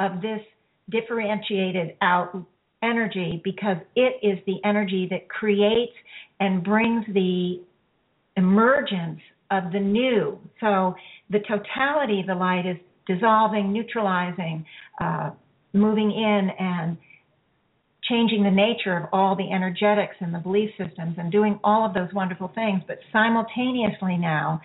of 0.00 0.20
this 0.20 0.40
differentiated 0.90 1.96
out 2.02 2.36
energy 2.82 3.40
because 3.44 3.76
it 3.94 4.16
is 4.22 4.38
the 4.46 4.56
energy 4.64 5.06
that 5.10 5.28
creates 5.28 5.94
and 6.40 6.62
brings 6.62 7.04
the 7.14 7.60
emergence 8.36 9.20
of 9.50 9.72
the 9.72 9.80
new. 9.80 10.38
So 10.60 10.94
the 11.30 11.40
totality 11.40 12.20
of 12.20 12.26
the 12.26 12.34
light 12.34 12.66
is 12.66 12.76
dissolving, 13.06 13.72
neutralizing, 13.72 14.64
uh, 15.00 15.30
moving 15.72 16.10
in 16.10 16.50
and 16.58 16.96
changing 18.08 18.42
the 18.42 18.50
nature 18.50 18.96
of 18.96 19.08
all 19.12 19.36
the 19.36 19.50
energetics 19.50 20.16
and 20.20 20.34
the 20.34 20.38
belief 20.38 20.70
systems 20.78 21.16
and 21.18 21.30
doing 21.32 21.58
all 21.64 21.86
of 21.86 21.94
those 21.94 22.08
wonderful 22.12 22.50
things. 22.54 22.82
But 22.86 22.98
simultaneously 23.12 24.16
now, 24.16 24.60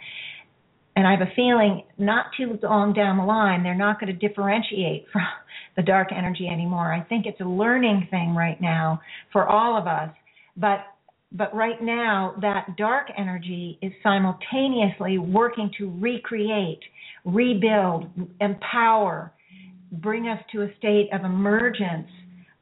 and 0.96 1.08
I 1.08 1.12
have 1.12 1.22
a 1.22 1.32
feeling 1.36 1.84
not 1.98 2.28
too 2.38 2.60
long 2.64 2.94
down 2.94 3.18
the 3.18 3.24
line, 3.24 3.64
they're 3.64 3.76
not 3.76 4.00
going 4.00 4.18
to 4.18 4.28
differentiate 4.28 5.06
from 5.12 5.24
the 5.76 5.84
dark 5.84 6.10
energy 6.16 6.48
anymore. 6.48 6.94
I 6.94 7.02
think 7.02 7.26
it's 7.26 7.40
a 7.42 7.46
learning 7.46 8.08
thing 8.12 8.36
right 8.36 8.60
now 8.60 9.02
for 9.32 9.48
all 9.48 9.78
of 9.78 9.88
us. 9.88 10.10
But 10.58 10.80
but 11.34 11.56
right 11.56 11.82
now, 11.82 12.36
that 12.42 12.76
dark 12.76 13.08
energy 13.18 13.80
is 13.82 13.94
simultaneously 14.04 15.18
working 15.18 15.72
to 15.78 15.90
recreate, 15.98 16.82
rebuild, 17.24 18.08
empower, 18.42 19.32
bring 19.94 20.28
us 20.28 20.40
to 20.52 20.64
a 20.64 20.68
state 20.78 21.08
of 21.14 21.24
emergence, 21.24 22.10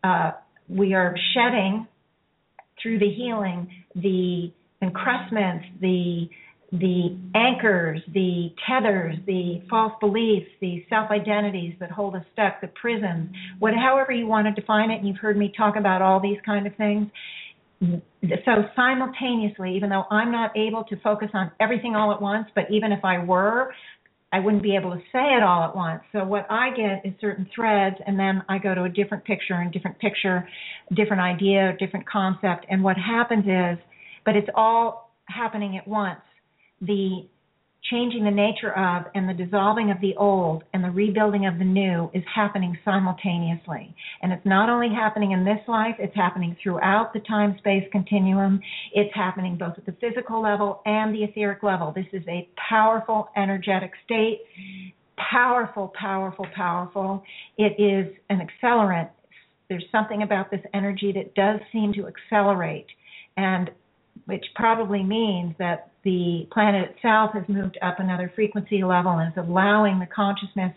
uh, 0.03 0.32
we 0.70 0.93
are 0.93 1.15
shedding 1.34 1.88
through 2.82 2.99
the 2.99 3.09
healing 3.09 3.70
the 3.95 4.51
encrustments, 4.82 5.65
the 5.82 6.30
the 6.72 7.17
anchors, 7.34 7.99
the 8.13 8.49
tethers, 8.67 9.15
the 9.26 9.59
false 9.70 9.93
beliefs, 9.99 10.45
the 10.61 10.86
self 10.88 11.09
identities 11.09 11.74
that 11.80 11.89
hold 11.89 12.15
us 12.15 12.24
stuck, 12.34 12.61
the 12.61 12.67
prisons, 12.67 13.30
what 13.57 13.74
however 13.74 14.11
you 14.11 14.28
want 14.28 14.45
to 14.45 14.61
define 14.61 14.91
it, 14.91 14.99
and 14.99 15.07
you've 15.07 15.17
heard 15.17 15.36
me 15.36 15.51
talk 15.57 15.76
about 15.76 16.03
all 16.03 16.20
these 16.20 16.38
kind 16.45 16.67
of 16.67 16.76
things. 16.76 17.07
So 17.82 18.65
simultaneously, 18.76 19.76
even 19.76 19.89
though 19.89 20.03
I'm 20.11 20.32
not 20.32 20.55
able 20.55 20.84
to 20.86 20.97
focus 20.97 21.30
on 21.34 21.49
everything 21.59 21.95
all 21.95 22.11
at 22.11 22.22
once, 22.22 22.47
but 22.53 22.65
even 22.70 22.91
if 22.91 23.03
I 23.03 23.24
were, 23.24 23.74
I 24.32 24.39
wouldn't 24.39 24.61
be 24.61 24.75
able 24.75 24.91
to 24.91 25.01
say 25.11 25.34
it 25.36 25.41
all 25.41 25.63
at 25.63 25.75
once. 25.75 26.01
So 26.11 26.23
what 26.23 26.45
I 26.49 26.69
get 26.75 27.03
is 27.03 27.13
certain 27.19 27.49
threads, 27.53 27.95
and 28.05 28.19
then 28.19 28.43
I 28.47 28.59
go 28.59 28.75
to 28.75 28.84
a 28.84 28.89
different 28.89 29.25
picture 29.25 29.55
and 29.55 29.71
different 29.71 29.97
picture, 29.99 30.47
different 30.93 31.21
idea, 31.21 31.75
different 31.80 32.07
concept. 32.07 32.65
And 32.69 32.84
what 32.84 32.97
happens 32.97 33.45
is, 33.45 33.84
but 34.25 34.36
it's 34.36 34.49
all 34.53 35.11
happening 35.25 35.77
at 35.77 35.88
once. 35.88 36.21
The 36.82 37.27
changing 37.90 38.24
the 38.24 38.32
nature 38.32 38.72
of 38.78 39.06
and 39.16 39.28
the 39.28 39.34
dissolving 39.34 39.92
of 39.92 40.00
the 40.02 40.16
old 40.18 40.64
and 40.74 40.84
the 40.84 40.92
rebuilding 40.92 41.46
of 41.46 41.58
the 41.58 41.66
new 41.66 42.10
is 42.14 42.24
happening 42.34 42.78
simultaneously. 42.86 43.96
And 44.22 44.32
it's 44.32 44.46
not 44.46 44.70
only 44.70 44.90
happening 44.90 45.32
in 45.32 45.44
this 45.44 45.60
life, 45.68 45.96
it's 46.00 46.16
happening 46.16 46.56
throughout 46.62 47.14
the 47.14 47.20
time 47.22 47.56
space 47.58 47.84
continuum. 47.92 48.62
It's 48.94 49.14
happening 49.16 49.58
both 49.58 49.74
at 49.78 49.86
the 49.86 49.96
physical 50.00 50.42
level 50.42 50.82
and 50.86 51.14
the 51.14 51.24
etheric 51.24 51.64
level. 51.64 51.92
This 51.96 52.08
is 52.14 52.24
a 52.28 52.48
powerful 52.70 53.30
energetic 53.36 53.92
state. 54.06 54.42
Powerful, 55.32 55.92
powerful, 56.00 56.46
powerful. 56.56 57.24
It 57.58 57.80
is 57.82 58.14
an 58.30 58.40
accelerant. 58.40 59.10
There's 59.68 59.86
something 59.92 60.24
about 60.24 60.50
this 60.50 60.62
energy 60.74 61.12
that 61.14 61.36
does 61.36 61.60
seem 61.72 61.94
to 61.94 62.08
accelerate. 62.08 62.88
And 63.38 63.70
which 64.26 64.46
probably 64.56 65.04
means 65.04 65.56
that 65.60 65.89
the 66.04 66.47
planet 66.52 66.91
itself 66.91 67.32
has 67.34 67.43
moved 67.47 67.78
up 67.82 68.00
another 68.00 68.32
frequency 68.36 68.84
level 68.84 69.12
and 69.12 69.32
is 69.32 69.38
allowing 69.38 70.00
the 70.00 70.06
consciousness 70.06 70.74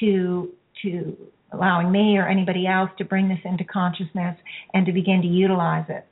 to 0.00 0.50
to 0.82 1.16
allowing 1.52 1.92
me 1.92 2.16
or 2.16 2.26
anybody 2.26 2.66
else 2.66 2.90
to 2.98 3.04
bring 3.04 3.28
this 3.28 3.38
into 3.44 3.64
consciousness 3.64 4.36
and 4.72 4.86
to 4.86 4.92
begin 4.92 5.22
to 5.22 5.28
utilize 5.28 5.84
it. 5.88 6.04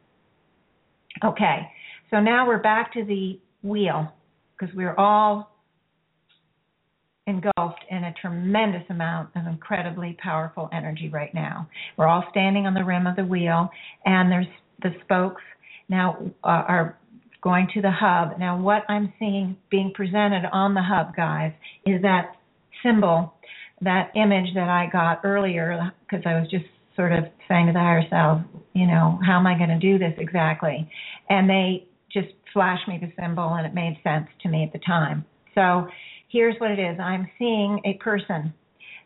Okay, 1.25 1.69
so 2.11 2.21
now 2.21 2.47
we're 2.47 2.63
back 2.63 2.93
to 2.93 3.05
the 3.05 3.39
wheel 3.63 4.13
because 4.59 4.75
we're 4.75 4.95
all 4.95 5.51
engulfed 7.27 7.85
in 7.91 8.05
a 8.05 8.15
tremendous 8.21 8.83
amount 8.91 9.31
of 9.37 9.47
incredibly 9.47 10.17
powerful 10.23 10.69
energy 10.73 11.09
right 11.09 11.33
now. 11.35 11.69
We're 11.97 12.09
all 12.09 12.25
standing 12.31 12.67
on 12.67 12.75
the 12.75 12.85
rim 12.85 13.07
of 13.07 13.17
the 13.17 13.25
wheel, 13.25 13.71
and 14.05 14.31
there's 14.31 14.47
the 14.83 14.91
spokes 15.05 15.43
now 15.89 16.17
uh, 16.43 16.47
are 16.47 16.99
going 17.43 17.69
to 17.75 17.83
the 17.83 17.91
hub. 17.91 18.39
Now, 18.39 18.59
what 18.59 18.85
I'm 18.89 19.13
seeing 19.19 19.57
being 19.71 19.93
presented 19.95 20.45
on 20.53 20.75
the 20.75 20.83
hub, 20.83 21.15
guys, 21.15 21.53
is 21.85 22.01
that 22.03 22.37
symbol, 22.83 23.35
that 23.81 24.13
image 24.15 24.55
that 24.55 24.69
I 24.69 24.89
got 24.91 25.21
earlier, 25.25 25.93
because 26.01 26.25
I 26.25 26.39
was 26.41 26.49
just 26.51 26.65
sort 26.97 27.13
of 27.13 27.25
saying 27.49 27.67
to 27.67 27.73
the 27.73 27.79
higher 27.79 28.05
self, 28.09 28.43
you 28.75 28.87
know, 28.87 29.19
how 29.25 29.39
am 29.39 29.47
I 29.47 29.57
going 29.57 29.71
to 29.71 29.79
do 29.79 29.99
this 29.99 30.15
exactly? 30.19 30.89
And 31.29 31.49
they 31.49 31.87
just 32.13 32.29
flashed 32.53 32.87
me 32.87 32.99
the 33.01 33.13
symbol, 33.21 33.55
and 33.55 33.67
it 33.67 33.75
made 33.75 33.99
sense 34.05 34.29
to 34.43 34.49
me 34.49 34.65
at 34.65 34.73
the 34.73 34.79
time. 34.87 35.25
So 35.55 35.89
here's 36.29 36.55
what 36.59 36.71
it 36.71 36.79
is 36.79 36.99
I'm 37.01 37.29
seeing 37.39 37.81
a 37.85 37.95
person 37.95 38.53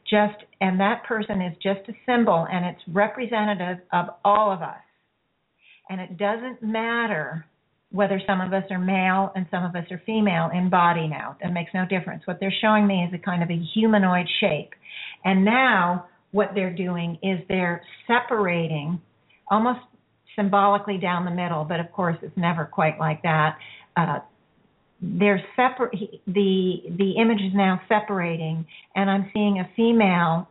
just 0.09 0.45
and 0.61 0.79
that 0.79 1.03
person 1.05 1.41
is 1.41 1.53
just 1.61 1.81
a 1.89 1.93
symbol 2.07 2.47
and 2.51 2.65
it's 2.65 2.81
representative 2.89 3.79
of 3.93 4.07
all 4.25 4.53
of 4.53 4.63
us 4.63 4.77
and 5.91 6.01
it 6.01 6.17
doesn't 6.17 6.63
matter 6.63 7.45
whether 7.93 8.21
some 8.27 8.41
of 8.41 8.53
us 8.53 8.65
are 8.71 8.79
male 8.79 9.33
and 9.35 9.47
some 9.51 9.65
of 9.65 9.75
us 9.77 9.85
are 9.91 10.01
female 10.05 10.51
in 10.53 10.69
body 10.69 11.07
now. 11.07 11.37
That 11.43 11.53
makes 11.53 11.71
no 11.73 11.87
difference. 11.87 12.27
What 12.27 12.41
they're 12.41 12.55
showing 12.61 12.87
me 12.87 13.05
is 13.05 13.15
a 13.15 13.19
kind 13.19 13.43
of 13.43 13.51
a 13.51 13.59
humanoid 13.75 14.27
shape. 14.41 14.71
And 15.25 15.45
now 15.45 16.07
what 16.33 16.51
they're 16.55 16.75
doing 16.75 17.19
is 17.23 17.39
they're 17.49 17.83
separating 18.07 19.01
almost 19.51 19.81
symbolically 20.35 20.99
down 20.99 21.25
the 21.25 21.31
middle, 21.31 21.65
but 21.65 21.81
of 21.81 21.91
course 21.93 22.17
it's 22.23 22.37
never 22.37 22.65
quite 22.65 22.99
like 22.99 23.23
that. 23.23 23.57
Uh, 23.97 24.19
they're 25.01 25.43
separate 25.55 25.93
the 26.27 26.77
the 26.99 27.13
image 27.21 27.41
is 27.41 27.53
now 27.55 27.81
separating 27.87 28.67
and 28.95 29.11
I'm 29.11 29.31
seeing 29.33 29.59
a 29.59 29.69
female 29.77 30.49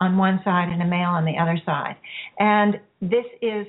on 0.00 0.16
one 0.16 0.40
side 0.44 0.68
and 0.68 0.80
a 0.82 0.86
male 0.86 1.10
on 1.10 1.24
the 1.24 1.36
other 1.40 1.58
side. 1.64 1.96
And 2.38 2.80
this 3.00 3.24
is 3.40 3.66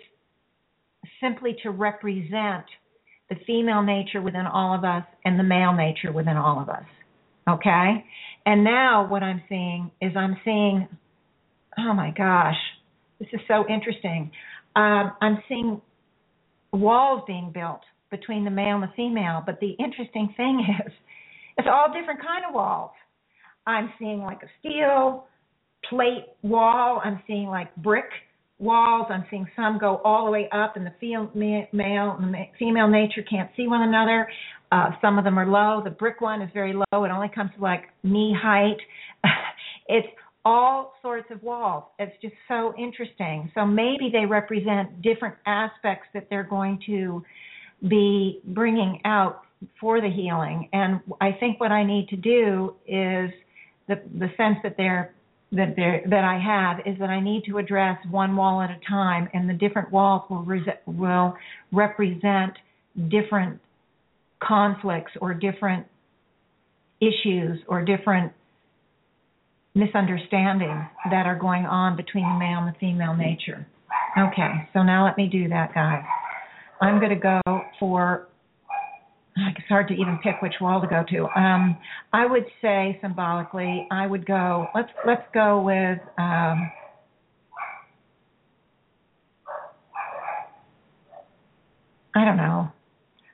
simply 1.21 1.57
to 1.63 1.71
represent 1.71 2.65
the 3.33 3.45
female 3.45 3.81
nature 3.81 4.21
within 4.21 4.45
all 4.45 4.75
of 4.75 4.83
us 4.83 5.03
and 5.25 5.39
the 5.39 5.43
male 5.43 5.73
nature 5.73 6.11
within 6.11 6.37
all 6.37 6.61
of 6.61 6.69
us. 6.69 6.83
Okay? 7.49 8.05
And 8.45 8.63
now 8.63 9.07
what 9.09 9.23
I'm 9.23 9.41
seeing 9.49 9.91
is 10.01 10.11
I'm 10.15 10.37
seeing, 10.43 10.87
oh 11.77 11.93
my 11.93 12.13
gosh, 12.15 12.57
this 13.19 13.29
is 13.33 13.39
so 13.47 13.65
interesting. 13.69 14.31
Um, 14.75 15.13
I'm 15.21 15.41
seeing 15.47 15.81
walls 16.71 17.23
being 17.27 17.51
built 17.53 17.81
between 18.11 18.43
the 18.43 18.51
male 18.51 18.75
and 18.75 18.83
the 18.83 18.93
female, 18.95 19.41
but 19.45 19.59
the 19.59 19.71
interesting 19.71 20.33
thing 20.35 20.65
is 20.85 20.93
it's 21.57 21.67
all 21.71 21.87
different 21.93 22.21
kind 22.21 22.43
of 22.47 22.53
walls. 22.53 22.91
I'm 23.65 23.91
seeing 23.97 24.19
like 24.19 24.41
a 24.43 24.47
steel 24.59 25.25
plate 25.89 26.25
wall. 26.41 27.01
I'm 27.03 27.21
seeing 27.27 27.47
like 27.47 27.73
brick 27.77 28.09
walls. 28.59 29.07
I'm 29.09 29.25
seeing 29.29 29.47
some 29.55 29.77
go 29.77 30.01
all 30.03 30.25
the 30.25 30.31
way 30.31 30.49
up, 30.51 30.75
and 30.75 30.85
the 30.85 30.93
female 30.99 31.29
and 31.33 32.33
the 32.33 32.43
female 32.57 32.87
nature 32.87 33.23
can't 33.29 33.49
see 33.55 33.67
one 33.67 33.81
another. 33.81 34.27
Uh, 34.71 34.91
some 35.01 35.17
of 35.17 35.23
them 35.23 35.37
are 35.37 35.45
low. 35.45 35.83
The 35.83 35.91
brick 35.91 36.21
one 36.21 36.41
is 36.41 36.49
very 36.53 36.73
low. 36.73 37.03
It 37.03 37.11
only 37.11 37.29
comes 37.33 37.51
to 37.55 37.61
like 37.61 37.83
knee 38.03 38.35
height. 38.39 38.77
it's 39.87 40.07
all 40.45 40.93
sorts 41.01 41.27
of 41.31 41.41
walls. 41.43 41.85
It's 41.99 42.15
just 42.21 42.33
so 42.47 42.73
interesting. 42.77 43.51
So 43.55 43.65
maybe 43.65 44.09
they 44.11 44.25
represent 44.25 45.01
different 45.01 45.35
aspects 45.45 46.07
that 46.13 46.27
they're 46.29 46.43
going 46.43 46.79
to 46.87 47.23
be 47.87 48.41
bringing 48.45 48.99
out 49.05 49.41
for 49.79 50.01
the 50.01 50.09
healing. 50.09 50.69
And 50.73 50.99
I 51.21 51.31
think 51.39 51.59
what 51.59 51.71
I 51.71 51.85
need 51.85 52.09
to 52.09 52.17
do 52.17 52.75
is 52.85 53.31
the 53.87 54.01
the 54.17 54.29
sense 54.37 54.57
that 54.63 54.75
they're 54.77 55.13
that 55.55 55.75
there 55.75 56.01
that 56.09 56.23
I 56.23 56.39
have 56.39 56.79
is 56.85 56.99
that 56.99 57.09
I 57.09 57.19
need 57.19 57.43
to 57.47 57.57
address 57.57 57.97
one 58.09 58.35
wall 58.35 58.61
at 58.61 58.69
a 58.69 58.79
time, 58.89 59.29
and 59.33 59.49
the 59.49 59.53
different 59.53 59.91
walls 59.91 60.23
will 60.29 60.45
will 60.85 61.35
represent 61.71 62.53
different 63.09 63.59
conflicts 64.41 65.11
or 65.21 65.33
different 65.33 65.85
issues 66.99 67.59
or 67.67 67.83
different 67.83 68.31
misunderstandings 69.75 70.85
that 71.09 71.25
are 71.25 71.37
going 71.37 71.65
on 71.65 71.95
between 71.97 72.23
the 72.23 72.39
male 72.39 72.59
and 72.59 72.67
the 72.73 72.79
female 72.79 73.15
nature. 73.15 73.65
Okay, 74.17 74.69
so 74.73 74.83
now 74.83 75.05
let 75.05 75.17
me 75.17 75.27
do 75.27 75.49
that, 75.49 75.73
guys. 75.73 76.03
I'm 76.81 76.99
going 76.99 77.09
to 77.09 77.15
go 77.15 77.61
for. 77.79 78.27
It's 79.35 79.67
hard 79.67 79.87
to 79.87 79.93
even 79.93 80.19
pick 80.23 80.41
which 80.41 80.53
wall 80.61 80.79
to 80.81 80.87
go 80.87 81.03
to. 81.09 81.39
Um, 81.39 81.77
I 82.11 82.25
would 82.25 82.45
say 82.61 82.99
symbolically, 83.01 83.87
I 83.91 84.05
would 84.05 84.25
go. 84.25 84.67
Let's 84.75 84.89
let's 85.07 85.25
go 85.33 85.61
with. 85.61 85.99
Um, 86.17 86.71
I 92.15 92.25
don't 92.25 92.37
know. 92.37 92.71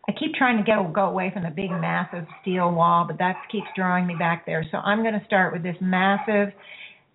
I 0.08 0.12
keep 0.18 0.34
trying 0.34 0.58
to 0.58 0.64
get 0.64 0.78
go 0.93 1.06
away 1.06 1.30
from 1.34 1.43
the 1.43 1.50
big 1.50 1.70
massive 1.70 2.26
steel 2.41 2.72
wall, 2.72 3.06
but 3.06 3.20
that 3.20 3.36
keeps 3.52 3.68
drawing 3.76 4.08
me 4.08 4.16
back 4.18 4.45
there. 4.45 4.66
So 4.72 4.78
I'm 4.78 5.04
going 5.04 5.14
to 5.14 5.26
start 5.26 5.54
with 5.54 5.62
this 5.62 5.76
massive, 5.82 6.54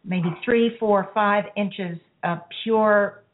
maybe 0.04 0.28
three, 0.44 0.76
four, 0.78 1.10
five 1.12 1.44
inches 1.56 1.98
of 2.22 2.38
pure 2.62 3.24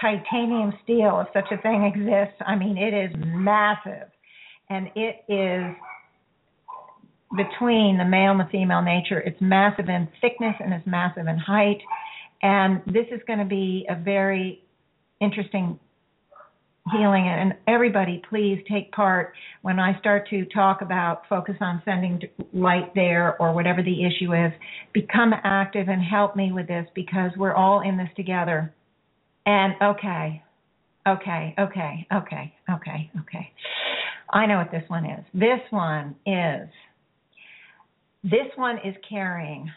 titanium 0.00 0.72
steel, 0.84 1.24
if 1.26 1.28
such 1.32 1.50
a 1.50 1.60
thing 1.60 1.84
exists. 1.84 2.40
I 2.46 2.54
mean, 2.54 2.76
it 2.78 2.94
is 2.94 3.10
massive, 3.16 4.08
and 4.72 4.90
it 4.94 5.24
is 5.28 5.76
between 7.36 7.98
the 7.98 8.04
male 8.04 8.32
and 8.32 8.40
the 8.40 8.48
female 8.50 8.82
nature. 8.82 9.20
It's 9.20 9.40
massive 9.40 9.88
in 9.88 10.08
thickness 10.20 10.54
and 10.60 10.72
it's 10.72 10.86
massive 10.86 11.26
in 11.26 11.36
height, 11.38 11.80
and 12.42 12.80
this 12.86 13.06
is 13.12 13.20
going 13.26 13.38
to 13.38 13.44
be 13.44 13.86
a 13.88 13.94
very 13.94 14.62
interesting 15.20 15.78
healing. 16.90 17.28
And 17.28 17.54
everybody 17.68 18.22
please 18.28 18.58
take 18.70 18.90
part. 18.92 19.34
When 19.60 19.78
I 19.78 19.98
start 20.00 20.28
to 20.30 20.44
talk 20.46 20.80
about 20.80 21.22
focus 21.28 21.54
on 21.60 21.82
sending 21.84 22.20
light 22.52 22.94
there 22.94 23.40
or 23.40 23.52
whatever 23.52 23.82
the 23.82 24.04
issue 24.04 24.34
is 24.34 24.52
become 24.92 25.32
active 25.44 25.88
and 25.88 26.02
help 26.02 26.34
me 26.34 26.50
with 26.50 26.66
this 26.66 26.86
because 26.94 27.30
we're 27.36 27.54
all 27.54 27.82
in 27.82 27.96
this 27.98 28.08
together. 28.16 28.74
And 29.46 29.74
okay 29.82 30.42
okay 31.06 31.54
okay 31.58 32.06
okay 32.12 32.54
okay 32.70 33.10
okay 33.20 33.52
I 34.32 34.46
know 34.46 34.56
what 34.56 34.70
this 34.70 34.88
one 34.88 35.04
is 35.04 35.24
this 35.34 35.60
one 35.70 36.16
is 36.26 36.68
this 38.24 38.48
one 38.56 38.78
is 38.84 38.94
carrying 39.08 39.70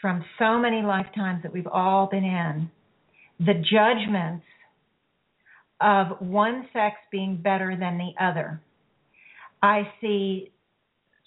from 0.00 0.24
so 0.38 0.58
many 0.58 0.82
lifetimes 0.82 1.42
that 1.42 1.52
we've 1.52 1.66
all 1.66 2.06
been 2.06 2.24
in 2.24 2.70
the 3.40 3.54
judgments 3.54 4.44
of 5.80 6.20
one 6.20 6.68
sex 6.72 6.96
being 7.10 7.36
better 7.36 7.76
than 7.78 7.98
the 7.98 8.12
other. 8.24 8.60
I 9.62 9.82
see 10.00 10.52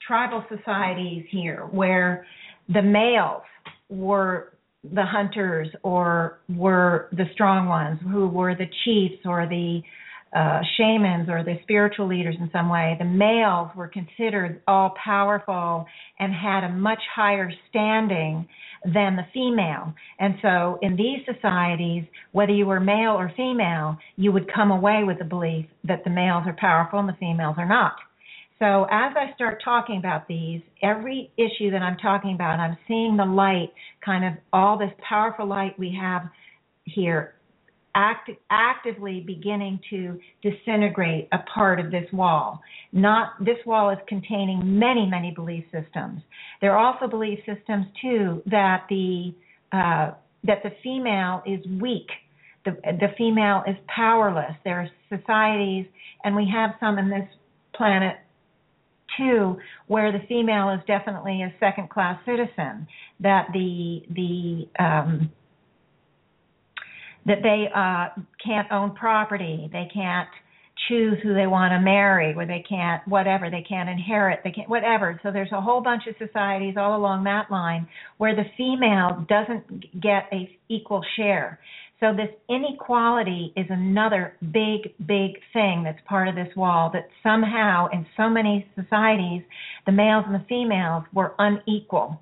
tribal 0.07 0.43
societies 0.49 1.25
here 1.29 1.67
where 1.71 2.25
the 2.73 2.81
males 2.81 3.43
were 3.89 4.53
the 4.93 5.03
hunters 5.03 5.67
or 5.83 6.39
were 6.47 7.09
the 7.11 7.25
strong 7.33 7.67
ones 7.67 7.99
who 8.09 8.27
were 8.27 8.55
the 8.55 8.69
chiefs 8.85 9.21
or 9.25 9.45
the 9.47 9.81
uh, 10.35 10.61
shamans 10.77 11.27
or 11.27 11.43
the 11.43 11.55
spiritual 11.63 12.07
leaders 12.07 12.35
in 12.39 12.49
some 12.51 12.69
way. 12.69 12.95
The 12.99 13.05
males 13.05 13.69
were 13.75 13.87
considered 13.87 14.61
all 14.67 14.93
powerful 15.03 15.85
and 16.19 16.33
had 16.33 16.63
a 16.63 16.69
much 16.69 17.01
higher 17.15 17.51
standing 17.69 18.47
than 18.85 19.15
the 19.15 19.25
female. 19.33 19.93
And 20.19 20.35
so 20.41 20.77
in 20.81 20.95
these 20.95 21.19
societies, 21.25 22.03
whether 22.31 22.53
you 22.53 22.65
were 22.65 22.79
male 22.79 23.13
or 23.13 23.31
female, 23.35 23.97
you 24.17 24.31
would 24.31 24.51
come 24.53 24.71
away 24.71 25.03
with 25.03 25.17
the 25.17 25.25
belief 25.25 25.65
that 25.83 26.03
the 26.03 26.09
males 26.09 26.43
are 26.45 26.55
powerful 26.59 26.99
and 26.99 27.09
the 27.09 27.17
females 27.19 27.55
are 27.57 27.67
not. 27.67 27.95
So 28.59 28.83
as 28.91 29.13
I 29.15 29.33
start 29.35 29.61
talking 29.63 29.97
about 29.97 30.27
these, 30.27 30.61
every 30.83 31.31
issue 31.37 31.71
that 31.71 31.81
I'm 31.81 31.97
talking 31.97 32.35
about, 32.35 32.59
I'm 32.59 32.77
seeing 32.87 33.15
the 33.15 33.25
light, 33.25 33.71
kind 34.05 34.25
of 34.25 34.33
all 34.51 34.77
this 34.77 34.91
powerful 35.07 35.47
light 35.47 35.79
we 35.79 35.97
have 35.99 36.23
here 36.83 37.35
act, 37.95 38.29
actively 38.49 39.21
beginning 39.21 39.79
to 39.89 40.19
disintegrate 40.41 41.27
a 41.31 41.39
part 41.53 41.79
of 41.79 41.91
this 41.91 42.05
wall. 42.11 42.61
Not 42.91 43.33
this 43.43 43.57
wall 43.65 43.89
is 43.89 43.97
containing 44.07 44.79
many, 44.79 45.05
many 45.05 45.31
belief 45.31 45.65
systems. 45.71 46.21
There 46.61 46.77
are 46.77 46.93
also 46.93 47.07
belief 47.07 47.39
systems 47.45 47.85
too 48.01 48.41
that 48.47 48.85
the 48.89 49.33
uh, 49.71 50.11
that 50.43 50.63
the 50.63 50.71
female 50.83 51.43
is 51.45 51.59
weak. 51.81 52.07
The, 52.65 52.71
the 52.83 53.09
female 53.17 53.63
is 53.67 53.75
powerless. 53.93 54.55
There 54.63 54.79
are 54.79 54.89
societies, 55.17 55.85
and 56.23 56.35
we 56.35 56.49
have 56.53 56.71
some 56.79 56.97
in 56.97 57.09
this 57.09 57.27
planet 57.75 58.17
too, 59.17 59.57
where 59.87 60.11
the 60.11 60.25
female 60.27 60.69
is 60.69 60.79
definitely 60.85 61.41
a 61.41 61.53
second-class 61.59 62.19
citizen. 62.25 62.87
That 63.19 63.47
the 63.53 64.03
the 64.09 64.83
um, 64.83 65.31
that 67.29 67.43
they 67.43 67.69
uh, 67.73 68.21
can't 68.43 68.69
own 68.71 68.95
property, 68.95 69.69
they 69.71 69.87
can't 69.93 70.27
choose 70.87 71.17
who 71.21 71.35
they 71.35 71.45
want 71.45 71.71
to 71.71 71.79
marry, 71.79 72.33
where 72.33 72.47
they 72.47 72.63
can't 72.67 73.07
whatever, 73.07 73.49
they 73.51 73.61
can't 73.61 73.87
inherit, 73.87 74.39
they 74.43 74.51
can't 74.51 74.67
whatever. 74.67 75.19
So 75.21 75.31
there's 75.31 75.51
a 75.51 75.61
whole 75.61 75.81
bunch 75.81 76.03
of 76.07 76.15
societies 76.17 76.75
all 76.75 76.97
along 76.97 77.25
that 77.25 77.51
line 77.51 77.87
where 78.17 78.35
the 78.35 78.45
female 78.57 79.25
doesn't 79.29 80.01
get 80.01 80.23
a 80.31 80.57
equal 80.69 81.03
share. 81.15 81.59
So 81.99 82.13
this 82.15 82.29
inequality 82.49 83.53
is 83.57 83.67
another 83.69 84.37
big, 84.51 84.93
big 85.05 85.31
thing 85.53 85.83
that's 85.83 85.99
part 86.07 86.29
of 86.29 86.35
this 86.35 86.55
wall 86.55 86.89
that 86.93 87.09
somehow 87.21 87.89
in 87.93 88.05
so 88.17 88.29
many 88.29 88.65
societies 88.73 89.43
the 89.85 89.91
males 89.91 90.23
and 90.25 90.33
the 90.33 90.45
females 90.47 91.03
were 91.13 91.35
unequal. 91.37 92.19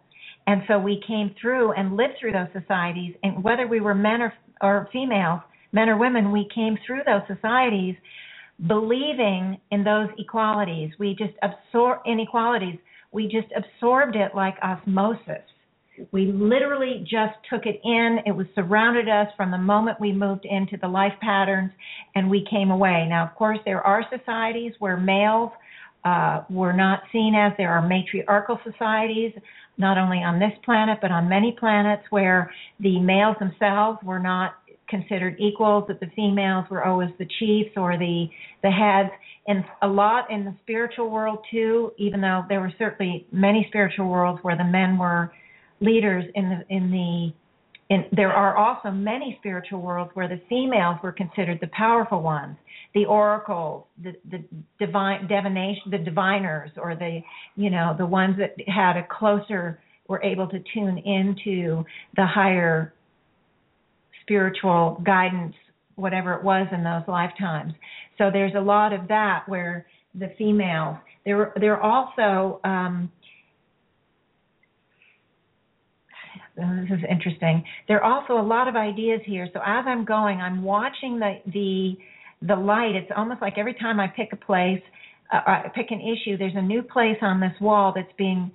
And 0.48 0.64
so 0.68 0.80
we 0.80 1.02
came 1.06 1.36
through 1.40 1.74
and 1.74 1.96
lived 1.96 2.14
through 2.20 2.32
those 2.32 2.48
societies, 2.60 3.14
and 3.22 3.44
whether 3.44 3.68
we 3.68 3.82
were 3.82 3.94
men 3.94 4.22
or 4.22 4.34
or 4.62 4.90
females, 4.92 5.42
men 5.72 5.90
or 5.90 5.98
women, 5.98 6.32
we 6.32 6.48
came 6.54 6.78
through 6.86 7.02
those 7.06 7.22
societies 7.28 7.96
believing 8.66 9.60
in 9.72 9.84
those 9.84 10.10
equalities. 10.18 10.92
We 10.98 11.16
just 11.16 11.34
absorb 11.44 12.00
inequalities. 12.06 12.80
We 13.12 13.26
just 13.26 13.48
absorbed 13.56 14.16
it 14.16 14.32
like 14.36 14.56
osmosis. 14.64 15.44
We 16.12 16.32
literally 16.32 17.00
just 17.10 17.36
took 17.50 17.66
it 17.66 17.80
in. 17.84 18.20
It 18.26 18.32
was 18.32 18.46
surrounded 18.54 19.10
us 19.10 19.28
from 19.36 19.52
the 19.52 19.58
moment 19.58 20.00
we 20.00 20.12
moved 20.12 20.46
into 20.46 20.78
the 20.78 20.88
life 20.88 21.14
patterns 21.22 21.72
and 22.16 22.30
we 22.30 22.46
came 22.50 22.70
away. 22.72 23.08
Now, 23.10 23.26
of 23.26 23.36
course, 23.36 23.60
there 23.66 23.82
are 23.82 24.06
societies 24.16 24.74
where 24.80 24.98
males 24.98 25.52
uh, 26.06 26.44
were 26.50 26.74
not 26.74 27.02
seen 27.12 27.34
as. 27.36 27.54
There 27.58 27.72
are 27.72 27.88
matriarchal 27.88 28.60
societies, 28.64 29.34
not 29.78 29.98
only 29.98 30.18
on 30.18 30.40
this 30.40 30.54
planet, 30.66 31.00
but 31.02 31.12
on 31.12 31.30
many 31.30 31.56
planets, 31.60 32.04
where 32.10 32.52
the 32.80 33.00
males 33.00 33.36
themselves 33.40 34.00
were 34.04 34.20
not 34.20 34.56
considered 34.90 35.36
equals, 35.40 35.84
that 35.88 36.00
the 36.00 36.08
females 36.16 36.66
were 36.70 36.84
always 36.84 37.10
the 37.20 37.28
chiefs 37.40 37.72
or 37.76 37.98
the 37.98 38.28
the 38.64 38.72
heads, 38.72 39.12
and 39.48 39.64
a 39.82 39.88
lot 39.88 40.32
in 40.32 40.46
the 40.46 40.56
spiritual 40.62 41.10
world 41.10 41.40
too. 41.52 41.92
Even 41.98 42.22
though 42.22 42.44
there 42.50 42.60
were 42.60 42.74
certainly 42.78 43.28
many 43.32 43.66
spiritual 43.70 44.08
worlds 44.08 44.40
where 44.44 44.58
the 44.58 44.64
men 44.64 44.98
were 44.98 45.32
leaders 45.80 46.26
in 46.36 46.50
the 46.50 46.76
in 46.76 46.92
the 46.92 47.34
and 47.90 48.06
there 48.12 48.34
are 48.34 48.58
also 48.58 48.92
many 48.92 49.38
spiritual 49.40 49.82
worlds 49.82 50.12
where 50.14 50.28
the 50.28 50.42
females 50.50 50.98
were 51.02 51.14
considered 51.14 51.60
the 51.62 51.68
powerful 51.68 52.22
ones, 52.22 52.58
the 52.94 53.06
oracles, 53.06 53.86
the, 54.04 54.14
the 54.30 54.44
divine 54.80 55.28
divination, 55.28 55.84
the 55.92 55.98
diviners, 55.98 56.72
or 56.78 56.96
the 56.96 57.22
you 57.56 57.70
know 57.70 57.96
the 57.98 58.06
ones 58.06 58.36
that 58.38 58.56
had 58.68 58.98
a 58.98 59.08
closer 59.10 59.80
were 60.08 60.22
able 60.24 60.48
to 60.48 60.60
tune 60.74 60.98
into 60.98 61.84
the 62.16 62.26
higher 62.26 62.94
spiritual 64.22 65.02
guidance, 65.06 65.56
whatever 65.96 66.34
it 66.34 66.44
was 66.44 66.68
in 66.74 66.84
those 66.84 67.04
lifetimes. 67.08 67.74
So 68.18 68.30
there's 68.32 68.54
a 68.56 68.62
lot 68.62 68.92
of 68.92 69.08
that 69.08 69.44
where 69.48 69.86
the 70.14 70.34
females 70.38 70.98
there 71.26 71.54
there 71.60 71.78
are 71.78 71.82
also 71.82 72.60
um, 72.64 73.12
this 76.58 76.98
is 76.98 77.06
interesting. 77.10 77.64
There 77.88 78.04
are 78.04 78.20
also 78.20 78.34
a 78.34 78.46
lot 78.46 78.68
of 78.68 78.76
ideas 78.76 79.22
here. 79.26 79.48
So 79.54 79.60
as 79.60 79.86
I'm 79.88 80.06
going, 80.06 80.42
I'm 80.42 80.64
watching 80.64 81.20
the 81.20 81.36
the 81.54 81.98
the 82.42 82.56
light. 82.56 82.96
It's 82.96 83.12
almost 83.16 83.42
like 83.42 83.58
every 83.58 83.76
time 83.76 84.00
I 84.00 84.08
pick 84.08 84.30
a 84.34 84.36
place, 84.36 84.82
uh, 85.32 85.42
I 85.46 85.72
pick 85.76 85.92
an 85.92 86.02
issue. 86.02 86.38
There's 86.38 86.56
a 86.56 86.62
new 86.62 86.82
place 86.82 87.18
on 87.22 87.40
this 87.40 87.54
wall 87.62 87.94
that's 87.96 88.12
being 88.18 88.52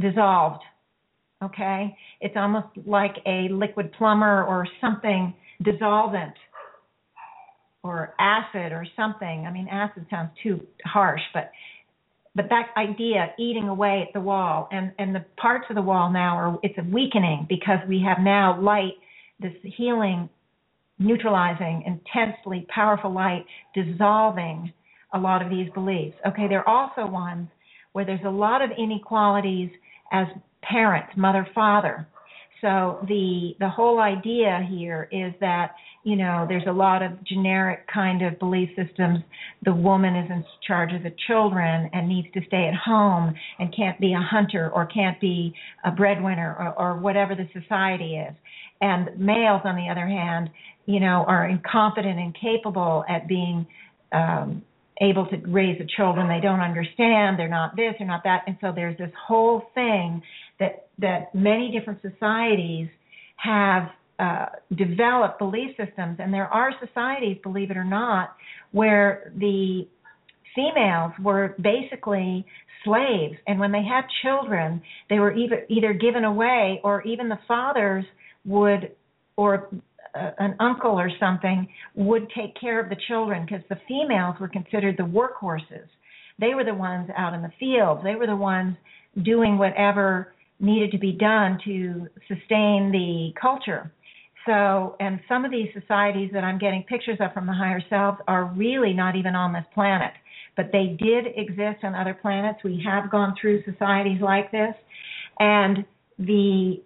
dissolved. 0.00 0.62
Okay, 1.42 1.96
it's 2.20 2.36
almost 2.36 2.68
like 2.86 3.16
a 3.26 3.48
liquid 3.50 3.92
plumber 3.98 4.44
or 4.44 4.66
something 4.80 5.34
dissolvent 5.62 6.32
or 7.82 8.14
acid 8.18 8.72
or 8.72 8.86
something. 8.96 9.44
I 9.46 9.52
mean, 9.52 9.68
acid 9.70 10.06
sounds 10.10 10.30
too 10.42 10.60
harsh, 10.84 11.20
but 11.34 11.50
but 12.34 12.48
that 12.50 12.70
idea 12.76 13.32
eating 13.38 13.68
away 13.68 14.04
at 14.06 14.12
the 14.12 14.20
wall 14.20 14.68
and 14.72 14.92
and 14.98 15.14
the 15.14 15.24
parts 15.36 15.66
of 15.70 15.76
the 15.76 15.82
wall 15.82 16.10
now 16.10 16.36
are 16.36 16.58
it's 16.62 16.76
a 16.78 16.82
weakening 16.82 17.46
because 17.48 17.78
we 17.88 18.02
have 18.06 18.18
now 18.20 18.60
light 18.60 18.94
this 19.40 19.52
healing 19.62 20.28
neutralizing 20.98 21.82
intensely 21.86 22.66
powerful 22.68 23.12
light 23.12 23.44
dissolving 23.74 24.72
a 25.12 25.18
lot 25.18 25.42
of 25.42 25.50
these 25.50 25.68
beliefs. 25.74 26.16
Okay 26.26 26.48
there 26.48 26.68
are 26.68 26.88
also 26.90 27.10
ones 27.10 27.48
where 27.92 28.04
there's 28.04 28.24
a 28.24 28.30
lot 28.30 28.62
of 28.62 28.70
inequalities 28.76 29.70
as 30.12 30.26
parents 30.62 31.12
mother 31.16 31.46
father 31.54 32.06
so 32.64 33.04
the 33.08 33.54
the 33.60 33.68
whole 33.68 34.00
idea 34.00 34.66
here 34.70 35.06
is 35.12 35.34
that 35.40 35.72
you 36.02 36.16
know 36.16 36.46
there's 36.48 36.64
a 36.66 36.72
lot 36.72 37.02
of 37.02 37.12
generic 37.24 37.86
kind 37.92 38.22
of 38.24 38.38
belief 38.38 38.70
systems. 38.74 39.18
The 39.66 39.74
woman 39.74 40.16
is 40.16 40.30
in 40.30 40.42
charge 40.66 40.94
of 40.94 41.02
the 41.02 41.12
children 41.26 41.90
and 41.92 42.08
needs 42.08 42.28
to 42.32 42.40
stay 42.46 42.66
at 42.66 42.74
home 42.74 43.34
and 43.58 43.74
can't 43.76 44.00
be 44.00 44.14
a 44.14 44.18
hunter 44.18 44.70
or 44.74 44.86
can't 44.86 45.20
be 45.20 45.52
a 45.84 45.90
breadwinner 45.90 46.56
or, 46.58 46.92
or 46.94 46.98
whatever 46.98 47.34
the 47.34 47.46
society 47.52 48.16
is. 48.16 48.34
And 48.80 49.10
males, 49.18 49.60
on 49.64 49.76
the 49.76 49.90
other 49.90 50.06
hand, 50.06 50.48
you 50.86 51.00
know, 51.00 51.26
are 51.28 51.46
incompetent 51.46 52.18
and 52.18 52.34
capable 52.34 53.04
at 53.10 53.28
being 53.28 53.66
um, 54.12 54.62
able 55.00 55.26
to 55.26 55.36
raise 55.48 55.78
the 55.78 55.86
children. 55.96 56.28
They 56.28 56.40
don't 56.40 56.60
understand. 56.60 57.38
They're 57.38 57.48
not 57.48 57.76
this 57.76 57.94
they're 57.98 58.06
not 58.06 58.22
that. 58.24 58.44
And 58.46 58.56
so 58.60 58.72
there's 58.74 58.96
this 58.98 59.10
whole 59.26 59.62
thing 59.74 60.22
that 60.60 60.88
that 60.98 61.34
many 61.34 61.76
different 61.76 62.00
societies 62.02 62.88
have 63.36 63.90
uh, 64.18 64.46
developed 64.76 65.38
belief 65.38 65.70
systems. 65.76 66.18
And 66.20 66.32
there 66.32 66.46
are 66.46 66.70
societies 66.84 67.38
believe 67.42 67.70
it 67.70 67.76
or 67.76 67.84
not 67.84 68.36
where 68.70 69.32
the 69.36 69.88
females 70.54 71.12
were 71.20 71.56
basically 71.60 72.46
slaves. 72.84 73.34
And 73.48 73.58
when 73.58 73.72
they 73.72 73.82
had 73.82 74.04
children 74.22 74.80
they 75.10 75.18
were 75.18 75.34
either 75.34 75.66
either 75.68 75.92
given 75.92 76.24
away 76.24 76.80
or 76.84 77.02
even 77.02 77.28
the 77.28 77.38
fathers 77.48 78.04
would 78.44 78.92
or 79.36 79.68
an 80.14 80.54
uncle 80.60 80.92
or 80.92 81.10
something 81.18 81.66
would 81.94 82.28
take 82.36 82.58
care 82.60 82.80
of 82.80 82.88
the 82.88 82.96
children 83.08 83.44
because 83.44 83.64
the 83.68 83.78
females 83.88 84.36
were 84.40 84.48
considered 84.48 84.96
the 84.96 85.02
workhorses. 85.02 85.88
They 86.38 86.54
were 86.54 86.64
the 86.64 86.74
ones 86.74 87.08
out 87.16 87.34
in 87.34 87.42
the 87.42 87.52
fields. 87.58 88.02
They 88.04 88.14
were 88.14 88.26
the 88.26 88.36
ones 88.36 88.76
doing 89.22 89.58
whatever 89.58 90.34
needed 90.60 90.92
to 90.92 90.98
be 90.98 91.12
done 91.12 91.58
to 91.64 92.06
sustain 92.28 92.90
the 92.92 93.32
culture. 93.40 93.92
So, 94.46 94.96
and 95.00 95.20
some 95.28 95.44
of 95.44 95.50
these 95.50 95.68
societies 95.78 96.30
that 96.32 96.44
I'm 96.44 96.58
getting 96.58 96.82
pictures 96.84 97.18
of 97.20 97.32
from 97.32 97.46
the 97.46 97.52
higher 97.52 97.82
selves 97.88 98.18
are 98.28 98.44
really 98.44 98.92
not 98.92 99.16
even 99.16 99.34
on 99.34 99.52
this 99.52 99.64
planet, 99.72 100.12
but 100.56 100.66
they 100.70 100.96
did 100.98 101.26
exist 101.36 101.82
on 101.82 101.94
other 101.94 102.14
planets. 102.14 102.58
We 102.62 102.82
have 102.86 103.10
gone 103.10 103.34
through 103.40 103.62
societies 103.64 104.20
like 104.20 104.50
this, 104.52 104.74
and 105.38 105.84
the 106.18 106.82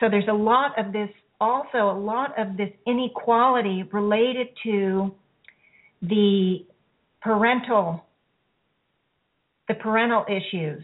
so 0.00 0.08
there's 0.08 0.28
a 0.28 0.34
lot 0.34 0.76
of 0.78 0.92
this 0.92 1.10
also 1.42 1.90
a 1.90 1.98
lot 1.98 2.38
of 2.38 2.56
this 2.56 2.70
inequality 2.86 3.82
related 3.92 4.48
to 4.62 5.12
the 6.00 6.64
parental 7.20 8.04
the 9.68 9.74
parental 9.74 10.24
issues, 10.28 10.82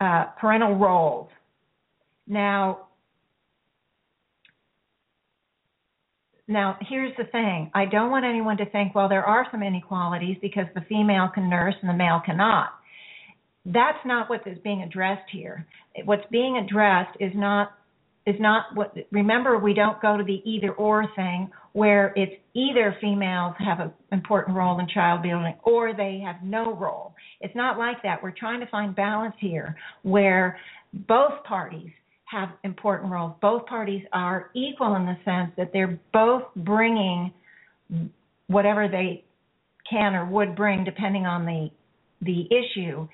uh, 0.00 0.24
parental 0.38 0.76
roles. 0.76 1.28
Now, 2.26 2.88
now 6.46 6.76
here's 6.88 7.16
the 7.16 7.24
thing. 7.24 7.70
I 7.74 7.86
don't 7.86 8.10
want 8.10 8.24
anyone 8.24 8.58
to 8.58 8.66
think, 8.66 8.94
well, 8.94 9.08
there 9.08 9.24
are 9.24 9.46
some 9.50 9.62
inequalities 9.62 10.36
because 10.42 10.66
the 10.74 10.82
female 10.88 11.30
can 11.34 11.48
nurse 11.48 11.74
and 11.80 11.88
the 11.88 11.94
male 11.94 12.20
cannot. 12.24 12.70
That's 13.64 13.98
not 14.04 14.28
what 14.28 14.46
is 14.46 14.58
being 14.62 14.82
addressed 14.82 15.30
here. 15.32 15.66
What's 16.04 16.26
being 16.30 16.58
addressed 16.58 17.16
is 17.18 17.32
not 17.34 17.72
is 18.26 18.36
not 18.38 18.66
what 18.74 18.96
remember 19.10 19.58
we 19.58 19.74
don't 19.74 20.00
go 20.00 20.16
to 20.16 20.22
the 20.22 20.40
either 20.44 20.72
or 20.72 21.06
thing 21.16 21.50
where 21.72 22.12
it's 22.16 22.32
either 22.54 22.96
females 23.00 23.54
have 23.58 23.80
an 23.80 23.92
important 24.12 24.56
role 24.56 24.78
in 24.78 24.86
child 24.88 25.22
building 25.22 25.54
or 25.64 25.94
they 25.94 26.22
have 26.24 26.36
no 26.42 26.74
role. 26.74 27.14
It's 27.40 27.54
not 27.56 27.78
like 27.78 28.02
that. 28.02 28.22
We're 28.22 28.30
trying 28.30 28.60
to 28.60 28.66
find 28.66 28.94
balance 28.94 29.34
here 29.40 29.76
where 30.02 30.58
both 30.92 31.42
parties 31.44 31.90
have 32.26 32.50
important 32.62 33.10
roles. 33.10 33.34
Both 33.40 33.66
parties 33.66 34.02
are 34.12 34.50
equal 34.54 34.94
in 34.96 35.06
the 35.06 35.16
sense 35.24 35.52
that 35.56 35.70
they're 35.72 35.98
both 36.12 36.44
bringing 36.54 37.32
whatever 38.46 38.88
they 38.88 39.24
can 39.88 40.14
or 40.14 40.24
would 40.26 40.54
bring 40.54 40.84
depending 40.84 41.26
on 41.26 41.44
the 41.44 41.70
the 42.24 42.46
issue 42.46 43.08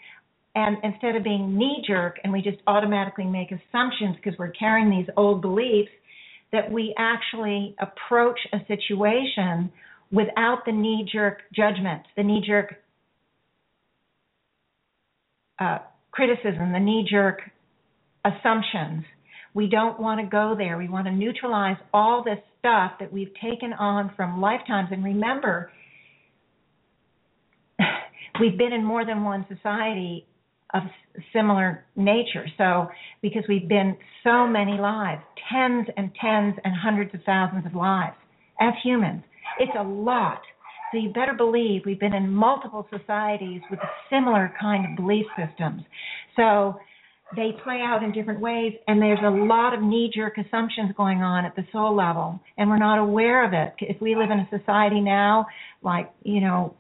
and 0.59 0.79
instead 0.83 1.15
of 1.15 1.23
being 1.23 1.57
knee 1.57 1.85
jerk 1.87 2.17
and 2.25 2.33
we 2.33 2.43
just 2.43 2.59
automatically 2.67 3.25
make 3.25 3.53
assumptions 3.53 4.17
because 4.17 4.37
we're 4.41 4.51
carrying 4.51 4.91
these 4.91 5.07
old 5.17 5.41
beliefs, 5.41 5.91
that 6.51 6.73
we 6.73 6.93
actually 6.99 7.77
approach 7.79 8.41
a 8.53 8.59
situation 8.67 9.71
without 10.11 10.65
the 10.67 10.73
knee 10.73 11.09
jerk 11.13 11.43
judgment, 11.55 12.03
the 12.17 12.25
knee 12.25 12.43
jerk 12.45 12.75
uh, 15.61 15.79
criticism, 16.11 16.73
the 16.73 16.81
knee 16.81 17.07
jerk 17.09 17.39
assumptions. 18.25 19.05
We 19.55 19.69
don't 19.69 20.01
want 20.01 20.21
to 20.21 20.27
go 20.27 20.57
there. 20.59 20.77
We 20.77 20.89
want 20.89 21.07
to 21.07 21.13
neutralize 21.13 21.77
all 21.95 22.25
this 22.25 22.39
stuff 22.59 22.93
that 22.99 23.13
we've 23.13 23.33
taken 23.41 23.73
on 23.75 24.11
from 24.17 24.41
lifetimes. 24.41 24.89
And 24.91 25.05
remember, 25.05 25.71
we've 28.41 28.59
been 28.59 28.73
in 28.73 28.85
more 28.85 29.07
than 29.07 29.23
one 29.23 29.47
society 29.55 30.27
of 30.75 30.83
similar 31.33 31.85
nature. 31.97 32.47
So, 32.57 32.89
because 33.23 33.43
we've 33.49 33.69
been 33.69 33.97
so 34.23 34.47
many 34.47 34.79
lives, 34.79 35.23
tens 35.51 35.87
and 35.97 36.11
tens 36.21 36.55
and 36.65 36.75
hundreds 36.75 37.15
of 37.15 37.21
thousands 37.25 37.67
of 37.67 37.75
lives 37.75 38.17
as 38.61 38.75
humans, 38.83 39.23
it's 39.59 39.73
a 39.79 39.83
lot. 39.83 40.41
So, 40.93 40.99
you 40.99 41.11
better 41.11 41.35
believe 41.35 41.83
we've 41.85 42.01
been 42.01 42.15
in 42.15 42.31
multiple 42.31 42.87
societies 42.91 43.63
with 43.71 43.81
similar 44.11 44.53
kind 44.61 44.87
of 44.87 44.97
belief 44.97 45.27
systems. 45.37 45.83
So, 46.37 46.79
they 47.37 47.51
play 47.63 47.81
out 47.85 48.03
in 48.03 48.13
different 48.13 48.41
ways, 48.41 48.73
and 48.87 49.03
there's 49.03 49.19
a 49.23 49.31
lot 49.31 49.75
of 49.75 49.83
knee 49.83 50.11
jerk 50.15 50.39
assumptions 50.39 50.93
going 50.97 51.23
on 51.23 51.45
at 51.45 51.55
the 51.57 51.65
soul 51.73 51.95
level, 51.95 52.41
and 52.57 52.71
we're 52.71 52.79
not 52.79 52.99
aware 52.99 53.45
of 53.45 53.53
it. 53.53 53.75
If 53.81 54.01
we 54.01 54.17
live 54.17 54.31
in 54.31 54.39
a 54.41 54.49
society 54.49 55.01
now, 55.01 55.47
like, 55.83 56.11
you 56.23 56.41
know, 56.41 56.75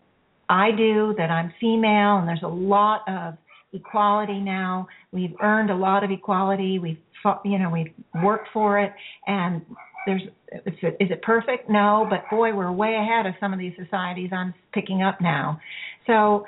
I 0.48 0.70
do, 0.70 1.14
that 1.18 1.30
I'm 1.30 1.52
female, 1.60 2.16
and 2.16 2.26
there's 2.26 2.42
a 2.42 2.48
lot 2.48 3.02
of 3.06 3.36
equality 3.72 4.40
now. 4.40 4.86
We've 5.12 5.34
earned 5.42 5.70
a 5.70 5.76
lot 5.76 6.04
of 6.04 6.10
equality. 6.10 6.78
We've 6.78 6.98
fought, 7.22 7.42
you 7.44 7.58
know 7.58 7.70
we've 7.70 7.92
worked 8.22 8.48
for 8.52 8.80
it, 8.80 8.92
and 9.26 9.62
there's 10.06 10.22
is 10.66 10.74
it, 10.82 10.96
is 10.98 11.10
it 11.10 11.22
perfect? 11.22 11.68
No, 11.68 12.06
but 12.08 12.24
boy, 12.30 12.54
we're 12.54 12.72
way 12.72 12.94
ahead 12.94 13.26
of 13.26 13.34
some 13.38 13.52
of 13.52 13.58
these 13.58 13.74
societies 13.82 14.30
I'm 14.32 14.54
picking 14.72 15.02
up 15.02 15.20
now. 15.20 15.60
So 16.06 16.46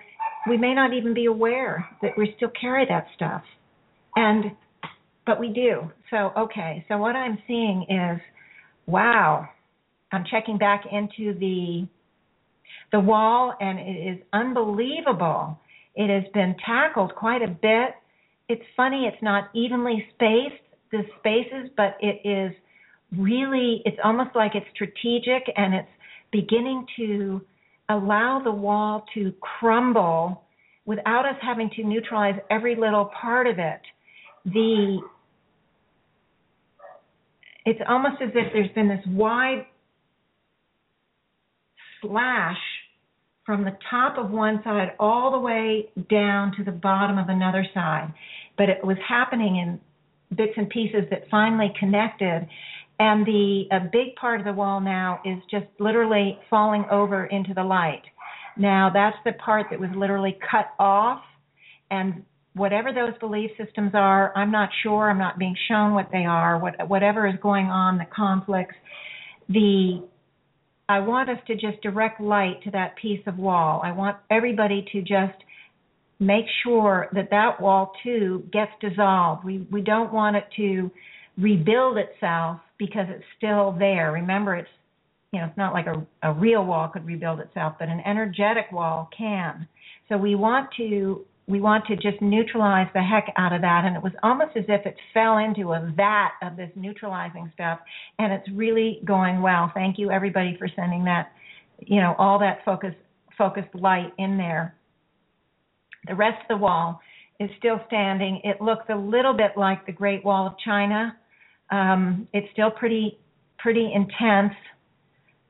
we 0.48 0.56
may 0.56 0.72
not 0.72 0.94
even 0.94 1.12
be 1.12 1.26
aware 1.26 1.86
that 2.00 2.12
we 2.16 2.32
still 2.36 2.50
carry 2.58 2.86
that 2.88 3.06
stuff, 3.14 3.42
and 4.16 4.52
but 5.26 5.38
we 5.38 5.48
do. 5.48 5.90
So 6.10 6.32
okay, 6.36 6.84
so 6.88 6.96
what 6.96 7.14
I'm 7.14 7.38
seeing 7.46 7.84
is, 7.88 8.20
wow, 8.86 9.48
I'm 10.12 10.24
checking 10.30 10.56
back 10.56 10.84
into 10.90 11.38
the 11.38 11.86
the 12.92 13.00
wall, 13.00 13.54
and 13.60 13.78
it 13.78 14.14
is 14.14 14.18
unbelievable 14.32 15.58
it 16.00 16.08
has 16.08 16.32
been 16.32 16.56
tackled 16.64 17.14
quite 17.14 17.42
a 17.42 17.48
bit. 17.48 17.90
It's 18.48 18.62
funny, 18.74 19.04
it's 19.06 19.22
not 19.22 19.50
evenly 19.54 20.02
spaced, 20.14 20.62
the 20.90 21.02
spaces, 21.18 21.70
but 21.76 21.98
it 22.00 22.26
is 22.26 22.56
really, 23.18 23.82
it's 23.84 23.98
almost 24.02 24.30
like 24.34 24.52
it's 24.54 24.66
strategic 24.74 25.42
and 25.56 25.74
it's 25.74 25.88
beginning 26.32 26.86
to 26.96 27.42
allow 27.90 28.40
the 28.42 28.50
wall 28.50 29.04
to 29.12 29.34
crumble 29.40 30.42
without 30.86 31.26
us 31.26 31.36
having 31.42 31.68
to 31.76 31.84
neutralize 31.84 32.40
every 32.50 32.74
little 32.74 33.10
part 33.20 33.46
of 33.46 33.58
it. 33.58 33.82
The 34.46 35.00
it's 37.66 37.80
almost 37.86 38.22
as 38.22 38.30
if 38.34 38.54
there's 38.54 38.70
been 38.70 38.88
this 38.88 39.04
wide 39.06 39.66
slash 42.00 42.56
from 43.50 43.64
the 43.64 43.76
top 43.90 44.16
of 44.16 44.30
one 44.30 44.60
side 44.62 44.92
all 45.00 45.32
the 45.32 45.38
way 45.40 45.88
down 46.08 46.52
to 46.56 46.62
the 46.62 46.70
bottom 46.70 47.18
of 47.18 47.28
another 47.28 47.66
side. 47.74 48.14
But 48.56 48.68
it 48.68 48.78
was 48.84 48.96
happening 49.08 49.56
in 49.56 49.80
bits 50.36 50.52
and 50.56 50.70
pieces 50.70 51.02
that 51.10 51.24
finally 51.32 51.72
connected. 51.76 52.46
And 53.00 53.26
the 53.26 53.64
a 53.72 53.80
big 53.80 54.14
part 54.14 54.38
of 54.38 54.46
the 54.46 54.52
wall 54.52 54.80
now 54.80 55.20
is 55.24 55.38
just 55.50 55.66
literally 55.80 56.38
falling 56.48 56.84
over 56.92 57.26
into 57.26 57.52
the 57.52 57.64
light. 57.64 58.02
Now 58.56 58.88
that's 58.94 59.16
the 59.24 59.32
part 59.44 59.66
that 59.70 59.80
was 59.80 59.90
literally 59.96 60.38
cut 60.48 60.66
off 60.78 61.20
and 61.90 62.22
whatever 62.54 62.92
those 62.92 63.18
belief 63.18 63.50
systems 63.58 63.90
are, 63.94 64.32
I'm 64.36 64.52
not 64.52 64.68
sure, 64.84 65.10
I'm 65.10 65.18
not 65.18 65.40
being 65.40 65.56
shown 65.66 65.94
what 65.94 66.06
they 66.12 66.24
are, 66.24 66.56
what 66.56 66.88
whatever 66.88 67.26
is 67.26 67.34
going 67.42 67.66
on, 67.66 67.98
the 67.98 68.06
conflicts, 68.14 68.76
the 69.48 70.04
I 70.90 70.98
want 70.98 71.30
us 71.30 71.38
to 71.46 71.54
just 71.54 71.80
direct 71.82 72.20
light 72.20 72.64
to 72.64 72.70
that 72.72 72.96
piece 72.96 73.20
of 73.28 73.38
wall. 73.38 73.80
I 73.84 73.92
want 73.92 74.16
everybody 74.28 74.84
to 74.90 75.00
just 75.02 75.38
make 76.18 76.46
sure 76.64 77.08
that 77.12 77.30
that 77.30 77.60
wall 77.60 77.92
too 78.02 78.42
gets 78.52 78.72
dissolved. 78.80 79.44
We 79.44 79.68
we 79.70 79.82
don't 79.82 80.12
want 80.12 80.34
it 80.34 80.46
to 80.56 80.90
rebuild 81.38 81.96
itself 81.96 82.58
because 82.76 83.06
it's 83.08 83.24
still 83.38 83.70
there. 83.78 84.10
Remember, 84.10 84.56
it's 84.56 84.68
you 85.32 85.38
know 85.38 85.46
it's 85.46 85.56
not 85.56 85.72
like 85.72 85.86
a, 85.86 86.04
a 86.28 86.32
real 86.32 86.64
wall 86.64 86.88
could 86.88 87.06
rebuild 87.06 87.38
itself, 87.38 87.74
but 87.78 87.86
an 87.88 88.02
energetic 88.04 88.72
wall 88.72 89.08
can. 89.16 89.68
So 90.08 90.16
we 90.16 90.34
want 90.34 90.70
to 90.78 91.24
we 91.50 91.60
want 91.60 91.84
to 91.86 91.96
just 91.96 92.20
neutralize 92.20 92.88
the 92.94 93.02
heck 93.02 93.32
out 93.36 93.52
of 93.52 93.60
that. 93.62 93.82
And 93.84 93.96
it 93.96 94.02
was 94.02 94.12
almost 94.22 94.56
as 94.56 94.64
if 94.68 94.86
it 94.86 94.96
fell 95.12 95.38
into 95.38 95.72
a 95.72 95.92
vat 95.96 96.30
of 96.42 96.56
this 96.56 96.70
neutralizing 96.76 97.50
stuff 97.54 97.80
and 98.18 98.32
it's 98.32 98.48
really 98.54 99.00
going 99.04 99.42
well. 99.42 99.70
Thank 99.74 99.98
you 99.98 100.10
everybody 100.10 100.56
for 100.58 100.68
sending 100.76 101.04
that 101.04 101.32
you 101.80 102.00
know 102.00 102.14
all 102.18 102.38
that 102.38 102.58
focus 102.64 102.94
focused 103.36 103.74
light 103.74 104.12
in 104.18 104.36
there. 104.36 104.76
The 106.06 106.14
rest 106.14 106.40
of 106.42 106.48
the 106.48 106.62
wall 106.62 107.00
is 107.38 107.50
still 107.58 107.80
standing. 107.86 108.40
It 108.44 108.60
looks 108.60 108.84
a 108.90 108.96
little 108.96 109.32
bit 109.34 109.52
like 109.56 109.86
the 109.86 109.92
great 109.92 110.24
wall 110.24 110.46
of 110.46 110.54
china. 110.64 111.16
Um, 111.70 112.28
it's 112.32 112.46
still 112.52 112.70
pretty 112.70 113.18
pretty 113.58 113.90
intense. 113.94 114.54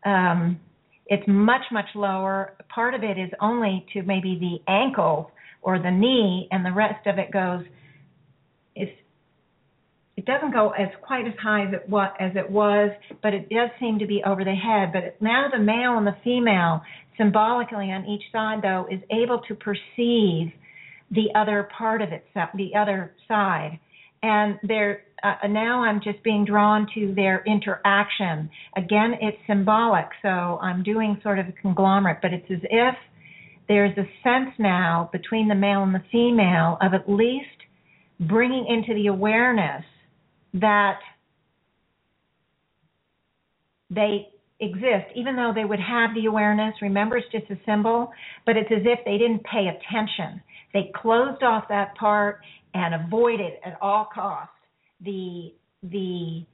Um, 0.04 0.60
it's 1.06 1.24
much 1.26 1.62
much 1.72 1.88
lower. 1.94 2.54
Part 2.72 2.94
of 2.94 3.02
it 3.02 3.18
is 3.18 3.30
only 3.40 3.84
to 3.92 4.02
maybe 4.02 4.38
the 4.38 4.72
ankle 4.72 5.32
or 5.62 5.78
the 5.78 5.90
knee, 5.90 6.48
and 6.50 6.64
the 6.64 6.72
rest 6.72 7.06
of 7.06 7.18
it 7.18 7.30
goes. 7.32 7.64
It's 8.74 8.92
it 10.16 10.26
doesn't 10.26 10.52
go 10.52 10.70
as 10.70 10.88
quite 11.02 11.26
as 11.26 11.32
high 11.42 11.66
as 11.66 11.72
it 11.72 11.88
was, 11.88 12.10
as 12.20 12.32
it 12.34 12.50
was, 12.50 12.90
but 13.22 13.32
it 13.32 13.48
does 13.48 13.70
seem 13.80 13.98
to 14.00 14.06
be 14.06 14.22
over 14.26 14.44
the 14.44 14.54
head. 14.54 14.92
But 14.92 15.20
now 15.22 15.48
the 15.50 15.58
male 15.58 15.96
and 15.96 16.06
the 16.06 16.16
female, 16.22 16.82
symbolically 17.16 17.90
on 17.90 18.04
each 18.04 18.24
side, 18.30 18.60
though, 18.62 18.86
is 18.90 19.00
able 19.10 19.40
to 19.48 19.54
perceive 19.54 20.52
the 21.10 21.28
other 21.34 21.68
part 21.76 22.02
of 22.02 22.10
itself, 22.12 22.50
the 22.54 22.74
other 22.76 23.12
side, 23.26 23.78
and 24.22 24.58
they're 24.62 25.04
uh, 25.22 25.46
now 25.48 25.82
I'm 25.82 26.00
just 26.02 26.22
being 26.22 26.44
drawn 26.44 26.86
to 26.94 27.14
their 27.14 27.42
interaction. 27.46 28.48
Again, 28.76 29.14
it's 29.20 29.36
symbolic, 29.46 30.06
so 30.22 30.28
I'm 30.28 30.82
doing 30.82 31.18
sort 31.22 31.38
of 31.38 31.46
a 31.48 31.52
conglomerate, 31.52 32.18
but 32.22 32.32
it's 32.32 32.50
as 32.50 32.60
if 32.62 32.94
there's 33.70 33.96
a 33.96 34.04
sense 34.24 34.50
now 34.58 35.08
between 35.12 35.46
the 35.46 35.54
male 35.54 35.84
and 35.84 35.94
the 35.94 36.02
female 36.10 36.76
of 36.82 36.92
at 36.92 37.08
least 37.08 37.46
bringing 38.18 38.66
into 38.66 39.00
the 39.00 39.06
awareness 39.06 39.84
that 40.54 40.98
they 43.88 44.26
exist, 44.58 45.06
even 45.14 45.36
though 45.36 45.52
they 45.54 45.64
would 45.64 45.78
have 45.78 46.10
the 46.16 46.26
awareness. 46.26 46.74
Remember, 46.82 47.16
it's 47.16 47.30
just 47.30 47.48
a 47.48 47.64
symbol, 47.64 48.10
but 48.44 48.56
it's 48.56 48.72
as 48.72 48.82
if 48.84 48.98
they 49.04 49.18
didn't 49.18 49.44
pay 49.44 49.68
attention. 49.68 50.42
They 50.74 50.90
closed 51.00 51.44
off 51.44 51.66
that 51.68 51.94
part 51.94 52.40
and 52.74 52.92
avoided 53.06 53.52
at 53.64 53.78
all 53.80 54.08
costs 54.12 54.52
the 55.00 55.52
the 55.84 56.44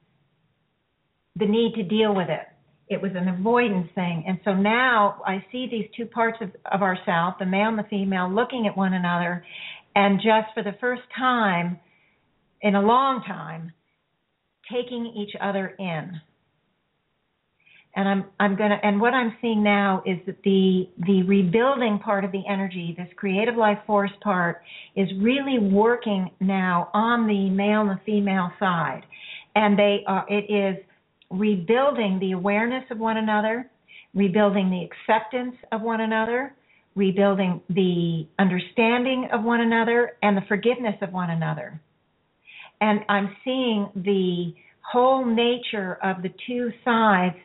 the 1.37 1.47
need 1.47 1.73
to 1.77 1.83
deal 1.83 2.15
with 2.15 2.29
it. 2.29 2.47
It 2.89 3.03
was 3.03 3.13
an 3.15 3.29
avoidance 3.29 3.89
thing. 3.95 4.25
And 4.29 4.39
so 4.45 4.55
now 4.55 5.21
I 5.27 5.45
see 5.51 5.67
these 5.69 5.89
two 5.97 6.07
parts 6.07 6.39
of, 6.41 6.51
of 6.71 6.83
ourself, 6.83 7.35
the 7.39 7.47
male 7.47 7.69
and 7.69 7.79
the 7.79 7.87
female, 7.91 8.33
looking 8.33 8.67
at 8.67 8.77
one 8.77 8.95
another, 8.95 9.45
and 9.95 10.21
just 10.21 10.55
for 10.55 10.63
the 10.63 10.77
first 10.81 11.03
time 11.19 11.81
in 12.61 12.75
a 12.75 12.81
long 12.81 13.23
time, 13.27 13.73
taking 14.71 15.13
each 15.17 15.35
other 15.41 15.75
in. 15.79 16.21
And 17.97 18.07
I'm 18.07 18.25
I'm 18.39 18.57
gonna 18.57 18.79
and 18.83 19.01
what 19.01 19.15
I'm 19.15 19.35
seeing 19.41 19.63
now 19.63 20.03
is 20.05 20.19
that 20.27 20.43
the 20.45 20.87
the 21.07 21.23
rebuilding 21.23 21.99
part 22.05 22.25
of 22.27 22.33
the 22.33 22.43
energy, 22.49 22.95
this 22.97 23.09
creative 23.17 23.57
life 23.57 23.79
force 23.87 24.11
part, 24.23 24.61
is 24.95 25.09
really 25.19 25.59
working 25.59 26.31
now 26.39 26.91
on 26.93 27.27
the 27.27 27.49
male 27.49 27.81
and 27.81 27.91
the 27.91 28.01
female 28.05 28.51
side. 28.61 29.03
And 29.55 29.79
they 29.79 30.05
are 30.07 30.27
it 30.29 30.53
is 30.53 30.85
rebuilding 31.31 32.19
the 32.21 32.33
awareness 32.33 32.85
of 32.91 32.99
one 32.99 33.17
another, 33.17 33.71
rebuilding 34.15 34.71
the 34.71 34.85
acceptance 34.85 35.57
of 35.73 35.83
one 35.83 36.01
another, 36.01 36.55
rebuilding 36.95 37.61
the 37.69 38.27
understanding 38.39 39.29
of 39.33 39.43
one 39.43 39.61
another, 39.61 40.13
and 40.23 40.37
the 40.37 40.43
forgiveness 40.49 40.97
of 41.03 41.13
one 41.13 41.31
another. 41.31 41.81
And 42.81 43.01
I'm 43.09 43.37
seeing 43.45 43.89
the 43.95 44.55
whole 44.81 45.25
nature 45.25 45.99
of 46.03 46.23
the 46.23 46.31
two 46.47 46.71
sides 46.85 47.37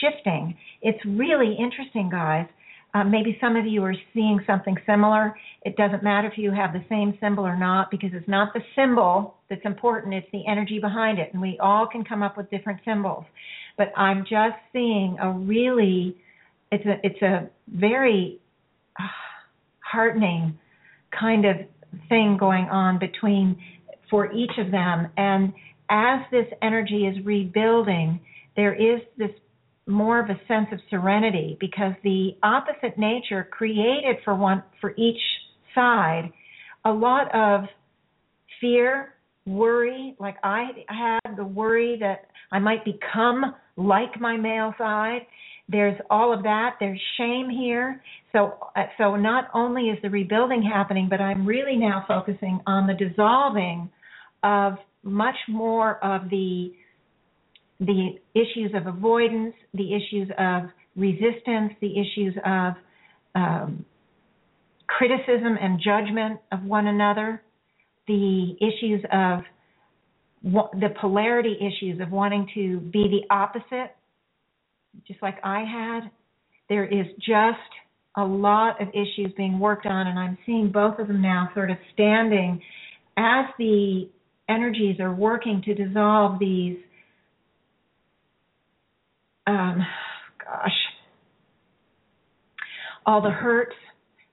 shifting. 0.00 0.56
It's 0.82 1.04
really 1.04 1.56
interesting, 1.58 2.08
guys. 2.10 2.46
Um, 2.92 3.10
maybe 3.10 3.38
some 3.40 3.56
of 3.56 3.66
you 3.66 3.84
are 3.84 3.94
seeing 4.12 4.40
something 4.46 4.76
similar. 4.84 5.36
It 5.62 5.76
doesn't 5.76 6.02
matter 6.02 6.28
if 6.28 6.36
you 6.36 6.50
have 6.50 6.72
the 6.72 6.84
same 6.88 7.16
symbol 7.20 7.46
or 7.46 7.56
not 7.56 7.90
because 7.90 8.10
it's 8.12 8.28
not 8.28 8.52
the 8.52 8.60
symbol 8.74 9.36
that's 9.48 9.64
important, 9.64 10.14
it's 10.14 10.26
the 10.32 10.46
energy 10.48 10.80
behind 10.80 11.18
it. 11.18 11.30
And 11.32 11.40
we 11.40 11.56
all 11.60 11.86
can 11.86 12.04
come 12.04 12.22
up 12.22 12.36
with 12.36 12.50
different 12.50 12.80
symbols. 12.84 13.24
But 13.78 13.92
I'm 13.96 14.22
just 14.22 14.56
seeing 14.72 15.16
a 15.20 15.30
really 15.30 16.16
it's 16.70 16.84
a 16.86 16.94
it's 17.02 17.22
a 17.22 17.48
very 17.68 18.40
uh, 18.98 19.06
heartening 19.80 20.58
kind 21.18 21.44
of 21.44 21.56
thing 22.08 22.36
going 22.38 22.64
on 22.66 22.98
between 22.98 23.56
for 24.08 24.32
each 24.32 24.52
of 24.58 24.70
them 24.70 25.08
and 25.16 25.52
as 25.88 26.20
this 26.30 26.46
energy 26.62 27.06
is 27.06 27.24
rebuilding 27.24 28.20
there 28.56 28.74
is 28.74 29.00
this 29.16 29.30
more 29.86 30.20
of 30.20 30.30
a 30.30 30.40
sense 30.46 30.68
of 30.72 30.78
serenity 30.88 31.56
because 31.60 31.92
the 32.04 32.30
opposite 32.42 32.98
nature 32.98 33.48
created 33.50 34.16
for 34.24 34.34
one 34.34 34.62
for 34.80 34.94
each 34.96 35.20
side 35.74 36.30
a 36.84 36.90
lot 36.90 37.34
of 37.34 37.64
fear, 38.60 39.14
worry, 39.46 40.14
like 40.18 40.36
I 40.42 40.68
had 40.88 41.36
the 41.36 41.44
worry 41.44 41.96
that 42.00 42.26
I 42.52 42.58
might 42.58 42.84
become 42.84 43.54
like 43.76 44.20
my 44.20 44.36
male 44.36 44.74
side. 44.78 45.26
There's 45.68 45.98
all 46.10 46.32
of 46.32 46.42
that. 46.42 46.76
There's 46.80 47.00
shame 47.16 47.48
here. 47.48 48.02
So 48.32 48.54
uh, 48.76 48.84
so 48.98 49.16
not 49.16 49.48
only 49.54 49.84
is 49.84 49.98
the 50.02 50.10
rebuilding 50.10 50.62
happening, 50.62 51.08
but 51.08 51.20
I'm 51.20 51.46
really 51.46 51.76
now 51.76 52.04
focusing 52.08 52.60
on 52.66 52.86
the 52.86 52.94
dissolving 52.94 53.88
of 54.42 54.74
much 55.02 55.36
more 55.48 56.02
of 56.04 56.28
the 56.30 56.72
the 57.80 58.18
issues 58.34 58.72
of 58.74 58.86
avoidance, 58.86 59.54
the 59.74 59.94
issues 59.94 60.28
of 60.38 60.64
resistance, 60.96 61.72
the 61.80 61.98
issues 61.98 62.34
of 62.44 62.74
um, 63.34 63.84
criticism 64.86 65.56
and 65.60 65.80
judgment 65.82 66.40
of 66.52 66.62
one 66.62 66.86
another, 66.86 67.42
the 68.06 68.54
issues 68.60 69.02
of 69.12 69.40
the 70.42 70.88
polarity 71.00 71.56
issues 71.60 72.00
of 72.00 72.10
wanting 72.10 72.46
to 72.54 72.80
be 72.80 73.08
the 73.08 73.34
opposite, 73.34 73.94
just 75.06 75.22
like 75.22 75.36
I 75.44 75.60
had. 75.60 76.10
There 76.68 76.84
is 76.84 77.06
just 77.18 77.58
a 78.16 78.24
lot 78.24 78.80
of 78.80 78.88
issues 78.88 79.32
being 79.36 79.58
worked 79.58 79.86
on, 79.86 80.06
and 80.06 80.18
I'm 80.18 80.36
seeing 80.44 80.70
both 80.72 80.98
of 80.98 81.08
them 81.08 81.22
now 81.22 81.50
sort 81.54 81.70
of 81.70 81.76
standing 81.92 82.60
as 83.16 83.46
the 83.58 84.08
energies 84.48 84.98
are 84.98 85.14
working 85.14 85.62
to 85.64 85.74
dissolve 85.74 86.38
these 86.38 86.78
um, 89.50 89.86
gosh, 90.44 90.70
all 93.04 93.20
the 93.20 93.30
hurts, 93.30 93.74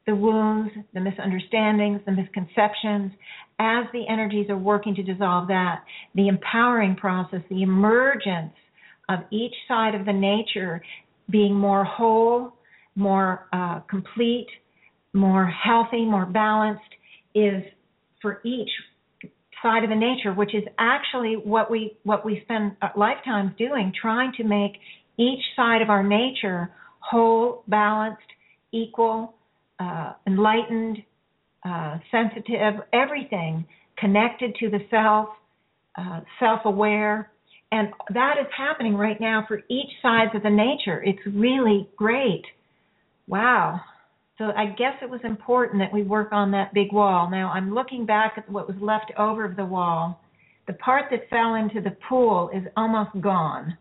the 0.06 0.16
wounds, 0.16 0.72
the 0.94 1.00
misunderstandings, 1.00 2.02
the 2.06 2.12
misconceptions, 2.12 3.12
as 3.60 3.86
the 3.92 4.04
energies 4.10 4.50
are 4.50 4.58
working 4.58 4.94
to 4.96 5.04
dissolve 5.04 5.48
that, 5.48 5.84
the 6.14 6.28
empowering 6.28 6.96
process, 6.96 7.42
the 7.50 7.64
emergence 7.64 8.54
of 9.10 9.20
each 9.32 9.54
side 9.68 9.96
of 9.96 10.06
the 10.06 10.14
nature 10.14 10.82
being 11.30 11.56
more 11.56 11.84
whole, 11.84 12.54
more 12.96 13.48
uh, 13.52 13.80
complete, 13.90 14.48
more 15.14 15.46
healthy, 15.46 16.06
more 16.06 16.26
balanced 16.26 16.82
is 17.34 17.64
for 18.22 18.40
each 18.46 18.70
side 19.64 19.84
of 19.84 19.90
the 19.90 19.96
nature, 19.96 20.34
which 20.34 20.54
is 20.54 20.64
actually 20.78 21.34
what 21.34 21.72
we 21.72 21.98
what 22.04 22.24
we 22.24 22.42
spend 22.44 22.74
lifetimes 22.96 23.52
doing, 23.58 23.92
trying 24.00 24.32
to 24.38 24.44
make 24.44 24.74
each 25.18 25.44
side 25.56 25.82
of 25.82 25.90
our 25.90 26.04
nature 26.04 26.70
whole, 27.00 27.64
balanced, 27.68 28.22
equal, 28.72 29.34
uh, 29.80 30.14
enlightened, 30.26 30.98
uh, 31.64 31.98
sensitive, 32.12 32.82
everything 32.94 33.66
connected 33.98 34.56
to 34.60 34.70
the 34.70 34.80
self, 34.90 35.30
uh, 35.98 36.22
self-aware, 36.40 37.32
and 37.72 37.90
that 38.14 38.36
is 38.40 38.48
happening 38.56 38.96
right 38.96 39.20
now 39.20 39.44
for 39.48 39.62
each 39.70 39.90
side 40.02 40.34
of 40.34 40.44
the 40.44 40.50
nature. 40.50 41.04
It's 41.04 41.20
really 41.26 41.90
great. 41.96 42.44
Wow. 43.28 43.82
So 44.38 44.52
I 44.56 44.68
guess 44.68 44.94
it 45.02 45.10
was 45.10 45.20
important 45.24 45.82
that 45.82 45.92
we 45.92 46.04
work 46.04 46.32
on 46.32 46.52
that 46.52 46.74
big 46.74 46.94
wall. 46.94 47.30
Now 47.30 47.50
I'm 47.50 47.74
looking 47.74 48.06
back 48.06 48.34
at 48.38 48.50
what 48.50 48.68
was 48.68 48.78
left 48.80 49.12
over 49.18 49.44
of 49.44 49.56
the 49.56 49.66
wall. 49.66 50.22
The 50.68 50.74
part 50.74 51.06
that 51.12 51.30
fell 51.30 51.56
into 51.56 51.82
the 51.82 51.96
pool 52.08 52.50
is 52.54 52.64
almost 52.78 53.20
gone, 53.22 53.78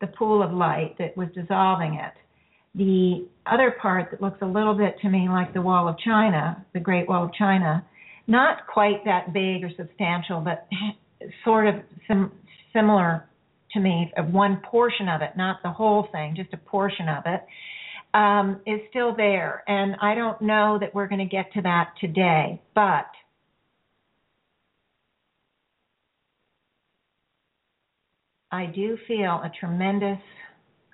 the 0.00 0.06
pool 0.06 0.42
of 0.42 0.52
light 0.52 0.96
that 0.98 1.16
was 1.16 1.28
dissolving 1.34 1.94
it. 1.94 2.12
the 2.74 3.26
other 3.46 3.74
part 3.80 4.10
that 4.10 4.20
looks 4.22 4.38
a 4.42 4.46
little 4.46 4.74
bit 4.74 4.96
to 5.00 5.08
me 5.08 5.28
like 5.28 5.52
the 5.54 5.60
Wall 5.62 5.88
of 5.88 5.98
China, 5.98 6.64
the 6.74 6.80
Great 6.80 7.08
Wall 7.08 7.24
of 7.24 7.34
China, 7.34 7.84
not 8.26 8.66
quite 8.66 9.04
that 9.04 9.32
big 9.32 9.64
or 9.64 9.70
substantial, 9.76 10.40
but 10.40 10.68
sort 11.44 11.66
of 11.66 11.76
sim- 12.06 12.30
similar 12.72 13.26
to 13.72 13.80
me, 13.80 14.12
of 14.16 14.32
one 14.32 14.60
portion 14.70 15.08
of 15.08 15.22
it, 15.22 15.30
not 15.36 15.56
the 15.62 15.70
whole 15.70 16.08
thing, 16.12 16.34
just 16.36 16.52
a 16.52 16.56
portion 16.56 17.08
of 17.08 17.24
it, 17.26 17.44
um, 18.14 18.60
is 18.66 18.80
still 18.90 19.14
there. 19.16 19.62
And 19.66 19.96
I 20.00 20.14
don't 20.14 20.40
know 20.40 20.78
that 20.80 20.94
we're 20.94 21.08
going 21.08 21.18
to 21.18 21.36
get 21.36 21.52
to 21.54 21.62
that 21.62 21.92
today, 22.00 22.62
but 22.74 23.06
I 28.50 28.66
do 28.66 28.96
feel 29.06 29.42
a 29.44 29.50
tremendous 29.60 30.18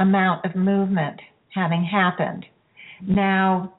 amount 0.00 0.44
of 0.44 0.56
movement 0.56 1.20
having 1.54 1.84
happened. 1.84 2.44
Now, 3.06 3.74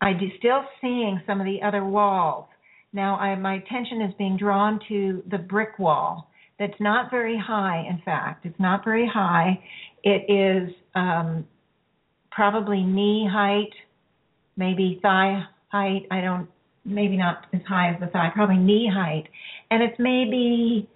I 0.00 0.12
do 0.12 0.28
still 0.38 0.62
seeing 0.80 1.20
some 1.26 1.40
of 1.40 1.46
the 1.46 1.58
other 1.66 1.84
walls. 1.84 2.46
Now, 2.92 3.16
I, 3.16 3.34
my 3.36 3.54
attention 3.54 4.02
is 4.02 4.14
being 4.18 4.36
drawn 4.36 4.78
to 4.88 5.22
the 5.30 5.38
brick 5.38 5.78
wall. 5.78 6.30
That's 6.58 6.78
not 6.78 7.10
very 7.10 7.38
high. 7.38 7.86
In 7.88 8.00
fact, 8.04 8.46
it's 8.46 8.58
not 8.60 8.84
very 8.84 9.08
high. 9.12 9.58
It 10.04 10.30
is 10.30 10.74
um, 10.94 11.46
probably 12.30 12.82
knee 12.82 13.28
height, 13.30 13.72
maybe 14.56 15.00
thigh 15.02 15.42
height. 15.68 16.02
I 16.10 16.20
don't, 16.20 16.48
maybe 16.84 17.16
not 17.16 17.46
as 17.52 17.62
high 17.66 17.90
as 17.92 18.00
the 18.00 18.08
thigh, 18.08 18.30
probably 18.34 18.58
knee 18.58 18.90
height, 18.92 19.24
and 19.70 19.82
it's 19.82 19.98
maybe 19.98 20.88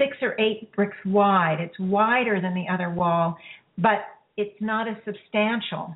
six 0.00 0.16
or 0.22 0.34
eight 0.40 0.72
bricks 0.74 0.96
wide. 1.04 1.58
It's 1.60 1.78
wider 1.78 2.40
than 2.40 2.54
the 2.54 2.64
other 2.72 2.90
wall, 2.90 3.36
but 3.76 3.98
it's 4.36 4.56
not 4.60 4.88
as 4.88 4.96
substantial. 5.04 5.94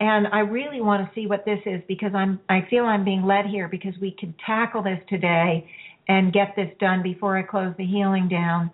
And 0.00 0.26
I 0.28 0.40
really 0.40 0.80
want 0.80 1.06
to 1.06 1.14
see 1.14 1.26
what 1.26 1.44
this 1.44 1.60
is 1.66 1.80
because 1.88 2.12
I'm 2.14 2.40
I 2.48 2.66
feel 2.68 2.84
I'm 2.84 3.04
being 3.04 3.24
led 3.24 3.46
here 3.46 3.68
because 3.68 3.94
we 4.00 4.14
could 4.18 4.34
tackle 4.44 4.82
this 4.82 4.98
today 5.08 5.68
and 6.08 6.32
get 6.32 6.54
this 6.56 6.68
done 6.80 7.02
before 7.02 7.36
I 7.36 7.42
close 7.42 7.74
the 7.78 7.86
healing 7.86 8.28
down. 8.28 8.70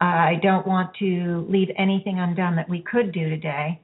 I 0.00 0.34
don't 0.42 0.66
want 0.66 0.90
to 0.98 1.46
leave 1.48 1.68
anything 1.78 2.18
undone 2.18 2.56
that 2.56 2.68
we 2.68 2.82
could 2.82 3.12
do 3.12 3.30
today. 3.30 3.80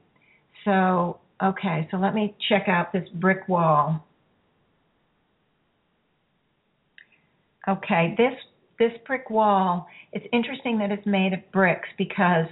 So, 0.63 1.19
okay, 1.41 1.87
so 1.89 1.97
let 1.97 2.13
me 2.13 2.35
check 2.49 2.67
out 2.67 2.93
this 2.93 3.07
brick 3.15 3.47
wall. 3.47 4.05
Okay, 7.67 8.13
this 8.17 8.33
this 8.79 8.91
brick 9.05 9.29
wall, 9.29 9.87
it's 10.11 10.25
interesting 10.33 10.77
that 10.79 10.91
it's 10.91 11.05
made 11.05 11.33
of 11.33 11.39
bricks 11.51 11.87
because 11.97 12.45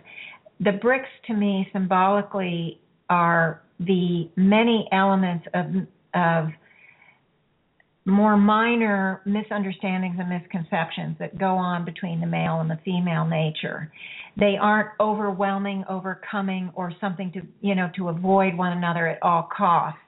the 0.59 0.71
bricks 0.73 1.09
to 1.27 1.33
me 1.33 1.67
symbolically 1.73 2.79
are 3.09 3.61
the 3.79 4.29
many 4.35 4.87
elements 4.91 5.45
of 5.53 5.65
of 6.13 6.49
more 8.05 8.35
minor 8.35 9.21
misunderstandings 9.25 10.15
and 10.19 10.27
misconceptions 10.27 11.15
that 11.19 11.37
go 11.37 11.55
on 11.55 11.85
between 11.85 12.19
the 12.19 12.25
male 12.25 12.59
and 12.59 12.69
the 12.69 12.79
female 12.83 13.25
nature. 13.25 13.91
They 14.37 14.55
aren't 14.59 14.89
overwhelming, 14.99 15.83
overcoming, 15.87 16.71
or 16.73 16.91
something 16.99 17.31
to 17.33 17.41
you 17.61 17.75
know 17.75 17.89
to 17.97 18.09
avoid 18.09 18.55
one 18.55 18.77
another 18.77 19.07
at 19.07 19.19
all 19.21 19.49
costs. 19.55 19.99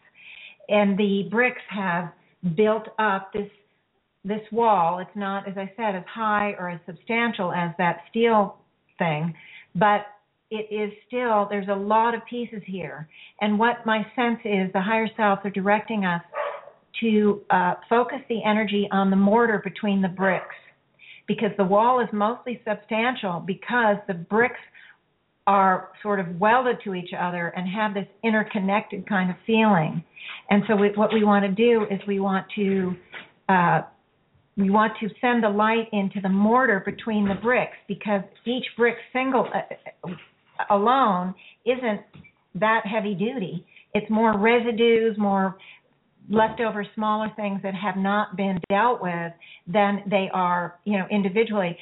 And 0.70 0.98
the 0.98 1.28
bricks 1.30 1.62
have 1.70 2.12
built 2.56 2.88
up 3.00 3.32
this 3.34 3.50
this 4.24 4.42
wall. 4.52 5.00
It's 5.00 5.16
not, 5.16 5.48
as 5.48 5.58
I 5.58 5.72
said, 5.76 5.96
as 5.96 6.04
high 6.08 6.56
or 6.58 6.70
as 6.70 6.80
substantial 6.86 7.52
as 7.52 7.72
that 7.78 8.02
steel 8.10 8.58
thing, 8.98 9.34
but 9.76 10.06
it 10.50 10.74
is 10.74 10.92
still 11.08 11.48
there's 11.50 11.68
a 11.68 11.76
lot 11.76 12.14
of 12.14 12.22
pieces 12.30 12.62
here. 12.66 13.08
And 13.42 13.58
what 13.58 13.86
my 13.86 14.06
sense 14.16 14.40
is, 14.46 14.72
the 14.74 14.82
higher 14.82 15.08
selves 15.18 15.42
are 15.44 15.50
directing 15.50 16.06
us 16.06 16.22
to 17.02 17.42
uh, 17.50 17.74
focus 17.90 18.20
the 18.30 18.44
energy 18.46 18.88
on 18.92 19.10
the 19.10 19.16
mortar 19.16 19.62
between 19.64 20.02
the 20.02 20.08
bricks 20.08 20.56
because 21.28 21.52
the 21.58 21.64
wall 21.64 22.00
is 22.00 22.08
mostly 22.14 22.62
substantial 22.68 23.44
because 23.46 23.98
the 24.08 24.14
bricks 24.14 24.60
are 25.48 25.90
sort 26.02 26.20
of 26.20 26.40
welded 26.40 26.78
to 26.84 26.96
each 26.96 27.10
other 27.18 27.48
and 27.58 27.68
have 27.68 27.94
this 27.94 28.08
interconnected 28.24 29.08
kind 29.08 29.30
of 29.30 29.36
feeling. 29.46 30.04
And 30.50 30.64
so 30.68 30.76
we, 30.76 30.90
what 30.96 31.14
we 31.14 31.24
want 31.24 31.44
to 31.44 31.52
do 31.52 31.86
is 31.92 32.00
we 32.08 32.20
want 32.20 32.46
to 32.56 32.96
uh, 33.50 33.82
we 34.56 34.70
want 34.70 34.94
to 35.00 35.10
send 35.20 35.44
the 35.44 35.50
light 35.50 35.88
into 35.92 36.22
the 36.22 36.30
mortar 36.30 36.82
between 36.86 37.28
the 37.28 37.36
bricks 37.36 37.78
because 37.88 38.22
each 38.46 38.66
brick 38.78 38.96
single 39.12 39.48
uh, 39.54 40.10
alone 40.70 41.34
isn't 41.66 42.02
that 42.56 42.82
heavy 42.86 43.16
duty. 43.16 43.66
It's 43.94 44.10
more 44.10 44.38
residues, 44.38 45.18
more 45.18 45.58
leftover 46.30 46.86
smaller 46.96 47.32
things 47.36 47.62
that 47.64 47.74
have 47.76 47.98
not 47.98 48.38
been 48.38 48.60
dealt 48.70 49.02
with 49.02 49.34
than 49.68 50.04
they 50.10 50.30
are, 50.34 50.80
you 50.86 50.98
know, 50.98 51.06
individually. 51.12 51.78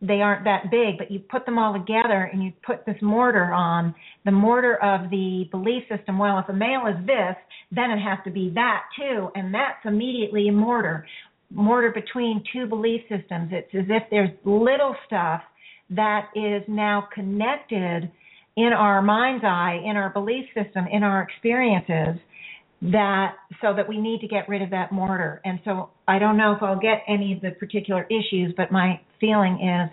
They 0.00 0.20
aren't 0.20 0.44
that 0.44 0.70
big, 0.70 0.98
but 0.98 1.10
you 1.10 1.20
put 1.20 1.46
them 1.46 1.58
all 1.58 1.72
together 1.72 2.28
and 2.32 2.42
you 2.42 2.52
put 2.64 2.84
this 2.86 2.96
mortar 3.02 3.52
on, 3.52 3.94
the 4.24 4.32
mortar 4.32 4.76
of 4.82 5.10
the 5.10 5.48
belief 5.50 5.84
system. 5.94 6.18
Well, 6.18 6.38
if 6.38 6.48
a 6.48 6.52
male 6.52 6.86
is 6.88 7.06
this, 7.06 7.36
then 7.70 7.90
it 7.90 8.00
has 8.00 8.18
to 8.24 8.30
be 8.30 8.50
that 8.54 8.82
too, 8.98 9.28
and 9.34 9.54
that's 9.54 9.78
immediately 9.84 10.48
a 10.48 10.52
mortar. 10.52 11.06
Mortar 11.54 11.90
between 11.90 12.42
two 12.52 12.66
belief 12.66 13.02
systems. 13.02 13.50
It's 13.52 13.74
as 13.74 13.84
if 13.88 14.04
there's 14.10 14.30
little 14.44 14.94
stuff 15.06 15.42
that 15.90 16.28
is 16.34 16.62
now 16.68 17.08
connected 17.14 18.10
in 18.56 18.72
our 18.72 19.02
mind's 19.02 19.44
eye, 19.44 19.80
in 19.84 19.96
our 19.96 20.10
belief 20.10 20.46
system, 20.54 20.86
in 20.90 21.02
our 21.02 21.22
experiences 21.22 22.20
that 22.82 23.36
so 23.60 23.72
that 23.74 23.88
we 23.88 24.00
need 24.00 24.20
to 24.20 24.28
get 24.28 24.48
rid 24.48 24.60
of 24.60 24.70
that 24.70 24.90
mortar. 24.90 25.40
And 25.44 25.60
so 25.64 25.90
I 26.08 26.18
don't 26.18 26.36
know 26.36 26.52
if 26.52 26.62
I'll 26.62 26.78
get 26.78 27.02
any 27.06 27.32
of 27.32 27.40
the 27.40 27.52
particular 27.52 28.06
issues, 28.10 28.52
but 28.56 28.72
my 28.72 29.00
feeling 29.20 29.60
is 29.62 29.90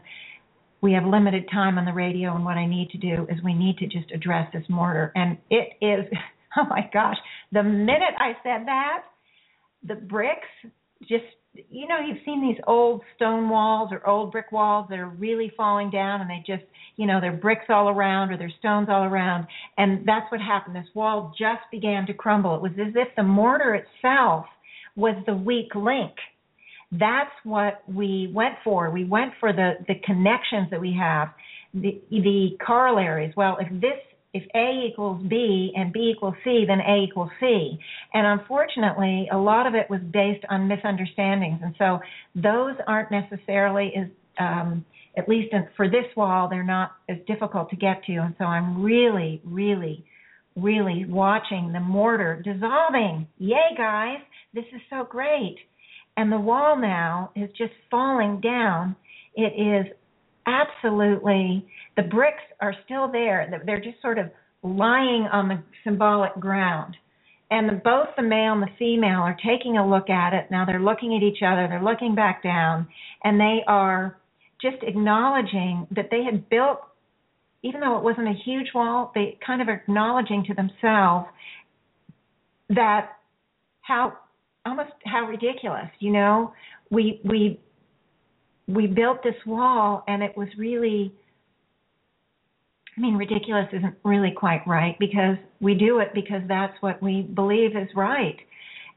we 0.82 0.94
have 0.94 1.04
limited 1.06 1.46
time 1.52 1.78
on 1.78 1.86
the 1.86 1.94
radio 1.94 2.36
and 2.36 2.44
what 2.44 2.58
I 2.58 2.66
need 2.66 2.90
to 2.92 2.98
do 2.98 3.28
is 3.30 3.38
we 3.44 3.54
need 3.54 3.78
to 3.78 3.86
just 3.86 4.12
address 4.12 4.50
this 4.54 4.64
mortar. 4.70 5.12
And 5.16 5.38
it 5.50 5.74
is 5.82 6.06
oh 6.58 6.66
my 6.68 6.90
gosh, 6.92 7.18
the 7.52 7.64
minute 7.64 8.16
I 8.18 8.34
said 8.44 8.66
that, 8.66 9.04
the 9.88 9.96
bricks 9.96 10.48
just 11.02 11.24
you 11.54 11.88
know 11.88 11.98
you've 12.00 12.24
seen 12.26 12.42
these 12.42 12.62
old 12.68 13.02
stone 13.16 13.50
walls 13.50 13.90
or 13.92 14.08
old 14.08 14.32
brick 14.32 14.52
walls 14.52 14.88
that 14.90 15.00
are 15.00 15.10
really 15.10 15.52
falling 15.58 15.90
down 15.90 16.22
and 16.22 16.30
they 16.30 16.44
just 16.46 16.64
you 16.96 17.06
know 17.06 17.20
they're 17.20 17.34
bricks 17.34 17.66
all 17.70 17.90
around 17.90 18.32
or 18.32 18.38
they're 18.38 18.52
stones 18.60 18.88
all 18.90 19.04
around. 19.04 19.48
And 19.78 20.08
that's 20.08 20.32
what 20.32 20.42
happened. 20.42 20.76
This 20.76 20.88
wall 20.94 21.34
just 21.38 21.62
began 21.72 22.06
to 22.08 22.14
crumble. 22.14 22.56
It 22.56 22.62
was 22.62 22.72
as 22.74 22.94
if 22.96 23.08
the 23.16 23.24
mortar 23.24 23.76
itself 23.76 24.46
was 24.96 25.16
the 25.26 25.34
weak 25.34 25.74
link. 25.76 26.14
That's 26.92 27.32
what 27.44 27.84
we 27.88 28.32
went 28.34 28.56
for. 28.64 28.90
We 28.90 29.06
went 29.06 29.34
for 29.40 29.54
the 29.54 29.74
the 29.88 29.96
connections 30.04 30.70
that 30.72 30.82
we 30.82 30.96
have 31.00 31.30
the 31.74 32.02
the 32.12 32.58
corollaries. 32.66 33.34
Well 33.36 33.58
if 33.60 33.70
this 33.82 34.00
if 34.34 34.44
A 34.56 34.88
equals 34.88 35.24
B 35.28 35.72
and 35.76 35.92
B 35.92 36.14
equals 36.16 36.36
C, 36.44 36.64
then 36.68 36.80
A 36.82 37.04
equals 37.04 37.32
C. 37.40 37.80
And 38.14 38.40
unfortunately, 38.40 39.28
a 39.32 39.38
lot 39.38 39.66
of 39.66 39.74
it 39.74 39.90
was 39.90 40.02
based 40.14 40.46
on 40.50 40.68
misunderstandings. 40.68 41.60
And 41.64 41.74
so 41.78 42.00
those 42.36 42.76
aren't 42.88 43.10
necessarily 43.12 43.92
as, 43.98 44.08
um, 44.40 44.86
at 45.18 45.28
least 45.28 45.54
for 45.76 45.90
this 45.90 46.06
wall, 46.16 46.48
they're 46.48 46.64
not 46.64 46.92
as 47.10 47.18
difficult 47.26 47.72
to 47.72 47.76
get 47.76 48.04
to. 48.06 48.18
And 48.18 48.36
so 48.38 48.46
I'm 48.46 48.84
really, 48.84 49.42
really, 49.44 50.06
really 50.56 51.06
watching 51.06 51.72
the 51.74 51.80
mortar 51.80 52.42
dissolving. 52.44 53.28
Yay, 53.40 53.76
guys! 53.76 54.20
This 54.54 54.66
is 54.74 54.82
so 54.90 55.08
great. 55.10 55.58
And 56.18 56.32
the 56.32 56.40
wall 56.40 56.78
now 56.80 57.32
is 57.36 57.50
just 57.58 57.74
falling 57.90 58.42
down. 58.42 58.96
It 59.36 59.54
is 59.60 59.92
absolutely 60.50 61.66
the 61.96 62.04
bricks 62.04 62.44
are 62.60 62.74
still 62.86 63.12
there. 63.12 63.62
They're 63.66 63.82
just 63.82 64.02
sort 64.02 64.18
of 64.18 64.28
lying 64.64 65.28
on 65.32 65.48
the 65.48 65.64
symbolic 65.84 66.34
ground. 66.40 66.96
And 67.52 67.68
the, 67.68 67.74
both 67.74 68.10
the 68.16 68.24
male 68.24 68.54
and 68.54 68.62
the 68.62 68.68
female 68.78 69.22
are 69.22 69.38
taking 69.44 69.78
a 69.78 69.88
look 69.88 70.10
at 70.10 70.34
it. 70.34 70.52
Now 70.52 70.66
they're 70.66 70.82
looking 70.82 71.16
at 71.16 71.24
each 71.24 71.42
other, 71.46 71.68
they're 71.68 71.84
looking 71.84 72.14
back 72.14 72.44
down, 72.44 72.88
and 73.24 73.40
they 73.40 73.60
are 73.68 74.18
just 74.62 74.78
acknowledging 74.84 75.88
that 75.96 76.10
they 76.12 76.24
had 76.24 76.50
built, 76.50 76.80
even 77.64 77.82
though 77.82 77.98
it 77.98 78.04
wasn't 78.04 78.28
a 78.28 78.34
huge 78.46 78.68
wall, 78.76 79.12
they 79.16 79.38
kind 79.46 79.62
of 79.62 79.70
acknowledging 79.70 80.44
to 80.48 80.54
themselves 80.54 81.28
that 82.70 83.10
how 83.82 84.14
almost 84.66 84.92
how 85.06 85.26
ridiculous, 85.26 85.90
you 86.00 86.12
know, 86.12 86.54
we 86.92 87.20
we 87.24 87.60
we 88.70 88.86
built 88.86 89.24
this 89.24 89.36
wall 89.46 90.04
and 90.08 90.22
it 90.22 90.38
was 90.38 90.48
really 90.58 91.12
I 92.98 93.02
mean, 93.02 93.16
ridiculous 93.16 93.68
isn't 93.72 93.96
really 94.04 94.34
quite 94.36 94.62
right 94.68 94.98
because 95.00 95.38
we 95.62 95.74
do 95.74 96.00
it 96.00 96.10
because 96.14 96.42
that's 96.50 96.74
what 96.82 97.02
we 97.02 97.22
believe 97.22 97.72
is 97.78 97.88
right. 97.96 98.36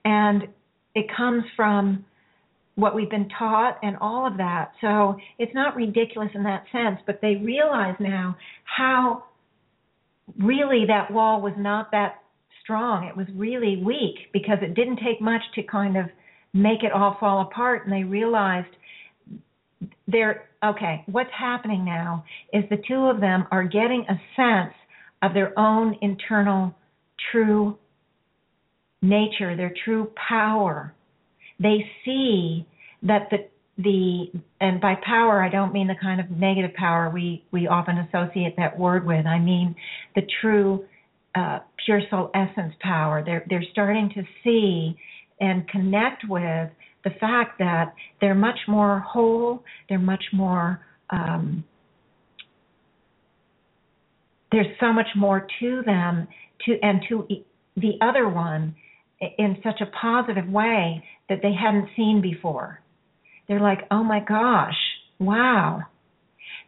And 0.04 0.48
it 0.96 1.06
comes 1.16 1.44
from 1.54 2.04
what 2.74 2.96
we've 2.96 3.10
been 3.10 3.28
taught 3.38 3.78
and 3.84 3.96
all 4.00 4.26
of 4.26 4.38
that. 4.38 4.72
So 4.80 5.16
it's 5.38 5.54
not 5.54 5.76
ridiculous 5.76 6.30
in 6.34 6.42
that 6.42 6.64
sense, 6.72 6.98
but 7.06 7.20
they 7.22 7.36
realize 7.36 7.94
now 8.00 8.36
how 8.64 9.24
really 10.36 10.84
that 10.88 11.12
wall 11.12 11.40
was 11.40 11.54
not 11.56 11.92
that 11.92 12.22
strong. 12.60 13.04
It 13.04 13.16
was 13.16 13.26
really 13.36 13.80
weak 13.84 14.32
because 14.32 14.58
it 14.62 14.74
didn't 14.74 14.96
take 14.96 15.20
much 15.20 15.42
to 15.54 15.62
kind 15.62 15.96
of 15.96 16.06
make 16.52 16.82
it 16.82 16.90
all 16.90 17.16
fall 17.20 17.42
apart. 17.42 17.84
And 17.84 17.92
they 17.92 18.02
realized 18.02 18.74
they're 20.12 20.48
okay. 20.64 21.02
What's 21.06 21.30
happening 21.36 21.84
now 21.84 22.24
is 22.52 22.64
the 22.70 22.82
two 22.86 23.06
of 23.06 23.20
them 23.20 23.46
are 23.50 23.64
getting 23.64 24.04
a 24.08 24.20
sense 24.36 24.74
of 25.22 25.34
their 25.34 25.58
own 25.58 25.96
internal 26.02 26.74
true 27.30 27.78
nature, 29.00 29.56
their 29.56 29.74
true 29.84 30.12
power. 30.28 30.94
They 31.58 31.84
see 32.04 32.66
that 33.02 33.28
the 33.30 33.48
the 33.78 34.30
and 34.60 34.80
by 34.80 34.94
power 35.04 35.42
I 35.42 35.48
don't 35.48 35.72
mean 35.72 35.88
the 35.88 35.96
kind 36.00 36.20
of 36.20 36.30
negative 36.30 36.74
power 36.74 37.10
we 37.10 37.44
we 37.52 37.66
often 37.66 37.98
associate 37.98 38.54
that 38.56 38.78
word 38.78 39.06
with. 39.06 39.26
I 39.26 39.38
mean 39.38 39.74
the 40.14 40.22
true 40.40 40.84
uh, 41.34 41.60
pure 41.84 42.02
soul 42.10 42.30
essence 42.34 42.74
power. 42.80 43.22
They're 43.24 43.44
they're 43.48 43.64
starting 43.72 44.10
to 44.14 44.22
see 44.44 44.96
and 45.40 45.66
connect 45.68 46.24
with 46.28 46.70
the 47.04 47.10
fact 47.20 47.58
that 47.58 47.94
they're 48.20 48.34
much 48.34 48.58
more 48.68 49.00
whole. 49.00 49.64
They're 49.88 49.98
much 49.98 50.24
more 50.32 50.80
um, 51.10 51.64
there's 54.52 54.66
so 54.78 54.92
much 54.92 55.08
more 55.16 55.46
to 55.60 55.82
them 55.84 56.28
to 56.66 56.78
and 56.82 57.00
to 57.08 57.26
the 57.76 57.92
other 58.00 58.28
one 58.28 58.74
in 59.38 59.56
such 59.62 59.80
a 59.80 59.86
positive 59.86 60.48
way 60.48 61.02
that 61.28 61.40
they 61.42 61.52
hadn't 61.52 61.88
seen 61.96 62.20
before. 62.20 62.80
They're 63.48 63.60
like, 63.60 63.86
"Oh 63.90 64.04
my 64.04 64.20
gosh, 64.20 64.76
wow." 65.18 65.82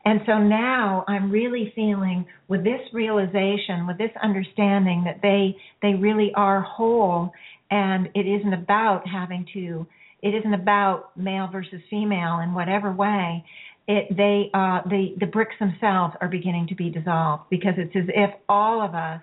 And 0.06 0.20
so 0.26 0.38
now 0.38 1.04
I'm 1.08 1.30
really 1.30 1.72
feeling 1.74 2.26
with 2.48 2.62
this 2.64 2.80
realization, 2.92 3.86
with 3.86 3.96
this 3.98 4.10
understanding 4.22 5.04
that 5.04 5.20
they 5.22 5.56
they 5.82 5.94
really 5.94 6.32
are 6.34 6.60
whole 6.60 7.32
and 7.70 8.08
it 8.14 8.26
isn't 8.26 8.52
about 8.52 9.06
having 9.08 9.46
to 9.54 9.86
it 10.24 10.34
isn't 10.34 10.54
about 10.54 11.16
male 11.16 11.48
versus 11.52 11.80
female 11.90 12.40
in 12.40 12.54
whatever 12.54 12.90
way. 12.90 13.44
It 13.86 14.16
they 14.16 14.50
uh 14.54 14.80
the 14.88 15.14
the 15.20 15.26
bricks 15.26 15.54
themselves 15.60 16.14
are 16.22 16.28
beginning 16.28 16.66
to 16.68 16.74
be 16.74 16.88
dissolved 16.88 17.44
because 17.50 17.74
it's 17.76 17.94
as 17.94 18.06
if 18.08 18.30
all 18.48 18.80
of 18.80 18.94
us 18.94 19.20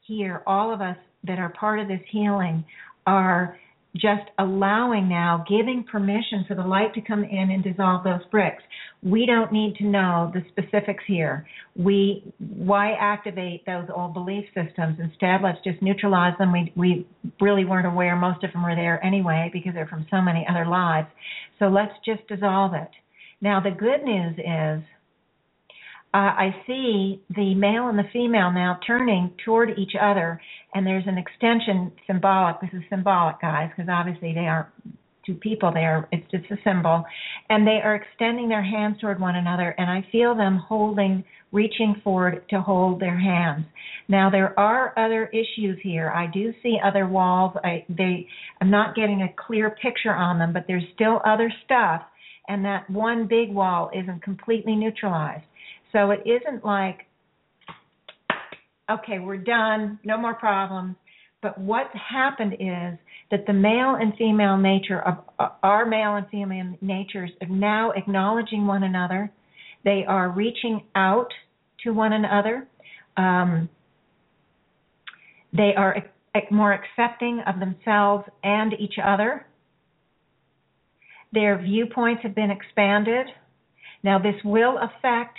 here, 0.00 0.42
all 0.48 0.74
of 0.74 0.80
us 0.80 0.96
that 1.22 1.38
are 1.38 1.50
part 1.50 1.78
of 1.78 1.86
this 1.86 2.00
healing 2.10 2.64
are 3.06 3.56
just 3.96 4.30
allowing 4.38 5.08
now, 5.08 5.44
giving 5.48 5.84
permission 5.90 6.44
for 6.46 6.54
the 6.54 6.62
light 6.62 6.94
to 6.94 7.00
come 7.00 7.24
in 7.24 7.50
and 7.50 7.62
dissolve 7.64 8.04
those 8.04 8.24
bricks. 8.30 8.62
We 9.02 9.26
don't 9.26 9.52
need 9.52 9.74
to 9.76 9.84
know 9.84 10.32
the 10.32 10.42
specifics 10.50 11.02
here. 11.06 11.46
We 11.74 12.22
why 12.38 12.92
activate 12.92 13.66
those 13.66 13.88
old 13.94 14.14
belief 14.14 14.44
systems? 14.54 14.98
Instead, 15.02 15.40
let's 15.42 15.58
just 15.64 15.82
neutralize 15.82 16.34
them. 16.38 16.52
We 16.52 16.72
we 16.76 17.06
really 17.40 17.64
weren't 17.64 17.86
aware 17.86 18.14
most 18.14 18.44
of 18.44 18.52
them 18.52 18.62
were 18.62 18.76
there 18.76 19.04
anyway 19.04 19.50
because 19.52 19.74
they're 19.74 19.88
from 19.88 20.06
so 20.10 20.20
many 20.20 20.46
other 20.48 20.66
lives. 20.66 21.08
So 21.58 21.66
let's 21.66 21.94
just 22.04 22.26
dissolve 22.28 22.74
it. 22.74 22.90
Now 23.40 23.60
the 23.60 23.70
good 23.70 24.04
news 24.04 24.36
is 24.38 24.84
uh, 26.12 26.16
I 26.16 26.56
see 26.66 27.22
the 27.36 27.54
male 27.54 27.88
and 27.88 27.98
the 27.98 28.08
female 28.12 28.50
now 28.50 28.78
turning 28.84 29.32
toward 29.44 29.78
each 29.78 29.92
other, 30.00 30.40
and 30.74 30.84
there's 30.84 31.06
an 31.06 31.18
extension 31.18 31.92
symbolic. 32.06 32.60
This 32.60 32.70
is 32.72 32.82
symbolic, 32.90 33.40
guys, 33.40 33.70
because 33.70 33.88
obviously 33.88 34.32
they 34.34 34.48
aren't 34.48 34.68
two 35.24 35.34
people. 35.34 35.70
They 35.72 35.84
are. 35.84 36.08
It's 36.10 36.28
just 36.32 36.50
a 36.50 36.56
symbol, 36.64 37.04
and 37.48 37.64
they 37.64 37.80
are 37.84 37.94
extending 37.94 38.48
their 38.48 38.62
hands 38.62 39.00
toward 39.00 39.20
one 39.20 39.36
another, 39.36 39.74
and 39.78 39.88
I 39.88 40.04
feel 40.10 40.34
them 40.34 40.56
holding, 40.56 41.22
reaching 41.52 42.00
forward 42.02 42.44
to 42.50 42.60
hold 42.60 43.00
their 43.00 43.18
hands. 43.18 43.66
Now 44.08 44.30
there 44.30 44.58
are 44.58 44.92
other 44.98 45.26
issues 45.26 45.78
here. 45.80 46.10
I 46.10 46.26
do 46.26 46.52
see 46.60 46.78
other 46.84 47.06
walls. 47.06 47.56
I 47.62 47.84
they. 47.88 48.26
I'm 48.60 48.70
not 48.70 48.96
getting 48.96 49.22
a 49.22 49.32
clear 49.46 49.76
picture 49.80 50.14
on 50.14 50.40
them, 50.40 50.52
but 50.52 50.64
there's 50.66 50.82
still 50.92 51.20
other 51.24 51.52
stuff, 51.64 52.02
and 52.48 52.64
that 52.64 52.90
one 52.90 53.28
big 53.28 53.52
wall 53.52 53.90
isn't 53.94 54.24
completely 54.24 54.74
neutralized. 54.74 55.44
So 55.92 56.10
it 56.10 56.20
isn't 56.24 56.64
like, 56.64 57.06
okay, 58.90 59.18
we're 59.18 59.36
done, 59.36 59.98
no 60.04 60.16
more 60.16 60.34
problems. 60.34 60.96
But 61.42 61.58
what's 61.58 61.94
happened 61.94 62.54
is 62.54 62.98
that 63.30 63.46
the 63.46 63.52
male 63.52 63.96
and 64.00 64.12
female 64.16 64.56
nature 64.56 65.00
of 65.00 65.18
uh, 65.38 65.48
our 65.62 65.86
male 65.86 66.16
and 66.16 66.26
female 66.28 66.76
natures 66.80 67.30
are 67.40 67.48
now 67.48 67.92
acknowledging 67.92 68.66
one 68.66 68.82
another. 68.82 69.32
They 69.84 70.04
are 70.06 70.30
reaching 70.30 70.82
out 70.94 71.28
to 71.84 71.92
one 71.92 72.12
another. 72.12 72.68
Um, 73.16 73.68
they 75.52 75.72
are 75.76 75.96
more 76.50 76.72
accepting 76.72 77.42
of 77.46 77.58
themselves 77.58 78.24
and 78.44 78.74
each 78.78 78.94
other. 79.02 79.46
Their 81.32 81.58
viewpoints 81.58 82.22
have 82.22 82.34
been 82.34 82.50
expanded. 82.50 83.26
Now, 84.02 84.18
this 84.18 84.34
will 84.44 84.78
affect 84.78 85.38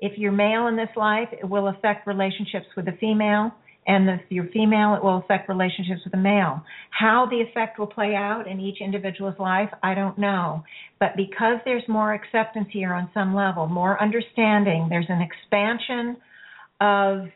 if 0.00 0.18
you're 0.18 0.32
male 0.32 0.66
in 0.66 0.76
this 0.76 0.88
life, 0.96 1.28
it 1.32 1.48
will 1.48 1.68
affect 1.68 2.06
relationships 2.06 2.66
with 2.76 2.86
the 2.86 2.96
female, 3.00 3.52
and 3.86 4.08
if 4.10 4.20
you're 4.28 4.48
female, 4.52 4.94
it 4.94 5.02
will 5.02 5.16
affect 5.16 5.48
relationships 5.48 6.02
with 6.04 6.12
the 6.12 6.18
male. 6.18 6.62
How 6.90 7.26
the 7.30 7.40
effect 7.40 7.78
will 7.78 7.86
play 7.86 8.14
out 8.14 8.46
in 8.46 8.60
each 8.60 8.82
individual's 8.82 9.38
life, 9.38 9.70
I 9.82 9.94
don't 9.94 10.18
know. 10.18 10.62
But 11.00 11.16
because 11.16 11.56
there's 11.64 11.82
more 11.88 12.12
acceptance 12.12 12.68
here 12.70 12.92
on 12.92 13.10
some 13.14 13.34
level, 13.34 13.66
more 13.66 14.00
understanding, 14.00 14.88
there's 14.90 15.08
an 15.08 15.22
expansion 15.22 16.18
of 16.82 17.28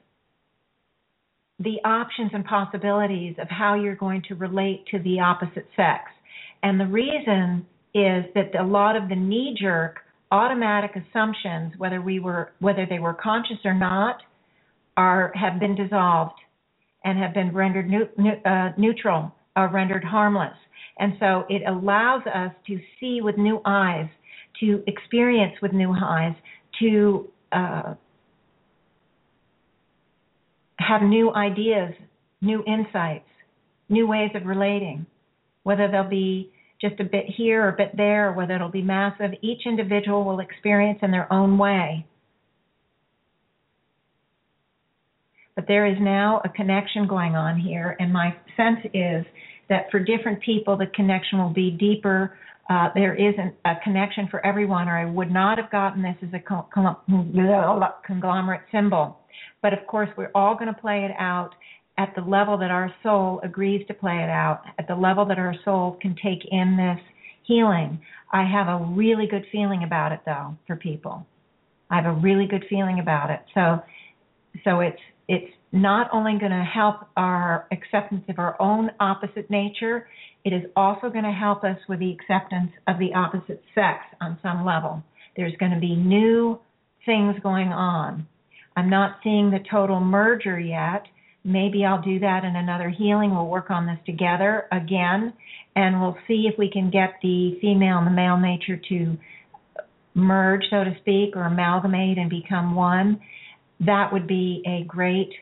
the 1.58 1.78
options 1.86 2.32
and 2.34 2.44
possibilities 2.44 3.36
of 3.40 3.48
how 3.48 3.74
you're 3.74 3.96
going 3.96 4.22
to 4.28 4.34
relate 4.34 4.84
to 4.90 4.98
the 4.98 5.20
opposite 5.20 5.66
sex. 5.74 6.10
And 6.62 6.78
the 6.78 6.86
reason 6.86 7.66
is 7.94 8.24
that 8.34 8.54
a 8.60 8.64
lot 8.64 8.96
of 8.96 9.08
the 9.08 9.16
knee 9.16 9.56
jerk 9.58 10.00
automatic 10.32 10.92
assumptions, 10.96 11.74
whether 11.76 12.00
we 12.00 12.18
were 12.18 12.52
whether 12.58 12.86
they 12.86 12.98
were 12.98 13.14
conscious 13.14 13.58
or 13.64 13.74
not, 13.74 14.22
are 14.96 15.30
have 15.34 15.60
been 15.60 15.76
dissolved 15.76 16.40
and 17.04 17.18
have 17.18 17.34
been 17.34 17.52
rendered 17.52 17.88
uh, 18.44 18.70
neutral 18.76 19.32
or 19.56 19.68
rendered 19.68 20.02
harmless. 20.02 20.56
And 20.98 21.14
so 21.20 21.44
it 21.48 21.62
allows 21.68 22.22
us 22.26 22.52
to 22.66 22.80
see 22.98 23.20
with 23.20 23.36
new 23.36 23.60
eyes, 23.64 24.08
to 24.60 24.82
experience 24.86 25.54
with 25.62 25.72
new 25.72 25.92
eyes, 25.92 26.34
to 26.80 27.28
uh, 27.52 27.94
have 30.78 31.02
new 31.02 31.34
ideas, 31.34 31.92
new 32.40 32.62
insights, 32.66 33.28
new 33.88 34.06
ways 34.06 34.30
of 34.34 34.46
relating, 34.46 35.06
whether 35.62 35.90
they'll 35.90 36.08
be 36.08 36.52
just 36.82 37.00
a 37.00 37.04
bit 37.04 37.24
here 37.26 37.64
or 37.64 37.68
a 37.68 37.76
bit 37.76 37.96
there, 37.96 38.28
or 38.28 38.32
whether 38.32 38.54
it'll 38.56 38.68
be 38.68 38.82
massive, 38.82 39.30
each 39.40 39.62
individual 39.64 40.24
will 40.24 40.40
experience 40.40 40.98
in 41.00 41.12
their 41.12 41.32
own 41.32 41.56
way. 41.56 42.04
But 45.54 45.66
there 45.68 45.86
is 45.86 45.96
now 46.00 46.40
a 46.44 46.48
connection 46.48 47.06
going 47.06 47.36
on 47.36 47.58
here, 47.58 47.96
and 48.00 48.12
my 48.12 48.34
sense 48.56 48.80
is 48.92 49.24
that 49.68 49.90
for 49.90 50.00
different 50.00 50.42
people, 50.42 50.76
the 50.76 50.86
connection 50.94 51.38
will 51.38 51.52
be 51.52 51.70
deeper. 51.70 52.36
Uh, 52.68 52.88
there 52.94 53.14
isn't 53.14 53.54
a 53.64 53.74
connection 53.84 54.28
for 54.30 54.44
everyone, 54.44 54.88
or 54.88 54.98
I 54.98 55.04
would 55.04 55.30
not 55.30 55.58
have 55.58 55.70
gotten 55.70 56.02
this 56.02 56.16
as 56.22 56.30
a 56.34 56.40
conglomerate 58.06 58.62
symbol. 58.72 59.18
But 59.60 59.72
of 59.72 59.86
course, 59.86 60.08
we're 60.16 60.30
all 60.34 60.54
going 60.54 60.74
to 60.74 60.80
play 60.80 61.04
it 61.04 61.12
out 61.18 61.54
at 61.98 62.14
the 62.14 62.22
level 62.22 62.56
that 62.58 62.70
our 62.70 62.92
soul 63.02 63.40
agrees 63.42 63.86
to 63.86 63.94
play 63.94 64.16
it 64.16 64.30
out, 64.30 64.62
at 64.78 64.88
the 64.88 64.94
level 64.94 65.24
that 65.26 65.38
our 65.38 65.54
soul 65.64 65.98
can 66.00 66.16
take 66.22 66.46
in 66.50 66.76
this 66.76 67.04
healing. 67.44 68.00
I 68.32 68.44
have 68.44 68.68
a 68.68 68.84
really 68.94 69.26
good 69.26 69.44
feeling 69.52 69.82
about 69.84 70.12
it 70.12 70.20
though 70.24 70.56
for 70.66 70.76
people. 70.76 71.26
I 71.90 71.96
have 71.96 72.06
a 72.06 72.12
really 72.12 72.46
good 72.46 72.64
feeling 72.70 72.98
about 73.00 73.30
it. 73.30 73.40
So 73.54 73.82
so 74.64 74.80
it's 74.80 75.00
it's 75.28 75.52
not 75.72 76.08
only 76.12 76.38
going 76.38 76.52
to 76.52 76.64
help 76.64 77.06
our 77.16 77.66
acceptance 77.72 78.24
of 78.28 78.38
our 78.38 78.60
own 78.60 78.90
opposite 79.00 79.48
nature, 79.50 80.08
it 80.44 80.52
is 80.52 80.62
also 80.76 81.08
going 81.08 81.24
to 81.24 81.32
help 81.32 81.64
us 81.64 81.78
with 81.88 82.00
the 82.00 82.10
acceptance 82.12 82.70
of 82.86 82.98
the 82.98 83.14
opposite 83.14 83.62
sex 83.74 84.00
on 84.20 84.38
some 84.42 84.64
level. 84.64 85.02
There's 85.36 85.56
going 85.58 85.72
to 85.72 85.80
be 85.80 85.94
new 85.94 86.58
things 87.06 87.36
going 87.42 87.68
on. 87.68 88.26
I'm 88.76 88.90
not 88.90 89.18
seeing 89.22 89.50
the 89.50 89.60
total 89.70 90.00
merger 90.00 90.58
yet 90.58 91.04
Maybe 91.44 91.84
I'll 91.84 92.02
do 92.02 92.20
that 92.20 92.44
in 92.44 92.54
another 92.54 92.88
healing. 92.88 93.34
We'll 93.34 93.48
work 93.48 93.70
on 93.70 93.86
this 93.86 93.98
together 94.06 94.66
again, 94.70 95.32
and 95.74 96.00
we'll 96.00 96.16
see 96.28 96.48
if 96.52 96.56
we 96.58 96.70
can 96.70 96.90
get 96.90 97.14
the 97.22 97.58
female 97.60 97.98
and 97.98 98.06
the 98.06 98.12
male 98.12 98.38
nature 98.38 98.80
to 98.88 99.18
merge, 100.14 100.64
so 100.70 100.84
to 100.84 100.94
speak, 101.00 101.34
or 101.34 101.44
amalgamate 101.44 102.18
and 102.18 102.30
become 102.30 102.74
one. 102.74 103.20
That 103.80 104.12
would 104.12 104.28
be 104.28 104.62
a 104.66 104.84
great 104.86 105.32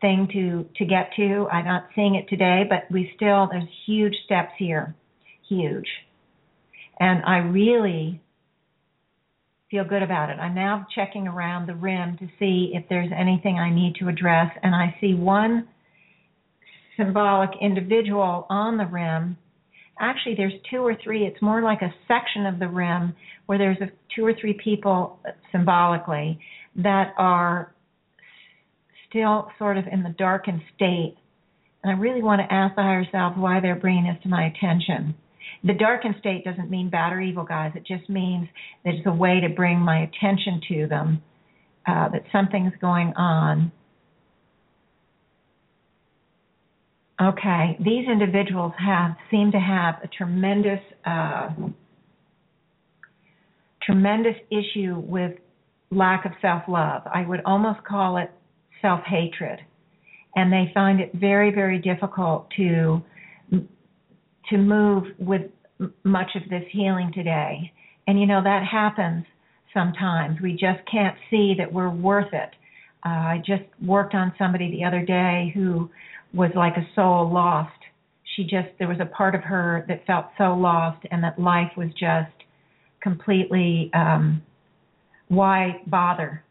thing 0.00 0.28
to 0.32 0.68
to 0.76 0.84
get 0.84 1.10
to. 1.16 1.48
I'm 1.50 1.64
not 1.64 1.88
seeing 1.94 2.14
it 2.14 2.28
today, 2.28 2.62
but 2.68 2.90
we 2.90 3.10
still 3.16 3.48
there's 3.50 3.68
huge 3.86 4.14
steps 4.24 4.52
here, 4.56 4.94
huge. 5.48 5.88
And 7.00 7.24
I 7.24 7.38
really 7.38 8.20
feel 9.70 9.84
good 9.84 10.02
about 10.02 10.30
it. 10.30 10.38
I'm 10.38 10.54
now 10.54 10.86
checking 10.94 11.26
around 11.26 11.66
the 11.66 11.74
rim 11.74 12.16
to 12.18 12.26
see 12.38 12.72
if 12.74 12.84
there's 12.88 13.10
anything 13.16 13.58
I 13.58 13.74
need 13.74 13.94
to 14.00 14.08
address, 14.08 14.50
and 14.62 14.74
I 14.74 14.96
see 15.00 15.14
one 15.14 15.68
symbolic 16.96 17.50
individual 17.60 18.46
on 18.48 18.76
the 18.76 18.86
rim. 18.86 19.36
Actually, 20.00 20.34
there's 20.36 20.52
two 20.70 20.78
or 20.78 20.96
three. 21.02 21.24
It's 21.24 21.40
more 21.42 21.62
like 21.62 21.82
a 21.82 21.94
section 22.06 22.46
of 22.46 22.58
the 22.58 22.68
rim 22.68 23.14
where 23.46 23.58
there's 23.58 23.78
a, 23.80 23.90
two 24.14 24.24
or 24.24 24.32
three 24.40 24.58
people 24.62 25.18
symbolically 25.52 26.38
that 26.76 27.12
are 27.18 27.74
still 29.08 29.48
sort 29.58 29.76
of 29.76 29.84
in 29.90 30.02
the 30.02 30.14
darkened 30.18 30.62
state. 30.74 31.16
And 31.82 31.92
I 31.92 31.98
really 31.98 32.22
want 32.22 32.40
to 32.40 32.52
ask 32.52 32.74
the 32.74 32.82
higher 32.82 33.06
self 33.10 33.36
why 33.36 33.60
they're 33.60 33.76
bringing 33.76 34.04
this 34.04 34.22
to 34.22 34.28
my 34.28 34.46
attention. 34.46 35.14
The 35.64 35.74
darkened 35.74 36.14
state 36.20 36.44
doesn't 36.44 36.70
mean 36.70 36.88
bad 36.88 37.12
or 37.12 37.20
evil, 37.20 37.44
guys. 37.44 37.72
It 37.74 37.84
just 37.86 38.08
means 38.08 38.48
it's 38.84 39.06
a 39.06 39.12
way 39.12 39.40
to 39.40 39.48
bring 39.48 39.78
my 39.78 40.02
attention 40.02 40.60
to 40.68 40.86
them, 40.86 41.22
uh, 41.86 42.08
that 42.10 42.22
something's 42.30 42.74
going 42.80 43.12
on. 43.16 43.72
Okay, 47.20 47.76
these 47.80 48.08
individuals 48.08 48.72
have 48.78 49.16
seem 49.30 49.50
to 49.50 49.58
have 49.58 49.96
a 50.04 50.06
tremendous, 50.06 50.80
uh, 51.04 51.50
tremendous 53.82 54.36
issue 54.50 55.02
with 55.04 55.32
lack 55.90 56.24
of 56.24 56.32
self-love. 56.40 57.02
I 57.12 57.26
would 57.26 57.40
almost 57.44 57.82
call 57.82 58.18
it 58.18 58.30
self-hatred, 58.80 59.58
and 60.36 60.52
they 60.52 60.70
find 60.72 61.00
it 61.00 61.10
very, 61.14 61.50
very 61.50 61.78
difficult 61.80 62.48
to 62.56 63.02
to 64.50 64.58
move 64.58 65.04
with 65.18 65.42
much 66.04 66.30
of 66.34 66.48
this 66.50 66.64
healing 66.70 67.12
today. 67.14 67.72
And 68.06 68.18
you 68.20 68.26
know 68.26 68.42
that 68.42 68.64
happens 68.64 69.24
sometimes. 69.74 70.40
We 70.40 70.52
just 70.52 70.80
can't 70.90 71.16
see 71.30 71.54
that 71.58 71.72
we're 71.72 71.90
worth 71.90 72.32
it. 72.32 72.50
Uh, 73.04 73.08
I 73.08 73.42
just 73.46 73.62
worked 73.84 74.14
on 74.14 74.32
somebody 74.38 74.70
the 74.70 74.84
other 74.84 75.04
day 75.04 75.52
who 75.54 75.90
was 76.32 76.50
like 76.54 76.76
a 76.76 76.88
soul 76.94 77.32
lost. 77.32 77.70
She 78.36 78.42
just 78.42 78.68
there 78.78 78.88
was 78.88 78.98
a 79.00 79.06
part 79.06 79.34
of 79.34 79.42
her 79.42 79.84
that 79.88 80.06
felt 80.06 80.26
so 80.36 80.54
lost, 80.54 81.04
and 81.10 81.22
that 81.22 81.38
life 81.38 81.72
was 81.76 81.88
just 81.90 82.32
completely. 83.00 83.90
Um, 83.94 84.42
why 85.28 85.82
bother? 85.86 86.42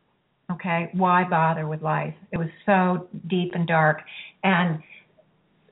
Okay, 0.51 0.89
why 0.93 1.25
bother 1.29 1.67
with 1.67 1.81
life? 1.81 2.13
It 2.31 2.37
was 2.37 2.47
so 2.65 3.07
deep 3.27 3.51
and 3.53 3.67
dark, 3.67 4.01
and 4.43 4.79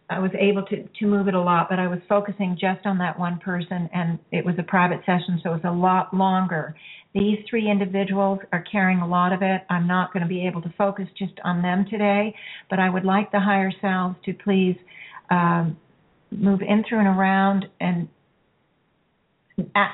I 0.09 0.19
was 0.19 0.31
able 0.39 0.63
to 0.63 0.83
to 0.83 1.05
move 1.07 1.27
it 1.27 1.33
a 1.33 1.41
lot, 1.41 1.67
but 1.69 1.79
I 1.79 1.87
was 1.87 1.99
focusing 2.07 2.57
just 2.59 2.85
on 2.85 2.99
that 2.99 3.17
one 3.17 3.39
person, 3.39 3.89
and 3.93 4.19
it 4.31 4.45
was 4.45 4.55
a 4.59 4.63
private 4.63 4.99
session, 4.99 5.39
so 5.43 5.51
it 5.51 5.63
was 5.63 5.65
a 5.65 5.71
lot 5.71 6.13
longer. 6.13 6.75
These 7.13 7.39
three 7.49 7.71
individuals 7.71 8.39
are 8.51 8.63
carrying 8.71 8.99
a 8.99 9.07
lot 9.07 9.33
of 9.33 9.41
it. 9.41 9.61
I'm 9.69 9.87
not 9.87 10.13
going 10.13 10.21
to 10.21 10.29
be 10.29 10.45
able 10.45 10.61
to 10.61 10.73
focus 10.77 11.07
just 11.17 11.33
on 11.43 11.61
them 11.61 11.85
today, 11.89 12.35
but 12.69 12.77
I 12.77 12.89
would 12.89 13.05
like 13.05 13.31
the 13.31 13.39
higher 13.39 13.71
selves 13.81 14.17
to 14.25 14.33
please 14.33 14.75
um, 15.31 15.77
move 16.29 16.61
in 16.61 16.83
through 16.87 16.99
and 16.99 17.07
around 17.07 17.65
and 17.79 18.07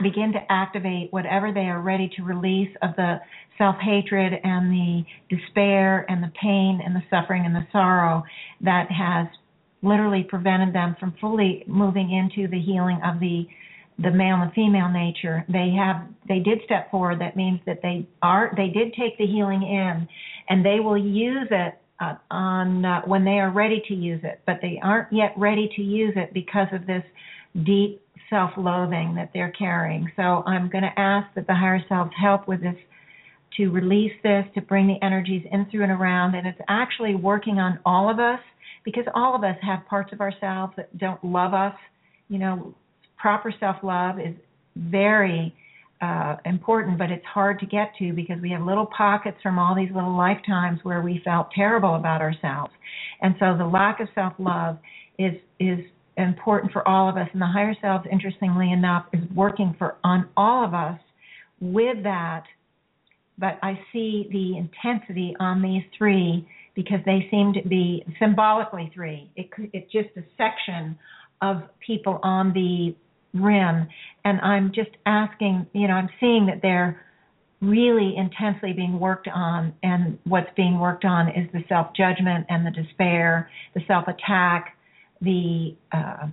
begin 0.01 0.33
to 0.33 0.39
activate 0.49 1.13
whatever 1.13 1.51
they 1.53 1.67
are 1.67 1.81
ready 1.81 2.09
to 2.17 2.23
release 2.23 2.75
of 2.81 2.95
the 2.95 3.17
self 3.57 3.75
hatred 3.77 4.33
and 4.43 4.71
the 4.71 5.03
despair 5.35 6.05
and 6.09 6.23
the 6.23 6.31
pain 6.41 6.81
and 6.83 6.95
the 6.95 7.03
suffering 7.09 7.45
and 7.45 7.55
the 7.55 7.65
sorrow 7.71 8.23
that 8.61 8.87
has 8.91 9.27
literally 9.81 10.23
prevented 10.23 10.73
them 10.73 10.95
from 10.99 11.13
fully 11.19 11.63
moving 11.67 12.11
into 12.11 12.47
the 12.49 12.59
healing 12.59 12.99
of 13.03 13.19
the 13.19 13.47
the 13.99 14.09
male 14.09 14.37
and 14.37 14.51
female 14.53 14.89
nature. 14.89 15.45
They 15.47 15.69
have 15.77 16.07
they 16.27 16.39
did 16.39 16.61
step 16.65 16.89
forward. 16.89 17.19
That 17.19 17.35
means 17.35 17.59
that 17.65 17.81
they 17.81 18.07
are 18.21 18.51
they 18.55 18.67
did 18.67 18.93
take 18.93 19.17
the 19.17 19.27
healing 19.27 19.61
in 19.63 20.07
and 20.49 20.65
they 20.65 20.79
will 20.79 20.97
use 20.97 21.47
it 21.51 21.77
uh, 21.99 22.15
on 22.31 22.83
uh, 22.83 23.01
when 23.05 23.23
they 23.23 23.39
are 23.39 23.51
ready 23.51 23.81
to 23.87 23.93
use 23.93 24.21
it. 24.23 24.41
But 24.45 24.59
they 24.61 24.79
aren't 24.81 25.11
yet 25.13 25.33
ready 25.37 25.69
to 25.75 25.81
use 25.81 26.13
it 26.15 26.33
because 26.33 26.67
of 26.71 26.87
this 26.87 27.03
deep 27.63 28.01
self-loathing 28.29 29.13
that 29.15 29.29
they're 29.33 29.51
carrying. 29.51 30.09
So 30.15 30.41
i'm 30.47 30.69
going 30.69 30.85
to 30.85 30.99
ask 30.99 31.27
that 31.35 31.47
the 31.47 31.53
higher 31.53 31.83
selves 31.89 32.11
help 32.19 32.47
with 32.47 32.61
this 32.61 32.77
to 33.57 33.69
release 33.69 34.13
this 34.23 34.45
to 34.55 34.61
bring 34.61 34.87
the 34.87 35.05
energies 35.05 35.45
in 35.51 35.67
through 35.69 35.83
and 35.83 35.91
around. 35.91 36.35
And 36.35 36.47
it's 36.47 36.61
actually 36.69 37.15
working 37.15 37.59
on 37.59 37.77
all 37.85 38.09
of 38.09 38.19
us 38.19 38.39
because 38.83 39.05
all 39.13 39.35
of 39.35 39.43
us 39.43 39.55
have 39.61 39.85
parts 39.87 40.11
of 40.13 40.21
ourselves 40.21 40.73
that 40.77 40.97
don't 40.97 41.23
love 41.23 41.53
us. 41.53 41.75
You 42.29 42.39
know, 42.39 42.75
proper 43.17 43.53
self 43.59 43.77
love 43.83 44.19
is 44.19 44.35
very 44.75 45.53
uh, 46.01 46.37
important, 46.45 46.97
but 46.97 47.11
it's 47.11 47.25
hard 47.25 47.59
to 47.59 47.65
get 47.65 47.93
to 47.99 48.11
because 48.13 48.41
we 48.41 48.49
have 48.51 48.61
little 48.61 48.87
pockets 48.97 49.37
from 49.43 49.59
all 49.59 49.75
these 49.75 49.91
little 49.93 50.15
lifetimes 50.15 50.79
where 50.83 51.01
we 51.01 51.21
felt 51.23 51.51
terrible 51.51 51.95
about 51.95 52.21
ourselves. 52.21 52.71
And 53.21 53.35
so 53.39 53.55
the 53.57 53.65
lack 53.65 53.99
of 53.99 54.07
self 54.15 54.33
love 54.39 54.77
is 55.19 55.33
is 55.59 55.79
important 56.17 56.71
for 56.71 56.87
all 56.87 57.07
of 57.07 57.17
us. 57.17 57.27
And 57.33 57.41
the 57.41 57.47
higher 57.47 57.75
self, 57.81 58.03
interestingly 58.11 58.71
enough, 58.71 59.05
is 59.13 59.21
working 59.35 59.75
for 59.77 59.97
on 60.03 60.27
all 60.35 60.65
of 60.65 60.73
us 60.73 60.99
with 61.59 62.03
that. 62.03 62.43
But 63.37 63.59
I 63.61 63.79
see 63.93 64.27
the 64.31 64.57
intensity 64.57 65.35
on 65.39 65.61
these 65.61 65.83
three 65.97 66.47
because 66.73 66.99
they 67.05 67.27
seem 67.29 67.53
to 67.53 67.67
be 67.67 68.03
symbolically 68.19 68.91
three. 68.93 69.29
It, 69.35 69.49
it's 69.73 69.91
just 69.91 70.09
a 70.17 70.23
section 70.37 70.97
of 71.41 71.63
people 71.85 72.19
on 72.23 72.53
the 72.53 72.95
rim, 73.33 73.87
and 74.25 74.39
I'm 74.41 74.71
just 74.73 74.91
asking. 75.05 75.67
You 75.73 75.87
know, 75.87 75.95
I'm 75.95 76.09
seeing 76.19 76.45
that 76.47 76.61
they're 76.61 77.03
really 77.61 78.15
intensely 78.17 78.73
being 78.73 78.99
worked 78.99 79.27
on, 79.27 79.73
and 79.83 80.17
what's 80.23 80.49
being 80.55 80.79
worked 80.79 81.05
on 81.05 81.29
is 81.29 81.51
the 81.53 81.63
self 81.67 81.87
judgment 81.95 82.45
and 82.49 82.65
the 82.65 82.71
despair, 82.71 83.49
the 83.73 83.81
self 83.87 84.07
attack, 84.07 84.77
the 85.21 85.75
uh, 85.91 86.27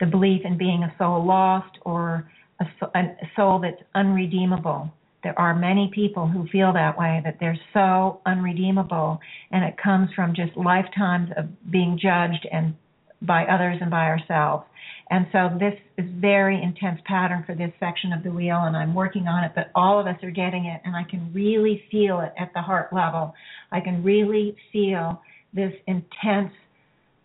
the 0.00 0.06
belief 0.06 0.42
in 0.44 0.58
being 0.58 0.82
a 0.82 0.94
soul 0.98 1.24
lost 1.24 1.78
or 1.82 2.28
a, 2.60 2.64
a 2.98 3.30
soul 3.36 3.60
that's 3.60 3.82
unredeemable 3.94 4.92
there 5.22 5.38
are 5.38 5.54
many 5.54 5.90
people 5.94 6.26
who 6.26 6.48
feel 6.48 6.72
that 6.72 6.98
way 6.98 7.20
that 7.24 7.36
they're 7.38 7.58
so 7.72 8.20
unredeemable 8.26 9.20
and 9.50 9.64
it 9.64 9.76
comes 9.82 10.10
from 10.14 10.34
just 10.34 10.56
lifetimes 10.56 11.30
of 11.36 11.46
being 11.70 11.98
judged 12.00 12.46
and 12.50 12.74
by 13.22 13.44
others 13.44 13.78
and 13.80 13.90
by 13.90 14.06
ourselves. 14.06 14.64
And 15.10 15.26
so 15.30 15.50
this 15.58 15.74
is 15.98 16.10
very 16.20 16.60
intense 16.60 17.00
pattern 17.04 17.44
for 17.46 17.54
this 17.54 17.70
section 17.78 18.12
of 18.12 18.22
the 18.24 18.30
wheel 18.30 18.62
and 18.62 18.76
i'm 18.76 18.94
working 18.94 19.28
on 19.28 19.44
it 19.44 19.52
but 19.54 19.70
all 19.74 20.00
of 20.00 20.06
us 20.06 20.16
are 20.22 20.30
getting 20.30 20.64
it 20.64 20.80
and 20.84 20.96
i 20.96 21.04
can 21.04 21.30
really 21.32 21.84
feel 21.90 22.20
it 22.20 22.32
at 22.38 22.50
the 22.54 22.62
heart 22.62 22.92
level. 22.92 23.34
I 23.70 23.80
can 23.80 24.02
really 24.02 24.56
feel 24.72 25.20
this 25.52 25.72
intense 25.86 26.52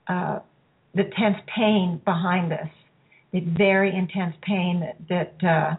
uh, 0.07 0.39
the 0.93 1.03
tense 1.17 1.37
pain 1.55 2.01
behind 2.05 2.51
this. 2.51 2.67
The 3.33 3.41
very 3.41 3.95
intense 3.95 4.35
pain 4.41 4.81
that 4.81 5.35
that 5.41 5.47
uh, 5.47 5.75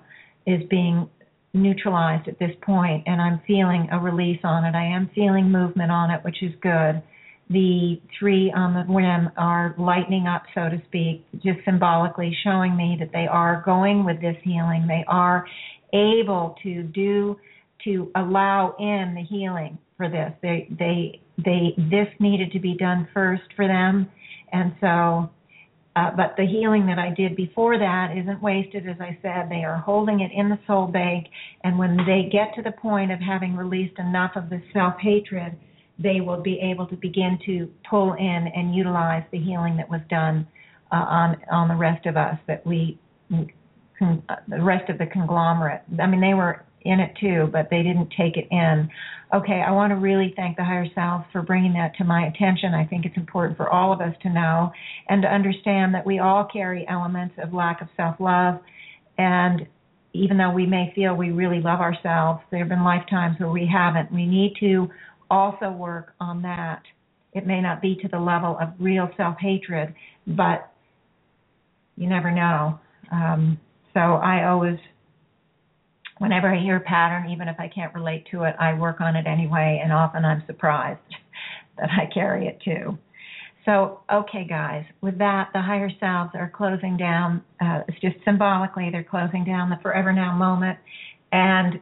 is 0.47 0.63
being 0.69 1.09
neutralized 1.55 2.29
at 2.29 2.39
this 2.39 2.53
point 2.63 3.05
and 3.07 3.21
I'm 3.21 3.41
feeling 3.47 3.89
a 3.91 3.99
release 3.99 4.41
on 4.45 4.65
it. 4.65 4.75
I 4.75 4.85
am 4.85 5.11
feeling 5.15 5.51
movement 5.51 5.91
on 5.91 6.11
it, 6.11 6.23
which 6.25 6.43
is 6.43 6.53
good. 6.61 7.03
The 7.51 7.99
three 8.19 8.53
on 8.55 8.75
the 8.75 8.85
rim 8.93 9.31
are 9.39 9.75
lightening 9.79 10.27
up, 10.27 10.43
so 10.55 10.69
to 10.69 10.83
speak, 10.87 11.25
just 11.43 11.65
symbolically 11.65 12.37
showing 12.45 12.77
me 12.77 12.97
that 13.01 13.11
they 13.13 13.27
are 13.27 13.63
going 13.65 14.05
with 14.05 14.21
this 14.21 14.37
healing. 14.45 14.87
They 14.87 15.05
are 15.09 15.47
able 15.95 16.57
to 16.63 16.83
do 16.83 17.39
to 17.85 18.11
allow 18.17 18.75
in 18.79 19.15
the 19.15 19.23
healing 19.23 19.79
for 19.97 20.11
this. 20.11 20.33
They 20.43 20.69
they 20.79 21.21
they 21.39 21.75
this 21.77 22.09
needed 22.21 22.53
to 22.53 22.59
be 22.59 22.77
done 22.77 23.09
first 23.15 23.45
for 23.57 23.67
them. 23.67 24.11
And 24.53 24.75
so 24.81 25.31
uh, 25.99 26.13
but 26.17 26.35
the 26.37 26.47
healing 26.47 26.87
that 26.87 26.99
I 26.99 27.11
did 27.13 27.35
before 27.35 27.77
that 27.77 28.17
isn't 28.17 28.41
wasted, 28.41 28.89
as 28.89 28.97
I 29.01 29.19
said. 29.21 29.49
They 29.51 29.65
are 29.65 29.79
holding 29.79 30.21
it 30.21 30.31
in 30.33 30.49
the 30.49 30.59
soul 30.65 30.87
bank, 30.87 31.27
and 31.65 31.77
when 31.77 31.97
they 31.97 32.29
get 32.31 32.55
to 32.55 32.63
the 32.63 32.71
point 32.71 33.11
of 33.11 33.19
having 33.19 33.57
released 33.57 33.99
enough 33.99 34.33
of 34.37 34.49
the 34.49 34.63
self 34.73 34.95
hatred, 35.01 35.59
they 35.99 36.21
will 36.21 36.41
be 36.41 36.61
able 36.61 36.87
to 36.87 36.97
begin 36.97 37.37
to 37.47 37.69
pull 37.91 38.13
in 38.15 38.49
and 38.55 38.77
utilize 38.77 39.25
the 39.33 39.39
healing 39.39 39.77
that 39.77 39.91
was 39.91 40.01
done 40.09 40.47
uh, 40.93 40.95
on 40.95 41.37
on 41.51 41.67
the 41.67 41.75
rest 41.75 42.07
of 42.07 42.17
us. 42.17 42.39
That 42.47 42.65
we, 42.65 43.01
con, 43.99 44.23
uh, 44.29 44.37
the 44.47 44.63
rest 44.63 44.89
of 44.91 44.99
the 44.99 45.07
conglomerate. 45.07 45.83
I 46.01 46.07
mean, 46.07 46.21
they 46.21 46.35
were 46.35 46.65
in 46.89 47.01
it 47.01 47.13
too, 47.21 47.49
but 47.53 47.69
they 47.71 47.83
didn't 47.83 48.11
take 48.17 48.37
it 48.37 48.49
in. 48.51 48.89
Okay, 49.35 49.63
I 49.67 49.71
want 49.73 49.91
to 49.91 49.97
really 49.97 50.33
thank 50.37 50.57
the 50.57 50.65
higher 50.65 50.87
self 50.95 51.27
for 51.33 51.43
bringing 51.43 51.75
that 51.75 51.95
to 51.99 52.05
my 52.05 52.27
attention. 52.27 52.73
I 52.73 52.87
think 52.87 53.05
it's 53.05 53.17
important 53.17 53.59
for 53.59 53.69
all 53.69 53.93
of 53.93 54.01
us 54.01 54.15
to 54.23 54.31
know 54.31 54.73
and 55.09 55.21
to 55.23 55.29
understand 55.29 55.95
that 55.95 56.07
we 56.07 56.19
all 56.19 56.49
carry 56.51 56.87
elements 56.89 57.35
of 57.43 57.53
lack 57.53 57.83
of 57.83 57.89
self 57.97 58.17
love. 58.21 58.61
And 59.19 59.67
even 60.15 60.39
though 60.39 60.51
we 60.51 60.65
may 60.65 60.93
feel 60.95 61.15
we 61.15 61.31
really 61.31 61.61
love 61.61 61.81
ourselves, 61.81 62.41
there 62.51 62.61
have 62.61 62.71
been 62.71 62.85
lifetimes 62.85 63.39
where 63.39 63.51
we 63.51 63.69
haven't. 63.71 64.11
We 64.11 64.27
need 64.27 64.55
to 64.61 64.89
also 65.31 65.71
work 65.71 66.15
on 66.21 66.41
that. 66.43 66.83
It 67.35 67.47
may 67.47 67.61
not 67.61 67.83
be 67.83 67.97
to 67.97 68.09
the 68.09 68.19
level 68.19 68.57
of 68.61 68.71
real 68.79 69.11
self 69.19 69.37
hatred, 69.39 69.95
but 70.27 70.73
you 71.97 72.09
never 72.09 72.31
know. 72.31 72.81
Um, 73.13 73.61
so 73.93 74.01
I 74.01 74.49
always 74.49 74.79
whenever 76.19 76.53
I 76.53 76.61
hear 76.61 76.77
a 76.77 76.81
pattern, 76.81 77.31
even 77.31 77.49
if 77.49 77.57
I 77.59 77.69
can't 77.69 77.95
relate 77.95 78.27
to 78.31 78.45
it, 78.45 78.55
I 78.59 78.75
work 78.75 79.01
on 79.01 79.17
it 79.17 79.27
anyway, 79.27 79.81
and 79.83 79.93
often 79.93 80.25
I'm 80.25 80.43
surprised 80.47 81.01
that 81.79 81.91
I 81.91 82.13
carry 82.13 82.47
it 82.47 82.61
too. 82.65 82.99
So, 83.65 84.01
okay, 84.11 84.47
guys, 84.49 84.85
with 85.03 85.19
that, 85.19 85.51
the 85.53 85.61
higher 85.61 85.91
selves 86.01 86.31
are 86.35 86.51
closing 86.55 86.97
down. 86.97 87.43
Uh, 87.61 87.83
it's 87.87 88.01
just 88.01 88.17
symbolically, 88.25 88.89
they're 88.91 89.05
closing 89.05 89.45
down 89.45 89.69
the 89.69 89.79
forever 89.83 90.13
now 90.13 90.35
moment, 90.35 90.79
and 91.33 91.81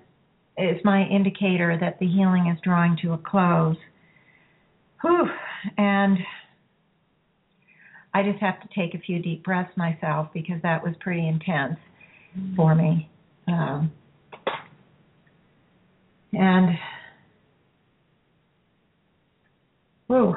it's 0.57 0.85
my 0.85 1.07
indicator 1.07 1.79
that 1.81 1.99
the 2.01 2.07
healing 2.07 2.53
is 2.53 2.59
drawing 2.65 2.97
to 3.03 3.13
a 3.13 3.19
close. 3.19 3.77
Whew. 5.03 5.29
And 5.77 6.19
I 8.15 8.23
just 8.23 8.41
have 8.41 8.61
to 8.63 8.69
take 8.75 8.95
a 8.95 8.99
few 8.99 9.21
deep 9.21 9.45
breaths 9.45 9.77
myself 9.77 10.29
because 10.33 10.61
that 10.63 10.83
was 10.83 10.95
pretty 11.01 11.29
intense 11.29 11.77
for 12.57 12.75
me. 12.75 13.11
Um, 13.47 13.93
and, 16.33 16.79
whew. 20.07 20.37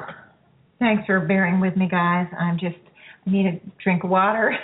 Thanks 0.78 1.04
for 1.06 1.20
bearing 1.20 1.60
with 1.60 1.76
me, 1.76 1.88
guys. 1.88 2.26
I'm 2.38 2.58
just, 2.58 2.76
I 3.26 3.30
need 3.30 3.46
a 3.46 3.60
drink 3.82 4.04
of 4.04 4.10
water. 4.10 4.56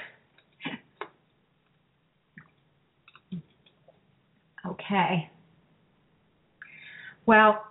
okay. 4.67 5.31
Well, 7.27 7.63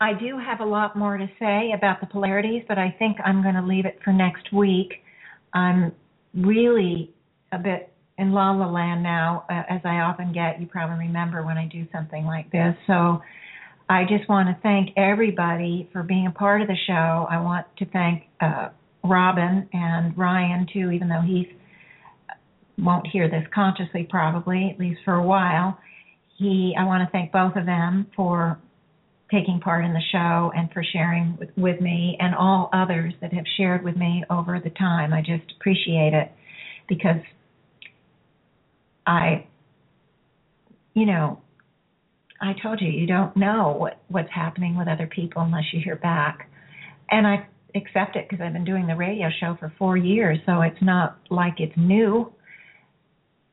I 0.00 0.14
do 0.14 0.36
have 0.36 0.58
a 0.60 0.64
lot 0.64 0.96
more 0.96 1.16
to 1.16 1.28
say 1.38 1.72
about 1.76 2.00
the 2.00 2.06
polarities, 2.06 2.64
but 2.66 2.76
I 2.76 2.94
think 2.98 3.18
I'm 3.24 3.40
going 3.40 3.54
to 3.54 3.62
leave 3.62 3.86
it 3.86 4.00
for 4.02 4.12
next 4.12 4.52
week. 4.52 5.04
I'm 5.54 5.92
really 6.34 7.14
a 7.52 7.58
bit 7.58 7.91
in 8.22 8.32
la 8.32 8.52
la 8.52 8.70
land 8.70 9.02
now, 9.02 9.44
uh, 9.50 9.62
as 9.68 9.80
I 9.84 10.00
often 10.00 10.32
get. 10.32 10.60
You 10.60 10.66
probably 10.66 11.06
remember 11.06 11.44
when 11.44 11.58
I 11.58 11.66
do 11.66 11.86
something 11.92 12.24
like 12.24 12.50
this. 12.52 12.74
So 12.86 13.20
I 13.88 14.04
just 14.04 14.28
want 14.28 14.48
to 14.48 14.56
thank 14.62 14.90
everybody 14.96 15.90
for 15.92 16.02
being 16.02 16.26
a 16.26 16.30
part 16.30 16.62
of 16.62 16.68
the 16.68 16.76
show. 16.86 17.26
I 17.28 17.40
want 17.42 17.66
to 17.78 17.86
thank 17.86 18.22
uh, 18.40 18.68
Robin 19.04 19.68
and 19.72 20.16
Ryan 20.16 20.66
too, 20.72 20.90
even 20.90 21.08
though 21.08 21.20
he 21.20 21.50
won't 22.78 23.06
hear 23.06 23.28
this 23.28 23.44
consciously, 23.54 24.06
probably 24.08 24.70
at 24.72 24.80
least 24.80 25.00
for 25.04 25.14
a 25.14 25.22
while. 25.22 25.78
He, 26.38 26.74
I 26.78 26.84
want 26.84 27.06
to 27.06 27.10
thank 27.12 27.32
both 27.32 27.56
of 27.56 27.66
them 27.66 28.06
for 28.16 28.58
taking 29.30 29.60
part 29.60 29.84
in 29.84 29.92
the 29.92 30.02
show 30.12 30.52
and 30.54 30.70
for 30.72 30.84
sharing 30.92 31.36
with, 31.38 31.50
with 31.56 31.80
me, 31.80 32.16
and 32.20 32.34
all 32.34 32.70
others 32.72 33.14
that 33.20 33.32
have 33.32 33.44
shared 33.56 33.82
with 33.82 33.96
me 33.96 34.24
over 34.30 34.60
the 34.62 34.70
time. 34.70 35.12
I 35.12 35.20
just 35.20 35.50
appreciate 35.58 36.12
it 36.12 36.30
because 36.88 37.20
I, 39.06 39.46
you 40.94 41.06
know, 41.06 41.40
I 42.40 42.54
told 42.60 42.80
you 42.80 42.88
you 42.88 43.06
don't 43.06 43.36
know 43.36 43.76
what 43.78 44.00
what's 44.08 44.30
happening 44.34 44.76
with 44.76 44.88
other 44.88 45.06
people 45.06 45.42
unless 45.42 45.64
you 45.72 45.80
hear 45.82 45.96
back, 45.96 46.50
and 47.10 47.26
I 47.26 47.46
accept 47.74 48.16
it 48.16 48.28
because 48.28 48.42
I've 48.44 48.52
been 48.52 48.64
doing 48.64 48.86
the 48.86 48.96
radio 48.96 49.28
show 49.40 49.56
for 49.58 49.72
four 49.78 49.96
years, 49.96 50.38
so 50.44 50.60
it's 50.60 50.82
not 50.82 51.18
like 51.30 51.54
it's 51.58 51.76
new. 51.76 52.32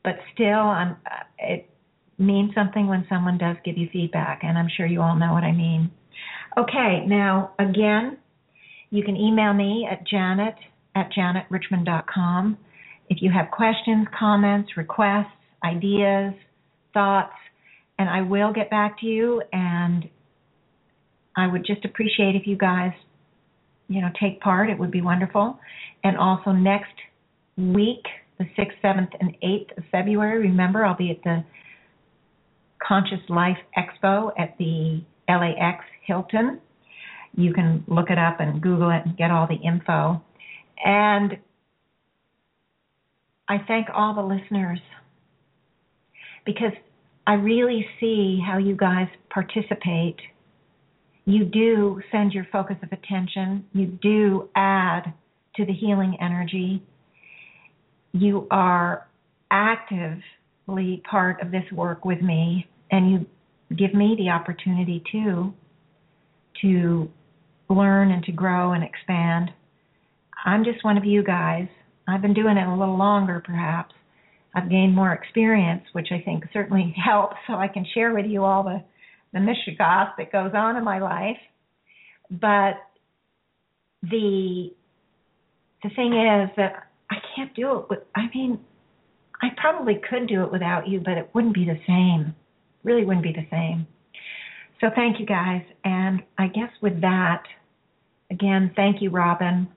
But 0.03 0.15
still, 0.34 0.59
I'm, 0.59 0.91
uh, 1.05 1.23
it 1.38 1.69
means 2.17 2.51
something 2.55 2.88
when 2.88 3.05
someone 3.09 3.38
does 3.38 3.57
give 3.63 3.77
you 3.77 3.89
feedback, 3.91 4.39
and 4.43 4.57
I'm 4.57 4.69
sure 4.76 4.85
you 4.85 5.01
all 5.01 5.15
know 5.15 5.34
what 5.34 5.43
I 5.43 5.51
mean. 5.51 5.91
Okay, 6.57 7.05
now 7.05 7.53
again, 7.59 8.17
you 8.89 9.03
can 9.03 9.15
email 9.15 9.53
me 9.53 9.88
at 9.89 10.07
janet 10.07 10.55
at 10.95 11.11
janetrichmond.com 11.11 12.57
if 13.09 13.21
you 13.21 13.31
have 13.31 13.51
questions, 13.51 14.07
comments, 14.17 14.71
requests, 14.77 15.27
ideas, 15.64 16.34
thoughts 16.94 17.34
and 17.99 18.10
I 18.10 18.22
will 18.22 18.52
get 18.53 18.69
back 18.69 18.99
to 19.02 19.06
you. 19.06 19.44
And 19.52 20.10
I 21.36 21.45
would 21.45 21.65
just 21.65 21.86
appreciate 21.86 22.36
if 22.36 22.48
you 22.48 22.57
guys, 22.57 22.94
you 23.90 24.02
know, 24.02 24.10
take 24.19 24.40
part. 24.40 24.69
It 24.69 24.80
would 24.80 24.90
be 24.90 25.02
wonderful. 25.02 25.60
And 26.03 26.18
also 26.18 26.52
next 26.52 26.94
week, 27.57 28.06
the 28.40 28.45
6th, 28.57 28.72
7th, 28.81 29.10
and 29.19 29.36
8th 29.44 29.77
of 29.77 29.84
February, 29.91 30.40
remember, 30.40 30.86
I'll 30.86 30.95
be 30.95 31.11
at 31.11 31.22
the 31.23 31.44
Conscious 32.81 33.19
Life 33.27 33.57
Expo 33.77 34.31
at 34.40 34.57
the 34.57 35.03
LAX 35.27 35.84
Hilton. 36.07 36.61
You 37.36 37.53
can 37.53 37.84
look 37.88 38.10
it 38.10 38.18
up 38.18 38.40
and 38.40 38.61
Google 38.61 38.90
it 38.91 39.06
and 39.06 39.18
get 39.18 39.30
all 39.30 39.45
the 39.45 39.56
info. 39.56 40.23
And 40.84 41.38
I 43.49 43.57
thank 43.68 43.88
all 43.94 44.15
the 44.15 44.22
listeners 44.22 44.80
because 46.53 46.73
I 47.27 47.34
really 47.34 47.85
see 47.99 48.39
how 48.45 48.57
you 48.57 48.76
guys 48.76 49.07
participate. 49.30 50.17
You 51.26 51.45
do 51.45 52.01
send 52.11 52.34
your 52.34 52.47
focus 52.51 52.77
of 52.81 52.91
attention, 52.91 53.65
you 53.73 53.85
do 53.85 54.49
add 54.55 55.13
to 55.57 55.65
the 55.65 55.73
healing 55.73 56.17
energy. 56.19 56.81
You 58.13 58.47
are 58.49 59.07
actively 59.51 61.03
part 61.09 61.41
of 61.41 61.51
this 61.51 61.63
work 61.71 62.03
with 62.03 62.21
me, 62.21 62.67
and 62.89 63.11
you 63.11 63.26
give 63.76 63.93
me 63.93 64.15
the 64.17 64.30
opportunity 64.30 65.03
too 65.11 65.53
to 66.61 67.09
learn 67.69 68.11
and 68.11 68.23
to 68.23 68.31
grow 68.31 68.71
and 68.71 68.84
expand. 68.84 69.51
I'm 70.45 70.63
just 70.63 70.84
one 70.84 70.97
of 70.97 71.05
you 71.05 71.23
guys. 71.23 71.67
I've 72.07 72.23
been 72.23 72.34
doing 72.34 72.57
it 72.57 72.67
a 72.67 72.76
little 72.76 72.97
longer, 72.97 73.43
perhaps, 73.45 73.93
I've 74.55 74.69
gained 74.69 74.95
more 74.95 75.13
experience, 75.13 75.84
which 75.93 76.07
I 76.11 76.21
think 76.23 76.43
certainly 76.53 76.95
helps, 77.05 77.35
so 77.47 77.53
I 77.53 77.67
can 77.67 77.85
share 77.93 78.13
with 78.13 78.26
you 78.26 78.43
all 78.43 78.63
the 78.63 78.84
the 79.31 79.39
mishigas 79.39 80.13
that 80.17 80.31
goes 80.31 80.51
on 80.55 80.76
in 80.76 80.84
my 80.84 80.99
life. 80.99 81.38
But 82.31 82.76
the 84.01 84.71
the 85.84 85.89
thing 85.95 86.13
is 86.13 86.49
that 86.57 86.88
I 87.11 87.17
can't 87.35 87.53
do 87.55 87.80
it 87.80 87.89
with. 87.89 87.99
I 88.15 88.27
mean, 88.34 88.59
I 89.41 89.49
probably 89.57 90.01
could 90.09 90.27
do 90.27 90.43
it 90.43 90.51
without 90.51 90.88
you, 90.88 90.99
but 90.99 91.13
it 91.13 91.30
wouldn't 91.34 91.53
be 91.53 91.65
the 91.65 91.80
same. 91.88 92.35
Really 92.84 93.05
wouldn't 93.05 93.23
be 93.23 93.34
the 93.34 93.47
same. 93.51 93.88
So 94.81 94.88
thank 94.95 95.19
you 95.19 95.26
guys, 95.26 95.61
and 95.84 96.21
I 96.38 96.47
guess 96.47 96.71
with 96.81 97.01
that, 97.01 97.43
again, 98.31 98.71
thank 98.77 99.01
you, 99.01 99.09
Robin. 99.09 99.67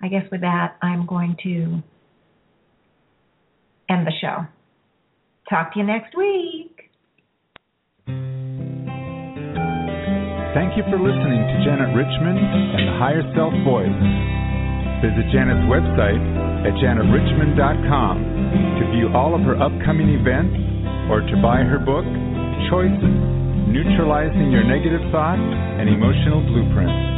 I 0.00 0.06
guess 0.06 0.22
with 0.30 0.42
that, 0.42 0.76
I'm 0.80 1.06
going 1.06 1.36
to 1.42 1.82
end 3.88 4.06
the 4.06 4.12
show. 4.20 4.46
Talk 5.48 5.72
to 5.72 5.80
you 5.80 5.86
next 5.86 6.16
week. 6.16 6.90
Thank 10.54 10.76
you 10.76 10.82
for 10.90 10.98
listening 10.98 11.40
to 11.44 11.56
Janet 11.64 11.94
Richmond 11.94 12.38
and 12.40 12.88
the 12.88 12.96
Higher 12.98 13.22
Self 13.36 13.52
Voice. 13.64 14.00
Visit 15.04 15.30
Janet's 15.30 15.64
website 15.70 16.18
at 16.66 16.74
janetrichmond.com 16.82 18.14
to 18.80 18.82
view 18.90 19.08
all 19.14 19.34
of 19.34 19.42
her 19.42 19.54
upcoming 19.60 20.10
events 20.18 20.56
or 21.08 21.20
to 21.20 21.34
buy 21.40 21.62
her 21.62 21.78
book, 21.78 22.04
Choices 22.68 23.16
Neutralizing 23.70 24.50
Your 24.50 24.64
Negative 24.64 25.04
Thoughts 25.12 25.40
and 25.40 25.88
Emotional 25.88 26.40
Blueprints. 26.42 27.17